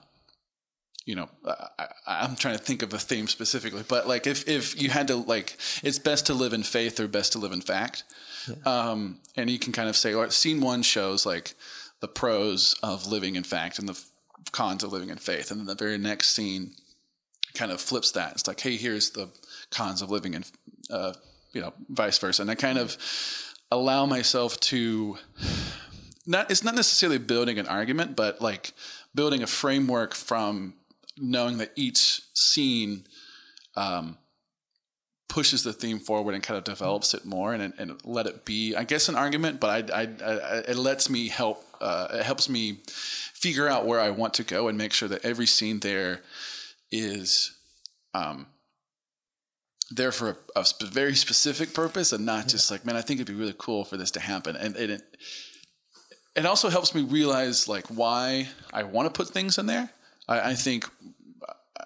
you 1.05 1.15
know, 1.15 1.29
I, 1.45 1.87
I'm 2.07 2.35
trying 2.35 2.57
to 2.57 2.63
think 2.63 2.81
of 2.81 2.89
the 2.89 2.97
theme 2.97 3.27
specifically, 3.27 3.83
but 3.87 4.07
like 4.07 4.25
if 4.25 4.47
if 4.47 4.81
you 4.81 4.89
had 4.89 5.07
to 5.09 5.15
like, 5.15 5.55
it's 5.83 5.99
best 5.99 6.25
to 6.27 6.33
live 6.33 6.51
in 6.53 6.63
faith 6.63 6.99
or 6.99 7.07
best 7.07 7.33
to 7.33 7.39
live 7.39 7.51
in 7.51 7.61
fact, 7.61 8.03
um, 8.65 9.19
and 9.37 9.49
you 9.49 9.59
can 9.59 9.71
kind 9.71 9.87
of 9.87 9.95
say, 9.95 10.13
right, 10.13 10.33
scene 10.33 10.61
one 10.61 10.81
shows 10.81 11.25
like 11.25 11.53
the 11.99 12.07
pros 12.07 12.75
of 12.81 13.07
living 13.07 13.35
in 13.35 13.43
fact 13.43 13.77
and 13.77 13.87
the 13.87 13.93
f- 13.93 14.09
cons 14.51 14.83
of 14.83 14.91
living 14.91 15.09
in 15.09 15.17
faith, 15.17 15.51
and 15.51 15.59
then 15.59 15.67
the 15.67 15.75
very 15.75 15.97
next 15.97 16.31
scene 16.31 16.73
kind 17.53 17.71
of 17.71 17.79
flips 17.79 18.11
that. 18.11 18.33
It's 18.33 18.47
like, 18.47 18.59
hey, 18.59 18.75
here's 18.75 19.11
the 19.11 19.29
cons 19.69 20.01
of 20.01 20.09
living 20.09 20.33
in, 20.33 20.43
uh, 20.89 21.13
you 21.53 21.61
know, 21.61 21.73
vice 21.87 22.17
versa, 22.17 22.41
and 22.41 22.49
I 22.49 22.55
kind 22.55 22.79
of 22.79 22.97
allow 23.71 24.05
myself 24.07 24.59
to 24.59 25.17
not 26.25 26.49
it's 26.49 26.63
not 26.63 26.73
necessarily 26.73 27.19
building 27.19 27.59
an 27.59 27.67
argument, 27.67 28.15
but 28.15 28.41
like 28.41 28.73
building 29.13 29.43
a 29.43 29.47
framework 29.47 30.15
from 30.15 30.73
knowing 31.17 31.57
that 31.57 31.71
each 31.75 32.21
scene 32.33 33.05
um, 33.75 34.17
pushes 35.27 35.63
the 35.63 35.73
theme 35.73 35.99
forward 35.99 36.33
and 36.33 36.43
kind 36.43 36.57
of 36.57 36.63
develops 36.63 37.13
it 37.13 37.25
more 37.25 37.53
and, 37.53 37.73
and 37.77 37.99
let 38.03 38.25
it 38.25 38.45
be, 38.45 38.75
I 38.75 38.83
guess, 38.83 39.09
an 39.09 39.15
argument. 39.15 39.59
But 39.59 39.91
I, 39.91 40.01
I, 40.01 40.03
I 40.23 40.57
it 40.59 40.77
lets 40.77 41.09
me 41.09 41.27
help. 41.27 41.63
Uh, 41.81 42.07
it 42.13 42.23
helps 42.23 42.49
me 42.49 42.79
figure 43.33 43.67
out 43.67 43.85
where 43.85 43.99
I 43.99 44.09
want 44.09 44.33
to 44.35 44.43
go 44.43 44.67
and 44.67 44.77
make 44.77 44.93
sure 44.93 45.09
that 45.09 45.25
every 45.25 45.45
scene 45.45 45.81
there 45.81 46.21
is 46.91 47.51
um, 48.13 48.47
there 49.91 50.11
for 50.11 50.29
a, 50.29 50.59
a 50.59 50.65
sp- 50.65 50.87
very 50.91 51.15
specific 51.15 51.73
purpose 51.73 52.13
and 52.13 52.25
not 52.25 52.47
just 52.47 52.71
like, 52.71 52.85
man, 52.85 52.95
I 52.95 53.01
think 53.01 53.19
it'd 53.19 53.33
be 53.33 53.39
really 53.39 53.55
cool 53.57 53.83
for 53.83 53.97
this 53.97 54.11
to 54.11 54.19
happen. 54.19 54.55
And, 54.55 54.75
and 54.75 54.91
it, 54.93 55.01
it 56.35 56.45
also 56.45 56.69
helps 56.69 56.95
me 56.95 57.03
realize 57.03 57.67
like 57.67 57.87
why 57.87 58.49
I 58.73 58.83
want 58.83 59.13
to 59.13 59.15
put 59.15 59.33
things 59.33 59.57
in 59.57 59.65
there. 59.65 59.89
I, 60.27 60.51
I 60.51 60.53
think 60.55 60.89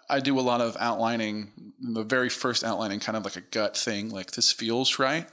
I 0.10 0.20
do 0.20 0.40
a 0.40 0.42
lot 0.42 0.62
of 0.62 0.76
outlining, 0.80 1.52
the 1.80 2.04
very 2.04 2.30
first 2.30 2.64
outlining, 2.64 3.00
kind 3.00 3.18
of 3.18 3.24
like 3.24 3.36
a 3.36 3.42
gut 3.42 3.78
thing, 3.78 4.10
like 4.10 4.32
this 4.32 4.52
feels 4.52 5.00
right. 5.00 5.28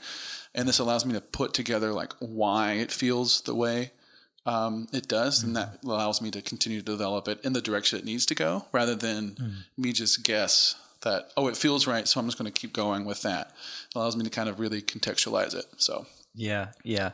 And 0.55 0.67
this 0.67 0.79
allows 0.79 1.05
me 1.05 1.13
to 1.13 1.21
put 1.21 1.53
together 1.53 1.93
like 1.93 2.13
why 2.19 2.73
it 2.73 2.91
feels 2.91 3.41
the 3.41 3.53
way 3.53 3.91
um, 4.45 4.87
it 4.91 5.07
does. 5.07 5.43
And 5.43 5.55
that 5.55 5.79
allows 5.83 6.21
me 6.21 6.31
to 6.31 6.41
continue 6.41 6.79
to 6.79 6.85
develop 6.85 7.27
it 7.27 7.39
in 7.43 7.53
the 7.53 7.61
direction 7.61 7.99
it 7.99 8.05
needs 8.05 8.25
to 8.27 8.35
go 8.35 8.65
rather 8.71 8.95
than 8.95 9.65
me 9.77 9.93
just 9.93 10.23
guess 10.23 10.75
that, 11.01 11.29
oh, 11.37 11.47
it 11.47 11.57
feels 11.57 11.85
right. 11.85 12.07
So 12.07 12.19
I'm 12.19 12.25
just 12.25 12.39
going 12.39 12.51
to 12.51 12.59
keep 12.59 12.73
going 12.73 13.05
with 13.05 13.21
that. 13.21 13.47
It 13.89 13.95
allows 13.95 14.15
me 14.15 14.23
to 14.23 14.29
kind 14.31 14.49
of 14.49 14.59
really 14.59 14.81
contextualize 14.81 15.53
it. 15.53 15.65
So. 15.77 16.07
Yeah, 16.33 16.69
yeah. 16.83 17.11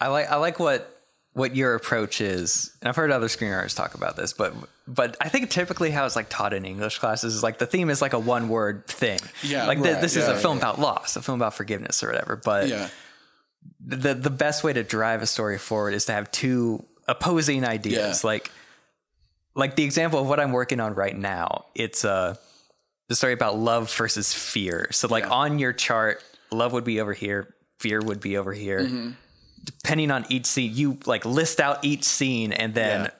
I 0.00 0.08
like 0.08 0.28
I 0.30 0.36
like 0.36 0.58
what 0.58 1.01
what 1.34 1.56
your 1.56 1.74
approach 1.74 2.20
is. 2.20 2.76
And 2.80 2.88
I've 2.88 2.96
heard 2.96 3.10
other 3.10 3.28
screenwriters 3.28 3.74
talk 3.74 3.94
about 3.94 4.16
this, 4.16 4.32
but 4.32 4.54
but 4.86 5.16
I 5.20 5.28
think 5.28 5.48
typically 5.50 5.90
how 5.90 6.04
it's 6.04 6.16
like 6.16 6.28
taught 6.28 6.52
in 6.52 6.64
English 6.64 6.98
classes 6.98 7.34
is 7.34 7.42
like 7.42 7.58
the 7.58 7.66
theme 7.66 7.88
is 7.90 8.02
like 8.02 8.12
a 8.12 8.18
one 8.18 8.48
word 8.48 8.86
thing. 8.86 9.20
Yeah, 9.42 9.66
like 9.66 9.78
right, 9.78 10.00
this 10.00 10.16
is 10.16 10.26
yeah, 10.28 10.34
a 10.34 10.36
film 10.36 10.58
yeah. 10.58 10.64
about 10.64 10.80
loss, 10.80 11.16
a 11.16 11.22
film 11.22 11.38
about 11.40 11.54
forgiveness 11.54 12.02
or 12.02 12.08
whatever. 12.08 12.36
But 12.36 12.68
Yeah. 12.68 12.88
the 13.80 14.14
the 14.14 14.30
best 14.30 14.62
way 14.64 14.72
to 14.72 14.82
drive 14.82 15.22
a 15.22 15.26
story 15.26 15.58
forward 15.58 15.94
is 15.94 16.06
to 16.06 16.12
have 16.12 16.30
two 16.30 16.84
opposing 17.08 17.64
ideas. 17.64 18.24
Like 18.24 18.50
like 19.54 19.76
the 19.76 19.84
example 19.84 20.20
of 20.20 20.28
what 20.28 20.40
I'm 20.40 20.52
working 20.52 20.80
on 20.80 20.94
right 20.94 21.16
now. 21.16 21.66
It's 21.74 22.04
a 22.04 22.38
the 23.08 23.16
story 23.16 23.32
about 23.32 23.58
love 23.58 23.92
versus 23.94 24.32
fear. 24.32 24.88
So 24.90 25.08
like 25.08 25.30
on 25.30 25.58
your 25.58 25.72
chart, 25.72 26.22
love 26.50 26.72
would 26.72 26.84
be 26.84 27.00
over 27.00 27.12
here, 27.12 27.54
fear 27.78 28.00
would 28.00 28.20
be 28.20 28.36
over 28.36 28.52
here. 28.52 28.80
Mm-hmm. 28.80 29.10
Depending 29.64 30.10
on 30.10 30.24
each 30.28 30.46
scene, 30.46 30.72
you 30.74 30.98
like 31.06 31.24
list 31.24 31.60
out 31.60 31.84
each 31.84 32.04
scene 32.04 32.52
and 32.52 32.74
then 32.74 33.04
Yeah. 33.04 33.10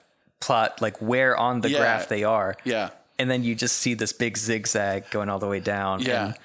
plot 0.41 0.81
like 0.81 0.97
where 1.01 1.37
on 1.37 1.61
the 1.61 1.69
Yeah. 1.69 1.79
graph 1.79 2.07
they 2.09 2.23
are. 2.23 2.55
Yeah. 2.63 2.89
And 3.19 3.29
then 3.29 3.43
you 3.43 3.55
just 3.55 3.77
see 3.77 3.93
this 3.93 4.11
big 4.11 4.37
zigzag 4.37 5.09
going 5.11 5.29
all 5.29 5.39
the 5.39 5.47
way 5.47 5.59
down. 5.59 6.01
Yeah. 6.01 6.25
And 6.25 6.35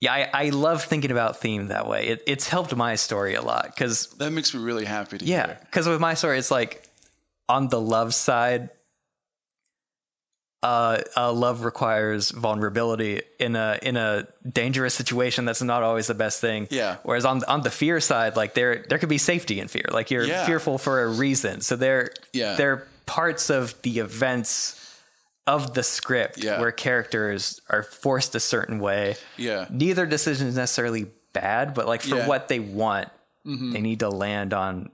yeah, 0.00 0.12
I, 0.12 0.30
I 0.46 0.48
love 0.50 0.82
thinking 0.84 1.10
about 1.12 1.38
theme 1.38 1.68
that 1.68 1.86
way. 1.86 2.08
It, 2.08 2.22
it's 2.26 2.48
helped 2.48 2.74
my 2.74 2.96
story 2.96 3.34
a 3.34 3.42
lot 3.42 3.66
because 3.66 4.08
That 4.18 4.32
makes 4.32 4.52
me 4.52 4.60
really 4.60 4.84
happy 4.84 5.18
to 5.18 5.24
yeah, 5.24 5.46
hear. 5.46 5.58
because 5.62 5.86
with 5.86 6.00
my 6.00 6.14
story, 6.14 6.38
it's 6.38 6.50
like 6.50 6.88
on 7.48 7.68
the 7.68 7.80
love 7.80 8.12
side, 8.12 8.70
uh, 10.62 11.00
uh, 11.16 11.32
love 11.32 11.64
requires 11.64 12.30
vulnerability 12.30 13.22
in 13.40 13.56
a 13.56 13.78
in 13.82 13.96
a 13.96 14.26
dangerous 14.48 14.94
situation. 14.94 15.44
That's 15.44 15.62
not 15.62 15.82
always 15.82 16.06
the 16.06 16.14
best 16.14 16.40
thing. 16.40 16.68
Yeah. 16.70 16.96
Whereas 17.02 17.24
on 17.24 17.42
on 17.44 17.62
the 17.62 17.70
fear 17.70 18.00
side, 18.00 18.36
like 18.36 18.54
there 18.54 18.84
there 18.88 18.98
could 18.98 19.08
be 19.08 19.18
safety 19.18 19.58
in 19.60 19.68
fear. 19.68 19.86
Like 19.90 20.10
you're 20.10 20.24
Yeah. 20.24 20.46
fearful 20.46 20.78
for 20.78 21.02
a 21.02 21.08
reason. 21.08 21.60
So 21.62 21.74
there 21.76 22.10
Yeah. 22.32 22.54
there 22.54 22.72
are 22.72 22.86
parts 23.06 23.50
of 23.50 23.74
the 23.82 23.98
events 23.98 24.78
of 25.48 25.74
the 25.74 25.82
script 25.82 26.38
Yeah. 26.38 26.60
where 26.60 26.70
characters 26.70 27.60
are 27.68 27.82
forced 27.82 28.34
a 28.36 28.40
certain 28.40 28.78
way. 28.78 29.16
Yeah. 29.36 29.66
Neither 29.70 30.06
decision 30.06 30.46
is 30.46 30.54
necessarily 30.54 31.06
bad, 31.32 31.74
but 31.74 31.86
like 31.88 32.02
for 32.02 32.08
Yeah. 32.10 32.14
Mm-hmm. 32.20 32.28
what 32.28 32.46
they 32.48 32.60
want, 32.60 33.08
they 33.44 33.80
need 33.80 33.98
to 34.00 34.08
land 34.10 34.54
on 34.54 34.90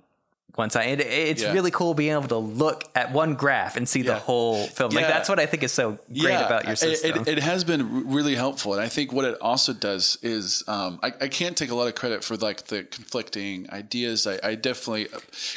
one 0.59 0.71
side. 0.71 1.01
It, 1.01 1.07
it's 1.07 1.43
Yeah. 1.43 1.53
really 1.53 1.71
cool 1.71 1.95
being 1.95 2.13
able 2.13 2.29
to 2.29 2.37
look 2.39 2.85
at 2.95 3.13
one 3.13 3.35
graph 3.35 3.77
and 3.77 3.89
see 3.89 4.03
the 4.03 4.17
whole 4.17 4.67
film. 4.67 4.91
Like 4.91 5.03
Yeah. 5.03 5.09
that's 5.09 5.29
what 5.29 5.39
I 5.39 5.47
think 5.47 5.63
is 5.63 5.73
so 5.73 5.99
great 6.13 6.35
about 6.35 6.65
your 6.65 6.73
it- 6.73 6.79
system. 6.79 7.21
It, 7.23 7.29
it 7.29 7.39
has 7.39 7.65
been 7.65 8.09
really 8.09 8.35
helpful, 8.35 8.73
and 8.75 8.83
I 8.83 8.89
think 8.89 9.13
what 9.13 9.25
it 9.25 9.39
also 9.41 9.73
does 9.73 10.19
is 10.23 10.65
um, 10.69 10.99
I, 11.03 11.09
I 11.21 11.29
can't 11.29 11.57
take 11.57 11.71
a 11.71 11.75
lot 11.75 11.87
of 11.89 11.95
credit 11.95 12.25
for 12.25 12.37
like 12.37 12.67
the 12.67 12.83
conflicting 12.85 13.71
ideas. 13.71 14.27
I, 14.27 14.39
I 14.43 14.55
definitely 14.57 15.07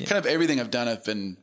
kind 0.05 0.17
of 0.19 0.25
everything 0.25 0.59
I've 0.59 0.71
done. 0.71 0.87
I've 0.87 1.03
been 1.03 1.37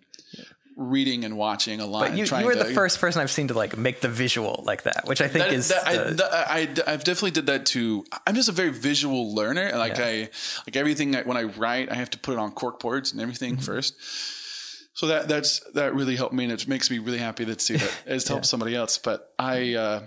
reading 0.81 1.25
and 1.25 1.37
watching 1.37 1.81
a 1.81 1.87
lot. 1.87 2.09
but 2.09 2.17
you, 2.17 2.25
you 2.25 2.45
were 2.47 2.53
to, 2.55 2.59
the 2.63 2.73
first 2.73 3.01
person 3.01 3.21
I've 3.21 3.31
seen 3.33 3.49
to 3.49 3.55
like 3.55 3.77
make 3.77 4.01
the 4.01 4.09
visual 4.09 4.63
like 4.65 4.85
that, 4.85 5.07
which 5.07 5.21
I 5.21 5.27
think 5.27 5.45
That- 5.47 5.53
is 5.53 5.69
that- 5.69 5.87
I, 5.87 5.95
the, 6.05 6.25
I, 6.87 6.93
I've 6.93 7.03
definitely 7.05 7.33
did 7.33 7.47
that 7.47 7.67
too. 7.67 8.05
I'm 8.27 8.35
just 8.37 8.49
a 8.49 8.53
very 8.53 8.71
visual 8.71 9.35
learner, 9.35 9.73
like 9.77 9.99
Yeah. 9.99 10.05
I 10.07 10.31
like 10.67 10.77
everything. 10.77 11.17
I, 11.17 11.23
when 11.23 11.37
I 11.37 11.43
write, 11.43 11.91
I 11.91 11.95
have 11.97 12.11
to 12.11 12.19
put 12.19 12.33
it 12.35 12.39
on 12.39 12.53
cork 12.53 12.79
boards 12.81 13.11
and 13.13 13.21
everything 13.21 13.55
Mm-hmm. 13.57 13.63
first. 13.65 13.95
So 14.95 15.07
that 15.09 15.29
that's 15.29 15.61
that 15.75 15.95
really 15.95 16.17
helped 16.17 16.35
me, 16.35 16.45
and 16.45 16.53
it 16.53 16.67
makes 16.67 16.91
me 16.91 16.99
really 16.99 17.19
happy 17.19 17.45
to 17.45 17.59
see 17.59 17.77
that 17.77 17.93
it's 18.07 18.27
helped 18.33 18.47
somebody 18.47 18.75
else. 18.75 18.99
But 18.99 19.33
I. 19.39 19.75
Uh, 19.75 20.03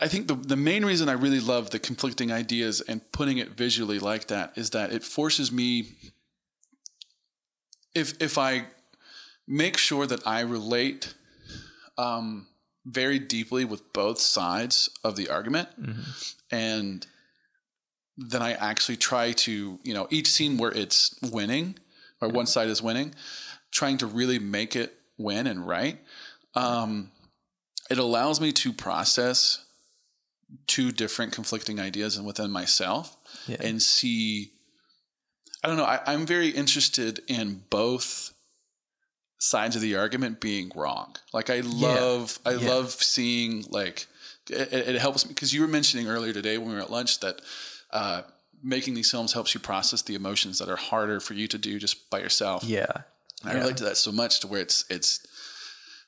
I 0.00 0.08
think 0.08 0.28
the 0.28 0.34
the 0.34 0.56
main 0.56 0.84
reason 0.84 1.08
I 1.10 1.12
really 1.12 1.40
love 1.40 1.68
the 1.70 1.78
conflicting 1.78 2.32
ideas 2.32 2.80
and 2.80 3.02
putting 3.12 3.36
it 3.38 3.50
visually 3.50 3.98
like 3.98 4.28
that 4.28 4.52
is 4.56 4.70
that 4.70 4.92
it 4.92 5.04
forces 5.04 5.52
me 5.52 5.88
if 7.94 8.14
if 8.20 8.38
I 8.38 8.64
make 9.46 9.76
sure 9.76 10.06
that 10.06 10.26
I 10.26 10.40
relate 10.40 11.14
um, 11.98 12.46
very 12.86 13.18
deeply 13.18 13.64
with 13.64 13.92
both 13.92 14.18
sides 14.20 14.90
of 15.02 15.16
the 15.16 15.28
argument, 15.28 15.68
and 16.50 17.06
then 18.16 18.42
I 18.42 18.52
actually 18.52 18.96
try 18.96 19.32
to 19.32 19.78
you 19.82 19.94
know 19.94 20.06
each 20.10 20.28
scene 20.30 20.56
where 20.58 20.72
it's 20.72 21.14
winning 21.22 21.76
or 22.20 22.28
one 22.28 22.46
side 22.46 22.68
is 22.68 22.82
winning, 22.82 23.14
trying 23.72 23.98
to 23.98 24.06
really 24.06 24.38
make 24.38 24.76
it 24.76 24.94
win 25.18 25.46
and 25.46 25.66
right. 25.66 25.98
Um, 26.54 27.10
it 27.90 27.98
allows 27.98 28.40
me 28.40 28.52
to 28.52 28.72
process 28.72 29.64
two 30.66 30.92
different 30.92 31.32
conflicting 31.32 31.80
ideas 31.80 32.16
and 32.16 32.24
within 32.26 32.50
myself 32.50 33.16
Yeah. 33.48 33.56
and 33.60 33.82
see 33.82 34.52
i 35.64 35.66
don't 35.68 35.76
know 35.76 35.84
I, 35.84 36.00
i'm 36.06 36.26
very 36.26 36.48
interested 36.50 37.20
in 37.26 37.64
both 37.70 38.32
sides 39.38 39.76
of 39.76 39.82
the 39.82 39.96
argument 39.96 40.40
being 40.40 40.70
wrong. 40.74 41.14
Like 41.32 41.50
i 41.50 41.60
love 41.60 42.38
i 42.46 42.52
Yeah. 42.52 42.68
love 42.68 42.90
seeing 42.92 43.64
like 43.70 44.06
it, 44.48 44.72
it 44.72 45.00
helps 45.00 45.24
me 45.26 45.30
because 45.34 45.52
you 45.52 45.60
were 45.62 45.68
mentioning 45.68 46.06
earlier 46.08 46.32
today 46.32 46.58
when 46.58 46.68
we 46.68 46.74
were 46.74 46.80
at 46.82 46.90
lunch 46.90 47.20
that 47.20 47.40
uh, 47.92 48.22
making 48.62 48.94
these 48.94 49.10
films 49.10 49.32
helps 49.32 49.54
you 49.54 49.60
process 49.60 50.02
the 50.02 50.14
emotions 50.14 50.58
that 50.58 50.68
are 50.68 50.76
harder 50.76 51.20
for 51.20 51.34
you 51.34 51.46
to 51.48 51.58
do 51.58 51.78
just 51.78 52.10
by 52.10 52.18
yourself. 52.18 52.64
Yeah. 52.64 52.86
I 53.44 53.52
relate 53.54 53.76
to 53.78 53.84
that 53.84 53.96
so 53.98 54.10
much 54.12 54.40
to 54.40 54.46
where 54.46 54.60
it's 54.62 54.84
it's 54.88 55.20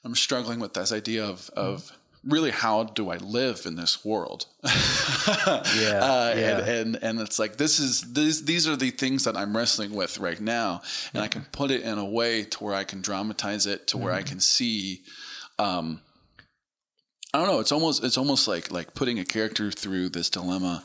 I'm 0.05 0.15
struggling 0.15 0.59
with 0.61 0.73
this 0.75 0.93
idea 0.93 1.25
of 1.25 1.51
of 1.51 1.93
really 2.27 2.51
how 2.51 2.85
do 2.85 3.11
I 3.11 3.17
live 3.17 3.63
in 3.67 3.77
this 3.77 4.05
world? 4.05 4.47
Yeah. 4.65 4.73
Uh, 6.07 6.35
yeah. 6.37 6.59
and, 6.59 6.69
and 6.69 6.99
and 7.03 7.21
it's 7.21 7.39
like 7.39 7.57
this 7.57 7.79
is 7.79 8.13
these 8.13 8.45
these 8.45 8.69
are 8.69 8.77
the 8.77 8.91
things 8.91 9.25
that 9.25 9.37
I'm 9.37 9.57
wrestling 9.57 9.93
with 9.95 10.19
right 10.19 10.41
now, 10.41 10.83
and 11.15 11.23
I 11.23 11.29
can 11.29 11.47
put 11.53 11.71
it 11.71 11.83
in 11.83 11.99
a 11.99 12.05
way 12.05 12.45
to 12.45 12.65
where 12.65 12.75
I 12.75 12.85
can 12.85 13.01
dramatize 13.01 13.67
it 13.67 13.87
to 13.89 13.99
where 13.99 14.13
I 14.13 14.23
can 14.23 14.41
see. 14.41 15.03
Um, 15.59 16.01
I 17.33 17.39
don't 17.39 17.49
know. 17.49 17.61
It's 17.61 17.73
almost 17.73 18.05
it's 18.05 18.19
almost 18.19 18.47
like 18.49 18.71
like 18.71 18.95
putting 18.95 19.19
a 19.19 19.25
character 19.25 19.71
through 19.71 20.11
this 20.11 20.31
dilemma. 20.31 20.85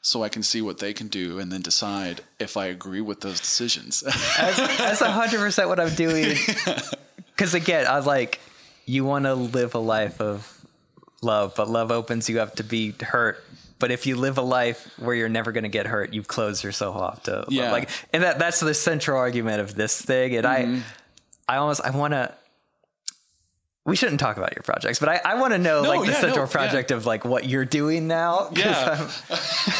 So 0.00 0.22
I 0.22 0.28
can 0.28 0.42
see 0.42 0.62
what 0.62 0.78
they 0.78 0.92
can 0.92 1.08
do, 1.08 1.38
and 1.38 1.50
then 1.50 1.60
decide 1.60 2.20
if 2.38 2.56
I 2.56 2.66
agree 2.66 3.00
with 3.00 3.20
those 3.20 3.40
decisions. 3.40 4.00
That's 4.38 5.00
a 5.00 5.10
hundred 5.10 5.38
percent 5.40 5.68
what 5.68 5.80
I'm 5.80 5.94
doing. 5.94 6.36
Because 7.38 7.54
again, 7.54 7.86
I 7.86 7.96
was 7.96 8.04
like, 8.04 8.40
you 8.84 9.04
want 9.04 9.26
to 9.26 9.34
live 9.34 9.76
a 9.76 9.78
life 9.78 10.20
of 10.20 10.57
love, 11.22 11.54
but 11.56 11.68
love 11.68 11.90
opens 11.90 12.28
you 12.28 12.40
up 12.40 12.56
to 12.56 12.64
be 12.64 12.94
hurt. 13.00 13.44
But 13.78 13.92
if 13.92 14.06
you 14.06 14.16
live 14.16 14.38
a 14.38 14.42
life 14.42 14.90
where 14.98 15.14
you're 15.14 15.28
never 15.28 15.52
going 15.52 15.62
to 15.62 15.68
get 15.68 15.86
hurt, 15.86 16.12
you've 16.12 16.26
closed 16.26 16.64
yourself 16.64 16.96
off 16.96 17.22
to. 17.24 17.44
Yeah. 17.48 17.70
like, 17.70 17.88
and 18.12 18.22
that 18.24 18.38
that's 18.40 18.58
the 18.60 18.74
central 18.74 19.16
argument 19.18 19.60
of 19.60 19.74
this 19.76 20.00
thing. 20.02 20.34
And 20.36 20.44
Mm-hmm. 20.46 20.80
I, 21.48 21.54
I 21.54 21.56
almost 21.58 21.80
I 21.82 21.90
want 21.90 22.12
to. 22.12 22.34
We 23.84 23.96
shouldn't 23.96 24.20
talk 24.20 24.36
about 24.36 24.54
your 24.54 24.62
projects, 24.62 24.98
but 24.98 25.08
I, 25.08 25.20
I 25.24 25.40
want 25.40 25.54
to 25.54 25.58
know 25.58 25.82
No, 25.82 25.88
like 25.88 26.00
the 26.00 26.12
yeah, 26.12 26.20
central 26.20 26.44
no, 26.44 26.50
yeah. 26.50 26.50
project 26.52 26.90
of 26.90 27.06
like 27.06 27.24
what 27.24 27.46
you're 27.46 27.64
doing 27.64 28.06
now. 28.06 28.50
Yeah. 28.54 29.10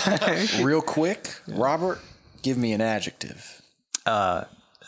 Real 0.62 0.80
quick, 0.80 1.28
Robert, 1.46 2.00
give 2.42 2.56
me 2.56 2.72
an 2.72 2.80
adjective. 2.80 3.60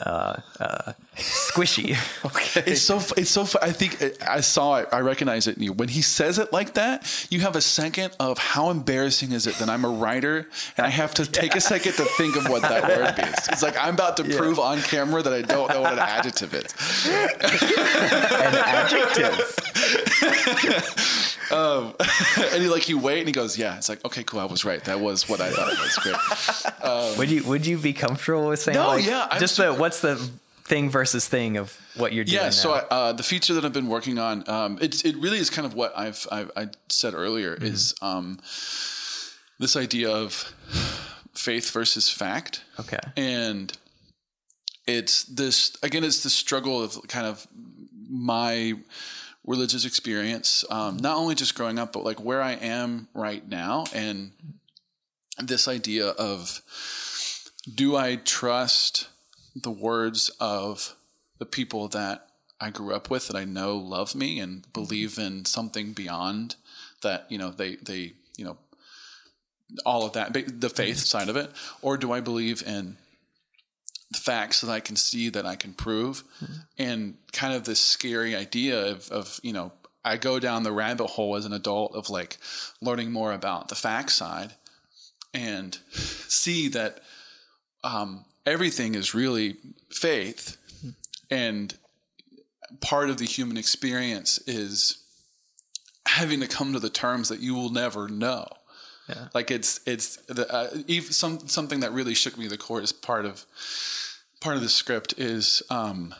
Uh, 0.00 0.40
uh, 0.58 0.92
squishy. 1.16 1.96
It's 2.66 2.82
so 2.82 3.00
it's 3.16 3.30
so. 3.30 3.46
I 3.62 3.70
think 3.70 4.02
uh, 4.02 4.08
I 4.28 4.40
saw 4.40 4.76
it. 4.78 4.88
I 4.92 5.00
recognize 5.00 5.46
it 5.46 5.56
in 5.56 5.62
you 5.62 5.72
when 5.72 5.88
he 5.88 6.02
says 6.02 6.38
it 6.38 6.52
like 6.52 6.74
that. 6.74 7.26
You 7.30 7.40
have 7.40 7.54
a 7.54 7.60
second 7.60 8.16
of 8.18 8.38
how 8.38 8.70
embarrassing 8.70 9.32
is 9.32 9.46
it 9.46 9.54
that 9.56 9.68
I'm 9.68 9.84
a 9.84 9.88
writer 9.88 10.48
and 10.76 10.86
I 10.86 10.90
have 10.90 11.14
to 11.14 11.26
take 11.40 11.54
a 11.54 11.60
second 11.60 11.92
to 11.94 12.04
think 12.16 12.36
of 12.36 12.48
what 12.48 12.62
that 12.62 12.82
word 12.84 13.16
means. 13.24 13.48
It's 13.48 13.62
like 13.62 13.76
I'm 13.78 13.94
about 13.94 14.16
to 14.18 14.24
prove 14.24 14.58
on 14.58 14.80
camera 14.82 15.22
that 15.22 15.32
I 15.32 15.42
don't 15.42 15.68
know 15.70 15.82
what 15.82 15.92
an 15.92 15.98
adjective 15.98 16.54
is. 16.54 16.74
An 17.06 18.54
adjective. 18.56 19.56
And 22.52 22.62
he 22.62 22.68
like 22.68 22.88
you 22.88 22.98
wait 22.98 23.18
and 23.18 23.28
he 23.28 23.32
goes, 23.32 23.58
yeah. 23.58 23.76
It's 23.76 23.88
like 23.88 24.04
okay, 24.04 24.24
cool. 24.24 24.40
I 24.40 24.44
was 24.44 24.64
right. 24.64 24.82
That 24.84 25.00
was 25.00 25.28
what 25.28 25.40
I 25.40 25.50
thought 25.50 25.72
it 25.72 25.78
was. 25.78 25.96
Great. 25.98 27.18
Would 27.18 27.30
you 27.30 27.44
would 27.44 27.66
you 27.66 27.78
be 27.78 27.92
comfortable 27.92 28.48
with 28.48 28.60
saying 28.60 28.76
No, 28.76 28.88
like 28.88 29.06
yeah, 29.06 29.28
I'm 29.30 29.40
just 29.40 29.56
the 29.56 29.72
what's 29.74 30.00
the 30.00 30.16
thing 30.64 30.88
versus 30.88 31.26
thing 31.26 31.56
of 31.56 31.76
what 31.96 32.12
you're 32.12 32.24
doing? 32.24 32.42
Yeah, 32.42 32.50
so 32.50 32.72
I, 32.72 32.78
uh, 32.90 33.12
the 33.12 33.24
feature 33.24 33.54
that 33.54 33.64
I've 33.64 33.72
been 33.72 33.88
working 33.88 34.18
on, 34.18 34.48
um, 34.48 34.78
it's 34.80 35.04
it 35.04 35.16
really 35.16 35.38
is 35.38 35.50
kind 35.50 35.66
of 35.66 35.74
what 35.74 35.92
I've, 35.98 36.26
I've 36.30 36.50
I 36.56 36.68
said 36.88 37.14
earlier 37.14 37.56
Mm-hmm. 37.56 37.64
is 37.64 37.94
um, 38.00 38.38
this 39.58 39.76
idea 39.76 40.10
of 40.10 40.54
faith 41.34 41.70
versus 41.72 42.08
fact, 42.08 42.62
okay. 42.78 43.00
and 43.16 43.76
it's 44.86 45.24
this 45.24 45.76
again. 45.82 46.04
It's 46.04 46.22
the 46.22 46.30
struggle 46.30 46.82
of 46.82 46.96
kind 47.08 47.26
of 47.26 47.46
my 48.08 48.74
religious 49.50 49.84
experience, 49.84 50.64
um, 50.70 50.96
not 50.98 51.16
only 51.16 51.34
just 51.34 51.56
growing 51.56 51.76
up, 51.76 51.92
but 51.92 52.04
like 52.04 52.22
where 52.22 52.40
I 52.40 52.52
am 52.52 53.08
right 53.14 53.46
now, 53.48 53.84
and 53.92 54.30
this 55.38 55.66
idea 55.66 56.06
of 56.06 56.62
do 57.74 57.96
I 57.96 58.14
trust 58.16 59.08
the 59.56 59.72
words 59.72 60.30
of 60.38 60.94
the 61.38 61.46
people 61.46 61.88
that 61.88 62.28
I 62.60 62.70
grew 62.70 62.94
up 62.94 63.10
with 63.10 63.26
that 63.26 63.36
I 63.36 63.44
know 63.44 63.76
love 63.76 64.14
me 64.14 64.38
and 64.38 64.72
believe 64.72 65.18
in 65.18 65.44
something 65.44 65.94
beyond 65.94 66.54
that, 67.02 67.26
you 67.28 67.38
know, 67.38 67.50
they, 67.50 67.74
they, 67.76 68.12
you 68.36 68.44
know, 68.44 68.56
all 69.84 70.06
of 70.06 70.12
that, 70.12 70.32
the 70.32 70.70
faith 70.70 70.98
side 70.98 71.28
of 71.28 71.36
it, 71.36 71.50
or 71.82 71.96
do 71.96 72.12
I 72.12 72.20
believe 72.20 72.62
in 72.64 72.98
facts 74.14 74.60
that 74.60 74.70
I 74.70 74.80
can 74.80 74.96
see 74.96 75.28
that 75.30 75.46
I 75.46 75.56
can 75.56 75.72
prove, 75.72 76.24
and 76.78 77.16
kind 77.32 77.54
of 77.54 77.64
this 77.64 77.80
scary 77.80 78.34
idea 78.34 78.92
of, 78.92 79.08
of 79.10 79.40
you 79.42 79.52
know, 79.52 79.72
I 80.04 80.16
go 80.16 80.38
down 80.40 80.62
the 80.62 80.72
rabbit 80.72 81.06
hole 81.08 81.36
as 81.36 81.44
an 81.44 81.52
adult 81.52 81.94
of 81.94 82.10
like 82.10 82.38
learning 82.80 83.12
more 83.12 83.32
about 83.32 83.68
the 83.68 83.74
fact 83.74 84.10
side, 84.10 84.52
and 85.32 85.78
see 85.92 86.68
that 86.68 87.00
um, 87.84 88.24
everything 88.44 88.94
is 88.94 89.14
really 89.14 89.56
faith, 89.90 90.56
and 91.30 91.74
part 92.80 93.10
of 93.10 93.18
the 93.18 93.24
human 93.24 93.56
experience 93.56 94.38
is 94.46 95.04
having 96.06 96.40
to 96.40 96.48
come 96.48 96.72
to 96.72 96.80
the 96.80 96.90
terms 96.90 97.28
that 97.28 97.40
you 97.40 97.54
will 97.54 97.70
never 97.70 98.08
know. 98.08 98.46
Yeah. 99.10 99.28
Like 99.34 99.50
it's 99.50 99.80
it's 99.86 100.16
the 100.26 100.52
uh, 100.52 100.68
even 100.86 101.12
some 101.12 101.48
something 101.48 101.80
that 101.80 101.92
really 101.92 102.14
shook 102.14 102.38
me 102.38 102.44
to 102.44 102.50
the 102.50 102.58
core 102.58 102.80
is 102.80 102.92
part 102.92 103.24
of 103.24 103.44
part 104.40 104.56
of 104.56 104.62
the 104.62 104.68
script 104.68 105.14
is 105.18 105.62
um, 105.70 106.14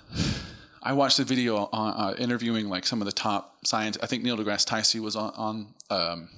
I 0.83 0.93
watched 0.93 1.19
the 1.19 1.25
video 1.25 1.69
on 1.73 1.95
uh, 1.95 2.15
interviewing 2.19 2.69
like 2.69 2.87
some 2.87 3.01
of 3.01 3.07
the 3.07 3.13
top 3.13 3.67
science. 3.67 3.99
I 4.03 4.07
think 4.07 4.23
Neil 4.23 4.37
deGrasse 4.37 4.67
Tyson 4.67 5.03
was 5.03 5.17
on, 5.17 5.33
on 5.37 5.75
um, 5.91 6.29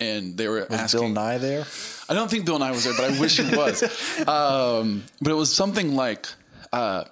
and 0.00 0.36
they 0.36 0.48
were 0.48 0.66
Was 0.70 0.78
asking. 0.78 1.00
Bill 1.00 1.08
Nye 1.10 1.38
there? 1.38 1.66
I 2.08 2.14
don't 2.14 2.30
think 2.30 2.46
Bill 2.46 2.58
Nye 2.58 2.70
was 2.70 2.84
there, 2.84 2.94
but 2.96 3.12
I 3.12 3.20
wish 3.20 3.38
he 3.38 3.56
was. 3.56 3.82
um, 4.28 5.04
but 5.20 5.30
it 5.30 5.34
was 5.34 5.52
something 5.52 5.94
like 5.94 6.26
uh, 6.72 7.04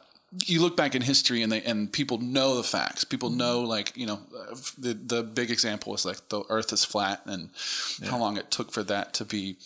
you 0.45 0.61
look 0.61 0.77
back 0.77 0.95
in 0.95 1.03
history 1.03 1.43
and 1.43 1.53
they 1.53 1.63
and 1.63 1.93
people 1.93 2.19
know 2.19 2.57
the 2.57 2.63
facts. 2.63 3.05
People 3.05 3.31
know 3.31 3.61
like 3.61 3.97
you 3.97 4.07
know 4.07 4.21
uh, 4.37 4.55
the 4.79 4.95
the 4.95 5.23
big 5.23 5.51
example 5.51 5.95
is 5.95 6.05
like 6.05 6.29
the 6.29 6.43
Earth 6.49 6.73
is 6.73 6.85
flat 6.85 7.23
and 7.27 7.51
how 8.05 8.19
long 8.19 8.37
it 8.37 8.51
took 8.51 8.73
for 8.73 8.83
that 8.83 9.15
to 9.15 9.25
be 9.25 9.57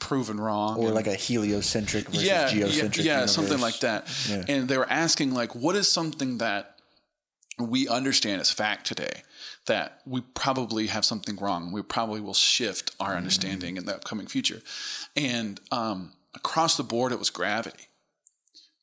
proven 0.00 0.40
wrong 0.40 0.78
or 0.78 0.86
and- 0.86 0.94
like 0.94 1.06
a 1.06 1.14
heliocentric 1.14 2.06
versus 2.06 2.24
yeah, 2.24 2.48
geocentric. 2.48 3.04
yeah, 3.04 3.20
yeah, 3.20 3.26
something 3.26 3.60
like 3.60 3.80
that. 3.80 4.08
Yeah. 4.28 4.44
And 4.48 4.68
they 4.68 4.76
were 4.76 4.90
asking 4.90 5.32
like, 5.32 5.54
what 5.54 5.76
is 5.76 5.88
something 5.88 6.38
that 6.38 6.76
we 7.58 7.86
understand 7.86 8.40
as 8.40 8.50
fact 8.50 8.86
today 8.86 9.22
that 9.66 10.00
we 10.06 10.22
probably 10.22 10.88
have 10.88 11.04
something 11.04 11.36
wrong? 11.36 11.70
We 11.70 11.82
probably 11.82 12.20
will 12.20 12.34
shift 12.34 12.96
our 12.98 13.14
understanding 13.14 13.76
in 13.76 13.84
the 13.84 13.94
upcoming 13.94 14.26
future. 14.26 14.62
And 15.14 15.60
um, 15.70 16.12
across 16.34 16.76
the 16.76 16.82
board, 16.82 17.12
it 17.12 17.18
was 17.18 17.30
gravity. 17.30 17.84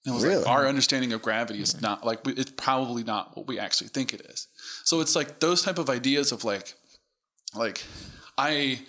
And 0.07 0.13
it 0.13 0.15
was 0.15 0.23
Really? 0.23 0.38
like 0.38 0.47
our 0.47 0.67
understanding 0.67 1.11
of 1.13 1.21
gravity 1.21 1.61
is 1.61 1.81
not 1.81 2.03
like 2.05 2.25
we, 2.25 2.31
it's 2.34 2.51
probably 2.51 3.03
not 3.03 3.35
what 3.38 3.45
we 3.45 3.59
actually 3.59 3.89
think 3.89 4.13
it 4.13 4.21
is. 4.21 4.47
So 4.85 5.01
it's 5.01 5.15
like 5.15 5.39
those 5.39 5.61
type 5.61 5.77
of 5.77 5.89
ideas 5.89 6.31
of 6.31 6.43
like, 6.45 6.73
like 7.53 7.84
I 8.38 8.79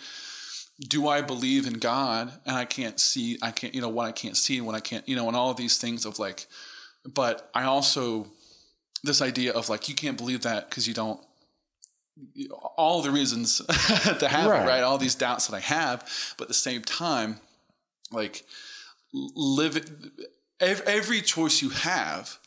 do 0.89 1.09
I 1.09 1.21
believe 1.23 1.67
in 1.67 1.75
God 1.75 2.33
and 2.47 2.57
I 2.57 2.65
can't 2.65 3.01
see 3.01 3.37
I 3.43 3.51
can't 3.51 3.75
you 3.75 3.81
know 3.81 3.89
what 3.89 4.07
I 4.07 4.13
can't 4.13 4.37
see 4.37 4.59
and 4.59 4.65
what 4.67 4.77
I 4.77 4.81
can't 4.81 5.07
you 5.09 5.17
know 5.17 5.27
and 5.27 5.37
all 5.37 5.51
of 5.51 5.57
these 5.57 5.77
things 5.77 6.07
of 6.07 6.21
like 6.21 6.47
but 7.05 7.51
I 7.53 7.65
also 7.65 8.29
this 9.03 9.21
idea 9.21 9.53
of 9.53 9.69
like 9.69 9.89
you 9.89 9.97
can't 9.97 10.17
believe 10.17 10.43
that 10.43 10.71
because 10.71 10.87
you 10.87 10.95
don't 10.95 11.21
all 12.77 13.03
the 13.03 13.11
reasons 13.11 13.59
to 14.21 14.29
have 14.29 14.51
Right. 14.51 14.63
it 14.63 14.69
right 14.69 14.83
all 14.85 14.99
these 14.99 15.15
doubts 15.17 15.49
that 15.49 15.57
I 15.57 15.61
have 15.61 16.09
but 16.37 16.45
at 16.45 16.49
the 16.49 16.55
same 16.55 16.83
time 16.83 17.41
like 18.13 18.45
live 19.13 19.77
ev- 19.77 20.11
every 20.61 21.21
choice 21.21 21.63
you 21.63 21.71
have 21.71 22.39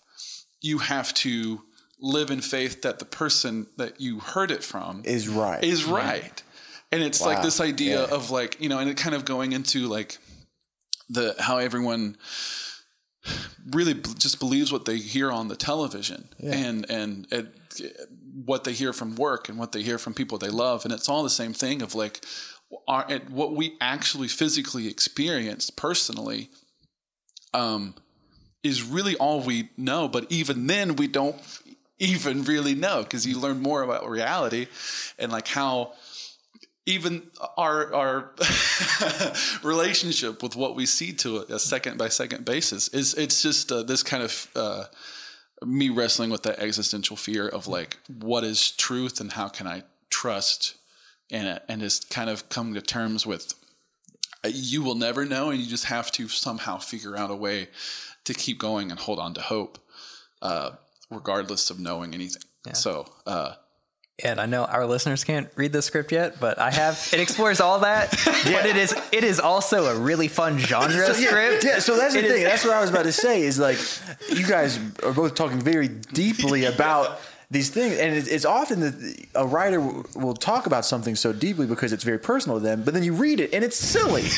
you 0.62 0.80
have 0.80 1.14
to 1.16 1.62
live 2.00 2.30
in 2.32 2.42
faith 2.42 2.82
that 2.82 3.00
the 3.00 3.06
person 3.06 3.68
that 3.78 4.00
you 4.02 4.20
heard 4.20 4.52
it 4.52 4.64
from 4.64 5.02
is 5.06 5.28
right. 5.28 5.64
is 5.64 5.86
right. 5.86 6.44
And 6.92 7.02
it's 7.02 7.22
like 7.22 7.42
this 7.42 7.62
idea 7.62 8.02
Yeah. 8.08 8.14
of 8.16 8.32
like, 8.32 8.60
you 8.60 8.68
know, 8.68 8.80
and 8.80 8.90
it 8.90 8.98
kind 8.98 9.16
of 9.16 9.24
going 9.24 9.54
into 9.54 9.88
like 9.88 10.18
the 11.10 11.36
how 11.40 11.58
everyone 11.58 12.18
really 13.72 13.94
b- 13.94 14.10
just 14.18 14.40
believes 14.40 14.72
what 14.72 14.86
they 14.86 14.98
hear 14.98 15.32
on 15.32 15.48
the 15.48 15.56
television 15.56 16.28
and 16.42 16.90
and 16.90 17.28
it, 17.32 17.48
what 18.46 18.64
they 18.64 18.74
hear 18.74 18.94
from 18.94 19.16
work 19.16 19.48
and 19.48 19.58
what 19.60 19.72
they 19.72 19.84
hear 19.84 19.98
from 20.00 20.14
people 20.14 20.38
they 20.38 20.50
love 20.50 20.84
and 20.86 20.94
it's 20.94 21.08
all 21.08 21.22
the 21.22 21.30
same 21.30 21.54
thing 21.54 21.82
of 21.84 21.94
like 21.94 22.26
our, 22.88 23.06
what 23.30 23.54
we 23.56 23.78
actually 23.80 24.28
physically 24.28 24.88
experienced 24.88 25.76
personally 25.76 26.50
um 27.54 27.94
is 28.64 28.84
really 28.84 29.16
all 29.16 29.42
we 29.42 29.70
know 29.78 30.08
but 30.08 30.26
even 30.32 30.68
then 30.68 30.96
we 30.96 31.08
don't 31.08 31.36
even 32.00 32.44
really 32.44 32.76
know 32.76 33.04
because 33.04 33.26
you 33.26 33.40
learn 33.40 33.62
more 33.62 33.82
about 33.84 34.08
reality 34.10 34.68
and 35.20 35.32
like 35.32 35.48
how 35.48 35.94
even 36.86 37.24
our 37.58 37.94
our 37.94 38.32
relationship 39.64 40.42
with 40.42 40.56
what 40.56 40.76
we 40.76 40.86
see 40.86 41.14
to 41.14 41.46
a, 41.54 41.60
second 41.60 41.98
by 41.98 42.08
second 42.08 42.44
basis 42.44 42.88
is 42.90 43.14
it's 43.14 43.42
just 43.42 43.72
uh, 43.72 43.84
this 43.84 44.02
kind 44.02 44.24
of 44.24 44.48
uh, 44.56 44.86
me 45.64 45.90
wrestling 45.90 46.30
with 46.30 46.44
that 46.44 46.60
existential 46.60 47.16
fear 47.16 47.48
of 47.48 47.68
like 47.68 47.98
what 48.20 48.44
is 48.44 48.72
truth 48.72 49.20
and 49.20 49.32
how 49.34 49.48
can 49.48 49.68
I 49.68 49.84
trust 50.10 50.76
in 51.30 51.46
it? 51.46 51.64
And 51.68 51.82
just 51.82 52.10
kind 52.10 52.30
of 52.30 52.50
come 52.50 52.74
to 52.74 52.82
terms 52.82 53.26
with 53.26 53.54
you 54.46 54.82
will 54.84 54.96
never 54.96 55.26
know 55.26 55.50
and 55.52 55.60
you 55.60 55.68
just 55.68 55.86
have 55.86 56.12
to 56.14 56.28
somehow 56.28 56.78
figure 56.78 57.16
out 57.18 57.30
a 57.32 57.36
way 57.36 57.68
to 58.26 58.34
keep 58.34 58.58
going 58.60 58.92
and 58.92 59.00
hold 59.00 59.20
on 59.20 59.34
to 59.34 59.42
hope 59.42 59.78
uh, 60.42 60.72
regardless 61.10 61.70
of 61.70 61.80
knowing 61.80 62.14
anything 62.14 62.42
so 62.74 63.06
uh, 63.28 63.54
And 64.24 64.40
I 64.40 64.46
know 64.46 64.66
our 64.66 64.86
listeners 64.86 65.24
can't 65.24 65.50
read 65.56 65.72
the 65.74 65.82
script 65.82 66.12
yet, 66.12 66.40
but 66.40 66.60
I 66.60 66.70
have. 66.70 67.10
It 67.12 67.20
explores 67.20 67.60
all 67.60 67.80
that, 67.80 68.12
but 68.26 68.66
it 68.68 68.78
is 68.78 68.94
it 69.12 69.24
is 69.24 69.40
also 69.40 69.86
a 69.86 70.00
really 70.00 70.28
fun 70.28 70.60
genre 70.60 71.08
So, 71.14 71.20
yeah, 71.20 71.28
script. 71.28 71.64
yeah, 71.64 71.80
so 71.80 71.98
that's 71.98 72.14
the 72.14 72.20
It 72.20 72.26
is- 72.26 72.32
thing. 72.32 72.44
That's 72.44 72.64
what 72.64 72.76
I 72.76 72.82
was 72.82 72.92
about 72.92 73.04
to 73.06 73.12
say. 73.12 73.42
Is 73.42 73.58
like 73.58 73.80
you 74.30 74.46
guys 74.46 74.78
are 75.04 75.12
both 75.14 75.34
talking 75.34 75.60
very 75.60 75.88
deeply 75.88 76.66
about 76.66 77.20
these 77.52 77.70
things, 77.70 77.98
and 78.00 78.16
it's, 78.16 78.30
it's 78.30 78.46
often 78.46 78.80
that 78.80 79.26
a 79.36 79.46
writer 79.46 79.78
w- 79.80 80.04
will 80.16 80.34
talk 80.34 80.66
about 80.68 80.86
something 80.86 81.16
so 81.18 81.34
deeply 81.34 81.68
because 81.68 81.92
it's 81.92 82.04
very 82.06 82.18
personal 82.18 82.58
to 82.60 82.64
them, 82.64 82.82
but 82.84 82.94
then 82.94 83.04
you 83.04 83.14
read 83.14 83.42
it 83.42 83.54
and 83.54 83.64
it's 83.64 83.76
silly. 83.78 84.24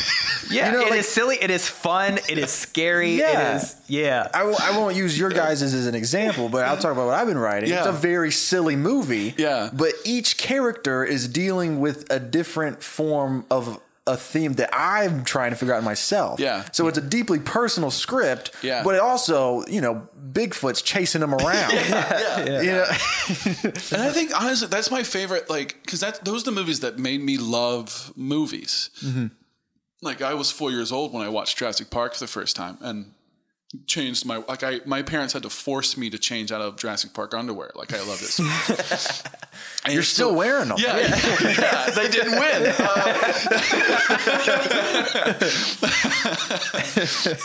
Yeah, 0.52 0.68
You 0.68 0.72
know, 0.74 0.82
it 0.82 0.86
is 0.88 0.92
like- 0.92 1.04
silly. 1.06 1.38
It 1.42 1.50
is 1.50 1.68
fun. 1.70 2.20
It 2.30 2.38
is 2.38 2.52
scary. 2.52 3.16
Yeah. 3.16 3.54
It 3.54 3.64
is. 3.64 3.76
Yeah. 3.88 4.28
I 4.34 4.40
w- 4.40 4.58
I 4.60 4.78
won't 4.78 4.96
use 4.96 5.18
your 5.18 5.30
guys 5.30 5.62
as, 5.62 5.74
as 5.74 5.88
an 5.88 5.96
example, 5.96 6.50
but 6.50 6.66
I'll 6.66 6.76
talk 6.78 6.92
about 6.92 7.06
what 7.06 7.14
I've 7.16 7.28
been 7.28 7.38
writing. 7.38 7.72
It's 7.72 7.88
a 7.88 7.94
very 7.94 8.30
silly 8.30 8.76
movie. 8.76 9.34
Yeah. 9.38 9.70
But 9.72 9.94
each 10.04 10.38
character 10.38 11.04
is 11.06 11.28
dealing 11.30 11.80
with 11.80 12.12
a 12.12 12.20
different 12.20 12.84
form 12.84 13.46
of 13.50 13.80
a 14.06 14.18
theme 14.18 14.54
that 14.54 14.70
I'm 14.74 15.24
trying 15.24 15.52
to 15.52 15.56
figure 15.56 15.74
out 15.74 15.84
myself. 15.84 16.40
Yeah. 16.40 16.66
So 16.74 16.88
it's 16.88 16.98
a 16.98 17.02
deeply 17.02 17.40
personal 17.40 17.90
script. 17.90 18.52
Yeah. 18.62 18.84
But 18.84 18.96
it 18.96 19.02
also, 19.02 19.66
you 19.68 19.80
know, 19.80 20.08
Bigfoot's 20.32 20.82
chasing 20.82 21.22
them 21.22 21.34
around. 21.34 21.72
yeah. 21.74 22.62
You 22.62 22.72
know? 22.72 22.86
and 23.92 24.02
I 24.02 24.12
think 24.12 24.40
honestly, 24.40 24.68
that's 24.68 24.92
my 24.92 25.04
favorite. 25.04 25.50
Like, 25.50 25.82
because 25.84 26.02
that 26.02 26.26
those 26.26 26.42
are 26.44 26.46
the 26.46 26.52
movies 26.52 26.82
that 26.82 27.00
made 27.00 27.22
me 27.22 27.38
love 27.38 28.12
movies. 28.16 28.90
Mm-hmm. 29.02 29.28
Like, 30.02 30.22
I 30.22 30.34
was 30.34 30.52
four 30.52 30.70
years 30.70 30.92
old 30.92 31.14
when 31.14 31.24
I 31.24 31.30
watched 31.30 31.58
Jurassic 31.58 31.90
Park 31.90 32.14
for 32.14 32.20
the 32.20 32.28
first 32.28 32.58
time, 32.58 32.78
and 32.82 33.14
changed 33.88 34.26
my 34.26 34.38
like. 34.48 34.64
I 34.64 34.80
my 34.86 35.02
parents 35.02 35.34
had 35.34 35.44
to 35.44 35.50
force 35.50 35.98
me 35.98 36.10
to 36.10 36.18
change 36.18 36.52
out 36.52 36.62
of 36.62 36.78
Jurassic 36.78 37.14
Park 37.14 37.34
underwear. 37.34 37.72
Like, 37.76 37.94
I 37.94 38.00
loved 38.00 38.22
it. 38.22 38.28
So. 38.28 39.24
And 39.86 39.94
You're 39.94 40.04
still 40.04 40.34
wearing 40.34 40.70
them. 40.70 40.78
Yeah, 40.80 40.98
yeah, 40.98 41.90
they 41.96 42.08
didn't 42.10 42.40
win. 42.40 42.74
Uh, 42.80 43.04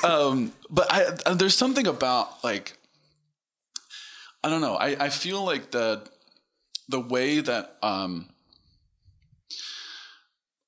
um, 0.08 0.52
but 0.70 0.92
I, 0.92 1.16
uh, 1.26 1.34
there's 1.34 1.56
something 1.56 1.86
about 1.86 2.44
like 2.44 2.78
I 4.42 4.48
don't 4.48 4.60
know. 4.60 4.74
I, 4.76 4.96
I 4.98 5.08
feel 5.08 5.44
like 5.44 5.72
the 5.72 6.08
the 6.88 7.00
way 7.00 7.40
that 7.40 7.76
um, 7.82 8.28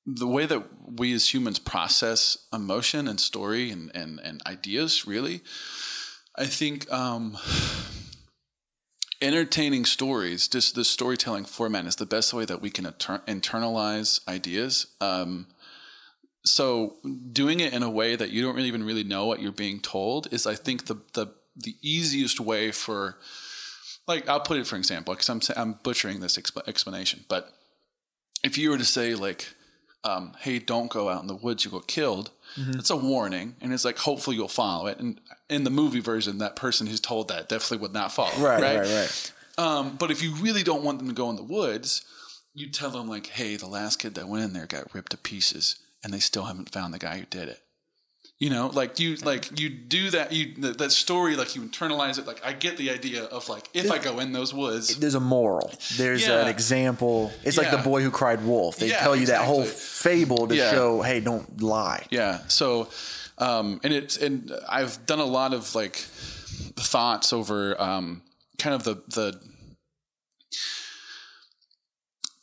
the 0.05 0.27
way 0.27 0.45
that 0.45 0.63
we 0.97 1.13
as 1.13 1.33
humans 1.33 1.59
process 1.59 2.37
emotion 2.51 3.07
and 3.07 3.19
story 3.19 3.71
and 3.71 3.91
and, 3.95 4.19
and 4.19 4.41
ideas 4.45 5.05
really, 5.05 5.41
I 6.37 6.45
think 6.45 6.91
um, 6.91 7.37
entertaining 9.21 9.85
stories, 9.85 10.47
just 10.47 10.75
the 10.75 10.83
storytelling 10.83 11.45
format 11.45 11.85
is 11.85 11.95
the 11.95 12.05
best 12.05 12.33
way 12.33 12.45
that 12.45 12.61
we 12.61 12.69
can 12.69 12.85
inter- 12.87 13.21
internalize 13.27 14.27
ideas. 14.27 14.87
Um, 14.99 15.47
so 16.43 16.95
doing 17.31 17.59
it 17.59 17.71
in 17.71 17.83
a 17.83 17.89
way 17.89 18.15
that 18.15 18.31
you 18.31 18.41
don't 18.41 18.55
really 18.55 18.67
even 18.67 18.83
really 18.83 19.03
know 19.03 19.27
what 19.27 19.41
you're 19.41 19.51
being 19.51 19.79
told 19.79 20.33
is, 20.33 20.47
I 20.47 20.55
think, 20.55 20.85
the 20.85 20.95
the 21.13 21.27
the 21.55 21.75
easiest 21.81 22.39
way 22.39 22.71
for. 22.71 23.17
Like 24.07 24.27
I'll 24.27 24.39
put 24.39 24.57
it 24.57 24.65
for 24.65 24.77
example, 24.77 25.13
because 25.13 25.29
I'm 25.29 25.41
I'm 25.55 25.79
butchering 25.83 26.19
this 26.19 26.37
exp- 26.37 26.67
explanation, 26.67 27.23
but 27.29 27.53
if 28.43 28.57
you 28.57 28.71
were 28.71 28.77
to 28.79 28.85
say 28.85 29.13
like, 29.13 29.53
um, 30.03 30.33
"Hey, 30.39 30.59
don't 30.59 30.89
go 30.89 31.09
out 31.09 31.21
in 31.21 31.27
the 31.27 31.35
woods; 31.35 31.63
you'll 31.65 31.79
get 31.79 31.87
killed," 31.87 32.31
it's 32.57 32.89
a 32.89 32.95
warning, 32.97 33.55
and 33.61 33.71
it's 33.73 33.85
like 33.85 33.97
hopefully 33.99 34.35
you'll 34.35 34.47
follow 34.47 34.87
it. 34.87 34.99
And 34.99 35.19
in 35.49 35.63
the 35.63 35.69
movie 35.69 35.99
version, 36.01 36.37
that 36.39 36.55
person 36.55 36.87
who's 36.87 36.99
told 36.99 37.27
that 37.29 37.47
definitely 37.49 37.77
would 37.83 37.93
not 37.93 38.11
follow. 38.11 38.31
it, 38.31 38.39
Right, 38.39 38.61
right, 38.61 38.87
right. 38.87 39.31
um, 39.57 39.95
but 39.97 40.11
if 40.11 40.21
you 40.21 40.33
really 40.35 40.63
don't 40.63 40.83
want 40.83 40.97
them 40.99 41.07
to 41.07 41.13
go 41.13 41.29
in 41.29 41.35
the 41.35 41.43
woods, 41.43 42.03
you 42.53 42.69
tell 42.69 42.89
them 42.89 43.07
like, 43.07 43.27
"Hey, 43.27 43.55
the 43.55 43.67
last 43.67 43.99
kid 43.99 44.15
that 44.15 44.27
went 44.27 44.43
in 44.43 44.53
there 44.53 44.65
got 44.65 44.93
ripped 44.93 45.11
to 45.11 45.17
pieces, 45.17 45.77
and 46.03 46.13
they 46.13 46.19
still 46.19 46.43
haven't 46.45 46.71
found 46.71 46.93
the 46.93 46.99
guy 46.99 47.19
who 47.19 47.25
did 47.25 47.47
it." 47.47 47.61
You 48.41 48.49
know, 48.49 48.71
like 48.73 48.99
you 48.99 49.17
like 49.17 49.59
you 49.59 49.69
do 49.69 50.09
that. 50.09 50.31
You 50.31 50.73
that, 50.73 50.91
story, 50.91 51.35
like 51.35 51.55
you 51.55 51.61
internalize 51.61 52.17
it. 52.17 52.25
Like 52.25 52.43
I 52.43 52.53
get 52.53 52.75
the 52.75 52.89
idea 52.89 53.25
of 53.25 53.47
like 53.47 53.69
if 53.75 53.91
I 53.91 53.99
go 53.99 54.17
in 54.19 54.31
those 54.33 54.51
woods, 54.51 54.97
There's 54.97 55.13
a 55.13 55.19
moral. 55.19 55.71
There's 55.95 56.25
Yeah. 56.27 56.41
an 56.41 56.47
example. 56.47 57.31
It's 57.43 57.55
like 57.55 57.69
the 57.69 57.77
boy 57.77 58.01
who 58.01 58.09
cried 58.09 58.43
wolf. 58.43 58.77
They 58.77 58.87
Yeah, 58.89 58.97
tell 59.03 59.15
you 59.15 59.27
that 59.27 59.45
whole 59.45 59.63
fable 59.63 60.47
to 60.47 60.55
Yeah. 60.55 60.71
show, 60.71 61.03
hey, 61.03 61.19
don't 61.19 61.61
lie. 61.61 62.07
Yeah. 62.09 62.39
So, 62.47 62.89
um, 63.37 63.79
and 63.83 63.93
it's 63.93 64.17
and 64.17 64.51
I've 64.67 65.05
done 65.05 65.19
a 65.19 65.25
lot 65.39 65.53
of 65.53 65.75
like 65.75 65.97
thoughts 65.97 67.33
over 67.33 67.79
um, 67.79 68.23
kind 68.57 68.73
of 68.73 68.83
the 68.83 68.95
the 69.09 69.39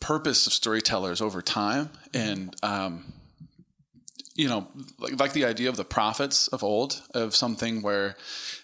purpose 0.00 0.46
of 0.46 0.52
storytellers 0.52 1.20
over 1.20 1.42
time, 1.42 1.90
and 2.14 2.54
um, 2.62 3.12
you 4.38 4.48
know, 4.48 4.68
like 4.98 5.18
like 5.20 5.32
the 5.34 5.44
idea 5.44 5.68
of 5.68 5.76
the 5.76 5.84
prophets 5.84 6.48
of 6.48 6.62
old 6.62 7.02
of 7.12 7.34
something 7.34 7.82
where 7.82 8.16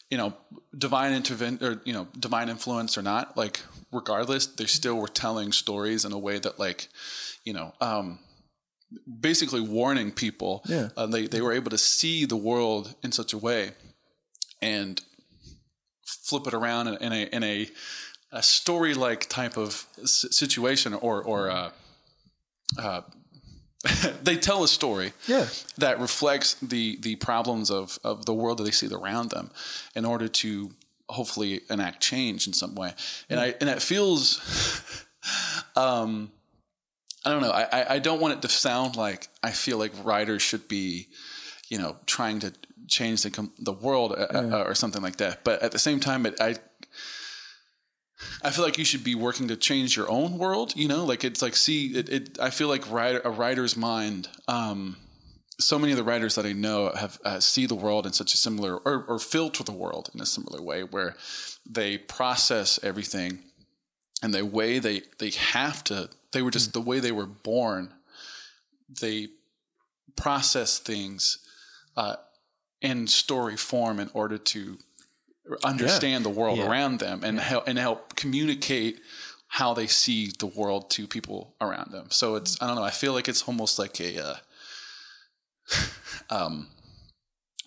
you 0.09 0.17
know 0.17 0.33
divine 0.77 1.13
intervent 1.13 1.63
or 1.63 1.83
you 1.85 1.93
know 1.93 2.07
divine 2.19 2.49
influence 2.49 2.97
or 2.97 3.03
not 3.03 3.37
like 3.37 3.61
regardless 3.93 4.47
they 4.47 4.67
still 4.67 4.97
were 4.97 5.09
telling 5.09 5.53
stories 5.53 6.05
in 6.05 6.13
a 6.13 6.19
way 6.19 6.39
that 6.39 6.59
like 6.59 6.89
you 7.45 7.53
know 7.53 7.73
um 7.81 8.21
basically 9.21 9.61
warning 9.61 10.13
people. 10.13 10.63
Yeah. 10.67 10.89
Uh, 10.97 11.07
they 11.07 11.27
they 11.27 11.41
were 11.41 11.53
able 11.53 11.71
to 11.71 11.79
see 11.79 12.25
the 12.25 12.37
world 12.37 12.95
in 13.03 13.13
such 13.13 13.33
a 13.33 13.39
way, 13.39 13.73
and 14.63 15.01
flip 16.07 16.47
it 16.47 16.55
around 16.55 16.89
in, 16.89 16.97
in 16.97 17.13
a 17.13 17.23
in 17.37 17.43
a, 17.43 17.69
a 18.33 18.43
story 18.43 18.95
like 18.95 19.29
type 19.29 19.57
of 19.57 19.87
situation 20.05 20.95
or 20.95 21.23
or 21.23 21.51
uh, 21.51 21.71
uh, 22.79 23.01
they 24.23 24.37
tell 24.37 24.63
a 24.65 24.69
story 24.69 25.13
Yeah. 25.27 25.47
that 25.79 26.01
reflects 26.01 26.55
the 26.55 26.97
the 27.01 27.17
problems 27.17 27.71
of 27.71 27.99
of 28.03 28.25
the 28.27 28.33
world 28.35 28.59
that 28.59 28.65
they 28.65 28.71
see 28.73 28.89
around 28.89 29.31
them 29.31 29.51
in 29.95 30.05
order 30.05 30.29
to 30.29 30.71
hopefully 31.09 31.61
enact 31.69 32.01
change 32.01 32.47
in 32.47 32.53
some 32.55 32.75
way. 32.75 32.95
And 33.29 33.39
i 33.41 33.55
and 33.61 33.69
it 33.69 33.83
feels 33.83 34.41
um 35.77 36.31
i 37.25 37.31
don't 37.31 37.43
know. 37.43 37.51
I, 37.51 37.95
I 37.95 37.99
don't 37.99 38.21
want 38.21 38.35
it 38.35 38.43
to 38.43 38.49
sound 38.49 38.97
like 38.97 39.29
i 39.43 39.51
feel 39.51 39.79
like 39.79 39.93
writers 40.05 40.43
should 40.43 40.69
be 40.69 41.09
you 41.69 41.79
know 41.79 41.97
trying 42.07 42.41
to 42.41 42.53
change 42.89 43.23
the 43.23 43.49
the 43.59 43.73
world 43.73 44.13
uh, 44.13 44.27
uh, 44.33 44.65
or 44.67 44.75
something 44.75 45.01
like 45.03 45.17
that. 45.17 45.43
But 45.43 45.63
at 45.63 45.73
the 45.73 45.79
same 45.79 46.01
time 46.01 46.27
it, 46.27 46.39
i 46.41 46.57
I 48.43 48.51
feel 48.51 48.65
like 48.65 48.79
you 48.79 48.85
should 48.85 49.05
be 49.05 49.15
working 49.15 49.49
to 49.49 49.57
change 49.57 49.97
your 49.97 50.11
own 50.11 50.39
world. 50.39 50.75
You 50.77 50.89
know, 50.89 51.05
like 51.05 51.25
it's 51.25 51.43
like 51.43 51.57
see 51.57 51.89
it. 51.89 52.09
it 52.09 52.39
I 52.41 52.51
feel 52.51 52.69
like 52.69 52.91
writer, 52.91 53.21
a 53.25 53.31
writer's 53.31 53.77
mind. 53.77 54.29
Um, 54.49 54.97
so 55.59 55.79
many 55.79 55.93
of 55.93 55.99
the 55.99 56.05
writers 56.05 56.35
that 56.35 56.47
I 56.47 56.53
know 56.53 56.91
have 56.91 57.19
uh, 57.25 57.41
see 57.41 57.67
the 57.67 57.75
world 57.75 58.07
in 58.07 58.13
such 58.13 58.35
a 58.35 58.37
similar 58.37 58.77
or, 58.79 59.05
or 59.05 59.19
filter 59.19 59.63
the 59.63 59.73
world 59.73 60.11
in 60.15 60.21
a 60.21 60.27
similar 60.27 60.63
way, 60.63 60.83
where 60.83 61.17
they 61.69 61.99
process 61.99 62.79
everything, 62.83 63.41
and 64.23 64.35
the 64.35 64.45
way 64.45 64.79
they 64.79 65.03
they 65.19 65.31
have 65.31 65.83
to. 65.85 66.11
They 66.33 66.43
were 66.43 66.51
just 66.51 66.73
the 66.73 66.81
way 66.81 66.99
they 66.99 67.13
were 67.13 67.27
born. 67.27 67.95
They 69.01 69.29
process 70.17 70.79
things 70.79 71.39
uh, 71.97 72.17
in 72.81 73.07
story 73.07 73.57
form 73.57 74.01
in 74.01 74.11
order 74.13 74.39
to 74.39 74.79
understand 75.63 76.25
the 76.25 76.31
world 76.31 76.59
around 76.59 77.01
them 77.01 77.23
and 77.23 77.39
help 77.39 77.69
and 77.69 77.79
help 77.79 78.17
communicate 78.17 79.01
how 79.49 79.75
they 79.75 79.87
see 79.87 80.33
the 80.39 80.47
world 80.47 80.91
to 80.91 81.07
people 81.07 81.55
around 81.61 81.91
them. 81.93 82.07
So 82.11 82.35
it's 82.37 82.61
I 82.61 82.67
don't 82.67 82.77
know. 82.77 82.83
I 82.83 82.91
feel 82.91 83.13
like 83.13 83.29
it's 83.29 83.43
almost 83.43 83.79
like 83.79 84.01
a 84.01 84.19
uh, 84.25 84.37
um 86.31 86.69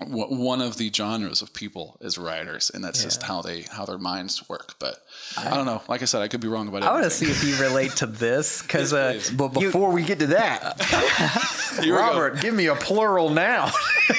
one 0.05 0.61
of 0.61 0.77
the 0.77 0.91
genres 0.93 1.41
of 1.41 1.53
people 1.53 1.97
is 2.01 2.19
writers, 2.19 2.69
and 2.71 2.83
that's 2.83 3.03
just 3.03 3.23
how 3.23 3.41
they 3.41 3.61
how 3.63 3.85
their 3.85 3.97
minds 3.97 4.47
work. 4.47 4.75
But 4.79 4.99
I, 5.35 5.55
don't 5.55 5.65
know. 5.65 5.81
Like 5.87 6.03
I 6.03 6.05
said, 6.05 6.21
I 6.21 6.27
could 6.27 6.39
be 6.39 6.47
wrong 6.47 6.67
about 6.67 6.83
it. 6.83 6.85
I 6.85 6.91
want 6.91 7.05
to 7.05 7.09
see 7.09 7.25
if 7.25 7.43
you 7.43 7.55
relate 7.55 7.95
to 7.97 8.05
this 8.05 8.61
because 8.61 8.93
uh. 8.93 9.19
But 9.35 9.49
before 9.49 9.91
we 9.91 10.03
get 10.03 10.19
to 10.19 10.27
that, 10.27 10.79
Here 11.81 11.81
we 11.81 11.89
go. 11.89 11.95
Robert, 11.95 12.41
give 12.41 12.53
me 12.53 12.67
a 12.67 12.75
plural 12.75 13.29
now. 13.29 13.71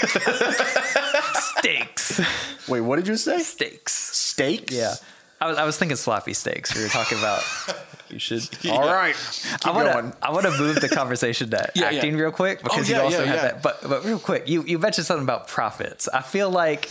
steaks, 1.35 2.21
Wait, 2.69 2.81
what 2.81 2.97
did 2.97 3.09
you 3.09 3.17
say? 3.17 3.41
steaks. 3.41 3.93
Steaks? 3.93 4.73
Yeah, 4.73 4.95
I 5.41 5.47
was 5.49 5.59
I 5.59 5.65
was 5.65 5.79
thinking 5.79 5.97
sloppy 5.97 6.35
steaks. 6.35 6.75
We 6.75 6.83
were 6.83 6.89
talking 6.89 7.19
about. 7.19 7.43
You 8.11 8.19
should. 8.19 8.49
All 8.71 8.87
right. 8.89 9.15
Keep 9.61 9.67
I 9.67 9.71
want 9.71 10.13
to. 10.15 10.27
I 10.27 10.31
want 10.33 10.47
to 10.47 10.51
move 10.53 10.81
the 10.81 10.89
conversation 10.89 11.51
to 11.51 11.71
Yeah, 11.75 11.91
yeah. 11.91 11.97
acting 11.99 12.17
real 12.17 12.31
quick 12.33 12.63
because 12.63 12.89
oh, 12.89 12.93
yeah, 12.93 12.99
you 13.01 13.05
also 13.05 13.19
yeah, 13.23 13.27
had 13.27 13.35
yeah. 13.35 13.43
that. 13.43 13.63
But 13.63 13.87
but 13.87 14.03
real 14.03 14.19
quick, 14.19 14.49
you 14.49 14.63
you 14.63 14.79
mentioned 14.79 15.07
something 15.07 15.25
about 15.25 15.47
profits. 15.49 16.09
I 16.09 16.23
feel 16.23 16.49
like 16.49 16.89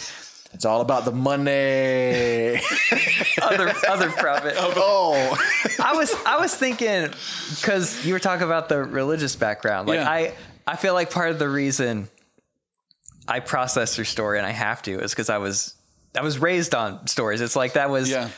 It's 0.54 0.64
all 0.64 0.82
about 0.82 1.06
the 1.06 1.12
money. 1.12 2.62
other 3.42 3.74
other 3.90 4.12
profit. 4.12 4.54
Oh. 4.58 4.74
oh. 4.78 5.74
I 5.84 5.94
was 5.96 6.14
I 6.26 6.38
was 6.40 6.54
thinking 6.54 7.10
because 7.56 8.06
you 8.06 8.14
were 8.14 8.20
talking 8.20 8.46
about 8.46 8.70
the 8.70 8.84
religious 8.84 9.36
background. 9.36 9.88
Like 9.88 9.98
Yeah. 9.98 10.10
I 10.10 10.34
I 10.68 10.76
feel 10.76 10.94
like 10.94 11.10
part 11.10 11.32
of 11.32 11.40
the 11.40 11.50
reason 11.50 12.10
I 13.28 13.40
process 13.42 13.96
through 13.96 14.06
story 14.06 14.38
and 14.38 14.48
I 14.48 14.52
have 14.52 14.82
to 14.84 15.00
is 15.00 15.12
because 15.12 15.30
I 15.30 15.38
was 15.38 15.76
I 16.18 16.22
was 16.22 16.40
raised 16.40 16.74
on 16.74 17.06
stories. 17.08 17.42
It's 17.42 17.56
like 17.56 17.74
that 17.74 17.90
was 17.90 18.10
Yeah. 18.10 18.30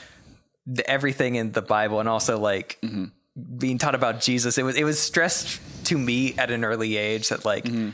the, 0.66 0.90
everything 0.90 1.36
in 1.36 1.52
the 1.52 1.61
Bible 1.61 1.99
and 1.99 2.10
also 2.10 2.38
like 2.40 2.78
Mm-hmm. 2.82 3.06
being 3.57 3.78
taught 3.78 3.95
about 3.95 4.20
Jesus. 4.22 4.57
It 4.57 4.64
was 4.64 4.76
it 4.76 4.84
was 4.84 4.99
stressed 4.99 5.60
to 5.86 5.98
me 5.98 6.34
at 6.38 6.52
an 6.52 6.64
early 6.66 6.98
age 6.98 7.30
that 7.30 7.45
like 7.45 7.66
Mm-hmm. 7.66 7.90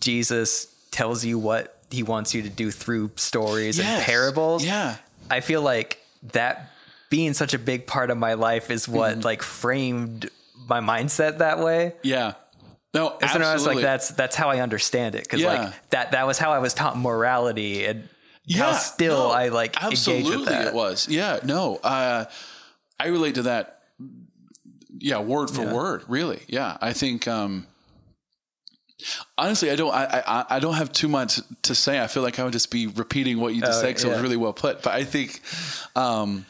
Jesus 0.00 0.66
tells 0.90 1.24
you 1.24 1.38
what 1.38 1.76
he 1.90 2.02
wants 2.02 2.34
you 2.34 2.42
to 2.42 2.48
do 2.48 2.70
through 2.70 3.10
stories 3.16 3.78
and 3.78 4.02
parables. 4.04 4.64
Yeah. 4.64 4.96
I 5.30 5.40
feel 5.40 5.62
like 5.62 5.98
that 6.34 6.70
being 7.08 7.32
such 7.34 7.54
a 7.54 7.58
big 7.58 7.86
part 7.86 8.10
of 8.10 8.18
my 8.18 8.34
life 8.34 8.70
is 8.70 8.88
what 8.88 9.12
Mm-hmm. 9.12 9.20
like 9.22 9.42
framed 9.42 10.30
my 10.68 10.80
mindset 10.80 11.38
that 11.38 11.58
way. 11.58 11.94
Yeah. 12.02 12.34
No, 12.92 13.16
And 13.20 13.30
so 13.30 13.38
now 13.38 13.54
it's 13.54 13.66
like 13.66 13.80
that's 13.80 14.08
that's 14.10 14.34
how 14.34 14.50
I 14.50 14.60
understand 14.60 15.14
it 15.14 15.22
because 15.22 15.40
Yeah. 15.40 15.48
like 15.62 15.90
that 15.90 16.12
that 16.12 16.26
was 16.26 16.38
how 16.38 16.50
I 16.52 16.58
was 16.58 16.74
taught 16.74 16.98
morality 16.98 17.84
and 17.86 18.08
how 18.52 18.72
still 18.72 19.28
no, 19.28 19.30
I 19.30 19.48
like 19.48 19.80
absolutely 19.82 20.24
engage 20.32 20.38
with 20.40 20.48
that. 20.48 20.66
it 20.68 20.74
was. 20.74 21.06
Yeah 21.08 21.38
no 21.44 21.76
uh, 21.84 22.24
I 22.98 23.06
relate 23.06 23.36
to 23.36 23.42
that 23.42 23.82
yeah 24.98 25.20
word 25.20 25.50
for 25.50 25.72
word 25.72 26.02
really. 26.08 26.40
Yeah 26.48 26.76
I 26.80 26.92
think 26.92 27.28
um, 27.28 27.66
honestly 29.38 29.70
I 29.70 29.76
don't 29.76 29.94
I, 29.94 30.22
I 30.26 30.44
I 30.56 30.58
don't 30.58 30.74
have 30.74 30.90
too 30.92 31.08
much 31.08 31.38
to 31.62 31.74
say. 31.76 32.00
I 32.00 32.06
feel 32.08 32.22
like 32.24 32.38
I 32.40 32.44
would 32.44 32.52
just 32.52 32.70
be 32.72 32.86
repeating 32.88 33.38
what 33.40 33.54
you 33.54 33.60
just 33.60 33.78
Oh, 33.78 33.82
said 33.82 33.88
because 33.88 34.04
it 34.04 34.08
was 34.08 34.20
really 34.20 34.36
well 34.36 34.52
put. 34.52 34.82
But 34.82 34.94
I 34.94 35.04
think 35.04 35.40
um, 35.94 36.44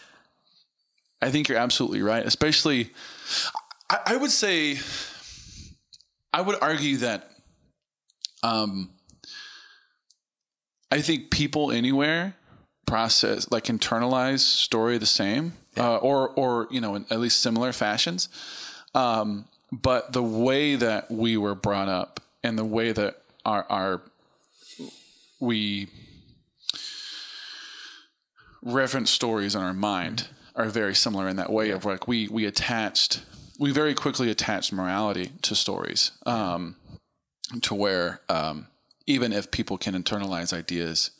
I 1.20 1.30
think 1.30 1.48
you're 1.48 1.58
absolutely 1.58 2.00
right 2.02 2.24
especially 2.24 2.90
I, 3.90 3.98
I 4.06 4.16
would 4.16 4.30
say 4.30 4.78
I 6.32 6.40
would 6.40 6.57
argue 6.61 6.98
that 6.98 7.31
um, 8.43 8.90
I 10.90 11.01
think 11.01 11.31
people 11.31 11.70
anywhere 11.70 12.36
process 12.86 13.51
like 13.52 13.65
internalize 13.65 14.40
story 14.40 14.98
the 14.98 15.07
same 15.07 15.52
uh, 15.78 15.97
or 15.98 16.28
or 16.31 16.66
you 16.70 16.81
know 16.81 16.94
in 16.97 17.07
at 17.11 17.20
least 17.20 17.40
similar 17.40 17.73
fashions. 17.73 18.28
Um, 18.94 19.47
but 19.70 20.12
the 20.12 20.23
way 20.23 20.74
that 20.74 21.11
we 21.11 21.36
were 21.36 21.55
brought 21.55 21.89
up 21.89 22.20
and 22.43 22.59
the 22.59 22.65
way 22.65 22.93
that 22.93 23.23
our 23.44 23.65
our 23.70 24.02
we 25.39 25.89
reference 28.62 29.11
stories 29.11 29.55
in 29.55 29.62
our 29.62 29.73
mind 29.73 30.28
are 30.55 30.66
very 30.66 30.94
similar 30.94 31.28
in 31.28 31.36
that 31.36 31.51
way 31.51 31.70
of 31.70 31.85
like 31.85 32.09
we 32.09 32.28
we 32.28 32.44
attached 32.44 33.23
we 33.60 33.70
very 33.70 33.92
quickly 33.92 34.30
attached 34.30 34.72
morality 34.72 35.32
to 35.42 35.54
stories 35.54 36.12
um, 36.24 36.76
to 37.60 37.74
where 37.74 38.22
um, 38.30 38.66
even 39.06 39.34
if 39.34 39.50
people 39.50 39.76
can 39.76 39.94
internalize 39.94 40.52
ideas 40.52 41.10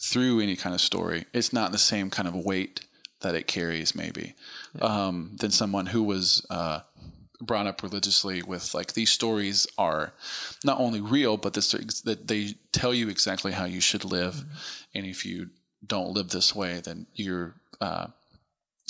through 0.00 0.40
any 0.40 0.54
kind 0.54 0.74
of 0.74 0.80
story, 0.80 1.26
it's 1.34 1.52
not 1.52 1.72
the 1.72 1.78
same 1.78 2.08
kind 2.08 2.28
of 2.28 2.36
weight 2.36 2.86
that 3.20 3.34
it 3.34 3.48
carries, 3.48 3.96
maybe, 3.96 4.34
um, 4.80 5.32
than 5.40 5.50
someone 5.50 5.86
who 5.86 6.04
was 6.04 6.46
uh, 6.50 6.80
brought 7.40 7.66
up 7.66 7.82
religiously 7.82 8.42
with 8.42 8.74
like 8.74 8.92
these 8.92 9.10
stories 9.10 9.66
are 9.76 10.12
not 10.64 10.78
only 10.78 11.00
real, 11.00 11.36
but 11.36 11.52
this, 11.54 11.72
that 12.04 12.28
they 12.28 12.54
tell 12.72 12.94
you 12.94 13.08
exactly 13.08 13.50
how 13.50 13.64
you 13.64 13.80
should 13.80 14.04
live, 14.04 14.44
and 14.94 15.04
if 15.04 15.26
you 15.26 15.50
don't 15.84 16.12
live 16.12 16.28
this 16.28 16.54
way, 16.54 16.80
then 16.80 17.06
you're 17.14 17.54
uh, 17.80 18.06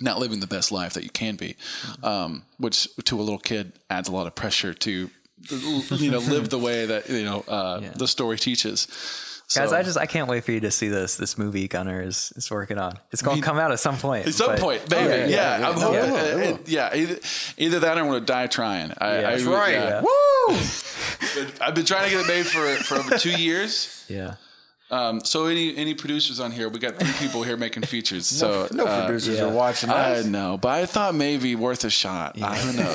not 0.00 0.18
living 0.18 0.40
the 0.40 0.46
best 0.46 0.72
life 0.72 0.94
that 0.94 1.04
you 1.04 1.10
can 1.10 1.36
be, 1.36 1.56
um, 2.02 2.42
which 2.58 2.88
to 3.04 3.18
a 3.20 3.22
little 3.22 3.38
kid 3.38 3.72
adds 3.90 4.08
a 4.08 4.12
lot 4.12 4.26
of 4.26 4.34
pressure 4.34 4.72
to 4.74 5.10
you 5.50 6.10
know 6.10 6.18
live 6.20 6.48
the 6.50 6.58
way 6.58 6.86
that 6.86 7.08
you 7.10 7.24
know 7.24 7.40
uh, 7.48 7.80
the 7.96 8.06
story 8.08 8.36
teaches. 8.38 8.86
Guys, 9.54 9.68
So- 9.68 9.76
I 9.76 9.82
just 9.82 9.98
I 9.98 10.06
can't 10.06 10.28
wait 10.28 10.44
for 10.44 10.52
you 10.52 10.60
to 10.60 10.70
see 10.70 10.88
this 10.88 11.16
this 11.16 11.36
movie 11.36 11.68
Gunner 11.68 12.00
is 12.00 12.32
is 12.36 12.50
working 12.50 12.78
on. 12.78 12.98
It's 13.10 13.20
going 13.20 13.36
to 13.36 13.42
come 13.42 13.58
out 13.58 13.70
at 13.70 13.80
some 13.80 13.98
point. 13.98 14.26
At 14.26 14.34
some 14.34 14.46
but- 14.52 14.60
point, 14.60 14.90
maybe. 14.90 15.08
yeah, 15.10 15.16
yeah, 15.16 15.26
yeah, 15.26 15.58
yeah. 15.58 15.68
I'm 15.68 15.74
hoping. 15.74 15.98
it 15.98 16.12
uh, 16.14 16.38
it- 16.54 16.68
yeah, 16.68 16.94
either, 16.96 17.16
either 17.58 17.80
that 17.80 17.98
or 17.98 18.00
I'm 18.00 18.06
going 18.06 18.20
to 18.20 18.26
die 18.26 18.46
trying. 18.46 18.92
I, 18.96 19.20
Yeah, 19.20 19.28
I, 19.28 19.30
that's 19.32 19.42
Right. 19.44 19.74
yeah. 19.74 20.00
Woo! 20.00 20.56
I've 21.60 21.74
been 21.74 21.84
trying 21.84 22.04
to 22.08 22.10
get 22.16 22.24
it 22.24 22.28
made 22.28 22.46
for, 22.46 22.66
for 22.84 22.94
over 22.96 23.18
two 23.18 23.38
years. 23.38 24.04
Yeah. 24.08 24.36
Um, 24.92 25.24
so 25.24 25.46
any 25.46 25.74
any 25.76 25.94
producers 25.94 26.38
on 26.38 26.52
here? 26.52 26.68
We 26.68 26.78
got 26.78 26.96
three 26.96 27.12
people 27.26 27.42
here 27.42 27.56
making 27.56 27.84
features. 27.84 28.26
So 28.26 28.68
No 28.72 28.84
uh, 28.86 29.06
producers 29.06 29.38
yeah. 29.38 29.44
are 29.44 29.50
watching 29.50 29.88
Us. 29.88 30.26
I 30.26 30.28
know, 30.28 30.58
but 30.58 30.68
I 30.68 30.84
thought 30.84 31.14
maybe 31.14 31.54
worth 31.56 31.82
a 31.84 31.90
shot. 31.90 32.36
I 32.42 32.62
don't 32.62 32.76
know. 32.76 32.94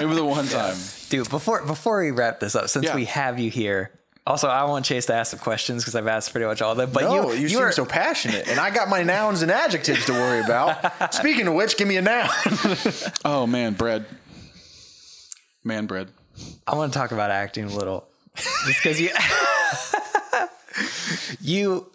maybe 0.00 0.14
the 0.14 0.24
one 0.24 0.46
time. 0.48 0.74
Dude, 1.10 1.28
before 1.28 1.64
before 1.66 2.00
we 2.00 2.10
wrap 2.12 2.40
this 2.40 2.56
up, 2.56 2.68
since 2.70 2.86
Yeah. 2.86 2.94
we 2.94 3.04
have 3.04 3.38
you 3.38 3.50
here, 3.50 3.90
also 4.26 4.48
I 4.48 4.64
want 4.64 4.86
Chase 4.86 5.04
to 5.06 5.14
ask 5.14 5.32
some 5.32 5.40
questions 5.40 5.82
because 5.82 5.94
I've 5.94 6.06
asked 6.06 6.32
pretty 6.32 6.46
much 6.46 6.62
all 6.62 6.72
of 6.72 6.78
them. 6.78 6.90
But 6.92 7.02
No, 7.02 7.30
you 7.30 7.36
you, 7.36 7.42
you 7.42 7.48
seem 7.50 7.58
are, 7.60 7.72
so 7.72 7.84
passionate, 7.84 8.48
and 8.48 8.58
I 8.58 8.70
got 8.70 8.88
my 8.88 9.02
nouns 9.02 9.42
and 9.42 9.50
adjectives 9.52 10.06
to 10.06 10.12
worry 10.12 10.40
about. 10.40 11.12
Speaking 11.14 11.46
of 11.46 11.52
which, 11.52 11.76
give 11.76 11.88
me 11.88 11.98
a 11.98 12.02
noun. 12.02 12.30
Oh 13.26 13.46
man, 13.46 13.74
bread. 13.74 14.06
Man, 15.62 15.84
bread. 15.86 16.08
I 16.66 16.74
want 16.74 16.92
to 16.94 16.98
talk 16.98 17.12
about 17.12 17.30
acting 17.30 17.64
a 17.64 17.68
little, 17.68 18.08
just 18.34 18.82
because 18.82 18.98
you 18.98 19.10
you 21.40 21.86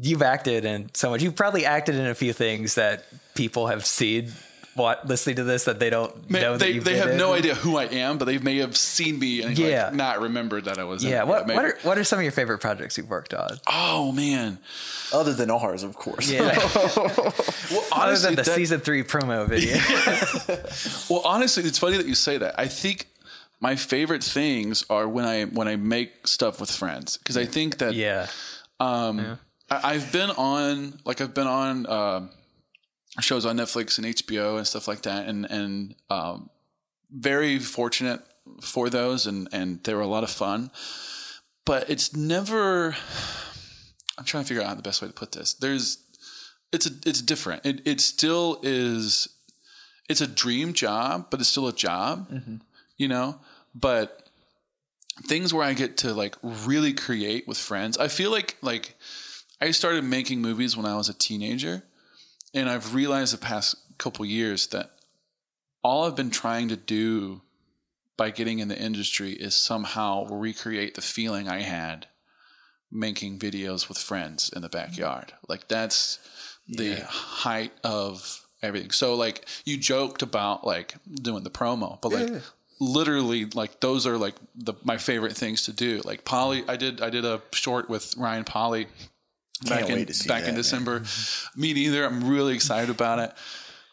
you've 0.00 0.22
acted 0.22 0.64
in 0.64 0.90
so 0.94 1.10
much. 1.10 1.22
You've 1.22 1.36
probably 1.36 1.64
acted 1.64 1.94
in 1.96 2.06
a 2.06 2.14
few 2.14 2.32
things 2.32 2.74
that 2.76 3.04
people 3.34 3.66
have 3.68 3.84
seen 3.84 4.32
what 4.74 5.06
listening 5.08 5.36
to 5.36 5.44
this 5.44 5.64
that 5.64 5.78
they 5.78 5.88
don't 5.88 6.30
May- 6.30 6.40
know 6.42 6.52
that 6.52 6.60
they 6.60 6.72
you've 6.72 6.84
they 6.84 6.98
have 6.98 7.08
in? 7.10 7.16
no 7.16 7.32
idea 7.32 7.54
who 7.54 7.78
I 7.78 7.84
am, 7.84 8.18
but 8.18 8.26
they 8.26 8.36
may 8.36 8.58
have 8.58 8.76
seen 8.76 9.18
me 9.18 9.40
and 9.40 9.56
Yeah. 9.58 9.84
like 9.86 9.94
not 9.94 10.20
remembered 10.20 10.66
that 10.66 10.78
I 10.78 10.84
was. 10.84 11.02
in 11.02 11.08
Yeah. 11.10 11.22
it. 11.22 11.28
What 11.28 11.46
maybe. 11.46 11.56
what 11.56 11.64
are 11.64 11.78
what 11.82 11.98
are 11.98 12.04
some 12.04 12.18
of 12.18 12.24
your 12.24 12.32
favorite 12.32 12.58
projects 12.58 12.98
you've 12.98 13.08
worked 13.08 13.32
on? 13.32 13.58
Oh 13.66 14.12
man. 14.12 14.58
Other 15.14 15.32
than 15.32 15.50
ours, 15.50 15.82
of 15.82 15.94
course. 15.96 16.30
Yeah. 16.30 16.54
Well, 17.70 17.84
Other 17.90 18.16
than 18.18 18.34
the 18.36 18.42
that- 18.42 18.54
season 18.54 18.80
three 18.80 19.02
promo 19.02 19.48
video. 19.48 19.76
Well, 21.10 21.22
honestly, 21.24 21.64
it's 21.64 21.78
funny 21.78 21.96
that 21.96 22.06
you 22.06 22.14
say 22.14 22.38
that. 22.38 22.54
I 22.58 22.68
think 22.68 23.06
my 23.60 23.76
favorite 23.76 24.22
things 24.22 24.84
are 24.90 25.08
when 25.08 25.24
I 25.24 25.44
when 25.44 25.68
I 25.68 25.76
make 25.76 26.26
stuff 26.26 26.60
with 26.60 26.70
friends 26.70 27.16
because 27.16 27.36
I 27.36 27.46
think 27.46 27.78
that 27.78 27.94
yeah. 27.94 28.26
um, 28.80 29.38
I, 29.70 29.94
I've 29.94 30.12
been 30.12 30.30
on 30.30 31.00
like 31.04 31.20
I've 31.20 31.34
been 31.34 31.46
on 31.46 31.86
um 31.88 32.30
shows 33.20 33.46
on 33.46 33.56
Netflix 33.56 33.98
and 33.98 34.06
HBO 34.06 34.58
and 34.58 34.66
stuff 34.66 34.88
like 34.88 35.02
that, 35.02 35.26
and 35.26 35.46
and 35.50 35.94
um, 36.10 36.50
very 37.10 37.58
fortunate 37.58 38.20
for 38.60 38.90
those, 38.90 39.26
and 39.26 39.48
and 39.52 39.82
they 39.84 39.94
were 39.94 40.00
a 40.00 40.06
lot 40.06 40.24
of 40.24 40.30
fun. 40.30 40.70
But 41.64 41.88
it's 41.90 42.14
never. 42.14 42.96
I'm 44.18 44.24
trying 44.24 44.44
to 44.44 44.48
figure 44.48 44.62
out 44.62 44.76
the 44.76 44.82
best 44.82 45.02
way 45.02 45.08
to 45.08 45.14
put 45.14 45.32
this. 45.32 45.52
There's, 45.52 45.98
it's 46.72 46.86
a, 46.86 46.90
it's 47.04 47.20
different. 47.20 47.66
It 47.66 47.86
it 47.86 48.00
still 48.00 48.60
is. 48.62 49.28
It's 50.08 50.20
a 50.20 50.26
dream 50.26 50.72
job, 50.72 51.28
but 51.30 51.40
it's 51.40 51.48
still 51.48 51.66
a 51.66 51.72
job. 51.72 52.30
You 52.96 53.08
know, 53.08 53.40
but 53.78 54.28
things 55.24 55.52
where 55.52 55.64
I 55.64 55.74
get 55.74 55.98
to 55.98 56.14
like 56.14 56.34
really 56.42 56.92
create 56.92 57.46
with 57.46 57.58
friends. 57.58 57.98
I 57.98 58.08
feel 58.08 58.30
like 58.30 58.56
like 58.62 58.96
I 59.60 59.70
started 59.70 60.04
making 60.04 60.40
movies 60.40 60.76
when 60.76 60.86
I 60.86 60.96
was 60.96 61.08
a 61.08 61.14
teenager, 61.14 61.82
and 62.54 62.68
I've 62.68 62.94
realized 62.94 63.34
the 63.34 63.38
past 63.38 63.76
couple 63.98 64.24
years 64.24 64.66
that 64.68 64.90
all 65.82 66.04
I've 66.04 66.16
been 66.16 66.30
trying 66.30 66.68
to 66.68 66.76
do 66.76 67.42
by 68.16 68.30
getting 68.30 68.58
in 68.58 68.68
the 68.68 68.78
industry 68.78 69.32
is 69.32 69.54
somehow 69.54 70.26
recreate 70.26 70.94
the 70.94 71.02
feeling 71.02 71.48
I 71.48 71.60
had 71.60 72.06
making 72.90 73.38
videos 73.38 73.88
with 73.88 73.98
friends 73.98 74.50
in 74.54 74.62
the 74.62 74.68
mm-hmm. 74.68 74.86
backyard. 74.88 75.32
Like 75.48 75.68
that's 75.68 76.18
the 76.68 77.04
height 77.04 77.72
of 77.84 78.46
everything. 78.62 78.90
So 78.90 79.14
like 79.14 79.46
you 79.64 79.76
joked 79.76 80.22
about 80.22 80.66
like 80.66 80.94
doing 81.22 81.44
the 81.44 81.50
promo, 81.50 82.00
but 82.00 82.12
like 82.12 82.42
literally 82.80 83.46
like 83.46 83.80
those 83.80 84.06
are 84.06 84.16
like 84.16 84.34
the 84.54 84.74
my 84.84 84.98
favorite 84.98 85.32
things 85.32 85.62
to 85.62 85.72
do. 85.72 86.00
Like 86.04 86.24
Polly 86.24 86.64
I 86.68 86.76
did 86.76 87.00
I 87.00 87.10
did 87.10 87.24
a 87.24 87.42
short 87.52 87.88
with 87.88 88.14
Ryan 88.16 88.44
Polly 88.44 88.86
back 89.66 89.88
in 89.88 89.94
wait 89.94 90.08
to 90.08 90.14
see 90.14 90.28
back 90.28 90.42
that, 90.42 90.48
in 90.48 90.54
man. 90.54 90.62
December. 90.62 91.02
Me 91.56 91.72
neither. 91.72 92.04
I'm 92.04 92.28
really 92.28 92.54
excited 92.54 92.90
about 92.90 93.18
it. 93.18 93.32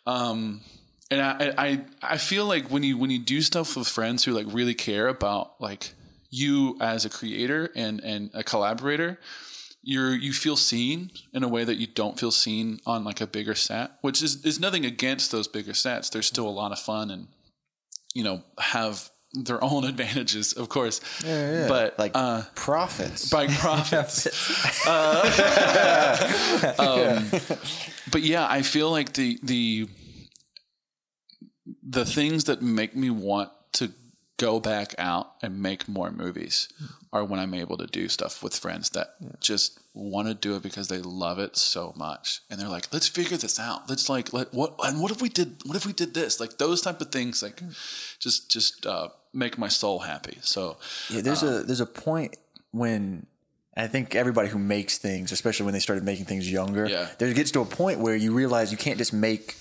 Um 0.06 0.62
and 1.10 1.22
I, 1.22 1.54
I 1.58 1.82
I 2.02 2.18
feel 2.18 2.46
like 2.46 2.70
when 2.70 2.84
you 2.84 2.98
when 2.98 3.10
you 3.10 3.20
do 3.20 3.42
stuff 3.42 3.76
with 3.76 3.88
friends 3.88 4.24
who 4.24 4.32
like 4.32 4.48
really 4.50 4.74
care 4.74 5.08
about 5.08 5.60
like 5.62 5.94
you 6.30 6.78
as 6.82 7.06
a 7.06 7.10
creator 7.10 7.70
and 7.76 8.00
and 8.02 8.32
a 8.34 8.44
collaborator, 8.44 9.20
you're 9.82 10.16
you 10.16 10.34
feel 10.34 10.58
seen 10.58 11.12
in 11.34 11.44
a 11.44 11.48
way 11.48 11.64
that 11.64 11.76
you 11.76 11.88
don't 11.88 12.20
feel 12.20 12.32
seen 12.32 12.80
on 12.86 13.04
like 13.04 13.22
a 13.22 13.28
bigger 13.28 13.56
set, 13.56 13.92
which 14.02 14.24
is 14.24 14.44
is 14.44 14.60
nothing 14.60 14.86
against 14.86 15.32
those 15.32 15.48
bigger 15.48 15.74
sets. 15.74 16.10
They're 16.10 16.22
still 16.22 16.48
a 16.48 16.50
lot 16.50 16.72
of 16.72 16.80
fun 16.80 17.12
and 17.12 17.28
you 18.14 18.24
know 18.24 18.44
have 18.58 19.10
their 19.34 19.64
own 19.64 19.84
advantages, 19.92 20.54
of 20.54 20.70
course. 20.70 21.02
Yeah, 21.26 21.68
But 21.68 21.98
like 21.98 22.12
uh, 22.16 22.44
profits. 22.56 23.30
by 23.30 23.48
profits. 23.62 24.28
Uh, 24.88 25.24
um, 26.80 27.42
but 28.12 28.22
yeah, 28.22 28.46
I 28.50 28.62
feel 28.62 28.92
like 28.92 29.14
the 29.14 29.40
the 29.44 29.88
the 31.82 32.06
things 32.06 32.46
that 32.46 32.62
make 32.62 32.96
me 32.96 33.10
want 33.10 33.50
to 33.74 33.92
go 34.38 34.60
back 34.60 34.96
out 34.98 35.34
and 35.42 35.62
make 35.62 35.88
more 35.88 36.12
movies 36.12 36.68
are 37.12 37.24
when 37.24 37.40
I'm 37.40 37.54
able 37.54 37.78
to 37.78 37.86
do 37.88 38.10
stuff 38.10 38.42
with 38.42 38.58
friends 38.58 38.90
that 38.92 39.16
just 39.40 39.80
want 39.94 40.28
to 40.28 40.34
do 40.34 40.56
it 40.56 40.64
because 40.64 40.88
they 40.88 40.98
love 40.98 41.38
it 41.38 41.56
so 41.56 41.94
much. 41.96 42.42
And 42.50 42.60
they're 42.60 42.68
like 42.68 42.92
let's 42.92 43.08
figure 43.08 43.38
this 43.38 43.60
out. 43.60 43.88
Let's 43.90 44.10
like 44.10 44.34
let 44.34 44.54
what 44.54 44.74
and 44.84 45.02
what 45.02 45.12
if 45.12 45.22
we 45.22 45.30
did 45.30 45.58
what 45.66 45.76
if 45.78 45.86
we 45.86 45.94
did 45.94 46.14
this? 46.16 46.40
Like 46.40 46.58
those 46.58 46.82
type 46.82 47.00
of 47.00 47.12
things 47.12 47.44
like 47.44 47.62
just 48.20 48.50
just 48.50 48.86
uh, 48.88 49.10
make 49.34 49.58
my 49.58 49.68
soul 49.68 50.00
happy. 50.00 50.40
So 50.42 50.78
Yeah, 51.10 51.22
there's 51.22 51.44
a 51.44 51.64
there's 51.64 51.80
a 51.82 51.86
point 51.86 52.36
when 52.72 53.28
I 53.78 53.88
think 53.88 54.16
everybody 54.16 54.50
who 54.50 54.60
makes 54.60 54.98
things, 54.98 55.32
especially 55.32 55.66
when 55.66 55.74
they 55.74 55.80
started 55.80 56.04
making 56.04 56.26
things 56.26 56.52
younger, 56.52 56.88
Yeah. 56.88 57.10
there 57.20 57.32
gets 57.34 57.52
to 57.52 57.62
a 57.62 57.66
point 57.66 58.00
where 58.00 58.16
you 58.16 58.34
realize 58.34 58.72
you 58.72 58.78
can't 58.78 58.98
just 58.98 59.14
make 59.14 59.56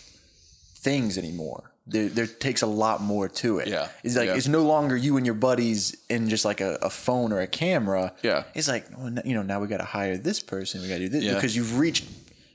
things 0.76 1.16
anymore. 1.18 1.71
There, 1.86 2.08
there 2.08 2.26
takes 2.28 2.62
a 2.62 2.66
lot 2.66 3.00
more 3.02 3.28
to 3.28 3.58
it. 3.58 3.66
Yeah. 3.68 3.88
it's 4.04 4.16
like 4.16 4.28
Yeah. 4.28 4.36
it's 4.36 4.46
no 4.48 4.62
longer 4.62 4.96
you 4.96 5.16
and 5.16 5.26
your 5.26 5.34
buddies 5.34 5.96
in 6.08 6.28
just 6.28 6.44
like 6.44 6.60
a, 6.60 6.78
a 6.80 6.88
phone 6.90 7.32
or 7.32 7.40
a 7.40 7.46
camera. 7.48 8.12
Yeah. 8.22 8.44
it's 8.54 8.68
like 8.68 8.86
oh, 8.96 9.10
well, 9.10 9.14
you 9.24 9.34
know 9.34 9.42
now 9.42 9.58
we 9.60 9.66
got 9.66 9.78
to 9.78 9.84
hire 9.84 10.16
this 10.16 10.38
person, 10.40 10.80
we 10.82 10.88
got 10.88 10.94
to 10.94 11.00
do 11.00 11.08
this 11.08 11.24
Yeah. 11.24 11.34
because 11.34 11.56
you've 11.56 11.78
reached 11.78 12.04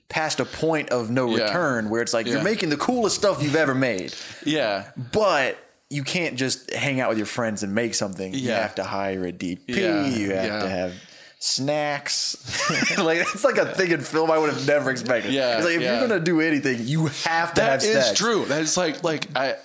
past 0.07 0.39
a 0.39 0.45
point 0.45 0.89
of 0.91 1.09
no 1.09 1.35
Yeah. 1.35 1.43
return 1.43 1.89
where 1.89 2.01
it's 2.01 2.13
like 2.13 2.25
you're 2.25 2.41
making 2.43 2.69
the 2.69 2.77
coolest 2.77 3.17
stuff 3.17 3.43
you've 3.43 3.57
ever 3.57 3.75
made 3.75 4.15
yeah 4.45 4.85
but 5.11 5.57
you 5.89 6.03
can't 6.03 6.35
just 6.37 6.71
hang 6.73 6.99
out 7.01 7.09
with 7.09 7.17
your 7.17 7.27
friends 7.27 7.63
and 7.63 7.73
make 7.73 7.95
something. 7.95 8.33
You 8.33 8.51
have 8.51 8.75
to 8.75 8.83
hire 8.83 9.25
a 9.25 9.31
DP. 9.31 9.69
You 10.17 10.31
have 10.33 10.63
to 10.63 10.69
have 10.69 10.93
snacks. 11.39 12.35
like 12.97 13.19
it's 13.19 13.43
like 13.43 13.57
a 13.57 13.73
thing 13.73 13.91
in 13.91 14.01
film 14.01 14.31
I 14.31 14.37
would 14.37 14.51
have 14.51 14.67
never 14.67 14.91
expected. 14.91 15.33
Yeah, 15.33 15.57
it's 15.57 15.65
like 15.65 15.75
if 15.75 15.81
yeah. 15.81 15.99
you're 15.99 16.07
gonna 16.07 16.19
do 16.19 16.41
anything, 16.41 16.79
you 16.81 17.07
have 17.07 17.53
to 17.53 17.61
have 17.61 17.81
That 17.81 17.83
is 17.83 17.91
snacks. 17.91 18.19
true. 18.19 18.45
That 18.45 18.61
is 18.61 18.77
like 18.77 19.03
like 19.03 19.27
I, 19.35 19.55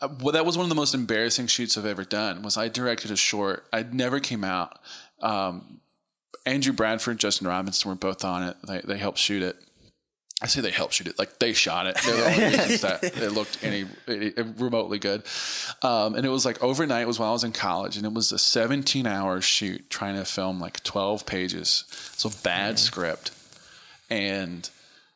I 0.00 0.06
well, 0.20 0.32
that 0.32 0.46
was 0.46 0.56
one 0.56 0.64
of 0.64 0.68
the 0.68 0.76
most 0.76 0.94
embarrassing 0.94 1.48
shoots 1.48 1.76
I've 1.76 1.86
ever 1.86 2.04
done. 2.04 2.42
Was 2.42 2.56
I 2.56 2.68
directed 2.68 3.10
a 3.10 3.16
short? 3.16 3.66
I 3.72 3.82
never 3.82 4.20
came 4.20 4.44
out. 4.44 4.78
Um, 5.20 5.80
Andrew 6.46 6.72
Bradford, 6.72 7.18
Justin 7.18 7.46
Robinson 7.48 7.88
were 7.90 7.96
both 7.96 8.24
on 8.24 8.42
it. 8.44 8.56
They 8.66 8.80
they 8.80 8.98
helped 8.98 9.18
shoot 9.18 9.42
it. 9.42 9.56
I 10.40 10.46
say 10.46 10.60
they 10.60 10.70
helped 10.70 10.94
shoot 10.94 11.08
it, 11.08 11.18
like 11.18 11.40
they 11.40 11.52
shot 11.52 11.86
it. 11.86 11.96
They're 12.04 12.16
the 12.16 12.26
only 12.26 12.44
reasons 12.44 12.80
that 12.82 13.02
it 13.16 13.32
looked 13.32 13.58
any, 13.64 13.86
any 14.06 14.32
remotely 14.56 15.00
good. 15.00 15.24
Um, 15.82 16.14
and 16.14 16.24
it 16.24 16.28
was 16.28 16.44
like 16.44 16.62
overnight. 16.62 17.02
It 17.02 17.08
was 17.08 17.18
while 17.18 17.30
I 17.30 17.32
was 17.32 17.42
in 17.42 17.52
college, 17.52 17.96
and 17.96 18.06
it 18.06 18.12
was 18.12 18.30
a 18.30 18.38
17 18.38 19.04
hour 19.04 19.40
shoot 19.40 19.90
trying 19.90 20.14
to 20.14 20.24
film 20.24 20.60
like 20.60 20.82
12 20.84 21.26
pages. 21.26 21.84
So 22.16 22.30
bad 22.44 22.78
script, 22.78 23.32
and 24.08 24.68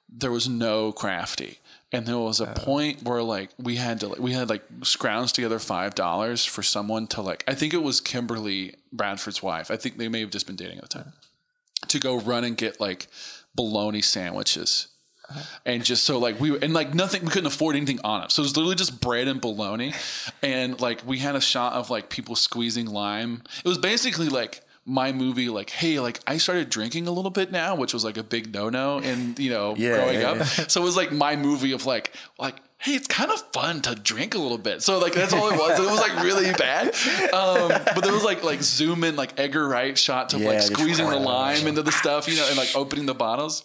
there 0.09 0.33
was 0.33 0.49
no 0.49 0.91
crafty. 0.93 1.59
And 1.95 2.07
there 2.07 2.19
was 2.19 2.41
a 2.41 2.47
point 2.47 3.03
where 3.03 3.23
like 3.23 3.51
we 3.59 3.77
had 3.77 4.01
to 4.01 4.09
like 4.09 4.19
we 4.19 4.33
had 4.33 4.49
like 4.49 4.67
scrounged 4.81 5.35
together 5.35 5.59
five 5.59 5.95
dollars 5.95 6.43
for 6.43 6.63
someone 6.63 7.07
to 7.09 7.21
like 7.21 7.45
I 7.47 7.55
think 7.55 7.75
it 7.75 7.83
was 7.83 8.01
Kimberly 8.01 8.77
Bradford's 8.93 9.43
wife. 9.43 9.71
I 9.71 9.77
think 9.77 9.99
they 9.99 10.09
may 10.09 10.21
have 10.21 10.31
just 10.31 10.47
been 10.47 10.57
dating 10.57 10.79
at 10.79 10.85
the 10.85 10.89
time. 10.89 11.13
To 11.89 11.99
go 12.01 12.19
run 12.19 12.45
and 12.45 12.57
get 12.57 12.81
like 12.81 13.09
bologna 13.55 14.01
sandwiches. 14.01 14.89
And 15.65 15.85
just 15.85 16.05
so 16.05 16.19
like 16.19 16.41
we 16.41 16.59
and 16.61 16.73
like 16.75 16.95
nothing 16.95 17.23
we 17.25 17.31
couldn't 17.31 17.47
afford 17.47 17.77
anything 17.77 18.01
on 18.05 18.23
it. 18.25 18.33
So 18.33 18.43
it 18.43 18.45
was 18.45 18.57
literally 18.57 18.77
just 18.77 19.01
bread 19.01 19.29
and 19.29 19.41
bologna. 19.41 19.95
And 20.43 20.81
like 20.81 21.07
we 21.07 21.19
had 21.19 21.37
a 21.37 21.41
shot 21.41 21.75
of 21.75 21.91
like 21.91 22.09
people 22.09 22.37
squeezing 22.37 22.87
lime. 22.87 23.43
It 23.65 23.69
was 23.69 23.79
basically 23.79 24.29
like 24.29 24.63
my 24.85 25.13
movie 25.13 25.49
like 25.49 25.71
hey 25.71 26.01
like 26.01 26.19
i 26.27 26.37
started 26.37 26.69
drinking 26.69 27.07
a 27.07 27.11
little 27.13 27.31
bit 27.31 27.53
now 27.53 27.77
which 27.77 27.95
was 27.95 28.05
like 28.05 28.17
a 28.17 28.23
big 28.25 28.53
no-no 28.53 28.99
and 28.99 29.39
you 29.39 29.49
know 29.49 29.77
Yeah, 29.77 29.95
growing 29.95 30.21
yeah, 30.21 30.31
up 30.31 30.37
yeah. 30.39 30.45
so 30.67 30.83
it 30.83 30.85
was 30.85 30.97
like 30.97 31.13
my 31.13 31.37
movie 31.37 31.71
of 31.71 31.87
like 31.87 32.13
like 32.37 32.57
hey 32.79 32.95
it's 32.95 33.07
kind 33.07 33.31
of 33.31 33.41
fun 33.53 33.81
to 33.83 33.95
drink 33.95 34.35
a 34.35 34.39
little 34.39 34.59
bit 34.59 34.83
so 34.83 34.99
like 34.99 35.13
that's 35.13 35.33
all 35.33 35.49
it 35.53 35.57
was 35.57 35.79
it 35.79 35.89
was 35.89 36.01
like 36.01 36.21
really 36.25 36.51
bad 36.55 36.89
um, 37.33 37.69
but 37.95 38.01
there 38.03 38.13
was 38.13 38.25
like 38.25 38.43
like 38.43 38.61
zoom 38.61 39.05
in 39.05 39.15
like 39.15 39.39
edgar 39.39 39.69
wright 39.69 39.97
shots 39.97 40.35
of 40.35 40.41
Yeah, 40.41 40.49
like 40.49 40.63
squeezing 40.63 41.09
the 41.09 41.17
lime 41.17 41.69
into 41.69 41.83
the 41.83 41.93
stuff 41.93 42.27
you 42.27 42.35
know 42.35 42.47
and 42.49 42.57
like 42.59 42.75
opening 42.75 43.07
the 43.07 43.15
bottles 43.15 43.65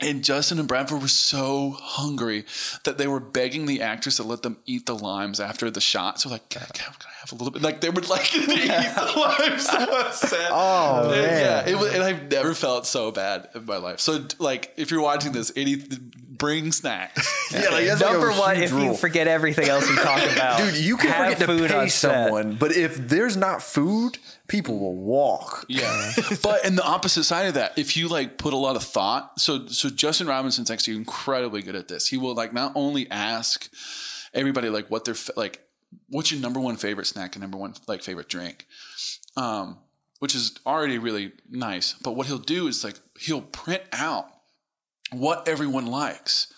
and 0.00 0.24
Justin 0.24 0.58
and 0.58 0.66
Bradford 0.68 1.02
were 1.02 1.08
so 1.08 1.76
hungry 1.78 2.44
that 2.84 2.98
they 2.98 3.06
were 3.06 3.20
begging 3.20 3.66
the 3.66 3.82
actors 3.82 4.16
to 4.16 4.22
let 4.22 4.42
them 4.42 4.56
eat 4.66 4.86
the 4.86 4.94
limes 4.96 5.40
after 5.40 5.70
the 5.70 5.80
shot. 5.80 6.20
So 6.20 6.28
like, 6.30 6.48
can 6.48 6.62
I, 6.62 6.66
can 6.72 6.86
I 6.90 7.10
have 7.20 7.32
a 7.32 7.34
little 7.34 7.50
bit? 7.50 7.62
Like 7.62 7.80
they 7.80 7.90
would 7.90 8.08
like 8.08 8.24
to 8.30 8.38
eat 8.40 8.46
the 8.46 9.12
limes 9.16 9.68
on 9.68 10.12
set. 10.12 10.48
Oh, 10.50 11.02
And, 11.02 11.10
man. 11.12 11.40
yeah. 11.66 11.70
It 11.72 11.78
was, 11.78 11.92
and 11.94 12.02
I've 12.02 12.30
never 12.30 12.54
felt 12.54 12.86
so 12.86 13.10
bad 13.10 13.48
in 13.54 13.66
my 13.66 13.76
life. 13.76 14.00
So 14.00 14.24
like, 14.38 14.72
if 14.76 14.90
you're 14.90 15.02
watching 15.02 15.32
this, 15.32 15.52
any 15.56 15.76
bring 16.28 16.72
snacks. 16.72 17.28
Yeah, 17.52 17.70
like 17.70 17.84
that's 17.84 18.00
like 18.00 18.12
Number 18.12 18.30
one, 18.30 18.54
huge 18.54 18.70
if 18.70 18.78
you 18.78 18.94
forget 18.94 19.26
everything 19.26 19.68
else 19.68 19.88
we 19.90 19.96
talk 19.96 20.22
about, 20.32 20.58
Dude, 20.60 20.76
you 20.76 20.96
can 20.96 21.10
have 21.10 21.32
forget 21.38 21.48
to 21.48 21.66
pay 21.68 21.74
on 21.76 21.88
set. 21.90 22.26
someone, 22.26 22.54
but 22.54 22.70
if 22.76 22.96
there's 22.96 23.36
not 23.36 23.60
food, 23.60 24.18
people 24.50 24.80
will 24.80 24.96
walk. 24.96 25.64
Yeah. 25.68 26.12
but 26.42 26.64
in 26.64 26.74
the 26.74 26.84
opposite 26.84 27.22
side 27.22 27.46
of 27.46 27.54
that, 27.54 27.78
if 27.78 27.96
you 27.96 28.08
like 28.08 28.36
put 28.36 28.52
a 28.52 28.56
lot 28.56 28.74
of 28.76 28.82
thought, 28.82 29.40
so 29.40 29.66
so 29.68 29.88
Justin 29.88 30.26
Robinson's 30.26 30.70
actually 30.70 30.96
incredibly 30.96 31.62
good 31.62 31.76
at 31.76 31.88
this. 31.88 32.08
He 32.08 32.18
will 32.18 32.34
like 32.34 32.52
not 32.52 32.72
only 32.74 33.08
ask 33.10 33.72
everybody 34.34 34.68
like 34.68 34.90
what 34.90 35.04
their 35.04 35.14
like 35.36 35.60
what's 36.08 36.32
your 36.32 36.40
number 36.40 36.60
one 36.60 36.76
favorite 36.76 37.06
snack 37.06 37.36
and 37.36 37.40
number 37.40 37.56
one 37.56 37.74
like 37.86 38.02
favorite 38.02 38.28
drink. 38.28 38.66
Um 39.36 39.78
which 40.18 40.34
is 40.34 40.58
already 40.66 40.98
really 40.98 41.32
nice, 41.48 41.94
but 41.94 42.14
what 42.14 42.26
he'll 42.26 42.36
do 42.36 42.66
is 42.66 42.84
like 42.84 42.96
he'll 43.18 43.40
print 43.40 43.82
out 43.92 44.26
what 45.12 45.48
everyone 45.48 45.86
likes 45.86 46.52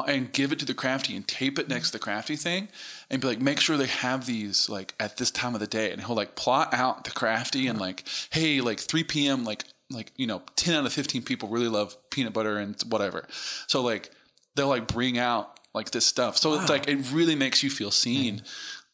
and 0.00 0.32
give 0.32 0.52
it 0.52 0.58
to 0.58 0.64
the 0.64 0.74
crafty 0.74 1.14
and 1.14 1.26
tape 1.26 1.58
it 1.58 1.68
next 1.68 1.88
to 1.88 1.92
the 1.92 1.98
crafty 1.98 2.36
thing 2.36 2.68
and 3.10 3.20
be 3.20 3.28
like, 3.28 3.40
make 3.40 3.60
sure 3.60 3.76
they 3.76 3.86
have 3.86 4.26
these 4.26 4.68
like 4.68 4.94
at 4.98 5.16
this 5.18 5.30
time 5.30 5.54
of 5.54 5.60
the 5.60 5.66
day. 5.66 5.92
And 5.92 6.02
he'll 6.02 6.16
like 6.16 6.34
plot 6.34 6.72
out 6.72 7.04
the 7.04 7.10
crafty 7.10 7.66
and 7.66 7.78
like, 7.78 8.04
hey, 8.30 8.60
like 8.60 8.80
3 8.80 9.04
p.m., 9.04 9.44
like, 9.44 9.64
like, 9.90 10.12
you 10.16 10.26
know, 10.26 10.42
10 10.56 10.74
out 10.74 10.86
of 10.86 10.92
15 10.92 11.22
people 11.22 11.48
really 11.48 11.68
love 11.68 11.94
peanut 12.10 12.32
butter 12.32 12.56
and 12.56 12.80
whatever. 12.88 13.26
So 13.66 13.82
like 13.82 14.10
they'll 14.56 14.68
like 14.68 14.88
bring 14.88 15.18
out 15.18 15.60
like 15.74 15.90
this 15.90 16.06
stuff. 16.06 16.36
So 16.36 16.54
it's 16.54 16.70
like, 16.70 16.88
it 16.88 17.12
really 17.12 17.34
makes 17.34 17.62
you 17.62 17.70
feel 17.70 17.90
seen. 17.90 18.42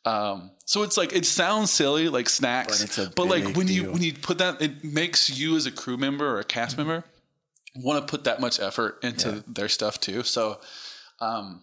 Um, 0.05 0.51
so 0.65 0.83
it's 0.83 0.97
like 0.97 1.13
it 1.13 1.27
sounds 1.27 1.71
silly, 1.71 2.09
like 2.09 2.29
snacks, 2.29 2.97
But 2.97 3.15
but 3.15 3.27
like 3.27 3.57
when 3.57 3.69
you 3.69 3.91
when 3.93 4.03
you 4.03 4.15
put 4.15 4.39
that, 4.39 4.63
it 4.63 4.83
makes 4.85 5.29
you 5.39 5.57
as 5.57 5.67
a 5.67 5.71
crew 5.71 5.97
member 5.97 6.27
or 6.27 6.39
a 6.39 6.45
cast 6.45 6.79
member 6.79 7.05
want 7.75 8.07
to 8.07 8.11
put 8.11 8.25
that 8.25 8.41
much 8.41 8.61
effort 8.61 8.99
into 9.03 9.45
their 9.47 9.69
stuff 9.69 10.01
too. 10.01 10.23
So, 10.23 10.61
um, 11.21 11.63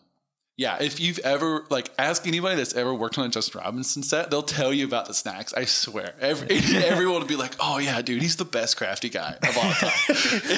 yeah, 0.58 0.78
if 0.82 1.00
you've 1.00 1.20
ever 1.20 1.66
like 1.70 1.90
ask 2.00 2.26
anybody 2.26 2.56
that's 2.56 2.74
ever 2.74 2.94
worked 2.94 3.18
on 3.18 3.26
a 3.26 3.30
Justin 3.30 3.62
Robinson 3.62 4.04
set, 4.04 4.32
they'll 4.32 4.42
tell 4.42 4.72
you 4.74 4.86
about 4.86 5.08
the 5.08 5.14
snacks. 5.14 5.54
I 5.54 5.66
swear, 5.66 6.14
Every, 6.22 6.48
everyone 6.86 7.20
will 7.20 7.28
be 7.28 7.36
like, 7.36 7.56
"Oh 7.60 7.78
yeah, 7.78 8.02
dude, 8.02 8.22
he's 8.22 8.38
the 8.38 8.46
best 8.46 8.78
crafty 8.78 9.10
guy 9.10 9.36
of 9.44 9.58
all 9.58 9.72
time." 9.74 9.92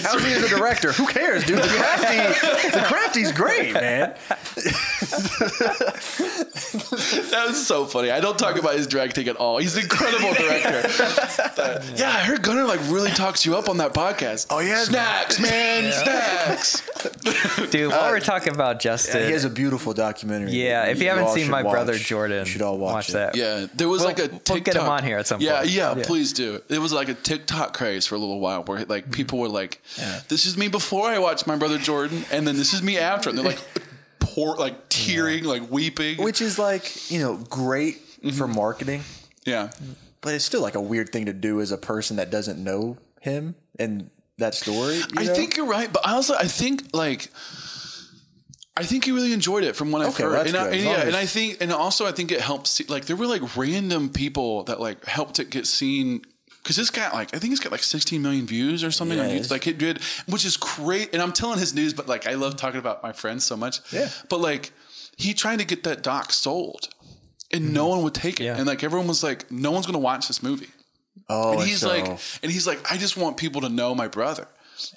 How's 0.03 0.24
he 0.24 0.34
as 0.34 0.44
a 0.52 0.56
director? 0.56 0.91
Who 0.91 1.07
cares, 1.07 1.45
dude? 1.45 1.57
The 1.57 1.68
crafty, 1.68 2.69
the 2.78 2.84
crafty's 2.86 3.32
great, 3.32 3.74
man. 3.74 4.15
That 6.68 7.45
was 7.48 7.65
so 7.65 7.86
funny. 7.86 8.11
I 8.11 8.19
don't 8.19 8.38
talk 8.38 8.57
about 8.57 8.76
his 8.76 8.88
drag 8.88 9.07
directing 9.07 9.28
at 9.28 9.36
all. 9.38 9.57
He's 9.57 9.76
an 9.76 9.84
incredible 9.84 10.34
director. 10.34 10.82
But, 11.56 11.94
yeah, 11.95 12.10
I 12.10 12.19
heard 12.19 12.41
Gunner 12.41 12.65
like 12.65 12.80
really 12.90 13.11
talks 13.11 13.45
you 13.45 13.56
up 13.56 13.69
on 13.69 13.78
that 13.78 13.94
podcast. 13.94 14.48
Oh, 14.49 14.60
yeah? 14.60 14.84
snacks, 14.84 15.40
man, 15.40 15.91
snacks. 15.91 16.82
Dude, 17.69 17.91
while 17.91 18.10
we're 18.11 18.18
uh, 18.18 18.19
talking 18.19 18.53
about 18.53 18.80
Justin, 18.80 19.26
He 19.26 19.32
has 19.32 19.45
a 19.45 19.49
beautiful 19.49 19.87
documentary. 19.94 20.52
yeah, 20.52 20.86
if 20.86 21.02
you 21.02 21.10
haven't 21.10 21.30
seen 21.30 21.44
should 21.46 21.52
My 21.52 21.62
Brother. 21.64 21.96
Jordan, 21.98 22.40
you 22.40 22.46
should 22.46 22.62
all 22.62 22.78
watch, 22.78 23.10
it. 23.10 23.14
that. 23.14 23.36
Yeah, 23.36 23.68
there 23.76 23.88
was 23.88 24.00
We'll- 24.02 24.10
like 24.10 24.20
a 24.20 24.30
we'll 24.50 24.60
get 24.62 24.76
him 24.76 24.84
on 24.84 25.04
here 25.04 25.18
at 25.18 25.28
some 25.28 25.42
Yeah, 25.42 25.60
point. 25.60 25.70
yeah, 25.72 25.96
Yeah. 25.98 26.04
please 26.06 26.34
do. 26.34 26.62
It 26.70 26.80
was 26.80 26.94
like 26.94 27.10
a 27.10 27.14
TikTok 27.14 27.76
craze 27.76 28.06
for 28.06 28.16
a 28.16 28.18
little 28.18 28.40
while 28.40 28.64
where 28.64 28.86
like 28.86 29.12
people 29.12 29.40
were 29.40 29.50
like, 29.50 29.82
"This 30.28 30.46
is 30.46 30.58
me 30.58 30.68
before 30.68 31.08
I 31.10 31.20
watched 31.20 31.48
My 31.48 31.56
Brother 31.56 31.78
Jordan," 31.78 32.26
and 32.32 32.48
then 32.48 32.56
this 32.58 32.74
is 32.74 32.82
me 32.82 32.98
after, 32.98 33.30
and 33.30 33.38
they're 33.38 33.46
like, 33.46 33.62
poor, 34.20 34.56
like 34.56 34.90
tearing, 34.90 35.44
like 35.44 35.70
weeping. 35.72 36.18
Which 36.24 36.42
is 36.42 36.58
like 36.60 37.10
you 37.12 37.20
know 37.20 37.38
great 37.50 38.02
Mm-hmm. 38.18 38.36
for 38.36 38.48
marketing, 38.48 39.04
yeah, 39.46 39.70
but 40.22 40.34
it's 40.34 40.44
still 40.44 40.62
like 40.62 40.74
a 40.74 40.82
weird 40.82 41.10
thing 41.12 41.28
to 41.28 41.34
do 41.34 41.62
as 41.62 41.72
a 41.72 41.78
person 41.78 42.16
that 42.18 42.32
doesn't 42.32 42.62
know 42.62 42.98
him 43.22 43.54
and 43.78 44.10
that 44.40 44.56
story. 44.56 44.96
you 44.98 45.04
I 45.18 45.24
know? 45.26 45.36
think 45.36 45.56
you're 45.56 45.68
right, 45.68 45.94
but 45.94 46.06
I 46.06 46.14
also 46.14 46.34
I 46.36 46.46
think 46.48 46.84
like 46.94 47.30
I 48.78 48.84
think 48.84 49.06
he 49.06 49.12
really 49.12 49.34
enjoyed 49.34 49.64
it 49.64 49.76
from 49.76 49.91
what 49.91 50.02
I've 50.02 50.10
Okay, 50.14 50.24
heard. 50.24 50.34
that's 50.34 50.49
and, 50.49 50.58
I, 50.58 50.64
good. 50.66 50.74
and 50.76 50.84
yeah, 50.84 51.02
and 51.08 51.16
I 51.16 51.26
think 51.26 51.58
and 51.62 51.72
also 51.74 52.06
I 52.06 52.12
think 52.12 52.32
it 52.32 52.40
helps 52.41 52.70
see, 52.70 52.86
like 52.88 53.06
there 53.06 53.16
were 53.16 53.28
like 53.28 53.58
random 53.58 54.10
people 54.10 54.64
that 54.66 54.80
like 54.80 55.04
helped 55.06 55.40
it 55.40 55.49
get 55.49 55.66
seen 55.68 56.22
because 56.64 56.76
this 56.76 56.90
got 56.90 57.14
like 57.14 57.34
I 57.36 57.40
think 57.40 57.52
it's 57.54 57.62
got 57.62 57.72
like 57.72 57.84
16 57.84 58.22
million 58.22 58.45
views 58.45 58.84
or 58.84 58.91
something. 58.91 59.18
Yeah, 59.18 59.24
on 59.26 59.30
it 59.32 59.41
YouTube. 59.41 59.52
Like 59.52 59.68
it 59.68 59.78
did, 59.78 60.02
which 60.28 60.45
is 60.45 60.58
great. 60.58 61.14
And 61.14 61.22
I'm 61.22 61.32
telling 61.34 61.60
his 61.60 61.74
news, 61.74 61.94
but 61.94 62.08
like 62.08 62.28
I 62.28 62.34
love 62.36 62.56
talking 62.56 62.80
about 62.80 63.02
my 63.04 63.14
friends 63.14 63.44
so 63.45 63.58
much. 63.58 63.80
Yeah. 63.91 64.10
But 64.30 64.40
like 64.41 64.72
he 65.18 65.34
tried 65.34 65.60
to 65.60 65.66
get 65.66 65.84
that 65.84 66.04
doc 66.04 66.32
sold, 66.32 66.90
and 67.52 67.74
no 67.74 67.88
one 67.88 68.04
would 68.04 68.14
take 68.14 68.40
it. 68.40 68.44
Yeah. 68.45 68.58
And 68.58 68.68
like 68.68 68.84
everyone 68.84 69.08
was 69.08 69.24
like, 69.24 69.49
no 69.52 69.72
one's 69.72 69.86
gonna 69.86 69.98
watch 69.99 70.28
this 70.28 70.44
movie. 70.44 70.70
Oh, 71.30 71.52
And 71.54 71.60
and 71.62 71.70
he's 71.70 71.80
so- 71.80 71.88
like, 71.90 72.06
and 72.44 72.52
he's 72.52 72.68
like, 72.68 72.80
I 72.91 72.98
just 72.98 73.18
want 73.18 73.38
people 73.38 73.62
to 73.62 73.70
know 73.70 73.95
my 73.95 74.08
brother. 74.08 74.48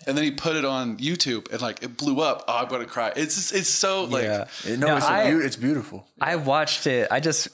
And 0.07 0.16
then 0.16 0.24
he 0.24 0.31
put 0.31 0.57
it 0.57 0.65
on 0.65 0.97
YouTube, 0.98 1.51
and 1.52 1.61
like 1.62 1.82
it 1.82 1.97
blew 1.97 2.20
up. 2.20 2.44
Oh, 2.48 2.59
I'm 2.59 2.69
gonna 2.69 2.85
cry. 2.86 3.12
It's 3.16 3.35
just, 3.35 3.55
it's 3.55 3.69
so 3.69 4.05
like 4.05 4.24
Yeah. 4.24 4.44
no, 4.69 4.77
No, 4.89 4.97
it's, 4.97 5.07
a 5.07 5.11
I- 5.11 5.31
beau- 5.31 5.40
it's 5.40 5.57
beautiful. 5.57 6.07
I 6.20 6.36
watched 6.36 6.86
it. 6.86 7.09
I 7.11 7.20
just, 7.20 7.48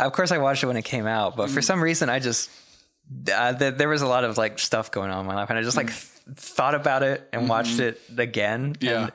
of 0.00 0.12
course, 0.12 0.30
I 0.32 0.38
watched 0.38 0.62
it 0.62 0.66
when 0.66 0.76
it 0.76 0.84
came 0.84 1.06
out, 1.06 1.36
but 1.36 1.48
Mm. 1.48 1.54
for 1.54 1.62
some 1.62 1.82
reason, 1.82 2.08
I 2.08 2.18
just 2.18 2.50
uh, 3.32 3.54
th- 3.54 3.74
there 3.76 3.88
was 3.88 4.02
a 4.02 4.06
lot 4.06 4.24
of 4.24 4.36
like 4.36 4.58
stuff 4.58 4.90
going 4.90 5.10
on 5.10 5.20
in 5.20 5.26
my 5.26 5.34
life, 5.34 5.48
and 5.50 5.58
I 5.58 5.62
just 5.62 5.76
like 5.76 5.86
th- 5.86 5.98
thought 6.36 6.74
about 6.74 7.02
it 7.02 7.26
and 7.32 7.48
watched 7.48 7.80
it 7.80 8.00
again. 8.16 8.74
Mm-hmm. 8.74 8.84
Yeah. 8.84 9.02
And 9.04 9.12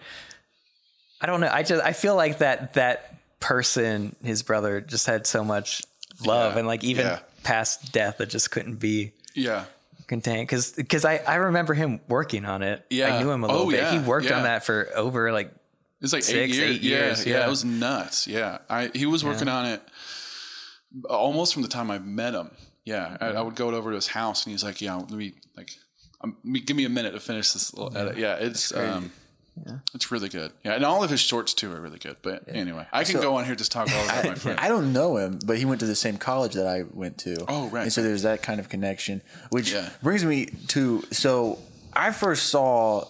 I 1.22 1.26
don't 1.28 1.42
know. 1.42 1.50
I 1.52 1.64
just 1.64 1.84
I 1.84 1.94
feel 1.94 2.16
like 2.16 2.40
that 2.40 2.74
that 2.74 3.16
person, 3.40 4.16
his 4.24 4.42
brother, 4.42 4.82
just 4.82 5.06
had 5.06 5.28
so 5.28 5.44
much 5.44 5.82
love, 6.26 6.54
Yeah. 6.54 6.60
and 6.60 6.68
like 6.68 6.84
even 6.84 7.06
Yeah. 7.06 7.20
past 7.44 7.92
death, 7.92 8.20
it 8.22 8.30
just 8.30 8.50
couldn't 8.52 8.76
be 8.76 9.12
yeah, 9.36 9.66
contained 10.08 10.48
because 10.48 10.72
because 10.72 11.06
I 11.06 11.18
I 11.18 11.36
remember 11.36 11.74
him 11.74 12.00
working 12.08 12.46
on 12.46 12.62
it. 12.64 12.86
Yeah. 12.90 13.16
I 13.16 13.22
knew 13.24 13.30
him 13.32 13.44
a 13.44 13.48
little 13.48 13.64
Oh, 13.64 13.70
bit. 13.72 13.80
yeah, 13.82 13.92
He 13.92 14.00
worked 14.00 14.28
yeah. 14.30 14.38
on 14.38 14.44
that 14.44 14.66
for 14.66 14.90
over 14.96 15.32
like 15.32 15.54
it's 16.02 16.12
like 16.14 16.22
eight 16.24 16.26
Six, 16.26 16.58
years. 16.58 16.70
eight 16.76 16.82
years, 16.82 17.26
yeah, 17.26 17.38
yeah. 17.40 17.46
it 17.48 17.50
was 17.50 17.64
nuts. 17.64 18.28
Yeah, 18.28 18.58
I 18.70 18.92
he 18.94 19.06
was 19.06 19.24
working 19.24 19.48
on 19.48 19.66
it 19.66 19.82
almost 21.10 21.54
from 21.54 21.62
the 21.64 21.70
time 21.70 21.90
I 21.92 22.00
met 22.00 22.34
him. 22.34 22.52
Yeah, 22.86 23.18
I, 23.22 23.28
I 23.28 23.42
would 23.42 23.56
go 23.56 23.70
over 23.70 23.92
to 23.92 23.96
his 23.96 24.08
house, 24.08 24.44
and 24.46 24.52
he's 24.52 24.64
like, 24.64 24.82
"Yeah, 24.82 24.96
let 24.96 25.10
me 25.12 25.34
like, 25.56 25.70
um, 26.22 26.36
give 26.66 26.76
me 26.76 26.84
a 26.86 26.90
minute 26.90 27.12
to 27.14 27.20
finish 27.22 27.54
this." 27.54 27.74
Little 27.74 27.98
edit. 27.98 28.18
Yeah, 28.18 28.36
it's 28.36 28.76
um, 28.76 29.12
it's 29.94 30.12
really 30.12 30.30
good. 30.30 30.52
Yeah, 30.64 30.74
and 30.74 30.84
all 30.86 31.04
of 31.04 31.10
his 31.10 31.20
shorts 31.20 31.54
too 31.54 31.72
are 31.72 31.80
really 31.80 32.00
good. 32.00 32.18
But 32.22 32.44
anyway, 32.48 32.88
I 32.92 33.04
can 33.04 33.16
So- 33.16 33.22
go 33.22 33.36
on 33.38 33.46
here 33.46 33.56
just 33.56 33.72
talk 33.72 33.88
all 33.92 34.04
about 34.06 34.26
my 34.26 34.36
friend. 34.36 34.60
I 34.60 34.68
don't 34.68 34.94
know 34.94 35.18
him, 35.18 35.40
but 35.46 35.58
he 35.58 35.66
went 35.66 35.80
to 35.82 35.86
the 35.86 35.96
same 35.96 36.18
college 36.18 36.54
that 36.54 36.68
I 36.68 36.84
went 36.92 37.18
to. 37.20 37.46
Oh, 37.48 37.68
right. 37.70 37.84
And 37.84 37.94
so 37.94 38.02
there's 38.04 38.24
that 38.24 38.42
kind 38.42 38.60
of 38.60 38.70
connection, 38.70 39.22
which 39.50 39.72
Yeah. 39.72 39.90
brings 40.02 40.26
me 40.26 40.48
to 40.70 41.04
so 41.12 41.60
I 41.94 42.12
first 42.12 42.48
saw 42.48 43.08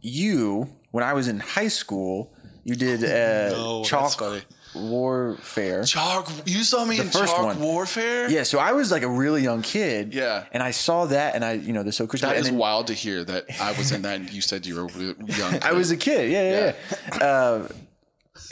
you 0.00 0.68
when 0.90 1.04
I 1.04 1.12
was 1.12 1.28
in 1.28 1.40
high 1.40 1.68
school. 1.68 2.32
You 2.64 2.76
did 2.76 3.02
uh, 3.02 3.50
no, 3.56 3.78
that's 3.78 3.88
chalk 3.88 4.18
funny. 4.18 4.42
Warfare. 4.74 5.84
Chalk, 5.84 6.30
you 6.46 6.62
saw 6.64 6.84
me 6.84 6.98
in 6.98 7.08
first 7.08 7.34
Chalk 7.34 7.44
one. 7.44 7.60
Warfare. 7.60 8.28
Yeah, 8.30 8.42
so 8.44 8.58
I 8.58 8.72
was 8.72 8.90
like 8.90 9.02
a 9.02 9.08
really 9.08 9.42
young 9.42 9.62
kid. 9.62 10.14
Yeah. 10.14 10.44
and 10.52 10.62
I 10.62 10.70
saw 10.70 11.06
that, 11.06 11.34
and 11.34 11.44
I, 11.44 11.52
you 11.52 11.72
know, 11.72 11.82
the 11.82 11.92
so 11.92 12.06
Christmas. 12.06 12.32
That 12.32 12.38
is 12.38 12.46
then- 12.46 12.56
wild 12.58 12.86
to 12.88 12.94
hear 12.94 13.24
that 13.24 13.46
I 13.60 13.72
was 13.72 13.92
in 13.92 14.02
that 14.02 14.16
and 14.20 14.30
you 14.32 14.40
said 14.40 14.66
you 14.66 14.76
were 14.84 14.90
young. 14.90 15.58
I 15.62 15.72
was 15.72 15.90
a 15.90 15.96
kid. 15.96 16.30
Yeah, 16.30 16.50
yeah. 16.50 16.74
yeah. 17.20 17.24
Uh, 17.26 17.68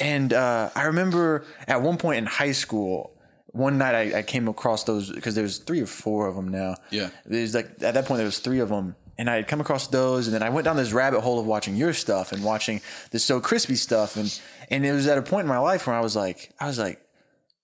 and 0.01 0.33
uh, 0.33 0.71
I 0.75 0.85
remember 0.85 1.45
at 1.67 1.83
one 1.83 1.97
point 1.97 2.19
in 2.19 2.27
high 2.27 2.53
school, 2.53 3.15
one 3.47 3.79
night 3.79 3.95
I, 3.95 4.19
I 4.19 4.23
came 4.23 4.47
across 4.49 4.85
those 4.85 5.11
because 5.11 5.35
there's 5.35 5.59
three 5.59 5.81
or 5.81 5.87
four 5.87 6.27
of 6.29 6.37
them 6.37 6.49
now. 6.49 6.77
Yeah. 6.91 7.11
There's 7.27 7.55
like 7.55 7.67
at 7.83 7.95
that 7.95 8.05
point 8.07 8.19
there 8.19 8.27
was 8.27 8.39
three 8.39 8.61
of 8.61 8.69
them, 8.69 8.95
and 9.17 9.29
I 9.29 9.37
had 9.37 9.49
come 9.49 9.61
across 9.61 9.89
those, 9.89 10.27
and 10.29 10.35
then 10.35 10.43
I 10.43 10.51
went 10.51 10.67
down 10.67 10.77
this 10.77 10.93
rabbit 10.93 11.21
hole 11.23 11.41
of 11.41 11.47
watching 11.47 11.75
your 11.75 11.93
stuff 11.93 12.31
and 12.33 12.45
watching 12.45 12.81
the 13.11 13.19
SoKrispy 13.19 13.77
stuff, 13.77 14.17
and 14.17 14.39
and 14.71 14.85
it 14.85 14.93
was 14.93 15.07
at 15.07 15.19
a 15.19 15.23
point 15.23 15.43
in 15.43 15.49
my 15.49 15.59
life 15.59 15.87
where 15.87 15.97
I 15.97 16.01
was 16.01 16.15
like, 16.17 16.53
I 16.61 16.67
was 16.67 16.79
like, 16.79 17.01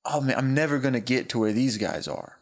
oh 0.05 0.21
man, 0.21 0.37
I'm 0.37 0.55
never 0.55 0.79
gonna 0.79 1.01
get 1.01 1.29
to 1.31 1.39
where 1.39 1.53
these 1.53 1.77
guys 1.79 2.09
are. 2.09 2.39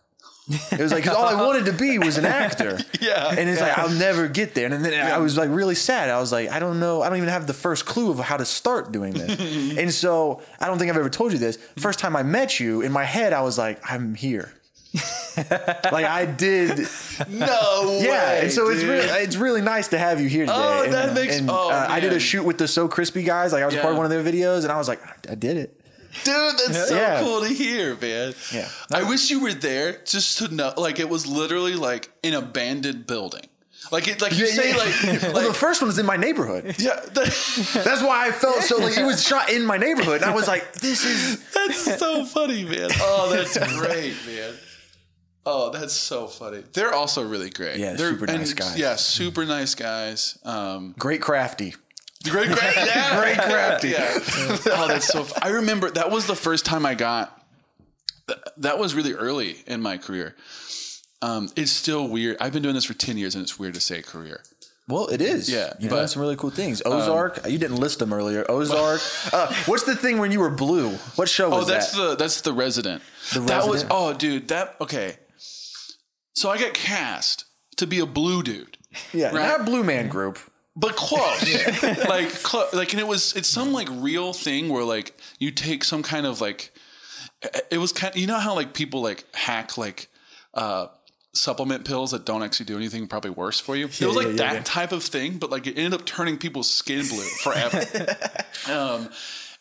It 0.73 0.81
was 0.81 0.91
like 0.93 1.05
'cause 1.05 1.15
all 1.15 1.25
I 1.25 1.41
wanted 1.41 1.67
to 1.67 1.73
be 1.73 1.99
was 1.99 2.19
an 2.19 2.25
actor. 2.27 2.79
Yeah. 3.01 3.31
And 3.37 3.49
it's 3.49 3.61
like 3.61 3.77
I'll 3.79 3.91
never 3.91 4.29
get 4.29 4.55
there. 4.55 4.67
And 4.73 4.85
then 4.85 5.07
I 5.07 5.19
was 5.19 5.37
like 5.37 5.51
really 5.51 5.75
sad. 5.75 6.09
I 6.11 6.19
was 6.21 6.31
like, 6.33 6.51
I 6.51 6.59
don't 6.61 6.79
know. 6.81 7.03
I 7.03 7.09
don't 7.09 7.17
even 7.19 7.29
have 7.29 7.47
the 7.47 7.53
first 7.55 7.85
clue 7.87 8.11
of 8.11 8.19
how 8.19 8.37
to 8.37 8.45
start 8.45 8.93
doing 8.93 9.13
this. 9.15 9.39
and 9.79 9.93
so 9.93 10.41
I 10.61 10.67
don't 10.67 10.79
think 10.79 10.91
I've 10.91 10.97
ever 10.97 11.11
told 11.11 11.33
you 11.33 11.39
this. 11.39 11.59
First 11.79 11.99
time 11.99 12.15
I 12.17 12.23
met 12.23 12.59
you, 12.61 12.81
in 12.81 12.91
my 12.93 13.05
head, 13.05 13.33
I 13.33 13.43
was 13.43 13.57
like, 13.59 13.81
I'm 13.91 14.15
here. 14.15 14.53
Like 15.37 16.05
I 16.05 16.27
did. 16.27 16.79
no. 17.29 17.99
Yeah, 18.03 18.11
way, 18.11 18.41
and 18.43 18.53
so 18.53 18.69
it's 18.69 18.83
really 18.83 19.07
it's 19.07 19.37
really 19.37 19.63
nice 19.63 19.89
to 19.89 19.99
have 19.99 20.21
you 20.21 20.29
here 20.29 20.45
today. 20.47 20.55
Oh, 20.57 20.83
and, 20.85 20.93
that 20.93 21.15
makes- 21.15 21.39
and, 21.39 21.51
oh, 21.51 21.71
uh, 21.71 21.87
I 21.89 22.01
did 22.01 22.13
a 22.13 22.21
shoot 22.21 22.45
with 22.45 22.59
the 22.59 22.65
SoKrispy 22.65 23.25
guys. 23.25 23.53
Like 23.53 23.63
I 23.63 23.67
was 23.67 23.75
a 23.75 23.81
part 23.81 23.93
of 23.93 23.97
one 23.99 24.05
of 24.05 24.11
their 24.11 24.23
videos, 24.23 24.63
and 24.65 24.73
I 24.73 24.77
was 24.79 24.89
like, 24.89 25.01
I 25.31 25.35
did 25.35 25.57
it. 25.57 25.81
dude. 26.25 26.35
That's 26.59 26.89
so 26.89 26.95
Yeah. 26.97 27.21
cool 27.23 27.41
to 27.41 27.49
hear, 27.49 27.97
man. 27.97 28.35
Yeah. 28.53 28.69
I 28.93 29.03
wish 29.09 29.31
you 29.31 29.41
were 29.41 29.55
there 29.55 29.99
just 30.05 30.39
to 30.39 30.49
know. 30.55 30.75
Like 30.77 31.01
it 31.01 31.09
was 31.09 31.27
literally 31.27 31.75
like 31.75 32.11
an 32.23 32.35
abandoned 32.35 33.07
building. 33.07 33.47
Like 33.91 34.07
it, 34.09 34.23
like 34.23 34.33
you 34.39 34.47
Yeah, 34.47 34.53
say, 34.53 34.71
yeah. 34.71 34.77
like, 34.77 35.23
well, 35.35 35.49
the 35.49 35.55
first 35.55 35.81
one 35.83 35.89
was 35.89 35.99
in 35.99 36.07
my 36.07 36.17
neighborhood. 36.17 36.65
yeah. 36.79 37.01
that- 37.01 37.73
That's 37.85 38.03
why 38.03 38.27
I 38.29 38.31
felt 38.31 38.63
so 38.63 38.77
like 38.79 38.97
it 38.97 39.05
was 39.05 39.27
shot 39.27 39.51
in 39.51 39.65
my 39.67 39.77
neighborhood, 39.79 40.21
and 40.23 40.31
I 40.31 40.35
was 40.35 40.47
like, 40.47 40.73
this 40.75 41.05
is. 41.05 41.43
That's 41.53 41.99
so 41.99 42.25
funny, 42.27 42.65
man. 42.65 42.91
Oh, 43.01 43.31
that's 43.35 43.57
great, 43.79 44.15
man. 44.27 44.53
Oh, 45.45 45.71
that's 45.71 45.93
so 45.95 46.27
funny. 46.29 46.63
They're 46.73 46.95
also 46.95 47.23
really 47.27 47.51
great. 47.51 47.77
Yeah, 47.79 47.95
They're, 47.95 48.11
super 48.13 48.27
nice 48.27 48.51
and- 48.51 48.59
guys. 48.61 48.79
Yeah, 48.79 48.95
super 48.97 49.45
nice 49.45 49.75
guys. 49.75 50.39
Um, 50.45 50.95
Great 50.99 51.21
crafty. 51.21 51.75
great, 52.25 52.47
great, 52.49 52.77
yeah, 52.77 53.21
Great 53.21 53.39
crafty. 53.39 53.89
yeah. 53.89 54.19
Oh, 54.67 54.87
that's 54.89 55.09
so. 55.09 55.23
F- 55.23 55.33
I 55.43 55.49
remember 55.49 55.91
that 55.91 56.11
was 56.13 56.27
the 56.27 56.37
first 56.37 56.65
time 56.65 56.87
I 56.87 56.95
got. 56.95 57.43
th- 58.29 58.39
That 58.59 58.79
was 58.79 58.95
really 58.95 59.15
early 59.15 59.57
in 59.67 59.83
my 59.83 59.99
career. 59.99 60.37
Um, 61.21 61.49
it's 61.57 61.73
still 61.73 62.07
weird. 62.09 62.37
I've 62.41 62.53
been 62.53 62.63
doing 62.63 62.75
this 62.77 62.85
for 62.85 62.95
ten 62.95 63.17
years, 63.19 63.35
and 63.35 63.43
it's 63.43 63.59
weird 63.59 63.75
to 63.75 63.81
say 63.81 64.01
career. 64.03 64.43
Well, 64.89 65.07
it 65.09 65.21
is. 65.21 65.49
Yeah, 65.51 65.73
you've 65.81 65.91
but- 65.91 65.97
done 65.97 66.09
some 66.09 66.23
really 66.23 66.37
cool 66.37 66.51
things. 66.51 66.83
Ozark. 66.85 67.49
you 67.49 67.59
didn't 67.59 67.77
list 67.79 67.99
them 67.99 68.13
earlier. 68.13 68.45
Ozark. 68.49 69.01
uh, 69.33 69.53
what's 69.67 69.83
the 69.85 69.97
thing 69.97 70.19
when 70.19 70.31
you 70.31 70.39
were 70.41 70.51
blue? 70.51 70.91
What 71.17 71.29
show 71.29 71.51
was 71.51 71.67
that? 71.67 71.73
Oh, 71.73 71.75
that's 71.75 71.93
that? 71.93 72.09
the 72.11 72.17
that's 72.17 72.41
the 72.43 72.53
resident. 72.53 73.03
The 73.33 73.41
That 73.41 73.67
was 73.67 73.85
oh, 73.91 74.13
dude. 74.13 74.49
That 74.49 74.77
okay. 74.81 75.17
So 76.35 76.51
I 76.51 76.59
got 76.59 76.75
cast 76.75 77.45
to 77.77 77.87
be 77.87 77.99
a 77.99 78.07
blue 78.07 78.43
dude. 78.43 78.79
yeah, 79.13 79.27
right. 79.27 79.59
not 79.59 79.67
Blue 79.67 79.83
Man 79.85 80.09
Group. 80.09 80.39
but 80.77 80.97
close. 80.97 81.83
like 82.09 82.31
clo- 82.43 82.69
like 82.73 82.93
and 82.93 83.01
it 83.01 83.07
was 83.07 83.35
it's 83.37 83.49
some 83.49 83.73
like 83.73 83.89
real 83.91 84.33
thing 84.33 84.69
where 84.69 84.85
like 84.85 85.15
you 85.39 85.51
take 85.51 85.85
some 85.85 86.03
kind 86.03 86.27
of 86.27 86.41
like 86.41 86.73
it 87.71 87.79
was 87.79 87.93
kind 87.93 88.15
you 88.17 88.27
know 88.27 88.39
how 88.39 88.55
like 88.55 88.73
people 88.73 89.03
like 89.03 89.25
hack 89.35 89.77
like 89.77 90.09
uh 90.55 90.87
supplement 91.35 91.85
pills 91.87 92.11
that 92.11 92.27
don't 92.27 92.43
actually 92.43 92.67
do 92.67 92.77
anything 92.77 93.07
probably 93.07 93.31
worse 93.31 93.59
for 93.59 93.75
you. 93.75 93.87
it 93.87 94.03
was 94.03 94.15
like 94.17 94.27
yeah, 94.27 94.31
yeah, 94.33 94.37
that 94.37 94.55
yeah. 94.55 94.63
type 94.65 94.93
of 94.93 95.03
thing, 95.03 95.39
but 95.39 95.51
like 95.51 95.67
it 95.67 95.79
ended 95.79 95.99
up 95.99 96.05
turning 96.07 96.37
people's 96.37 96.71
skin 96.71 97.07
blue 97.09 97.25
forever. 97.43 97.83
um 98.71 99.09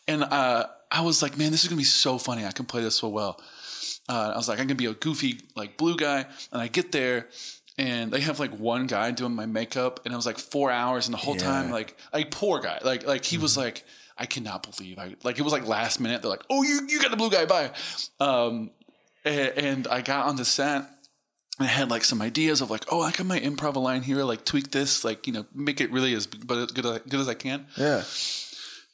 and 0.06 0.22
uh 0.24 0.66
I 0.90 1.00
was 1.00 1.22
like, 1.22 1.38
man, 1.38 1.50
this 1.52 1.62
is 1.64 1.70
gonna 1.70 1.78
be 1.78 1.84
so 1.84 2.18
funny. 2.18 2.44
I 2.44 2.50
can 2.52 2.66
play 2.66 2.82
this 2.82 2.96
so 2.96 3.08
well. 3.08 3.40
Uh, 4.12 4.32
I 4.34 4.36
was 4.36 4.48
like, 4.48 4.58
I'm 4.60 4.66
gonna 4.66 4.74
be 4.86 4.86
a 4.86 4.94
goofy 4.94 5.40
like 5.56 5.76
blue 5.76 5.96
guy, 5.96 6.26
and 6.52 6.60
I 6.60 6.68
get 6.68 6.92
there, 6.92 7.28
and 7.78 8.12
they 8.12 8.20
have 8.20 8.38
like 8.38 8.52
one 8.58 8.86
guy 8.86 9.10
doing 9.10 9.34
my 9.34 9.46
makeup, 9.46 10.00
and 10.04 10.12
it 10.12 10.16
was 10.16 10.26
like 10.26 10.38
four 10.38 10.70
hours, 10.70 11.06
and 11.06 11.14
the 11.14 11.18
whole 11.18 11.36
time 11.36 11.70
like 11.70 11.96
like 12.12 12.30
poor 12.30 12.60
guy, 12.60 12.78
like 12.84 13.06
like 13.06 13.24
he 13.24 13.38
was 13.38 13.56
like, 13.56 13.84
I 14.18 14.26
cannot 14.26 14.58
believe 14.68 14.98
I 14.98 15.14
like 15.24 15.38
it 15.38 15.42
was 15.42 15.52
like 15.52 15.66
last 15.66 15.98
minute. 16.00 16.20
They're 16.20 16.30
like, 16.36 16.44
oh, 16.50 16.62
you 16.62 16.80
you 16.88 17.00
got 17.00 17.10
the 17.10 17.16
blue 17.16 17.30
guy, 17.30 17.46
bye. 17.46 17.70
Um, 18.20 18.70
and, 19.24 19.52
and 19.56 19.86
I 19.88 20.02
got 20.02 20.26
on 20.26 20.36
the 20.36 20.44
set. 20.44 20.82
and 21.58 21.68
I 21.68 21.70
had 21.70 21.90
like 21.90 22.04
some 22.04 22.20
ideas 22.20 22.60
of 22.60 22.70
like, 22.70 22.84
oh, 22.92 23.00
I 23.00 23.12
got 23.12 23.26
my 23.26 23.40
improv 23.40 23.76
line 23.76 24.02
here, 24.02 24.24
like 24.24 24.44
tweak 24.44 24.70
this, 24.72 25.04
like 25.04 25.26
you 25.26 25.32
know, 25.32 25.46
make 25.54 25.80
it 25.80 25.90
really 25.90 26.12
as 26.14 26.26
but 26.26 26.58
as 26.58 26.70
good 26.72 26.84
as, 26.86 26.98
good 27.08 27.20
as 27.20 27.28
I 27.28 27.34
can. 27.34 27.66
Yeah. 27.76 28.02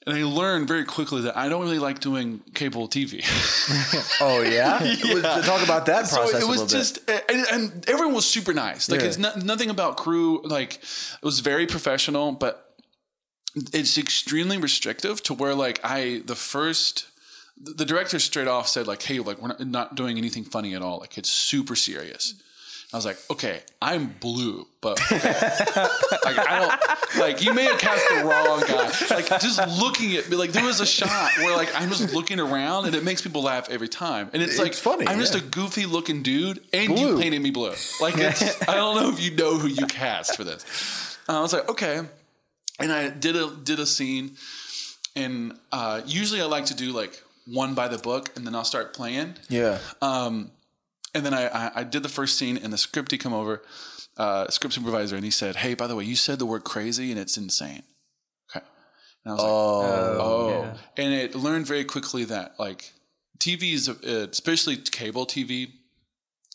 And 0.07 0.16
I 0.16 0.23
learned 0.25 0.69
very 0.69 0.85
quickly 0.85 1.23
that 1.23 1.37
I 1.37 1.49
don't 1.51 1.62
really 1.62 1.79
like 1.79 1.99
doing 2.01 2.41
cable 2.55 2.89
TV. 2.89 3.23
Oh 4.20 4.41
yeah. 4.43 4.79
Well, 5.05 5.43
Talk 5.43 5.62
about 5.65 5.87
that 5.87 6.07
so 6.09 6.16
process 6.16 6.43
it 6.43 6.45
a 6.45 6.49
was 6.49 6.70
just 6.70 6.99
and, 7.09 7.47
and 7.53 7.89
everyone 7.89 8.15
was 8.15 8.27
super 8.27 8.53
nice 8.55 8.89
like 8.89 9.01
Yeah. 9.01 9.07
it's 9.07 9.19
not, 9.19 9.45
nothing 9.45 9.70
about 9.70 9.97
crew 9.97 10.41
like 10.45 10.75
it 10.77 11.25
was 11.25 11.41
very 11.41 11.66
professional 11.66 12.33
but 12.33 12.75
it's 13.73 13.97
extremely 13.99 14.57
restrictive 14.59 15.23
to 15.25 15.35
where 15.35 15.55
like 15.55 15.81
i 15.85 16.23
the 16.27 16.35
first 16.35 17.07
the 17.61 17.85
director 17.85 18.19
straight 18.19 18.49
off 18.49 18.66
said 18.69 18.87
like 18.87 19.03
hey 19.03 19.19
like 19.19 19.41
we're 19.41 19.49
not, 19.49 19.66
not 19.66 19.95
doing 19.95 20.16
anything 20.19 20.45
funny 20.45 20.75
at 20.75 20.83
all 20.83 20.99
like 20.99 21.19
it's 21.19 21.31
super 21.31 21.77
serious 21.77 22.35
I 22.93 22.97
was 22.97 23.05
like, 23.05 23.19
okay, 23.31 23.60
I'm 23.82 24.06
blue, 24.06 24.66
but 24.81 24.98
okay. 25.12 25.19
like 26.24 26.39
I 26.39 26.59
don't 26.59 27.20
like 27.20 27.44
you 27.44 27.52
may 27.52 27.65
have 27.65 27.78
cast 27.78 28.02
the 28.09 28.24
wrong 28.24 28.60
guy. 28.66 29.15
Like 29.15 29.28
just 29.43 29.60
looking 29.78 30.16
at 30.16 30.31
me, 30.31 30.36
like 30.36 30.52
there 30.52 30.65
was 30.65 30.81
a 30.81 30.86
shot 30.86 31.31
where 31.36 31.55
like 31.55 31.69
I'm 31.78 31.90
just 31.90 32.15
looking 32.15 32.40
around 32.40 32.86
and 32.86 32.94
it 32.94 33.05
makes 33.05 33.20
people 33.20 33.43
laugh 33.43 33.69
every 33.69 33.89
time, 33.89 34.31
and 34.32 34.43
it's 34.43 34.59
like 34.59 34.73
funny, 34.73 35.06
I'm 35.06 35.19
just 35.19 35.35
a 35.35 35.40
goofy 35.43 35.85
looking 35.85 36.23
dude, 36.23 36.62
and 36.73 36.98
you 36.98 37.19
painted 37.19 37.43
me 37.43 37.51
blue. 37.51 37.74
Like 38.01 38.15
it's, 38.16 38.66
I 38.66 38.74
don't 38.74 38.97
know 38.97 39.10
if 39.10 39.20
you 39.20 39.36
know 39.36 39.59
who 39.59 39.69
you 39.69 39.86
cast 39.86 40.35
for 40.35 40.44
this. 40.44 41.19
Uh, 41.28 41.39
I 41.39 41.40
was 41.43 41.52
like, 41.52 41.69
okay, 41.69 42.01
and 42.81 42.90
I 42.90 43.10
did 43.10 43.36
a 43.36 43.51
did 43.51 43.81
a 43.81 43.86
scene, 43.86 44.36
and 45.15 45.59
uh, 45.73 46.01
usually 46.06 46.40
I 46.40 46.47
like 46.47 46.65
to 46.66 46.74
do 46.74 46.93
like 46.93 47.23
one 47.44 47.74
by 47.74 47.89
the 47.89 47.98
book, 47.98 48.31
and 48.35 48.47
then 48.47 48.55
I'll 48.55 48.65
start 48.65 48.94
playing. 48.94 49.35
Yeah. 49.51 49.78
Um, 50.01 50.52
and 51.19 51.27
then 51.27 51.35
I, 51.35 51.49
I, 51.49 51.70
I 51.77 51.85
did 51.85 52.03
the 52.03 52.09
first 52.09 52.39
scene, 52.39 52.57
and 52.57 52.73
the 52.73 52.78
script 52.78 53.12
he 53.12 53.19
come 53.19 53.35
over, 53.35 53.62
uh, 54.16 54.49
script 54.49 54.74
supervisor, 54.74 55.16
and 55.16 55.24
he 55.24 55.31
said, 55.31 55.57
"Hey, 55.57 55.74
by 55.74 55.86
the 55.86 55.95
way, 55.95 56.05
you 56.05 56.16
said 56.16 56.39
the 56.39 56.47
word 56.47 56.65
crazy, 56.65 57.11
and 57.11 57.20
it's 57.20 57.36
insane." 57.36 57.82
Okay, 58.51 58.65
and 59.24 59.32
I 59.32 59.35
was 59.35 59.43
like, 59.43 59.51
Oh. 59.51 60.73
"Oh," 60.74 60.78
and 60.97 61.12
it 61.12 61.35
learned 61.35 61.66
very 61.66 61.85
quickly 61.85 62.24
that 62.24 62.59
like 62.59 62.93
TV 63.39 63.74
is, 63.74 63.89
uh, 63.89 64.27
especially 64.31 64.77
cable 64.77 65.27
TV, 65.27 65.73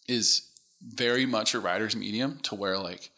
is 0.07 0.49
very 0.81 1.26
much 1.26 1.53
a 1.53 1.60
writer's 1.60 1.95
medium 1.95 2.40
to 2.44 2.56
where 2.56 2.77
like 2.77 3.11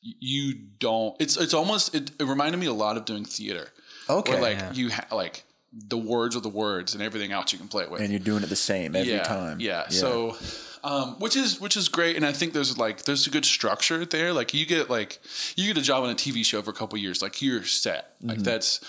you 0.00 0.54
don't. 0.78 1.14
It's 1.20 1.36
it's 1.36 1.54
almost 1.54 1.94
it, 1.94 2.10
it 2.18 2.24
reminded 2.24 2.58
me 2.58 2.66
a 2.66 2.72
lot 2.72 2.96
of 2.96 3.04
doing 3.04 3.24
theater. 3.24 3.68
Okay. 4.10 4.32
where 4.32 4.40
like 4.42 4.76
you 4.76 4.90
ha- 4.90 5.06
like 5.14 5.44
the 5.72 5.98
words 5.98 6.36
are 6.36 6.40
the 6.40 6.48
words, 6.48 6.94
and 6.94 7.02
everything 7.02 7.32
else 7.32 7.52
you 7.52 7.58
can 7.58 7.68
play 7.68 7.84
it 7.84 7.90
with 7.90 8.00
and 8.00 8.10
you're 8.10 8.20
doing 8.20 8.42
it 8.42 8.48
the 8.48 8.56
same 8.56 8.94
every 8.94 9.12
yeah, 9.12 9.22
time. 9.22 9.58
Yeah. 9.60 9.88
So, 9.88 10.36
um, 10.84 11.18
which 11.20 11.36
is 11.36 11.60
which 11.60 11.76
is 11.76 11.88
great, 11.88 12.16
and 12.16 12.24
I 12.24 12.32
think 12.32 12.52
there's 12.52 12.76
like 12.78 13.04
there's 13.04 13.26
a 13.26 13.30
good 13.30 13.44
structure 13.44 14.04
there. 14.04 14.32
Like 14.32 14.52
you 14.54 14.66
get 14.66 14.90
like 14.90 15.20
you 15.56 15.66
get 15.72 15.80
a 15.80 15.84
job 15.84 16.02
on 16.04 16.10
a 16.10 16.14
TV 16.14 16.44
show 16.44 16.60
for 16.62 16.70
a 16.70 16.74
couple 16.74 16.98
years, 16.98 17.22
like 17.22 17.40
you're 17.42 17.64
set. 17.64 18.14
Like 18.22 18.36
Mm-hmm. 18.38 18.44
that's 18.44 18.80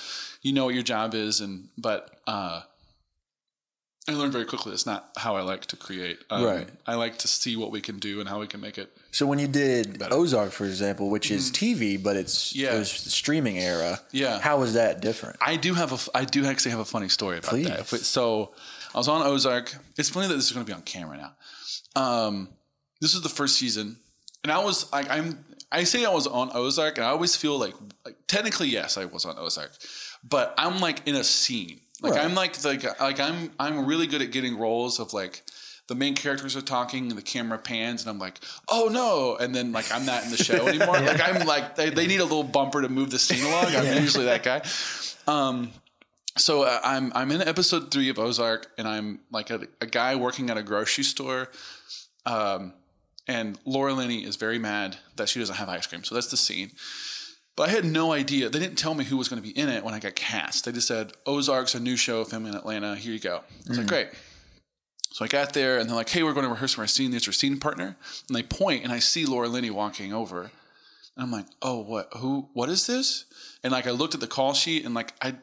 you 0.41 0.53
know 0.53 0.65
what 0.65 0.73
your 0.73 0.83
job 0.83 1.13
is, 1.13 1.39
and 1.41 1.69
but 1.77 2.19
uh, 2.27 2.61
I 4.09 4.11
learned 4.13 4.33
very 4.33 4.43
quickly 4.45 4.71
that's 4.71 4.85
not 4.85 5.11
how 5.17 5.37
I 5.37 5.41
like 5.41 5.65
to 5.67 5.77
create. 5.77 6.19
Um, 6.29 6.43
Right. 6.43 6.67
I 6.85 6.95
like 6.95 7.19
to 7.19 7.27
see 7.29 7.55
what 7.55 7.71
we 7.71 7.79
can 7.79 7.99
do 7.99 8.19
and 8.19 8.27
how 8.27 8.39
we 8.41 8.47
can 8.47 8.59
make 8.59 8.77
it. 8.77 8.91
So 9.11 9.25
when 9.25 9.39
you 9.39 9.47
did 9.47 10.01
Ozark, 10.11 10.51
for 10.51 10.65
example, 10.65 11.09
which 11.09 11.31
is 11.31 11.51
TV, 11.51 12.01
but 12.01 12.17
it's 12.17 12.51
Mm-hmm. 12.51 12.59
Yeah. 12.65 12.75
it 12.75 12.79
was 12.79 12.91
streaming 12.91 13.57
era. 13.59 14.01
Yeah. 14.11 14.39
How 14.41 14.57
was 14.59 14.73
that 14.73 14.99
different? 15.01 15.37
I 15.39 15.55
do 15.55 15.73
have 15.75 15.93
a 15.93 16.17
I 16.17 16.25
do 16.25 16.45
actually 16.45 16.71
have 16.71 16.81
a 16.81 16.85
funny 16.85 17.07
story 17.07 17.37
about 17.37 17.49
Please. 17.51 17.67
that. 17.67 17.85
So 17.87 18.51
I 18.93 18.97
was 18.97 19.07
on 19.07 19.21
Ozark. 19.25 19.73
It's 19.97 20.09
funny 20.09 20.27
that 20.27 20.35
this 20.35 20.47
is 20.47 20.51
going 20.51 20.65
to 20.65 20.69
be 20.69 20.75
on 20.75 20.81
camera 20.81 21.15
now. 21.17 21.31
Um, 21.95 22.49
this 23.01 23.13
is 23.13 23.21
the 23.21 23.29
first 23.29 23.57
season, 23.57 23.97
and 24.43 24.51
I 24.51 24.63
was 24.63 24.91
like, 24.91 25.09
I'm. 25.09 25.45
I 25.71 25.85
say 25.85 26.05
I 26.05 26.09
was 26.11 26.27
on 26.27 26.51
Ozark, 26.53 26.97
and 26.97 27.05
I 27.05 27.09
always 27.09 27.35
feel 27.35 27.57
like, 27.57 27.73
like 28.05 28.15
technically, 28.27 28.67
yes, 28.67 28.95
I 28.95 29.05
was 29.05 29.25
on 29.25 29.37
Ozark, 29.39 29.71
but 30.23 30.53
I'm 30.57 30.79
like 30.79 31.07
in 31.07 31.15
a 31.15 31.23
scene. 31.23 31.79
Like 32.01 32.13
Right. 32.13 32.25
I'm 32.25 32.35
like 32.35 32.63
like 32.63 32.99
like 32.99 33.19
I'm 33.19 33.51
I'm 33.59 33.85
really 33.85 34.05
good 34.07 34.21
at 34.21 34.31
getting 34.31 34.57
roles 34.57 34.99
of 34.99 35.13
like. 35.13 35.41
The 35.89 35.95
main 35.95 36.15
characters 36.15 36.55
are 36.55 36.61
talking, 36.61 37.09
and 37.09 37.17
the 37.17 37.21
camera 37.21 37.57
pans, 37.57 38.03
and 38.03 38.09
I'm 38.09 38.17
like, 38.17 38.39
"Oh 38.69 38.87
no!" 38.89 39.35
And 39.35 39.53
then 39.53 39.73
like 39.73 39.91
I'm 39.91 40.05
not 40.05 40.23
in 40.23 40.31
the 40.31 40.37
show 40.37 40.65
anymore. 40.65 40.97
Like 41.01 41.19
I'm 41.21 41.45
like 41.45 41.75
they, 41.75 41.89
they 41.89 42.07
need 42.07 42.21
a 42.21 42.23
little 42.23 42.45
bumper 42.45 42.81
to 42.81 42.87
move 42.87 43.11
the 43.11 43.19
scene 43.19 43.43
along. 43.45 43.65
I'm 43.75 44.01
usually 44.01 44.23
that 44.23 44.43
guy. 44.43 44.61
Um, 45.27 45.71
so 46.37 46.63
uh, 46.63 46.79
I'm 46.85 47.11
I'm 47.13 47.31
in 47.31 47.41
episode 47.41 47.91
three 47.91 48.07
of 48.09 48.17
Ozark, 48.17 48.71
and 48.77 48.87
I'm 48.87 49.19
like 49.29 49.49
a, 49.49 49.67
a 49.81 49.85
guy 49.85 50.15
working 50.15 50.49
at 50.49 50.57
a 50.57 50.63
grocery 50.63 51.03
store. 51.03 51.49
Um, 52.25 52.73
and 53.27 53.57
Laura 53.65 53.93
Linney 53.93 54.25
is 54.25 54.35
very 54.35 54.59
mad 54.59 54.97
that 55.15 55.29
she 55.29 55.39
doesn't 55.39 55.55
have 55.55 55.69
ice 55.69 55.87
cream. 55.87 56.03
So 56.03 56.15
that's 56.15 56.27
the 56.27 56.37
scene. 56.37 56.71
But 57.55 57.69
I 57.69 57.71
had 57.71 57.85
no 57.85 58.11
idea. 58.11 58.49
They 58.49 58.59
didn't 58.59 58.77
tell 58.77 58.95
me 58.95 59.05
who 59.05 59.17
was 59.17 59.29
going 59.29 59.41
to 59.41 59.47
be 59.47 59.57
in 59.57 59.69
it 59.69 59.83
when 59.83 59.93
I 59.93 59.99
got 59.99 60.15
cast. 60.15 60.65
They 60.65 60.71
just 60.71 60.87
said 60.87 61.13
Ozark's 61.25 61.75
a 61.75 61.79
new 61.79 61.95
show 61.95 62.23
film 62.23 62.45
in 62.45 62.55
Atlanta. 62.55 62.95
Here 62.95 63.13
you 63.13 63.19
go. 63.19 63.43
I 63.65 63.69
was 63.69 63.77
like, 63.77 63.87
great. 63.87 64.07
So 65.11 65.23
I 65.23 65.27
got 65.27 65.53
there, 65.53 65.77
and 65.77 65.87
they're 65.87 65.95
like, 65.95 66.09
"Hey, 66.09 66.23
we're 66.23 66.33
going 66.33 66.45
to 66.47 66.51
rehearse 66.51 66.73
for 66.73 66.81
our 66.81 66.87
scene. 66.87 67.11
There's 67.11 67.27
your 67.27 67.33
scene 67.33 67.59
partner." 67.59 67.95
And 68.27 68.35
they 68.35 68.41
point, 68.41 68.83
and 68.83 68.91
I 68.91 68.97
see 68.97 69.27
Laura 69.27 69.47
Linney 69.47 69.69
walking 69.69 70.11
over. 70.11 70.41
And 70.41 70.49
I'm 71.17 71.31
like, 71.31 71.45
"Oh, 71.61 71.83
what? 71.83 72.09
Who? 72.17 72.49
What 72.53 72.69
is 72.69 72.87
this?" 72.87 73.25
And 73.63 73.71
like, 73.71 73.85
I 73.85 73.91
looked 73.91 74.15
at 74.15 74.21
the 74.21 74.27
call 74.27 74.55
sheet, 74.55 74.83
and 74.83 74.95
like, 74.95 75.13
I, 75.21 75.35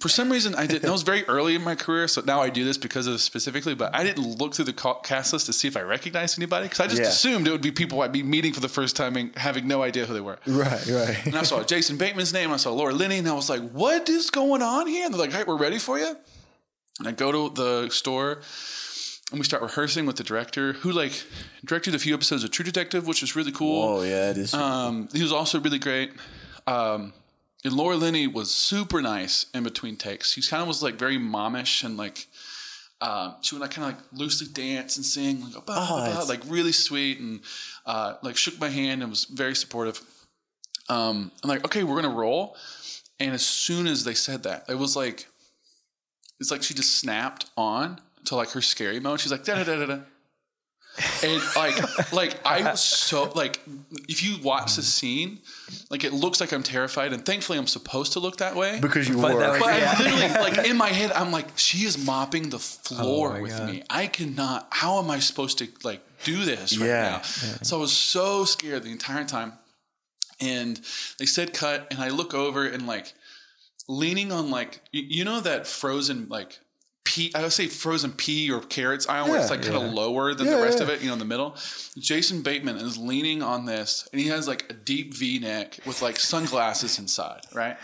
for 0.00 0.08
some 0.08 0.30
reason, 0.30 0.54
I 0.54 0.66
did. 0.66 0.82
That 0.82 0.92
was 0.92 1.02
very 1.02 1.24
early 1.24 1.56
in 1.56 1.62
my 1.62 1.74
career, 1.74 2.06
so 2.06 2.20
now 2.24 2.40
I 2.40 2.50
do 2.50 2.64
this 2.64 2.78
because 2.78 3.06
of 3.08 3.20
specifically. 3.20 3.74
But 3.74 3.94
I 3.94 4.04
didn't 4.04 4.38
look 4.38 4.54
through 4.54 4.66
the 4.66 4.72
cast 5.02 5.32
list 5.32 5.46
to 5.46 5.52
see 5.52 5.66
if 5.66 5.76
I 5.76 5.80
recognized 5.80 6.38
anybody 6.38 6.66
because 6.66 6.78
I 6.80 6.86
just 6.86 7.02
Yeah. 7.02 7.08
assumed 7.08 7.48
it 7.48 7.50
would 7.50 7.62
be 7.62 7.72
people 7.72 8.00
I'd 8.02 8.12
be 8.12 8.22
meeting 8.22 8.52
for 8.52 8.60
the 8.60 8.68
first 8.68 8.94
time 8.94 9.16
and 9.16 9.34
having 9.36 9.66
no 9.66 9.82
idea 9.82 10.06
who 10.06 10.14
they 10.14 10.20
were. 10.20 10.38
Right, 10.46 10.86
right. 10.86 11.26
And 11.26 11.36
I 11.36 11.42
saw 11.42 11.62
Jason 11.74 11.96
Bateman's 11.96 12.32
name. 12.32 12.52
I 12.52 12.58
saw 12.58 12.72
Laura 12.72 12.92
Linney, 12.94 13.18
and 13.18 13.28
I 13.28 13.32
was 13.32 13.50
like, 13.50 13.68
"What 13.70 14.08
is 14.08 14.30
going 14.30 14.62
on 14.62 14.86
here?" 14.86 15.04
And 15.06 15.12
they're 15.12 15.20
like, 15.20 15.32
"Hey, 15.32 15.42
we're 15.44 15.56
ready 15.56 15.78
for 15.78 15.98
you." 15.98 16.16
And 17.00 17.08
I 17.08 17.12
go 17.12 17.32
to 17.32 17.54
the 17.54 17.90
store, 17.90 18.40
and 19.32 19.40
we 19.40 19.44
start 19.44 19.62
rehearsing 19.62 20.06
with 20.06 20.14
the 20.16 20.24
director, 20.24 20.74
who 20.74 20.92
like 20.92 21.24
directed 21.64 21.94
a 21.96 21.98
few 21.98 22.14
episodes 22.14 22.44
of 22.44 22.50
True 22.52 22.64
Detective, 22.64 23.06
which 23.08 23.22
is 23.24 23.34
really 23.34 23.52
cool. 23.52 23.82
Oh 23.98 24.02
yeah, 24.02 24.30
it 24.30 24.38
is. 24.38 24.54
Um, 24.54 25.08
he 25.12 25.22
was 25.22 25.32
also 25.32 25.58
really 25.60 25.78
great. 25.80 26.12
Um, 26.68 27.12
and 27.64 27.72
Laura 27.72 27.96
Linney 27.96 28.26
was 28.26 28.54
super 28.54 29.02
nice 29.02 29.46
in 29.52 29.64
between 29.64 29.96
takes. 29.96 30.32
She 30.32 30.42
kind 30.42 30.62
of 30.62 30.68
was 30.68 30.82
like 30.82 30.94
very 30.94 31.18
momish 31.18 31.84
and 31.84 31.96
like 31.96 32.26
um, 33.00 33.36
she 33.42 33.54
would 33.54 33.62
like 33.62 33.70
kind 33.70 33.92
of 33.92 33.96
like 33.96 34.06
loosely 34.12 34.48
dance 34.48 34.96
and 34.96 35.06
sing 35.06 35.40
like, 35.42 35.66
bah, 35.66 35.86
bah, 35.88 36.14
bah, 36.14 36.24
like 36.28 36.40
really 36.46 36.72
sweet 36.72 37.20
and 37.20 37.40
uh, 37.86 38.14
like 38.22 38.36
shook 38.36 38.58
my 38.60 38.68
hand 38.68 39.02
and 39.02 39.10
was 39.10 39.24
very 39.24 39.54
supportive. 39.54 40.00
Um, 40.88 41.30
I'm 41.42 41.48
like, 41.50 41.64
okay, 41.64 41.84
we're 41.84 42.00
gonna 42.00 42.14
roll. 42.14 42.56
And 43.20 43.34
as 43.34 43.44
soon 43.44 43.86
as 43.86 44.04
they 44.04 44.14
said 44.14 44.44
that, 44.44 44.64
it 44.68 44.76
was 44.76 44.96
like 44.96 45.26
it's 46.40 46.50
like 46.50 46.62
she 46.62 46.74
just 46.74 46.96
snapped 46.96 47.50
on 47.56 48.00
to 48.26 48.36
like 48.36 48.50
her 48.50 48.60
scary 48.60 49.00
mode. 49.00 49.20
She's 49.20 49.32
like 49.32 49.44
da 49.44 49.56
da 49.56 49.64
da 49.64 49.78
da 49.78 49.86
da. 49.86 49.98
And 51.22 51.42
like 51.56 52.12
like 52.12 52.46
I 52.46 52.62
was 52.62 52.80
so 52.82 53.30
like 53.34 53.60
if 54.08 54.22
you 54.22 54.38
watch 54.42 54.76
the 54.76 54.82
scene, 54.82 55.38
like 55.90 56.04
it 56.04 56.12
looks 56.12 56.40
like 56.40 56.52
I'm 56.52 56.62
terrified, 56.62 57.12
and 57.12 57.24
thankfully 57.24 57.58
I'm 57.58 57.66
supposed 57.66 58.12
to 58.14 58.20
look 58.20 58.38
that 58.38 58.54
way. 58.56 58.78
because 58.80 59.08
you 59.08 59.16
But 59.16 59.34
were. 59.34 59.40
that 59.40 59.60
But 59.60 59.78
Yeah. 59.80 59.94
I'm 59.96 60.04
literally 60.04 60.28
like 60.58 60.66
in 60.68 60.76
my 60.76 60.88
head, 60.88 61.12
I'm 61.12 61.30
like, 61.32 61.46
she 61.56 61.84
is 61.86 61.96
mopping 62.04 62.50
the 62.50 62.58
floor 62.58 63.36
Oh 63.38 63.42
with 63.42 63.56
God. 63.56 63.68
me. 63.70 63.82
I 63.90 64.06
cannot. 64.06 64.68
How 64.70 64.98
am 64.98 65.10
I 65.10 65.18
supposed 65.20 65.58
to 65.58 65.68
like 65.84 66.00
do 66.24 66.44
this 66.44 66.76
right 66.78 66.86
Yeah. 66.86 67.10
now? 67.10 67.22
So 67.62 67.78
I 67.78 67.80
was 67.80 67.92
so 67.92 68.44
scared 68.44 68.82
the 68.84 68.90
entire 68.92 69.24
time. 69.24 69.52
And 70.40 70.80
they 71.18 71.26
said 71.26 71.52
cut, 71.52 71.88
and 71.90 72.00
I 72.00 72.10
look 72.10 72.32
over 72.32 72.64
and 72.66 72.86
like 72.86 73.12
leaning 73.88 74.30
on 74.30 74.50
like 74.50 74.80
you, 74.92 75.02
you 75.08 75.24
know 75.24 75.40
that 75.40 75.66
frozen 75.66 76.26
like 76.28 76.58
pea. 77.08 77.32
I 77.34 77.40
would 77.40 77.52
say 77.52 77.68
frozen 77.68 78.12
pea 78.12 78.50
or 78.50 78.60
carrots 78.60 79.08
aisle 79.08 79.30
where 79.30 79.40
it's 79.40 79.48
like 79.48 79.62
kind 79.62 79.76
of 79.76 79.94
lower 79.94 80.34
than 80.34 80.46
the 80.46 80.58
rest 80.58 80.80
of 80.80 80.90
it. 80.90 81.00
You 81.00 81.06
know, 81.06 81.14
in 81.14 81.18
the 81.18 81.24
middle. 81.24 81.56
Jason 81.96 82.42
Bateman 82.42 82.76
is 82.76 82.98
leaning 82.98 83.42
on 83.42 83.64
this, 83.64 84.06
and 84.12 84.20
he 84.20 84.28
has 84.28 84.46
like 84.46 84.66
a 84.68 84.74
deep 84.74 85.14
V 85.14 85.38
neck 85.38 85.78
with 85.86 86.02
like 86.02 86.18
sunglasses 86.18 86.98
inside, 86.98 87.40
right? 87.54 87.78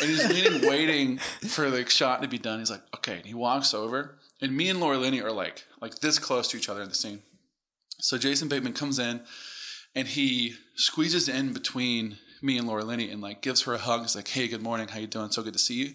And 0.00 0.08
he's 0.08 0.24
leaning, 0.28 0.68
waiting 0.68 1.18
for 1.48 1.68
the 1.68 1.84
shot 1.90 2.22
to 2.22 2.28
be 2.28 2.38
done. 2.38 2.60
He's 2.60 2.70
like, 2.70 2.82
okay. 2.94 3.16
And 3.16 3.26
he 3.26 3.34
walks 3.34 3.74
over, 3.74 4.18
and 4.40 4.56
me 4.56 4.70
and 4.70 4.78
Laura 4.78 4.98
Linney 4.98 5.20
are 5.20 5.32
like 5.32 5.64
like 5.80 5.96
this 5.96 6.20
close 6.20 6.46
to 6.48 6.56
each 6.56 6.68
other 6.68 6.82
in 6.82 6.88
the 6.88 6.94
scene. 6.94 7.22
So 7.98 8.18
Jason 8.18 8.48
Bateman 8.48 8.74
comes 8.74 9.00
in 9.00 9.22
and 9.96 10.06
he 10.06 10.54
squeezes 10.76 11.28
in 11.28 11.52
between 11.52 12.18
me 12.40 12.56
and 12.56 12.68
Laura 12.68 12.84
Linney 12.84 13.10
and 13.10 13.20
like 13.20 13.42
gives 13.42 13.62
her 13.62 13.74
a 13.74 13.78
hug. 13.78 14.02
He's 14.02 14.14
like, 14.14 14.28
"Hey, 14.28 14.46
good 14.46 14.62
morning. 14.62 14.86
How 14.86 15.00
you 15.00 15.08
doing? 15.08 15.32
So 15.32 15.42
good 15.42 15.54
to 15.54 15.58
see 15.58 15.74
you." 15.74 15.94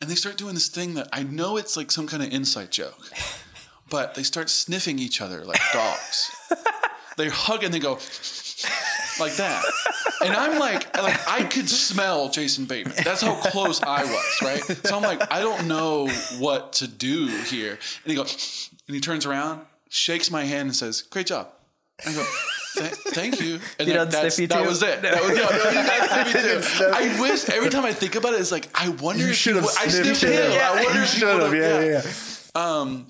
And 0.00 0.10
they 0.10 0.14
start 0.14 0.36
doing 0.36 0.54
this 0.54 0.68
thing 0.68 0.94
that 0.94 1.08
I 1.12 1.22
know 1.22 1.56
it's 1.56 1.76
like 1.76 1.90
some 1.90 2.06
kind 2.06 2.22
of 2.22 2.32
inside 2.32 2.70
joke, 2.70 3.10
but 3.90 4.14
they 4.14 4.22
start 4.22 4.50
sniffing 4.50 4.98
each 4.98 5.20
other 5.20 5.44
like 5.44 5.60
dogs. 5.72 6.30
they 7.16 7.28
hug 7.28 7.64
and 7.64 7.72
they 7.72 7.78
go 7.78 7.92
like 9.18 9.36
that, 9.36 9.64
and 10.22 10.34
I'm 10.34 10.58
like, 10.58 10.94
like 10.96 11.26
I 11.26 11.44
could 11.44 11.70
smell 11.70 12.28
Jason 12.28 12.66
Bateman. 12.66 12.96
That's 13.04 13.22
how 13.22 13.36
close 13.36 13.82
I 13.82 14.04
was, 14.04 14.38
right? 14.42 14.62
So 14.62 14.96
I'm 14.96 15.02
like, 15.02 15.32
I 15.32 15.40
don't 15.40 15.66
know 15.66 16.08
what 16.38 16.74
to 16.74 16.88
do 16.88 17.26
here. 17.26 17.78
And 18.04 18.10
he 18.10 18.14
goes, 18.14 18.70
and 18.86 18.94
he 18.94 19.00
turns 19.00 19.24
around, 19.24 19.62
shakes 19.88 20.30
my 20.30 20.44
hand, 20.44 20.68
and 20.68 20.76
says, 20.76 21.00
"Great 21.02 21.28
job." 21.28 21.48
I 22.04 22.12
go, 22.12 22.24
"Th- 22.74 22.92
"Thank 23.14 23.40
you." 23.40 23.58
And 23.78 23.88
You 23.88 23.94
that- 23.94 24.10
that's- 24.10 24.36
that 24.36 24.66
was 24.66 24.82
it. 24.82 25.00
That 25.02 25.22
was, 25.22 25.38
yeah, 25.38 25.44
no, 25.44 26.24
he 26.24 26.32
doesn't 26.32 26.62
sniff 26.64 26.80
me 26.80 26.86
too. 26.86 26.92
I 26.92 27.20
wish 27.20 27.48
every 27.48 27.70
time 27.70 27.84
I 27.84 27.92
think 27.94 28.14
about 28.16 28.34
it, 28.34 28.40
it's 28.40 28.52
like 28.52 28.68
I 28.74 28.90
wonder 28.90 29.24
You 29.24 29.30
if 29.30 29.36
should 29.36 29.56
have 29.56 29.64
I 29.64 29.88
sniffed 29.88 30.18
sniffed 30.20 30.22
him. 30.24 30.50
him. 30.52 30.60
I 30.62 30.70
wonder 30.84 30.98
You 30.98 31.04
if 31.04 31.12
he 31.12 31.18
should 31.20 31.28
have. 31.42 31.54
Yeah, 31.54 31.80
yeah, 31.80 32.02
yeah. 32.04 32.80
Um, 32.80 33.06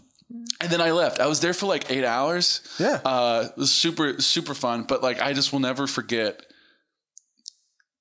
and 0.61 0.71
then 0.71 0.81
I 0.81 0.93
left. 0.93 1.19
I 1.21 1.27
was 1.27 1.41
there 1.41 1.53
for 1.55 1.67
like 1.67 1.91
eight 1.91 2.05
hours. 2.05 2.61
Yeah. 2.79 3.01
Uh, 3.05 3.49
it 3.51 3.59
was 3.59 3.73
super 3.73 4.21
super 4.21 4.55
fun. 4.55 4.85
But 4.85 5.03
like 5.03 5.21
I 5.21 5.33
just 5.33 5.53
will 5.53 5.61
never 5.61 5.87
forget 5.89 6.43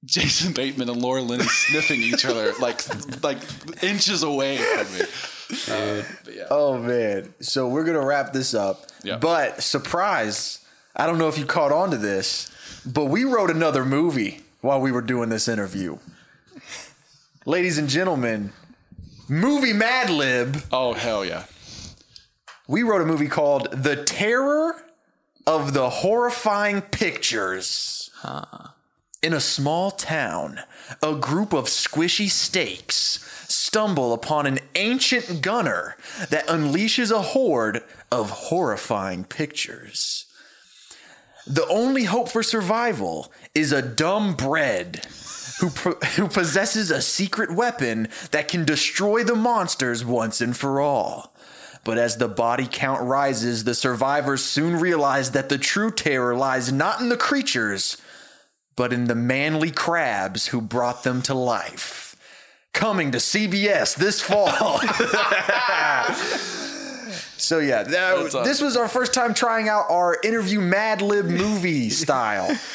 Jason 0.05 0.53
Bateman 0.53 0.89
and 0.89 1.01
Laura 1.01 1.21
Linney 1.21 1.45
sniffing 1.45 2.01
each 2.01 2.25
other 2.25 2.53
like 2.59 2.81
like 3.23 3.37
inches 3.83 4.21
away 4.23 4.57
from 4.57 4.93
me. 4.93 5.01
Uh, 5.69 6.03
but 6.23 6.35
yeah. 6.35 6.43
Oh 6.51 6.77
man. 6.77 7.33
So 7.41 7.67
we're 7.67 7.83
gonna 7.85 8.05
wrap 8.05 8.33
this 8.33 8.53
up. 8.53 8.85
Yeah. 9.03 9.17
But 9.17 9.61
surprise, 9.63 10.59
I 10.95 11.05
don't 11.07 11.17
know 11.17 11.27
if 11.27 11.37
you 11.37 11.45
caught 11.45 11.73
on 11.73 11.91
to 11.91 11.97
this, 11.97 12.49
but 12.85 13.05
we 13.05 13.25
wrote 13.25 13.49
another 13.49 13.83
movie 13.83 14.41
while 14.61 14.79
we 14.79 14.91
were 14.91 15.01
doing 15.01 15.29
this 15.29 15.47
interview. 15.47 15.97
Ladies 17.45 17.77
and 17.77 17.89
gentlemen, 17.89 18.53
movie 19.27 19.73
Mad 19.73 20.09
Lib. 20.09 20.63
Oh 20.71 20.93
hell 20.93 21.25
yeah. 21.25 21.43
We 22.67 22.81
wrote 22.81 23.01
a 23.01 23.05
movie 23.05 23.27
called 23.27 23.71
The 23.71 24.03
Terror 24.03 24.83
of 25.45 25.73
the 25.73 25.89
Horrifying 25.89 26.81
Pictures. 26.81 28.09
In 29.21 29.33
a 29.33 29.39
small 29.39 29.91
town, 29.91 30.61
a 31.03 31.13
group 31.15 31.53
of 31.53 31.65
squishy 31.65 32.29
steaks 32.29 33.19
stumble 33.47 34.13
upon 34.13 34.45
an 34.45 34.59
ancient 34.75 35.41
gunner 35.41 35.97
that 36.29 36.47
unleashes 36.47 37.11
a 37.11 37.21
horde 37.21 37.83
of 38.11 38.29
horrifying 38.29 39.25
pictures. 39.25 40.25
The 41.47 41.67
only 41.67 42.05
hope 42.05 42.29
for 42.29 42.41
survival 42.41 43.31
is 43.53 43.71
a 43.71 43.81
dumb 43.81 44.33
bread 44.33 45.05
who, 45.59 45.69
po- 45.69 45.99
who 46.15 46.27
possesses 46.27 46.89
a 46.89 47.01
secret 47.01 47.53
weapon 47.55 48.07
that 48.31 48.47
can 48.47 48.65
destroy 48.65 49.23
the 49.23 49.35
monsters 49.35 50.03
once 50.03 50.41
and 50.41 50.57
for 50.57 50.81
all. 50.81 51.35
But 51.83 51.99
as 51.99 52.17
the 52.17 52.27
body 52.27 52.67
count 52.69 53.03
rises, 53.03 53.63
the 53.63 53.75
survivors 53.75 54.43
soon 54.43 54.79
realize 54.79 55.31
that 55.31 55.49
the 55.49 55.59
true 55.59 55.91
terror 55.91 56.35
lies 56.35 56.71
not 56.71 56.99
in 56.99 57.09
the 57.09 57.17
creatures, 57.17 57.97
but 58.75 58.91
in 58.91 59.05
the 59.05 59.15
manly 59.15 59.69
crabs 59.69 60.47
who 60.47 60.61
brought 60.61 61.03
them 61.03 61.21
to 61.23 61.35
life. 61.35 62.15
Coming 62.73 63.11
to 63.11 63.19
CBS 63.19 63.95
this 63.95 64.19
fall. 64.19 64.81
so 67.37 67.59
yeah, 67.59 67.83
that, 67.83 68.31
this 68.43 68.61
was 68.61 68.77
our 68.77 68.87
first 68.87 69.13
time 69.13 69.33
trying 69.33 69.69
out 69.69 69.85
our 69.89 70.17
interview 70.23 70.61
Mad 70.61 71.01
Lib 71.01 71.25
movie 71.25 71.89
style. 71.89 72.55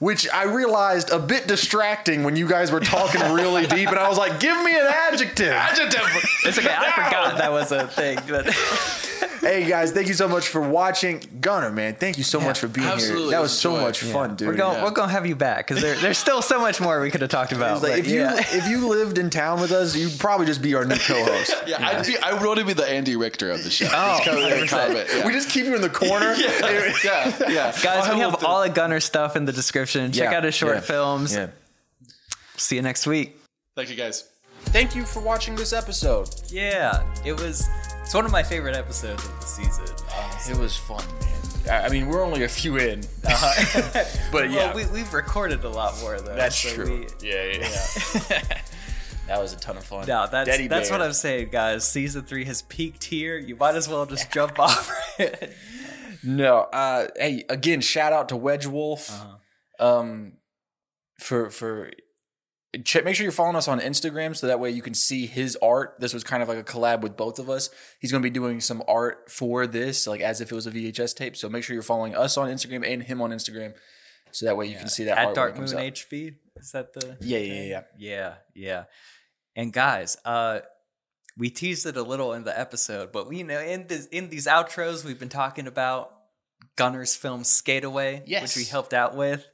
Which 0.00 0.28
I 0.30 0.44
realized 0.44 1.10
a 1.10 1.18
bit 1.18 1.46
distracting 1.46 2.24
when 2.24 2.34
you 2.34 2.48
guys 2.48 2.72
were 2.72 2.80
talking 2.80 3.20
really 3.32 3.66
deep, 3.68 3.88
and 3.88 3.98
I 3.98 4.08
was 4.08 4.18
like, 4.18 4.40
"Give 4.40 4.56
me 4.64 4.72
an 4.72 4.86
adjective." 4.86 5.52
Adjective. 5.52 6.00
It's 6.44 6.58
okay. 6.58 6.74
I 6.76 6.90
forgot 6.90 7.38
that 7.38 7.52
was 7.52 7.70
a 7.70 7.86
thing. 7.86 8.18
But 8.28 8.46
Hey 9.44 9.68
guys, 9.68 9.92
thank 9.92 10.08
you 10.08 10.14
so 10.14 10.26
much 10.26 10.48
for 10.48 10.62
watching. 10.62 11.22
Gunner, 11.38 11.70
man, 11.70 11.96
thank 11.96 12.16
you 12.16 12.24
so 12.24 12.40
much 12.40 12.58
for 12.58 12.66
being 12.66 12.86
absolutely. 12.86 13.24
here. 13.24 13.30
That 13.32 13.42
was 13.42 13.56
so 13.56 13.74
a 13.74 13.78
joy. 13.78 13.84
much 13.84 14.00
fun, 14.00 14.36
dude. 14.36 14.48
we're 14.48 14.54
going 14.54 14.78
yeah. 14.78 14.84
we're 14.84 14.90
gonna 14.90 15.12
have 15.12 15.26
you 15.26 15.36
back 15.36 15.68
because 15.68 15.82
there, 15.82 15.96
there's 15.96 16.16
still 16.16 16.40
so 16.40 16.58
much 16.58 16.80
more 16.80 16.98
we 17.02 17.10
could 17.10 17.20
have 17.20 17.28
talked 17.28 17.52
about. 17.52 17.82
Like, 17.82 17.92
but 17.92 17.98
if 17.98 18.08
you 18.08 18.26
if 18.26 18.68
you 18.68 18.88
lived 18.88 19.18
in 19.18 19.28
town 19.28 19.60
with 19.60 19.70
us, 19.70 19.94
you'd 19.94 20.18
probably 20.18 20.46
just 20.46 20.62
be 20.62 20.74
our 20.74 20.86
new 20.86 20.96
co-host. 20.96 21.54
Yeah, 21.66 21.86
I'd 21.86 22.06
be, 22.06 22.16
I 22.18 22.32
would 22.34 22.46
want 22.46 22.58
to 22.58 22.64
be 22.64 22.74
the 22.74 22.86
Andy 22.86 23.16
Richter 23.16 23.50
of 23.50 23.64
the 23.64 23.70
show. 23.70 23.88
Oh, 23.90 24.18
Just 24.18 24.24
kind 24.24 24.62
of 24.62 24.68
comment, 24.68 25.08
yeah. 25.10 25.26
We 25.26 25.32
just 25.32 25.48
keep 25.48 25.64
you 25.64 25.74
in 25.74 25.80
the 25.80 25.88
corner. 25.88 26.34
yeah, 26.34 27.32
yeah. 27.48 27.72
Guys, 27.82 28.06
I'll 28.06 28.14
we 28.14 28.20
have 28.20 28.44
all 28.44 28.62
the 28.62 28.68
Gunner 28.68 29.00
stuff 29.00 29.34
in 29.34 29.46
the 29.46 29.52
description. 29.52 29.83
Check 29.86 30.30
Yeah, 30.32 30.36
out 30.38 30.44
his 30.44 30.54
short 30.54 30.74
yeah, 30.76 30.80
films. 30.80 31.34
Yeah. 31.34 31.48
See 32.56 32.76
you 32.76 32.82
next 32.82 33.06
week. 33.06 33.36
Thank 33.76 33.90
you 33.90 33.96
guys. 33.96 34.28
Thank 34.66 34.94
you 34.94 35.04
for 35.04 35.20
watching 35.20 35.54
this 35.56 35.72
episode. 35.72 36.28
Yeah, 36.48 37.02
it 37.24 37.32
was. 37.38 37.68
It's 38.02 38.14
one 38.14 38.24
of 38.24 38.32
my 38.32 38.42
favorite 38.42 38.76
episodes 38.76 39.24
of 39.24 39.40
the 39.40 39.46
season. 39.46 39.84
It 40.50 40.56
was 40.58 40.76
fun, 40.76 41.04
man. 41.20 41.70
I 41.82 41.86
I 41.86 41.88
mean, 41.88 42.06
we're 42.08 42.22
only 42.22 42.44
a 42.44 42.48
few 42.48 42.76
in, 42.76 43.00
but 43.22 44.50
yeah, 44.50 44.72
Well, 44.72 44.76
we, 44.76 44.86
we've 44.86 45.12
recorded 45.12 45.64
a 45.64 45.68
lot 45.68 45.98
more 46.00 46.20
though. 46.20 46.34
that's 46.36 46.56
so 46.56 46.74
true. 46.74 47.06
we- 47.20 47.28
yeah, 47.28 47.44
yeah. 47.58 48.42
that 49.26 49.40
was 49.40 49.52
a 49.54 49.56
ton 49.56 49.76
of 49.76 49.84
fun. 49.84 50.06
no, 50.06 50.26
that's 50.30 50.48
Daddy 50.48 50.66
that's 50.68 50.88
Bear. 50.90 50.98
what 50.98 51.04
I'm 51.06 51.12
saying, 51.14 51.48
guys. 51.50 51.86
Season 51.88 52.22
three 52.22 52.44
has 52.44 52.62
peaked 52.62 53.04
here. 53.04 53.36
You 53.38 53.56
might 53.56 53.74
as 53.74 53.88
well 53.88 54.04
just 54.06 54.30
jump 54.30 54.58
off 54.58 54.90
it. 55.18 55.52
No, 56.22 56.58
uh, 56.72 57.08
hey, 57.16 57.44
again, 57.50 57.80
shout 57.82 58.12
out 58.12 58.28
to 58.30 58.36
Wedge 58.36 58.66
Wulf. 58.66 59.10
Uh-huh. 59.10 59.36
Um, 59.78 60.34
for 61.18 61.50
for 61.50 61.90
check, 62.84 63.04
make 63.04 63.14
sure 63.14 63.24
you're 63.24 63.32
following 63.32 63.56
us 63.56 63.68
on 63.68 63.80
Instagram 63.80 64.36
so 64.36 64.46
that 64.46 64.58
way 64.58 64.70
you 64.70 64.82
can 64.82 64.94
see 64.94 65.26
his 65.26 65.56
art. 65.62 65.96
This 66.00 66.12
was 66.12 66.24
kind 66.24 66.42
of 66.42 66.48
like 66.48 66.58
a 66.58 66.64
collab 66.64 67.02
with 67.02 67.16
both 67.16 67.38
of 67.38 67.48
us. 67.48 67.70
He's 68.00 68.10
going 68.10 68.22
to 68.22 68.26
be 68.26 68.32
doing 68.32 68.60
some 68.60 68.82
art 68.88 69.30
for 69.30 69.66
this, 69.66 70.06
like 70.06 70.20
as 70.20 70.40
if 70.40 70.50
it 70.50 70.54
was 70.54 70.66
a 70.66 70.70
VHS 70.70 71.14
tape. 71.14 71.36
So 71.36 71.48
make 71.48 71.62
sure 71.64 71.74
you're 71.74 71.82
following 71.82 72.16
us 72.16 72.36
on 72.36 72.48
Instagram 72.48 72.86
and 72.86 73.02
him 73.02 73.22
on 73.22 73.30
Instagram, 73.30 73.74
so 74.32 74.46
that 74.46 74.56
way 74.56 74.66
you 74.66 74.76
can 74.76 74.88
see 74.88 75.04
that 75.04 75.18
At 75.18 75.34
Dark 75.34 75.56
Moon. 75.56 75.66
HV. 75.66 76.34
Is 76.56 76.72
that 76.72 76.92
the? 76.92 77.16
Yeah, 77.20 77.38
yeah, 77.38 77.62
yeah. 77.62 77.80
Yeah, 77.96 78.34
yeah. 78.54 78.84
And 79.56 79.72
guys, 79.72 80.16
uh 80.24 80.60
we 81.36 81.50
teased 81.50 81.86
it 81.86 81.96
a 81.96 82.02
little 82.02 82.32
in 82.32 82.44
the 82.44 82.58
episode, 82.58 83.12
but 83.12 83.28
we 83.28 83.38
you 83.38 83.44
know 83.44 83.60
in 83.60 83.86
this 83.86 84.06
in 84.06 84.30
these 84.30 84.46
outros 84.46 85.04
we've 85.04 85.18
been 85.18 85.28
talking 85.28 85.66
about 85.66 86.13
Gunner's 86.76 87.14
film 87.14 87.44
Skate 87.44 87.84
Away, 87.84 88.22
Yes. 88.26 88.42
which 88.42 88.56
we 88.56 88.64
helped 88.70 88.92
out 88.94 89.16
with. 89.16 89.46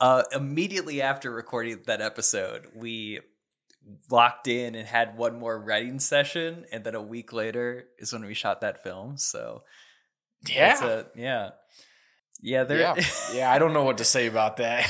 Uh 0.00 0.24
immediately 0.32 1.00
after 1.02 1.30
recording 1.30 1.82
that 1.86 2.00
episode, 2.00 2.66
we 2.74 3.20
locked 4.10 4.48
in 4.48 4.74
and 4.74 4.88
had 4.88 5.16
one 5.16 5.38
more 5.38 5.60
writing 5.60 5.98
session, 6.00 6.64
and 6.72 6.84
then 6.84 6.94
a 6.94 7.02
week 7.02 7.32
later 7.32 7.84
is 7.98 8.12
when 8.12 8.24
we 8.24 8.34
shot 8.34 8.60
that 8.62 8.82
film. 8.82 9.16
So 9.18 9.62
it's 10.72 10.80
a, 10.82 11.06
yeah. 11.14 11.50
Yeah, 12.46 12.64
there 12.64 12.78
yeah, 12.78 12.94
yeah. 13.34 13.50
I 13.50 13.58
don't 13.58 13.72
know 13.72 13.84
what 13.84 13.96
to 13.98 14.04
say 14.04 14.26
about 14.26 14.58
that. 14.58 14.86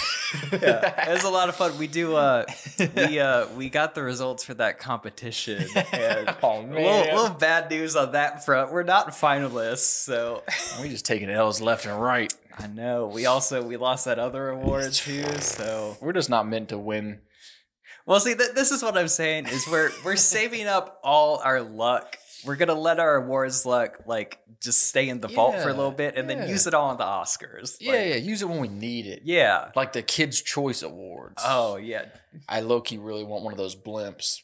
yeah, 0.53 1.09
it 1.09 1.15
was 1.15 1.23
a 1.23 1.31
lot 1.31 1.49
of 1.49 1.55
fun. 1.55 1.79
We 1.79 1.87
do 1.87 2.17
uh 2.17 2.45
we 2.97 3.21
uh 3.21 3.47
we 3.57 3.71
got 3.71 3.95
the 3.95 4.03
results 4.03 4.43
for 4.43 4.55
that 4.55 4.81
competition. 4.81 5.65
And 5.93 6.35
Oh, 6.43 6.59
a 6.59 6.63
little, 6.63 6.75
man. 6.75 7.15
little 7.15 7.31
bad 7.37 7.71
news 7.71 7.95
on 7.95 8.11
that 8.13 8.45
front. 8.45 8.73
We're 8.73 8.83
not 8.83 9.11
finalists, 9.11 10.05
so 10.05 10.43
we 10.83 10.89
just 10.89 11.07
taking 11.07 11.31
L's 11.31 11.61
left 11.61 11.87
and 11.87 12.01
right. 12.03 12.35
I 12.59 12.67
know. 12.67 13.07
We 13.07 13.27
also 13.27 13.63
we 13.63 13.77
lost 13.77 14.05
that 14.07 14.19
other 14.19 14.49
award 14.49 14.93
too, 14.93 15.25
so 15.39 15.97
We're 16.01 16.13
just 16.13 16.31
not 16.31 16.49
meant 16.49 16.71
to 16.71 16.79
win. 16.79 17.21
well 18.05 18.19
see 18.19 18.35
th- 18.35 18.55
this 18.57 18.73
is 18.73 18.83
what 18.83 18.99
I'm 18.99 19.07
saying 19.09 19.47
is 19.47 19.65
we're 19.71 19.91
we're 20.05 20.17
saving 20.17 20.67
up 20.67 20.99
all 21.05 21.39
our 21.45 21.61
luck. 21.63 22.17
We're 22.45 22.57
gonna 22.57 22.75
let 22.75 22.99
our 22.99 23.17
awards 23.17 23.65
luck 23.67 24.01
like 24.07 24.39
just 24.61 24.89
stay 24.89 25.09
in 25.09 25.21
the 25.21 25.29
vault 25.29 25.57
for 25.57 25.69
a 25.69 25.75
little 25.75 25.91
bit 25.91 26.17
and 26.17 26.29
yeah. 26.29 26.37
then 26.37 26.49
use 26.49 26.67
it 26.67 26.75
all 26.75 26.91
on 26.91 26.97
the 26.97 27.05
Oscars. 27.05 27.77
Yeah, 27.81 27.93
Like, 27.93 28.07
yeah. 28.09 28.15
Use 28.17 28.43
it 28.43 28.49
when 28.49 28.61
we 28.61 28.69
need 28.69 29.07
it. 29.07 29.23
yeah. 29.25 29.71
Like 29.75 29.93
the 29.93 30.03
Kids' 30.03 30.41
Choice 30.41 30.83
Awards. 30.83 31.43
Oh 31.45 31.77
yeah. 31.77 32.07
I 32.49 32.61
low 32.61 32.81
key 32.81 32.99
really 32.99 33.25
want 33.25 33.45
one 33.45 33.53
of 33.53 33.59
those 33.59 33.77
blimps. 33.77 34.43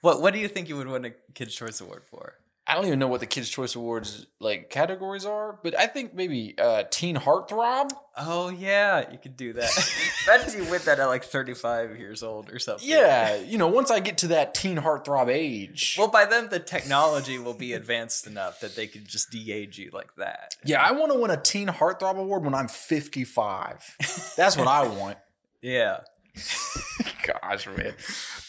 What 0.00 0.20
what 0.20 0.34
do 0.34 0.40
you 0.40 0.48
think 0.48 0.68
you 0.68 0.76
would 0.76 0.88
win 0.88 1.04
a 1.04 1.10
Kids 1.34 1.54
Choice 1.54 1.80
Award 1.80 2.02
for? 2.04 2.34
I 2.66 2.74
don't 2.74 2.86
even 2.86 2.98
know 2.98 3.08
what 3.08 3.20
the 3.20 3.26
Kids 3.26 3.50
Choice 3.50 3.74
Awards 3.74 4.26
like 4.40 4.70
categories 4.70 5.26
are, 5.26 5.58
but 5.62 5.78
I 5.78 5.86
think 5.86 6.14
maybe 6.14 6.54
uh, 6.58 6.84
Teen 6.90 7.14
Heartthrob. 7.16 7.90
Oh 8.16 8.48
yeah, 8.48 9.10
you 9.12 9.18
could 9.18 9.36
do 9.36 9.52
that. 9.52 9.70
Imagine 10.26 10.64
you 10.64 10.70
win 10.70 10.80
that 10.86 10.98
at 10.98 11.06
like 11.06 11.24
35 11.24 11.98
years 11.98 12.22
old 12.22 12.50
or 12.50 12.58
something. 12.58 12.88
Yeah, 12.88 13.36
you 13.36 13.58
know, 13.58 13.66
once 13.66 13.90
I 13.90 14.00
get 14.00 14.16
to 14.18 14.28
that 14.28 14.54
Teen 14.54 14.78
Heartthrob 14.78 15.28
age. 15.28 15.96
Well, 15.98 16.08
by 16.08 16.24
then 16.24 16.48
the 16.48 16.58
technology 16.58 17.38
will 17.38 17.52
be 17.52 17.74
advanced 17.74 18.26
enough 18.26 18.60
that 18.60 18.76
they 18.76 18.86
could 18.86 19.06
just 19.06 19.30
de-age 19.30 19.78
you 19.78 19.90
like 19.92 20.14
that. 20.16 20.56
yeah, 20.64 20.82
I 20.82 20.92
want 20.92 21.12
to 21.12 21.18
win 21.18 21.30
a 21.30 21.36
Teen 21.40 21.68
Heartthrob 21.68 22.16
award 22.16 22.44
when 22.44 22.54
I'm 22.54 22.68
55. 22.68 23.96
That's 24.36 24.56
what 24.56 24.68
I 24.68 24.86
want. 24.86 25.18
Yeah. 25.60 26.00
Gosh, 27.26 27.66
man. 27.66 27.94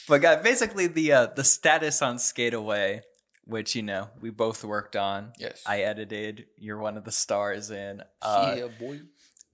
But 0.07 0.21
guys, 0.21 0.43
basically 0.43 0.87
the 0.87 1.13
uh, 1.13 1.25
the 1.27 1.45
status 1.45 2.01
on 2.01 2.19
Skate 2.19 2.53
Away, 2.53 3.03
which 3.45 3.75
you 3.75 3.81
know 3.83 4.09
we 4.19 4.29
both 4.29 4.63
worked 4.63 4.95
on. 4.95 5.33
Yes. 5.39 5.63
I 5.65 5.81
edited. 5.81 6.45
You're 6.57 6.77
one 6.79 6.97
of 6.97 7.03
the 7.03 7.11
stars 7.11 7.71
in. 7.71 8.01
Uh, 8.21 8.55
yeah, 8.57 8.67
boy. 8.79 9.01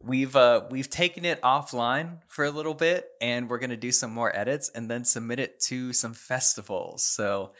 We've 0.03 0.35
uh 0.35 0.63
we've 0.71 0.89
taken 0.89 1.25
it 1.25 1.41
offline 1.41 2.19
for 2.27 2.43
a 2.45 2.49
little 2.51 2.73
bit, 2.73 3.07
and 3.21 3.49
we're 3.49 3.59
gonna 3.59 3.77
do 3.77 3.91
some 3.91 4.11
more 4.11 4.35
edits 4.35 4.69
and 4.73 4.89
then 4.89 5.05
submit 5.05 5.39
it 5.39 5.59
to 5.67 5.93
some 5.93 6.13
festivals. 6.13 7.03
So. 7.03 7.53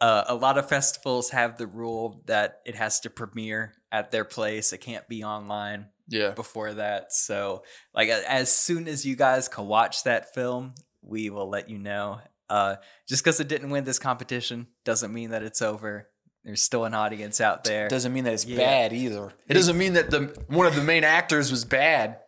Uh, 0.00 0.24
a 0.26 0.34
lot 0.34 0.58
of 0.58 0.68
festivals 0.68 1.30
have 1.30 1.56
the 1.56 1.68
rule 1.68 2.20
that 2.26 2.60
it 2.66 2.74
has 2.74 2.98
to 3.00 3.08
premiere 3.08 3.72
at 3.92 4.10
their 4.10 4.24
place. 4.24 4.72
It 4.72 4.78
can't 4.78 5.06
be 5.08 5.22
online 5.24 5.86
Yeah. 6.08 6.32
before 6.32 6.74
that. 6.74 7.12
So, 7.12 7.62
like, 7.94 8.08
as 8.10 8.52
soon 8.54 8.88
as 8.88 9.06
you 9.06 9.14
guys 9.16 9.48
can 9.48 9.66
watch 9.66 10.02
that 10.02 10.34
film, 10.34 10.74
we 11.00 11.30
will 11.30 11.48
let 11.48 11.70
you 11.70 11.78
know. 11.78 12.20
Uh, 12.50 12.76
just 13.08 13.24
because 13.24 13.40
it 13.40 13.48
didn't 13.48 13.70
win 13.70 13.84
this 13.84 13.98
competition 13.98 14.66
doesn't 14.84 15.12
mean 15.12 15.30
that 15.30 15.42
it's 15.42 15.62
over. 15.62 16.08
There's 16.44 16.60
still 16.62 16.84
an 16.84 16.92
audience 16.94 17.40
out 17.40 17.64
there. 17.64 17.86
It 17.86 17.90
doesn't 17.90 18.12
mean 18.12 18.24
that 18.24 18.34
it's 18.34 18.44
Yeah. 18.44 18.58
bad 18.58 18.92
either. 18.92 19.32
It 19.48 19.54
doesn't 19.54 19.78
mean 19.78 19.94
that 19.94 20.10
the 20.10 20.44
one 20.48 20.66
of 20.66 20.74
the 20.74 20.82
main 20.82 21.02
actors 21.04 21.50
was 21.50 21.64
bad. 21.64 22.18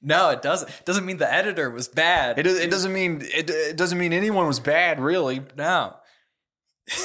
no, 0.00 0.30
it 0.30 0.40
doesn't. 0.40 0.68
It 0.70 0.84
Doesn't 0.86 1.04
mean 1.04 1.18
the 1.18 1.30
editor 1.30 1.68
was 1.70 1.88
bad. 1.88 2.38
It, 2.38 2.44
does- 2.44 2.58
it 2.58 2.70
doesn't 2.70 2.92
mean 2.92 3.20
it, 3.22 3.50
it 3.50 3.76
doesn't 3.76 3.98
mean 3.98 4.12
anyone 4.14 4.46
was 4.46 4.60
bad, 4.60 4.98
really. 5.00 5.42
No. 5.56 5.96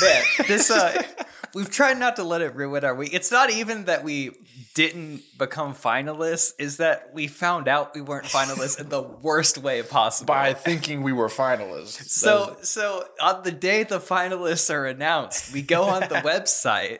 but 0.00 0.46
this 0.48 0.70
uh 0.70 1.02
we've 1.54 1.70
tried 1.70 1.98
not 1.98 2.16
to 2.16 2.24
let 2.24 2.40
it 2.40 2.54
ruin 2.54 2.84
our 2.84 2.94
week. 2.94 3.14
It's 3.14 3.30
not 3.30 3.50
even 3.50 3.84
that 3.84 4.04
we 4.04 4.32
didn't 4.74 5.22
become 5.38 5.74
finalists, 5.74 6.52
is 6.58 6.78
that 6.78 7.10
we 7.14 7.26
found 7.28 7.68
out 7.68 7.94
we 7.94 8.00
weren't 8.00 8.26
finalists 8.26 8.80
in 8.80 8.88
the 8.88 9.02
worst 9.22 9.58
way 9.58 9.82
possible. 9.82 10.26
By 10.26 10.54
thinking 10.54 11.02
we 11.02 11.12
were 11.12 11.28
finalists. 11.28 12.08
so 12.08 12.56
so 12.62 13.04
on 13.20 13.42
the 13.44 13.52
day 13.52 13.84
the 13.84 14.00
finalists 14.00 14.72
are 14.72 14.86
announced, 14.86 15.52
we 15.52 15.62
go 15.62 15.84
on 15.84 16.00
the 16.02 16.06
website 16.24 16.98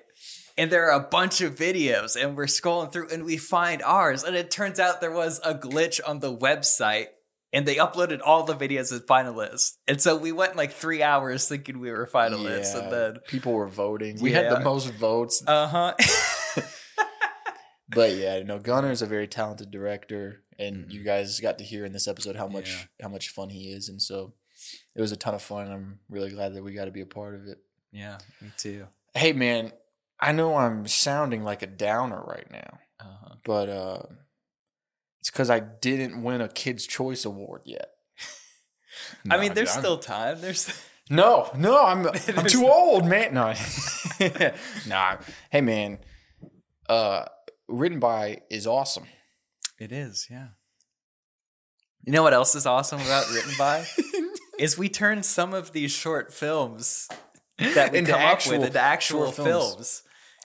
and 0.57 0.71
there 0.71 0.91
are 0.91 1.01
a 1.01 1.09
bunch 1.09 1.41
of 1.41 1.55
videos 1.57 2.21
and 2.21 2.37
we're 2.37 2.47
scrolling 2.47 2.93
through 2.93 3.09
and 3.11 3.25
we 3.25 3.37
find 3.37 3.83
ours 3.83 4.23
and 4.23 4.37
it 4.37 4.51
turns 4.51 4.79
out 4.79 5.01
there 5.01 5.11
was 5.11 5.41
a 5.45 5.55
glitch 5.55 6.01
on 6.07 6.21
the 6.21 6.35
website 6.35 7.07
and 7.55 7.65
they 7.67 7.77
uploaded 7.77 8.21
all 8.23 8.43
the 8.43 8.55
videos 8.55 8.93
as 8.93 9.01
finalists. 9.09 9.77
And 9.89 9.99
so 10.01 10.15
we 10.17 10.33
went 10.33 10.57
like 10.57 10.73
3 10.73 11.03
hours 11.03 11.49
thinking 11.49 11.79
we 11.81 11.91
were 11.91 12.07
finalists 12.07 12.75
and 12.79 12.93
then 12.93 13.19
people 13.29 13.53
were 13.55 13.69
voting. 13.69 14.19
We 14.21 14.33
had 14.33 14.51
the 14.51 14.61
most 14.61 14.93
votes. 14.93 15.43
uh-huh. 15.47 15.95
But 17.89 18.15
yeah, 18.17 18.39
you 18.39 18.45
know, 18.45 18.59
Gunner's 18.59 19.03
a 19.03 19.07
very 19.07 19.29
talented 19.29 19.71
director, 19.71 20.43
and 20.59 20.91
you 20.91 21.05
guys 21.05 21.39
got 21.39 21.59
to 21.59 21.65
hear 21.65 21.85
in 21.85 21.93
this 21.93 22.09
episode 22.09 22.35
how 22.35 22.49
much 22.49 22.71
Yeah. 22.71 23.05
how 23.05 23.09
much 23.09 23.29
fun 23.29 23.51
he 23.51 23.71
is, 23.73 23.89
and 23.89 24.01
so 24.01 24.33
it 24.97 25.01
was 25.03 25.13
a 25.13 25.17
ton 25.17 25.35
of 25.35 25.43
fun. 25.43 25.71
I'm 25.71 25.99
really 26.09 26.31
glad 26.31 26.55
that 26.55 26.65
we 26.65 26.73
got 26.73 26.87
to 26.87 26.91
be 26.91 27.03
a 27.03 27.07
part 27.07 27.35
of 27.35 27.47
it. 27.47 27.59
yeah, 27.93 28.19
me 28.41 28.51
too. 28.57 28.87
Hey, 29.15 29.33
man, 29.33 29.71
I 30.19 30.33
know 30.33 30.57
I'm 30.57 30.87
sounding 30.89 31.45
like 31.45 31.63
a 31.63 31.67
downer 31.69 32.21
right 32.27 32.51
now, 32.51 32.79
Uh-huh. 33.01 33.35
but 33.45 33.69
uh, 33.69 34.03
it's 35.25 35.31
because 35.31 35.49
I 35.49 35.61
didn't 35.61 36.23
win 36.23 36.43
a 36.43 36.49
Kids 36.49 36.87
Choice 36.87 37.25
Award 37.25 37.63
yet. 37.65 37.89
I 39.31 39.39
mean, 39.39 39.49
Nah, 39.49 39.55
there's 39.55 39.71
I'm- 39.71 39.81
still 39.81 39.97
time. 39.99 40.43
There's 40.43 40.71
no, 41.11 41.49
no. 41.57 41.83
I'm 41.83 42.07
I'm 42.07 42.13
There's- 42.13 42.53
too 42.53 42.67
old, 42.67 43.07
man. 43.07 43.33
No, 43.33 43.55
nah. 44.87 45.17
Hey, 45.51 45.63
man. 45.63 45.99
Uh, 46.89 47.25
written 47.69 47.99
by 48.01 48.43
is 48.51 48.67
awesome. 48.67 49.05
It 49.81 49.93
is, 49.93 50.27
yeah. 50.31 50.49
You 52.03 52.13
know 52.13 52.23
what 52.23 52.35
else 52.35 52.55
is 52.55 52.67
awesome 52.67 53.01
about 53.01 53.31
Written 53.33 53.53
By? 53.59 53.87
is 54.59 54.77
we 54.77 54.91
turn 54.91 55.23
some 55.23 55.55
of 55.55 55.73
these 55.73 55.91
short 55.91 56.35
films 56.35 57.09
that 57.59 57.93
we 57.93 57.99
Into 58.01 58.13
come 58.13 58.21
actual 58.21 58.53
up 58.57 58.59
with 58.61 58.67
into 58.69 58.81
actual 58.81 59.25
short 59.33 59.37
films. 59.37 59.47
films. 59.75 60.03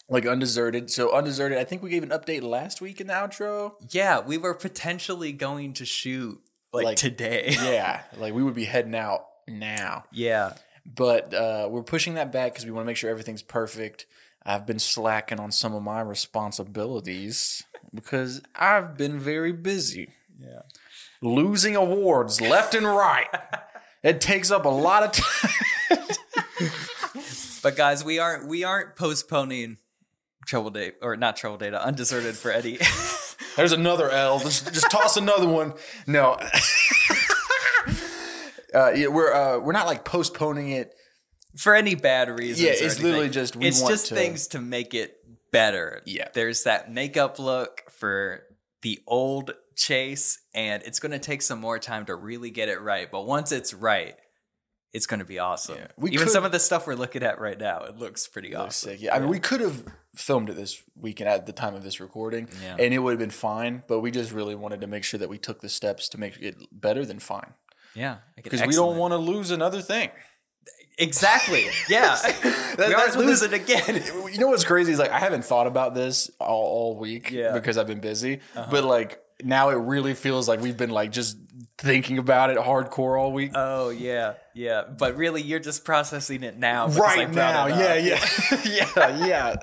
Like 0.10 0.26
undeserted. 0.26 0.90
So 0.92 1.12
undeserted. 1.16 1.58
I 1.58 1.64
think 1.64 1.82
we 1.84 1.90
gave 1.90 2.04
an 2.04 2.10
update 2.10 2.42
last 2.42 2.82
week 2.82 3.00
in 3.00 3.08
the 3.08 3.14
outro. 3.14 3.74
Yeah, 3.90 4.20
we 4.22 4.38
were 4.38 4.54
potentially 4.54 5.32
going 5.32 5.74
to 5.74 5.86
shoot 5.86 6.42
like, 6.74 6.86
Like, 6.86 6.98
today. 6.98 7.50
Yeah, 7.62 8.02
like 8.18 8.34
we 8.34 8.44
would 8.44 8.56
be 8.56 8.66
heading 8.66 8.96
out 8.96 9.26
now, 9.48 10.04
yeah. 10.12 10.54
but 10.86 11.34
uh, 11.34 11.68
we're 11.72 11.84
pushing 11.84 12.14
that 12.16 12.32
back 12.32 12.54
because 12.54 12.66
we 12.66 12.72
want 12.72 12.84
to 12.86 12.88
make 12.88 12.98
sure 12.98 13.10
everything's 13.10 13.42
perfect. 13.42 14.06
I've 14.46 14.66
been 14.66 14.80
slacking 14.80 15.40
on 15.40 15.52
some 15.52 15.74
of 15.74 15.82
my 15.84 16.02
responsibilities 16.02 17.64
because 17.94 18.42
I've 18.56 18.98
been 18.98 19.20
very 19.20 19.52
busy. 19.52 20.10
Yeah. 20.40 20.62
losing 21.22 21.76
awards 21.76 22.40
left 22.40 22.74
and 22.74 22.86
right. 22.86 23.28
It 24.04 24.22
takes 24.22 24.52
up 24.52 24.64
a 24.66 24.70
lot 24.70 25.04
of 25.04 25.12
time. 25.12 26.00
But 27.62 27.76
guys, 27.76 28.06
we 28.06 28.20
aren't 28.20 28.48
we 28.48 28.64
aren't 28.64 28.96
postponing 28.96 29.78
Trouble 30.50 30.72
Date 30.72 30.96
or 31.04 31.16
not 31.16 31.36
Trouble 31.38 31.58
Data, 31.60 31.80
Undeserted 31.86 32.36
for 32.36 32.52
Eddie. 32.52 32.80
There's 33.56 33.72
another 33.72 34.10
L. 34.10 34.40
Just, 34.40 34.74
just 34.74 34.90
toss 34.90 35.16
another 35.16 35.48
one. 35.48 35.74
No. 36.08 36.32
uh, 38.74 38.92
yeah, 38.92 39.08
we're 39.08 39.32
uh, 39.32 39.60
we're 39.60 39.74
not 39.74 39.86
like 39.86 40.04
postponing 40.04 40.72
it. 40.72 40.92
for 41.56 41.76
any 41.76 41.94
bad 41.94 42.30
reasons. 42.30 42.62
Yeah, 42.62 42.72
it's 42.74 43.00
literally 43.00 43.30
just 43.30 43.56
we 43.56 43.68
it's 43.68 43.82
just 43.82 44.08
to- 44.08 44.16
things 44.16 44.48
to 44.48 44.60
make 44.60 44.96
it 44.96 45.16
better. 45.52 46.02
Yeah. 46.06 46.30
there's 46.34 46.64
that 46.64 46.92
makeup 46.92 47.38
look 47.38 47.84
for 47.92 48.42
the 48.82 49.00
old 49.06 49.52
Chase, 49.76 50.40
and 50.56 50.82
it's 50.84 51.00
going 51.00 51.12
to 51.12 51.20
take 51.20 51.44
some 51.44 51.60
more 51.60 51.78
time 51.78 52.06
to 52.08 52.16
really 52.16 52.50
get 52.50 52.70
it 52.70 52.82
right. 52.82 53.10
But 53.10 53.26
once 53.28 53.52
it's 53.52 53.74
right, 53.74 54.16
it's 54.94 55.06
going 55.06 55.20
to 55.20 55.26
be 55.26 55.40
awesome. 55.40 55.78
Yeah. 55.78 55.88
Even 56.08 56.20
could- 56.20 56.30
some 56.30 56.44
of 56.44 56.52
the 56.52 56.60
stuff 56.60 56.88
we're 56.88 56.96
looking 56.96 57.24
at 57.24 57.40
right 57.40 57.58
now, 57.58 57.84
it 57.84 57.98
looks 57.98 58.28
pretty 58.28 58.50
Looks 58.50 58.86
awesome. 58.86 58.98
Yeah, 59.00 59.16
I 59.16 59.20
mean, 59.20 59.30
we 59.30 59.40
could 59.40 59.62
have 59.62 59.86
filmed 60.20 60.50
it 60.50 60.56
this 60.56 60.84
weekend 60.96 61.30
at 61.30 61.46
the 61.46 61.54
time 61.54 61.74
of 61.76 61.84
this 61.84 62.00
recording, 62.00 62.48
Yeah. 62.64 62.76
and 62.78 62.94
it 62.94 63.00
would 63.00 63.12
have 63.12 63.20
been 63.20 63.30
fine. 63.30 63.84
But 63.88 64.02
we 64.02 64.12
just 64.12 64.32
really 64.32 64.56
wanted 64.56 64.82
to 64.82 64.88
make 64.88 65.04
sure 65.04 65.18
that 65.18 65.30
we 65.30 65.38
took 65.38 65.62
the 65.62 65.70
steps 65.70 66.10
to 66.10 66.18
make 66.20 66.38
it 66.42 66.56
better 66.72 67.06
than 67.06 67.20
fine, 67.20 67.54
Yeah, 67.96 68.18
because 68.36 68.62
we 68.64 68.74
don't 68.74 68.98
want 68.98 69.14
to 69.14 69.18
lose 69.18 69.50
another 69.52 69.82
thing. 69.82 70.10
exactly. 70.98 71.66
Yeah, 71.90 72.16
That- 72.22 72.36
we 72.44 72.76
that's 72.78 72.94
aren't 72.94 73.16
what 73.16 73.26
this- 73.26 73.42
losing 73.42 73.54
again. 73.54 74.04
You 74.34 74.38
know 74.38 74.48
what's 74.48 74.64
crazy 74.64 74.92
is 74.92 75.00
like 75.00 75.12
I 75.12 75.20
haven't 75.20 75.44
thought 75.46 75.66
about 75.68 75.96
this 75.96 76.30
all, 76.40 76.64
all 76.64 76.98
week 76.98 77.32
Yeah. 77.32 77.52
because 77.54 77.78
I've 77.78 77.88
been 77.88 78.00
busy. 78.02 78.42
But 78.54 78.62
uh-huh. 78.62 78.86
like 78.88 79.20
now 79.44 79.70
it 79.70 79.76
really 79.76 80.14
feels 80.14 80.48
like 80.48 80.60
we've 80.62 80.78
been 80.78 80.92
like 80.92 81.12
just 81.12 81.38
thinking 81.80 82.18
about 82.18 82.50
it 82.50 82.58
hardcore 82.58 83.20
all 83.20 83.32
week. 83.32 83.52
Oh 83.56 83.90
yeah, 83.90 84.34
yeah. 84.54 84.84
But 84.84 85.16
really, 85.16 85.42
you're 85.42 85.60
just 85.60 85.86
processing 85.86 86.44
it 86.44 86.58
now. 86.58 86.88
right 86.90 87.32
now. 87.32 87.68
Yeah, 87.68 87.96
yeah. 87.96 88.26
yeah, 88.66 89.26
yeah. 89.26 89.56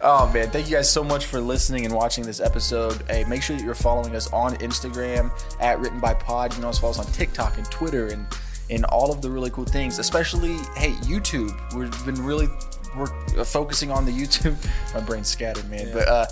oh 0.00 0.30
man, 0.32 0.50
thank 0.50 0.68
you 0.68 0.76
guys 0.76 0.90
so 0.90 1.04
much 1.04 1.26
for 1.26 1.40
listening 1.40 1.84
and 1.84 1.94
watching 1.94 2.24
this 2.24 2.40
episode. 2.40 3.02
Hey, 3.08 3.24
make 3.24 3.42
sure 3.42 3.56
that 3.56 3.64
you're 3.64 3.74
following 3.74 4.14
us 4.16 4.30
on 4.32 4.56
Instagram 4.56 5.30
at 5.60 5.78
Written 5.78 6.00
by 6.00 6.14
Pod. 6.14 6.52
You 6.52 6.56
can 6.56 6.64
also 6.64 6.80
follow 6.80 6.92
us 6.92 6.98
on 6.98 7.06
TikTok 7.12 7.56
and 7.56 7.70
Twitter 7.70 8.08
and 8.08 8.26
and 8.70 8.84
all 8.86 9.12
of 9.12 9.22
the 9.22 9.30
really 9.30 9.50
cool 9.50 9.64
things. 9.64 9.98
Especially, 9.98 10.56
hey, 10.76 10.92
YouTube. 11.02 11.54
We've 11.74 12.04
been 12.04 12.22
really 12.22 12.48
we're 12.96 13.44
focusing 13.44 13.90
on 13.90 14.04
the 14.04 14.12
YouTube. 14.12 14.56
My 14.94 15.00
brain's 15.00 15.28
scattered, 15.28 15.68
man. 15.70 15.90
But 15.92 16.08
uh, 16.08 16.26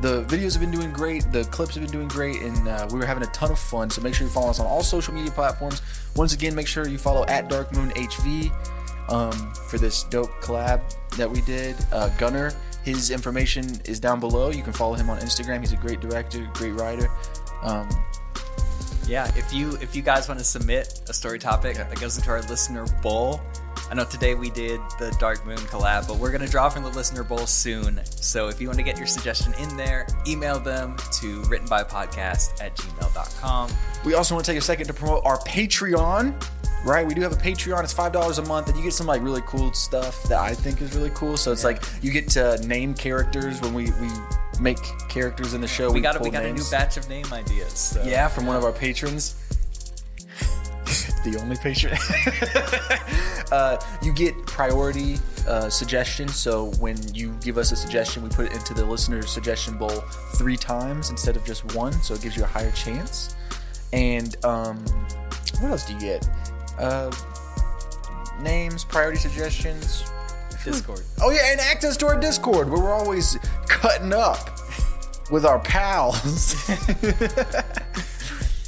the 0.00 0.24
videos 0.24 0.52
have 0.52 0.60
been 0.60 0.70
doing 0.70 0.92
great. 0.92 1.30
The 1.32 1.44
clips 1.44 1.74
have 1.74 1.82
been 1.82 1.92
doing 1.92 2.08
great, 2.08 2.42
and 2.42 2.68
uh, 2.68 2.88
we 2.90 2.98
were 2.98 3.06
having 3.06 3.22
a 3.22 3.30
ton 3.32 3.50
of 3.50 3.58
fun. 3.58 3.90
So 3.90 4.00
make 4.02 4.14
sure 4.14 4.26
you 4.26 4.32
follow 4.32 4.50
us 4.50 4.60
on 4.60 4.66
all 4.66 4.82
social 4.82 5.14
media 5.14 5.30
platforms. 5.30 5.82
Once 6.16 6.32
again, 6.34 6.54
make 6.54 6.66
sure 6.66 6.86
you 6.88 6.98
follow 6.98 7.24
at 7.26 7.48
Dark 7.48 7.72
Moon 7.72 7.90
HV 7.90 8.50
um, 9.10 9.52
for 9.68 9.78
this 9.78 10.04
dope 10.04 10.30
collab 10.42 10.80
that 11.16 11.30
we 11.30 11.40
did. 11.42 11.76
Uh, 11.92 12.08
Gunner, 12.18 12.52
his 12.84 13.10
information 13.10 13.64
is 13.84 14.00
down 14.00 14.20
below. 14.20 14.50
You 14.50 14.62
can 14.62 14.72
follow 14.72 14.94
him 14.94 15.08
on 15.10 15.18
Instagram. 15.20 15.60
He's 15.60 15.72
a 15.72 15.76
great 15.76 16.00
director, 16.00 16.48
great 16.54 16.72
writer. 16.74 17.08
Um, 17.62 17.88
Yeah, 19.06 19.30
if 19.36 19.52
you 19.52 19.76
if 19.80 19.96
you 19.96 20.02
guys 20.02 20.28
want 20.28 20.38
to 20.38 20.44
submit 20.44 21.02
a 21.08 21.12
story 21.12 21.38
topic 21.38 21.76
that 21.76 22.00
goes 22.00 22.16
into 22.16 22.30
our 22.30 22.40
listener 22.42 22.86
bowl, 23.02 23.40
I 23.92 23.94
know 23.94 24.06
today 24.06 24.34
we 24.34 24.48
did 24.48 24.80
the 24.98 25.14
Dark 25.20 25.44
Moon 25.44 25.58
collab, 25.58 26.08
but 26.08 26.16
we're 26.16 26.32
gonna 26.32 26.48
draw 26.48 26.70
from 26.70 26.82
the 26.82 26.88
listener 26.88 27.22
bowl 27.22 27.46
soon. 27.46 28.00
So 28.06 28.48
if 28.48 28.58
you 28.58 28.66
want 28.66 28.78
to 28.78 28.82
get 28.82 28.96
your 28.96 29.06
suggestion 29.06 29.52
in 29.58 29.76
there, 29.76 30.06
email 30.26 30.58
them 30.58 30.96
to 31.20 31.42
writtenbypodcast 31.42 32.62
at 32.62 32.74
gmail.com. 32.74 33.70
we 34.06 34.14
also 34.14 34.34
want 34.34 34.46
to 34.46 34.50
take 34.50 34.58
a 34.58 34.64
second 34.64 34.86
to 34.86 34.94
promote 34.94 35.20
our 35.26 35.36
Patreon. 35.40 36.42
right? 36.86 37.06
We 37.06 37.12
do 37.12 37.20
have 37.20 37.32
a 37.32 37.36
Patreon. 37.36 37.84
It's 37.84 37.92
five 37.92 38.12
dollars 38.12 38.38
a 38.38 38.42
month, 38.46 38.68
and 38.68 38.78
you 38.78 38.82
get 38.82 38.94
some 38.94 39.06
like 39.06 39.20
really 39.20 39.42
cool 39.42 39.74
stuff 39.74 40.22
that 40.22 40.40
I 40.40 40.54
think 40.54 40.80
is 40.80 40.96
really 40.96 41.10
cool. 41.10 41.36
So 41.36 41.52
it's 41.52 41.62
like 41.62 41.82
you 42.00 42.12
get 42.12 42.30
to 42.30 42.66
name 42.66 42.94
characters 42.94 43.60
when 43.60 43.74
we 43.74 43.90
we 44.00 44.08
make 44.58 44.78
characters 45.10 45.52
in 45.52 45.60
the 45.60 45.68
show. 45.68 45.92
We 45.92 46.00
got 46.00 46.16
pull 46.16 46.24
we 46.24 46.30
got 46.30 46.46
a 46.46 46.52
new 46.52 46.64
batch 46.70 46.96
of 46.96 47.10
name 47.10 47.26
ideas. 47.30 47.72
So. 47.72 48.02
Yeah, 48.04 48.28
from 48.28 48.46
one 48.46 48.56
of 48.56 48.64
our 48.64 48.72
patrons. 48.72 49.34
the 51.24 51.38
only 51.40 51.56
patron. 51.56 51.96
uh, 53.52 53.78
you 54.02 54.12
get 54.12 54.34
priority 54.46 55.18
uh, 55.46 55.68
suggestions. 55.68 56.36
So 56.36 56.66
when 56.78 56.96
you 57.14 57.36
give 57.40 57.58
us 57.58 57.72
a 57.72 57.76
suggestion, 57.76 58.22
we 58.22 58.28
put 58.28 58.46
it 58.46 58.52
into 58.52 58.74
the 58.74 58.84
listener 58.84 59.22
suggestion 59.22 59.78
bowl 59.78 60.02
three 60.36 60.56
times 60.56 61.10
instead 61.10 61.36
of 61.36 61.44
just 61.44 61.74
one. 61.74 61.92
So 62.02 62.14
it 62.14 62.22
gives 62.22 62.36
you 62.36 62.44
a 62.44 62.46
higher 62.46 62.72
chance. 62.72 63.34
And 63.92 64.42
um, 64.44 64.84
what 65.60 65.70
else 65.72 65.86
do 65.86 65.94
you 65.94 66.00
get? 66.00 66.28
Uh, 66.78 67.10
names, 68.40 68.84
priority 68.84 69.18
suggestions. 69.18 70.04
Discord. 70.64 71.02
Oh 71.20 71.30
yeah, 71.30 71.50
and 71.50 71.60
access 71.60 71.96
to 71.98 72.06
our 72.06 72.18
Discord 72.18 72.70
where 72.70 72.80
we're 72.80 72.92
always 72.92 73.36
cutting 73.66 74.12
up 74.12 74.60
with 75.30 75.44
our 75.44 75.58
pals. 75.58 76.54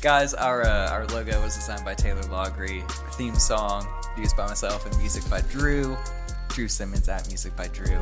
Guys, 0.05 0.35
our 0.35 0.61
uh, 0.67 0.91
our 0.91 1.07
logo 1.07 1.41
was 1.41 1.55
designed 1.55 1.83
by 1.83 1.95
Taylor 1.95 2.21
Loughry. 2.25 2.83
Our 2.83 3.11
theme 3.13 3.37
song 3.37 3.89
used 4.19 4.37
by 4.37 4.47
myself 4.47 4.85
and 4.85 4.95
music 4.99 5.27
by 5.31 5.41
Drew. 5.41 5.97
Drew 6.51 6.69
Simmons 6.69 7.09
at 7.09 7.27
music 7.29 7.57
by 7.57 7.69
Drew. 7.69 7.97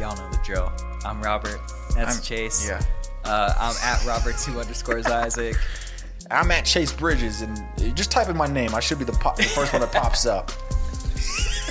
Y'all 0.00 0.16
know 0.16 0.28
the 0.32 0.40
drill. 0.44 0.72
I'm 1.04 1.22
Robert. 1.22 1.60
That's 1.94 2.16
I'm- 2.16 2.22
Chase. 2.24 2.66
yeah. 2.68 2.82
Uh, 3.24 3.54
I'm 3.56 3.76
at 3.84 4.04
Robert 4.04 4.34
two 4.36 4.58
underscores 4.58 5.06
Isaac. 5.06 5.54
I'm 6.28 6.50
at 6.50 6.64
Chase 6.64 6.92
Bridges, 6.92 7.40
and 7.42 7.56
just 7.96 8.10
type 8.10 8.28
in 8.28 8.36
my 8.36 8.48
name. 8.48 8.74
I 8.74 8.80
should 8.80 8.98
be 8.98 9.04
the, 9.04 9.12
pop, 9.12 9.36
the 9.36 9.44
first 9.44 9.72
one 9.72 9.82
that 9.82 9.92
pops 9.92 10.26
up. 10.26 10.50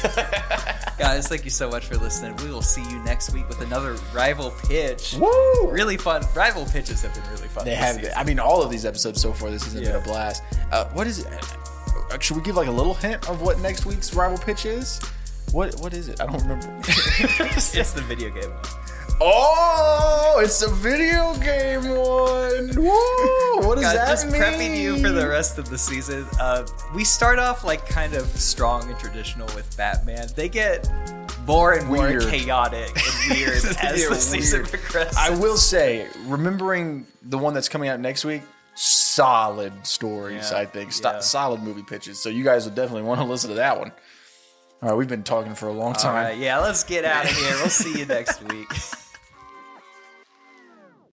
Guys, 0.98 1.28
thank 1.28 1.44
you 1.44 1.52
so 1.52 1.70
much 1.70 1.86
for 1.86 1.96
listening. 1.96 2.36
We 2.38 2.50
will 2.50 2.62
see 2.64 2.82
you 2.90 3.00
next 3.04 3.32
week 3.32 3.48
with 3.48 3.62
another 3.62 3.96
rival 4.14 4.52
pitch. 4.68 5.16
Woo! 5.20 5.70
Really 5.70 5.96
fun. 5.98 6.24
Rival 6.36 6.66
pitches 6.66 7.04
have 7.04 7.14
been 7.14 7.24
really 7.32 7.48
fun. 7.48 7.66
They 7.66 7.76
have. 7.76 7.98
season. 7.98 8.14
I 8.16 8.24
mean, 8.24 8.40
all 8.40 8.64
of 8.64 8.72
these 8.72 8.86
episodes 8.86 9.22
so 9.22 9.32
far 9.32 9.52
this 9.52 9.64
season 9.64 9.84
have 9.84 9.94
been 9.94 10.02
a 10.02 10.06
blast. 10.06 10.44
Uh, 10.72 10.86
what 10.90 11.06
is 11.08 11.20
it? 11.20 11.28
Uh, 12.12 12.18
Should 12.20 12.38
we 12.38 12.44
give 12.44 12.56
like 12.56 12.68
a 12.68 12.72
little 12.72 12.94
hint 12.96 13.30
of 13.30 13.42
what 13.42 13.60
next 13.60 13.86
week's 13.86 14.14
rival 14.14 14.38
pitch 14.38 14.66
is? 14.66 15.00
What 15.52 15.76
What 15.80 15.94
is 15.94 16.10
it? 16.10 16.20
I 16.20 16.26
don't 16.26 16.42
remember. 16.42 16.68
It's 16.88 17.94
the 17.94 18.04
video 18.08 18.30
game. 18.32 18.52
Oh, 19.22 20.40
it's 20.44 20.62
a 20.62 20.70
video 20.70 21.34
game 21.36 21.82
one. 21.90 22.76
Woo! 22.76 23.68
What 23.68 23.76
does 23.76 23.84
Guys, 23.86 23.96
that 23.96 24.08
just 24.10 24.32
mean? 24.32 24.42
prepping 24.42 24.80
you 24.80 24.98
for 25.02 25.10
the 25.10 25.28
rest 25.28 25.58
of 25.58 25.70
the 25.70 25.78
season. 25.78 26.26
Uh, 26.40 26.66
we 26.96 27.04
start 27.04 27.40
off 27.40 27.64
like 27.64 27.88
kind 27.88 28.14
of 28.14 28.26
strong 28.28 28.90
and 28.90 28.98
traditional 29.00 29.48
with 29.56 29.76
Batman. 29.78 30.28
They 30.36 30.50
get 30.50 30.90
more 31.46 31.74
and 31.74 31.88
more 31.88 32.08
Weird. 32.08 32.24
chaotic 32.24 32.90
and 33.30 33.32
weird 33.38 33.54
as 33.82 34.08
the 34.10 34.16
season 34.16 34.62
weird. 34.64 34.70
progresses. 34.72 35.18
I 35.18 35.30
will 35.32 35.58
say, 35.58 36.08
remembering 36.26 37.08
the 37.24 37.38
one 37.38 37.54
that's 37.54 37.70
coming 37.70 37.90
out 37.90 38.00
next 38.00 38.26
week, 38.26 38.42
solid 38.76 39.74
stories. 39.88 40.52
Yeah, 40.52 40.60
I 40.60 40.66
think 40.66 40.92
Sto- 40.92 41.12
yeah. 41.14 41.20
solid 41.20 41.62
movie 41.62 41.84
pitches. 41.84 42.22
So 42.22 42.30
you 42.30 42.44
guys 42.44 42.66
will 42.66 42.76
definitely 42.76 43.04
want 43.04 43.22
to 43.22 43.26
listen 43.26 43.50
to 43.50 43.56
that 43.56 43.80
one. 43.80 43.92
All 44.84 44.90
right, 44.90 44.96
we've 44.96 45.08
been 45.08 45.24
talking 45.24 45.56
for 45.56 45.68
a 45.70 45.74
long 45.74 45.94
time. 45.94 46.14
right, 46.14 46.38
yeah, 46.38 46.60
let's 46.60 46.84
get 46.84 47.04
out 47.04 47.26
of 47.26 47.32
here. 47.32 47.50
We'll 47.56 47.70
see 47.70 47.98
you 47.98 48.06
next 48.06 48.44
week. 48.52 48.68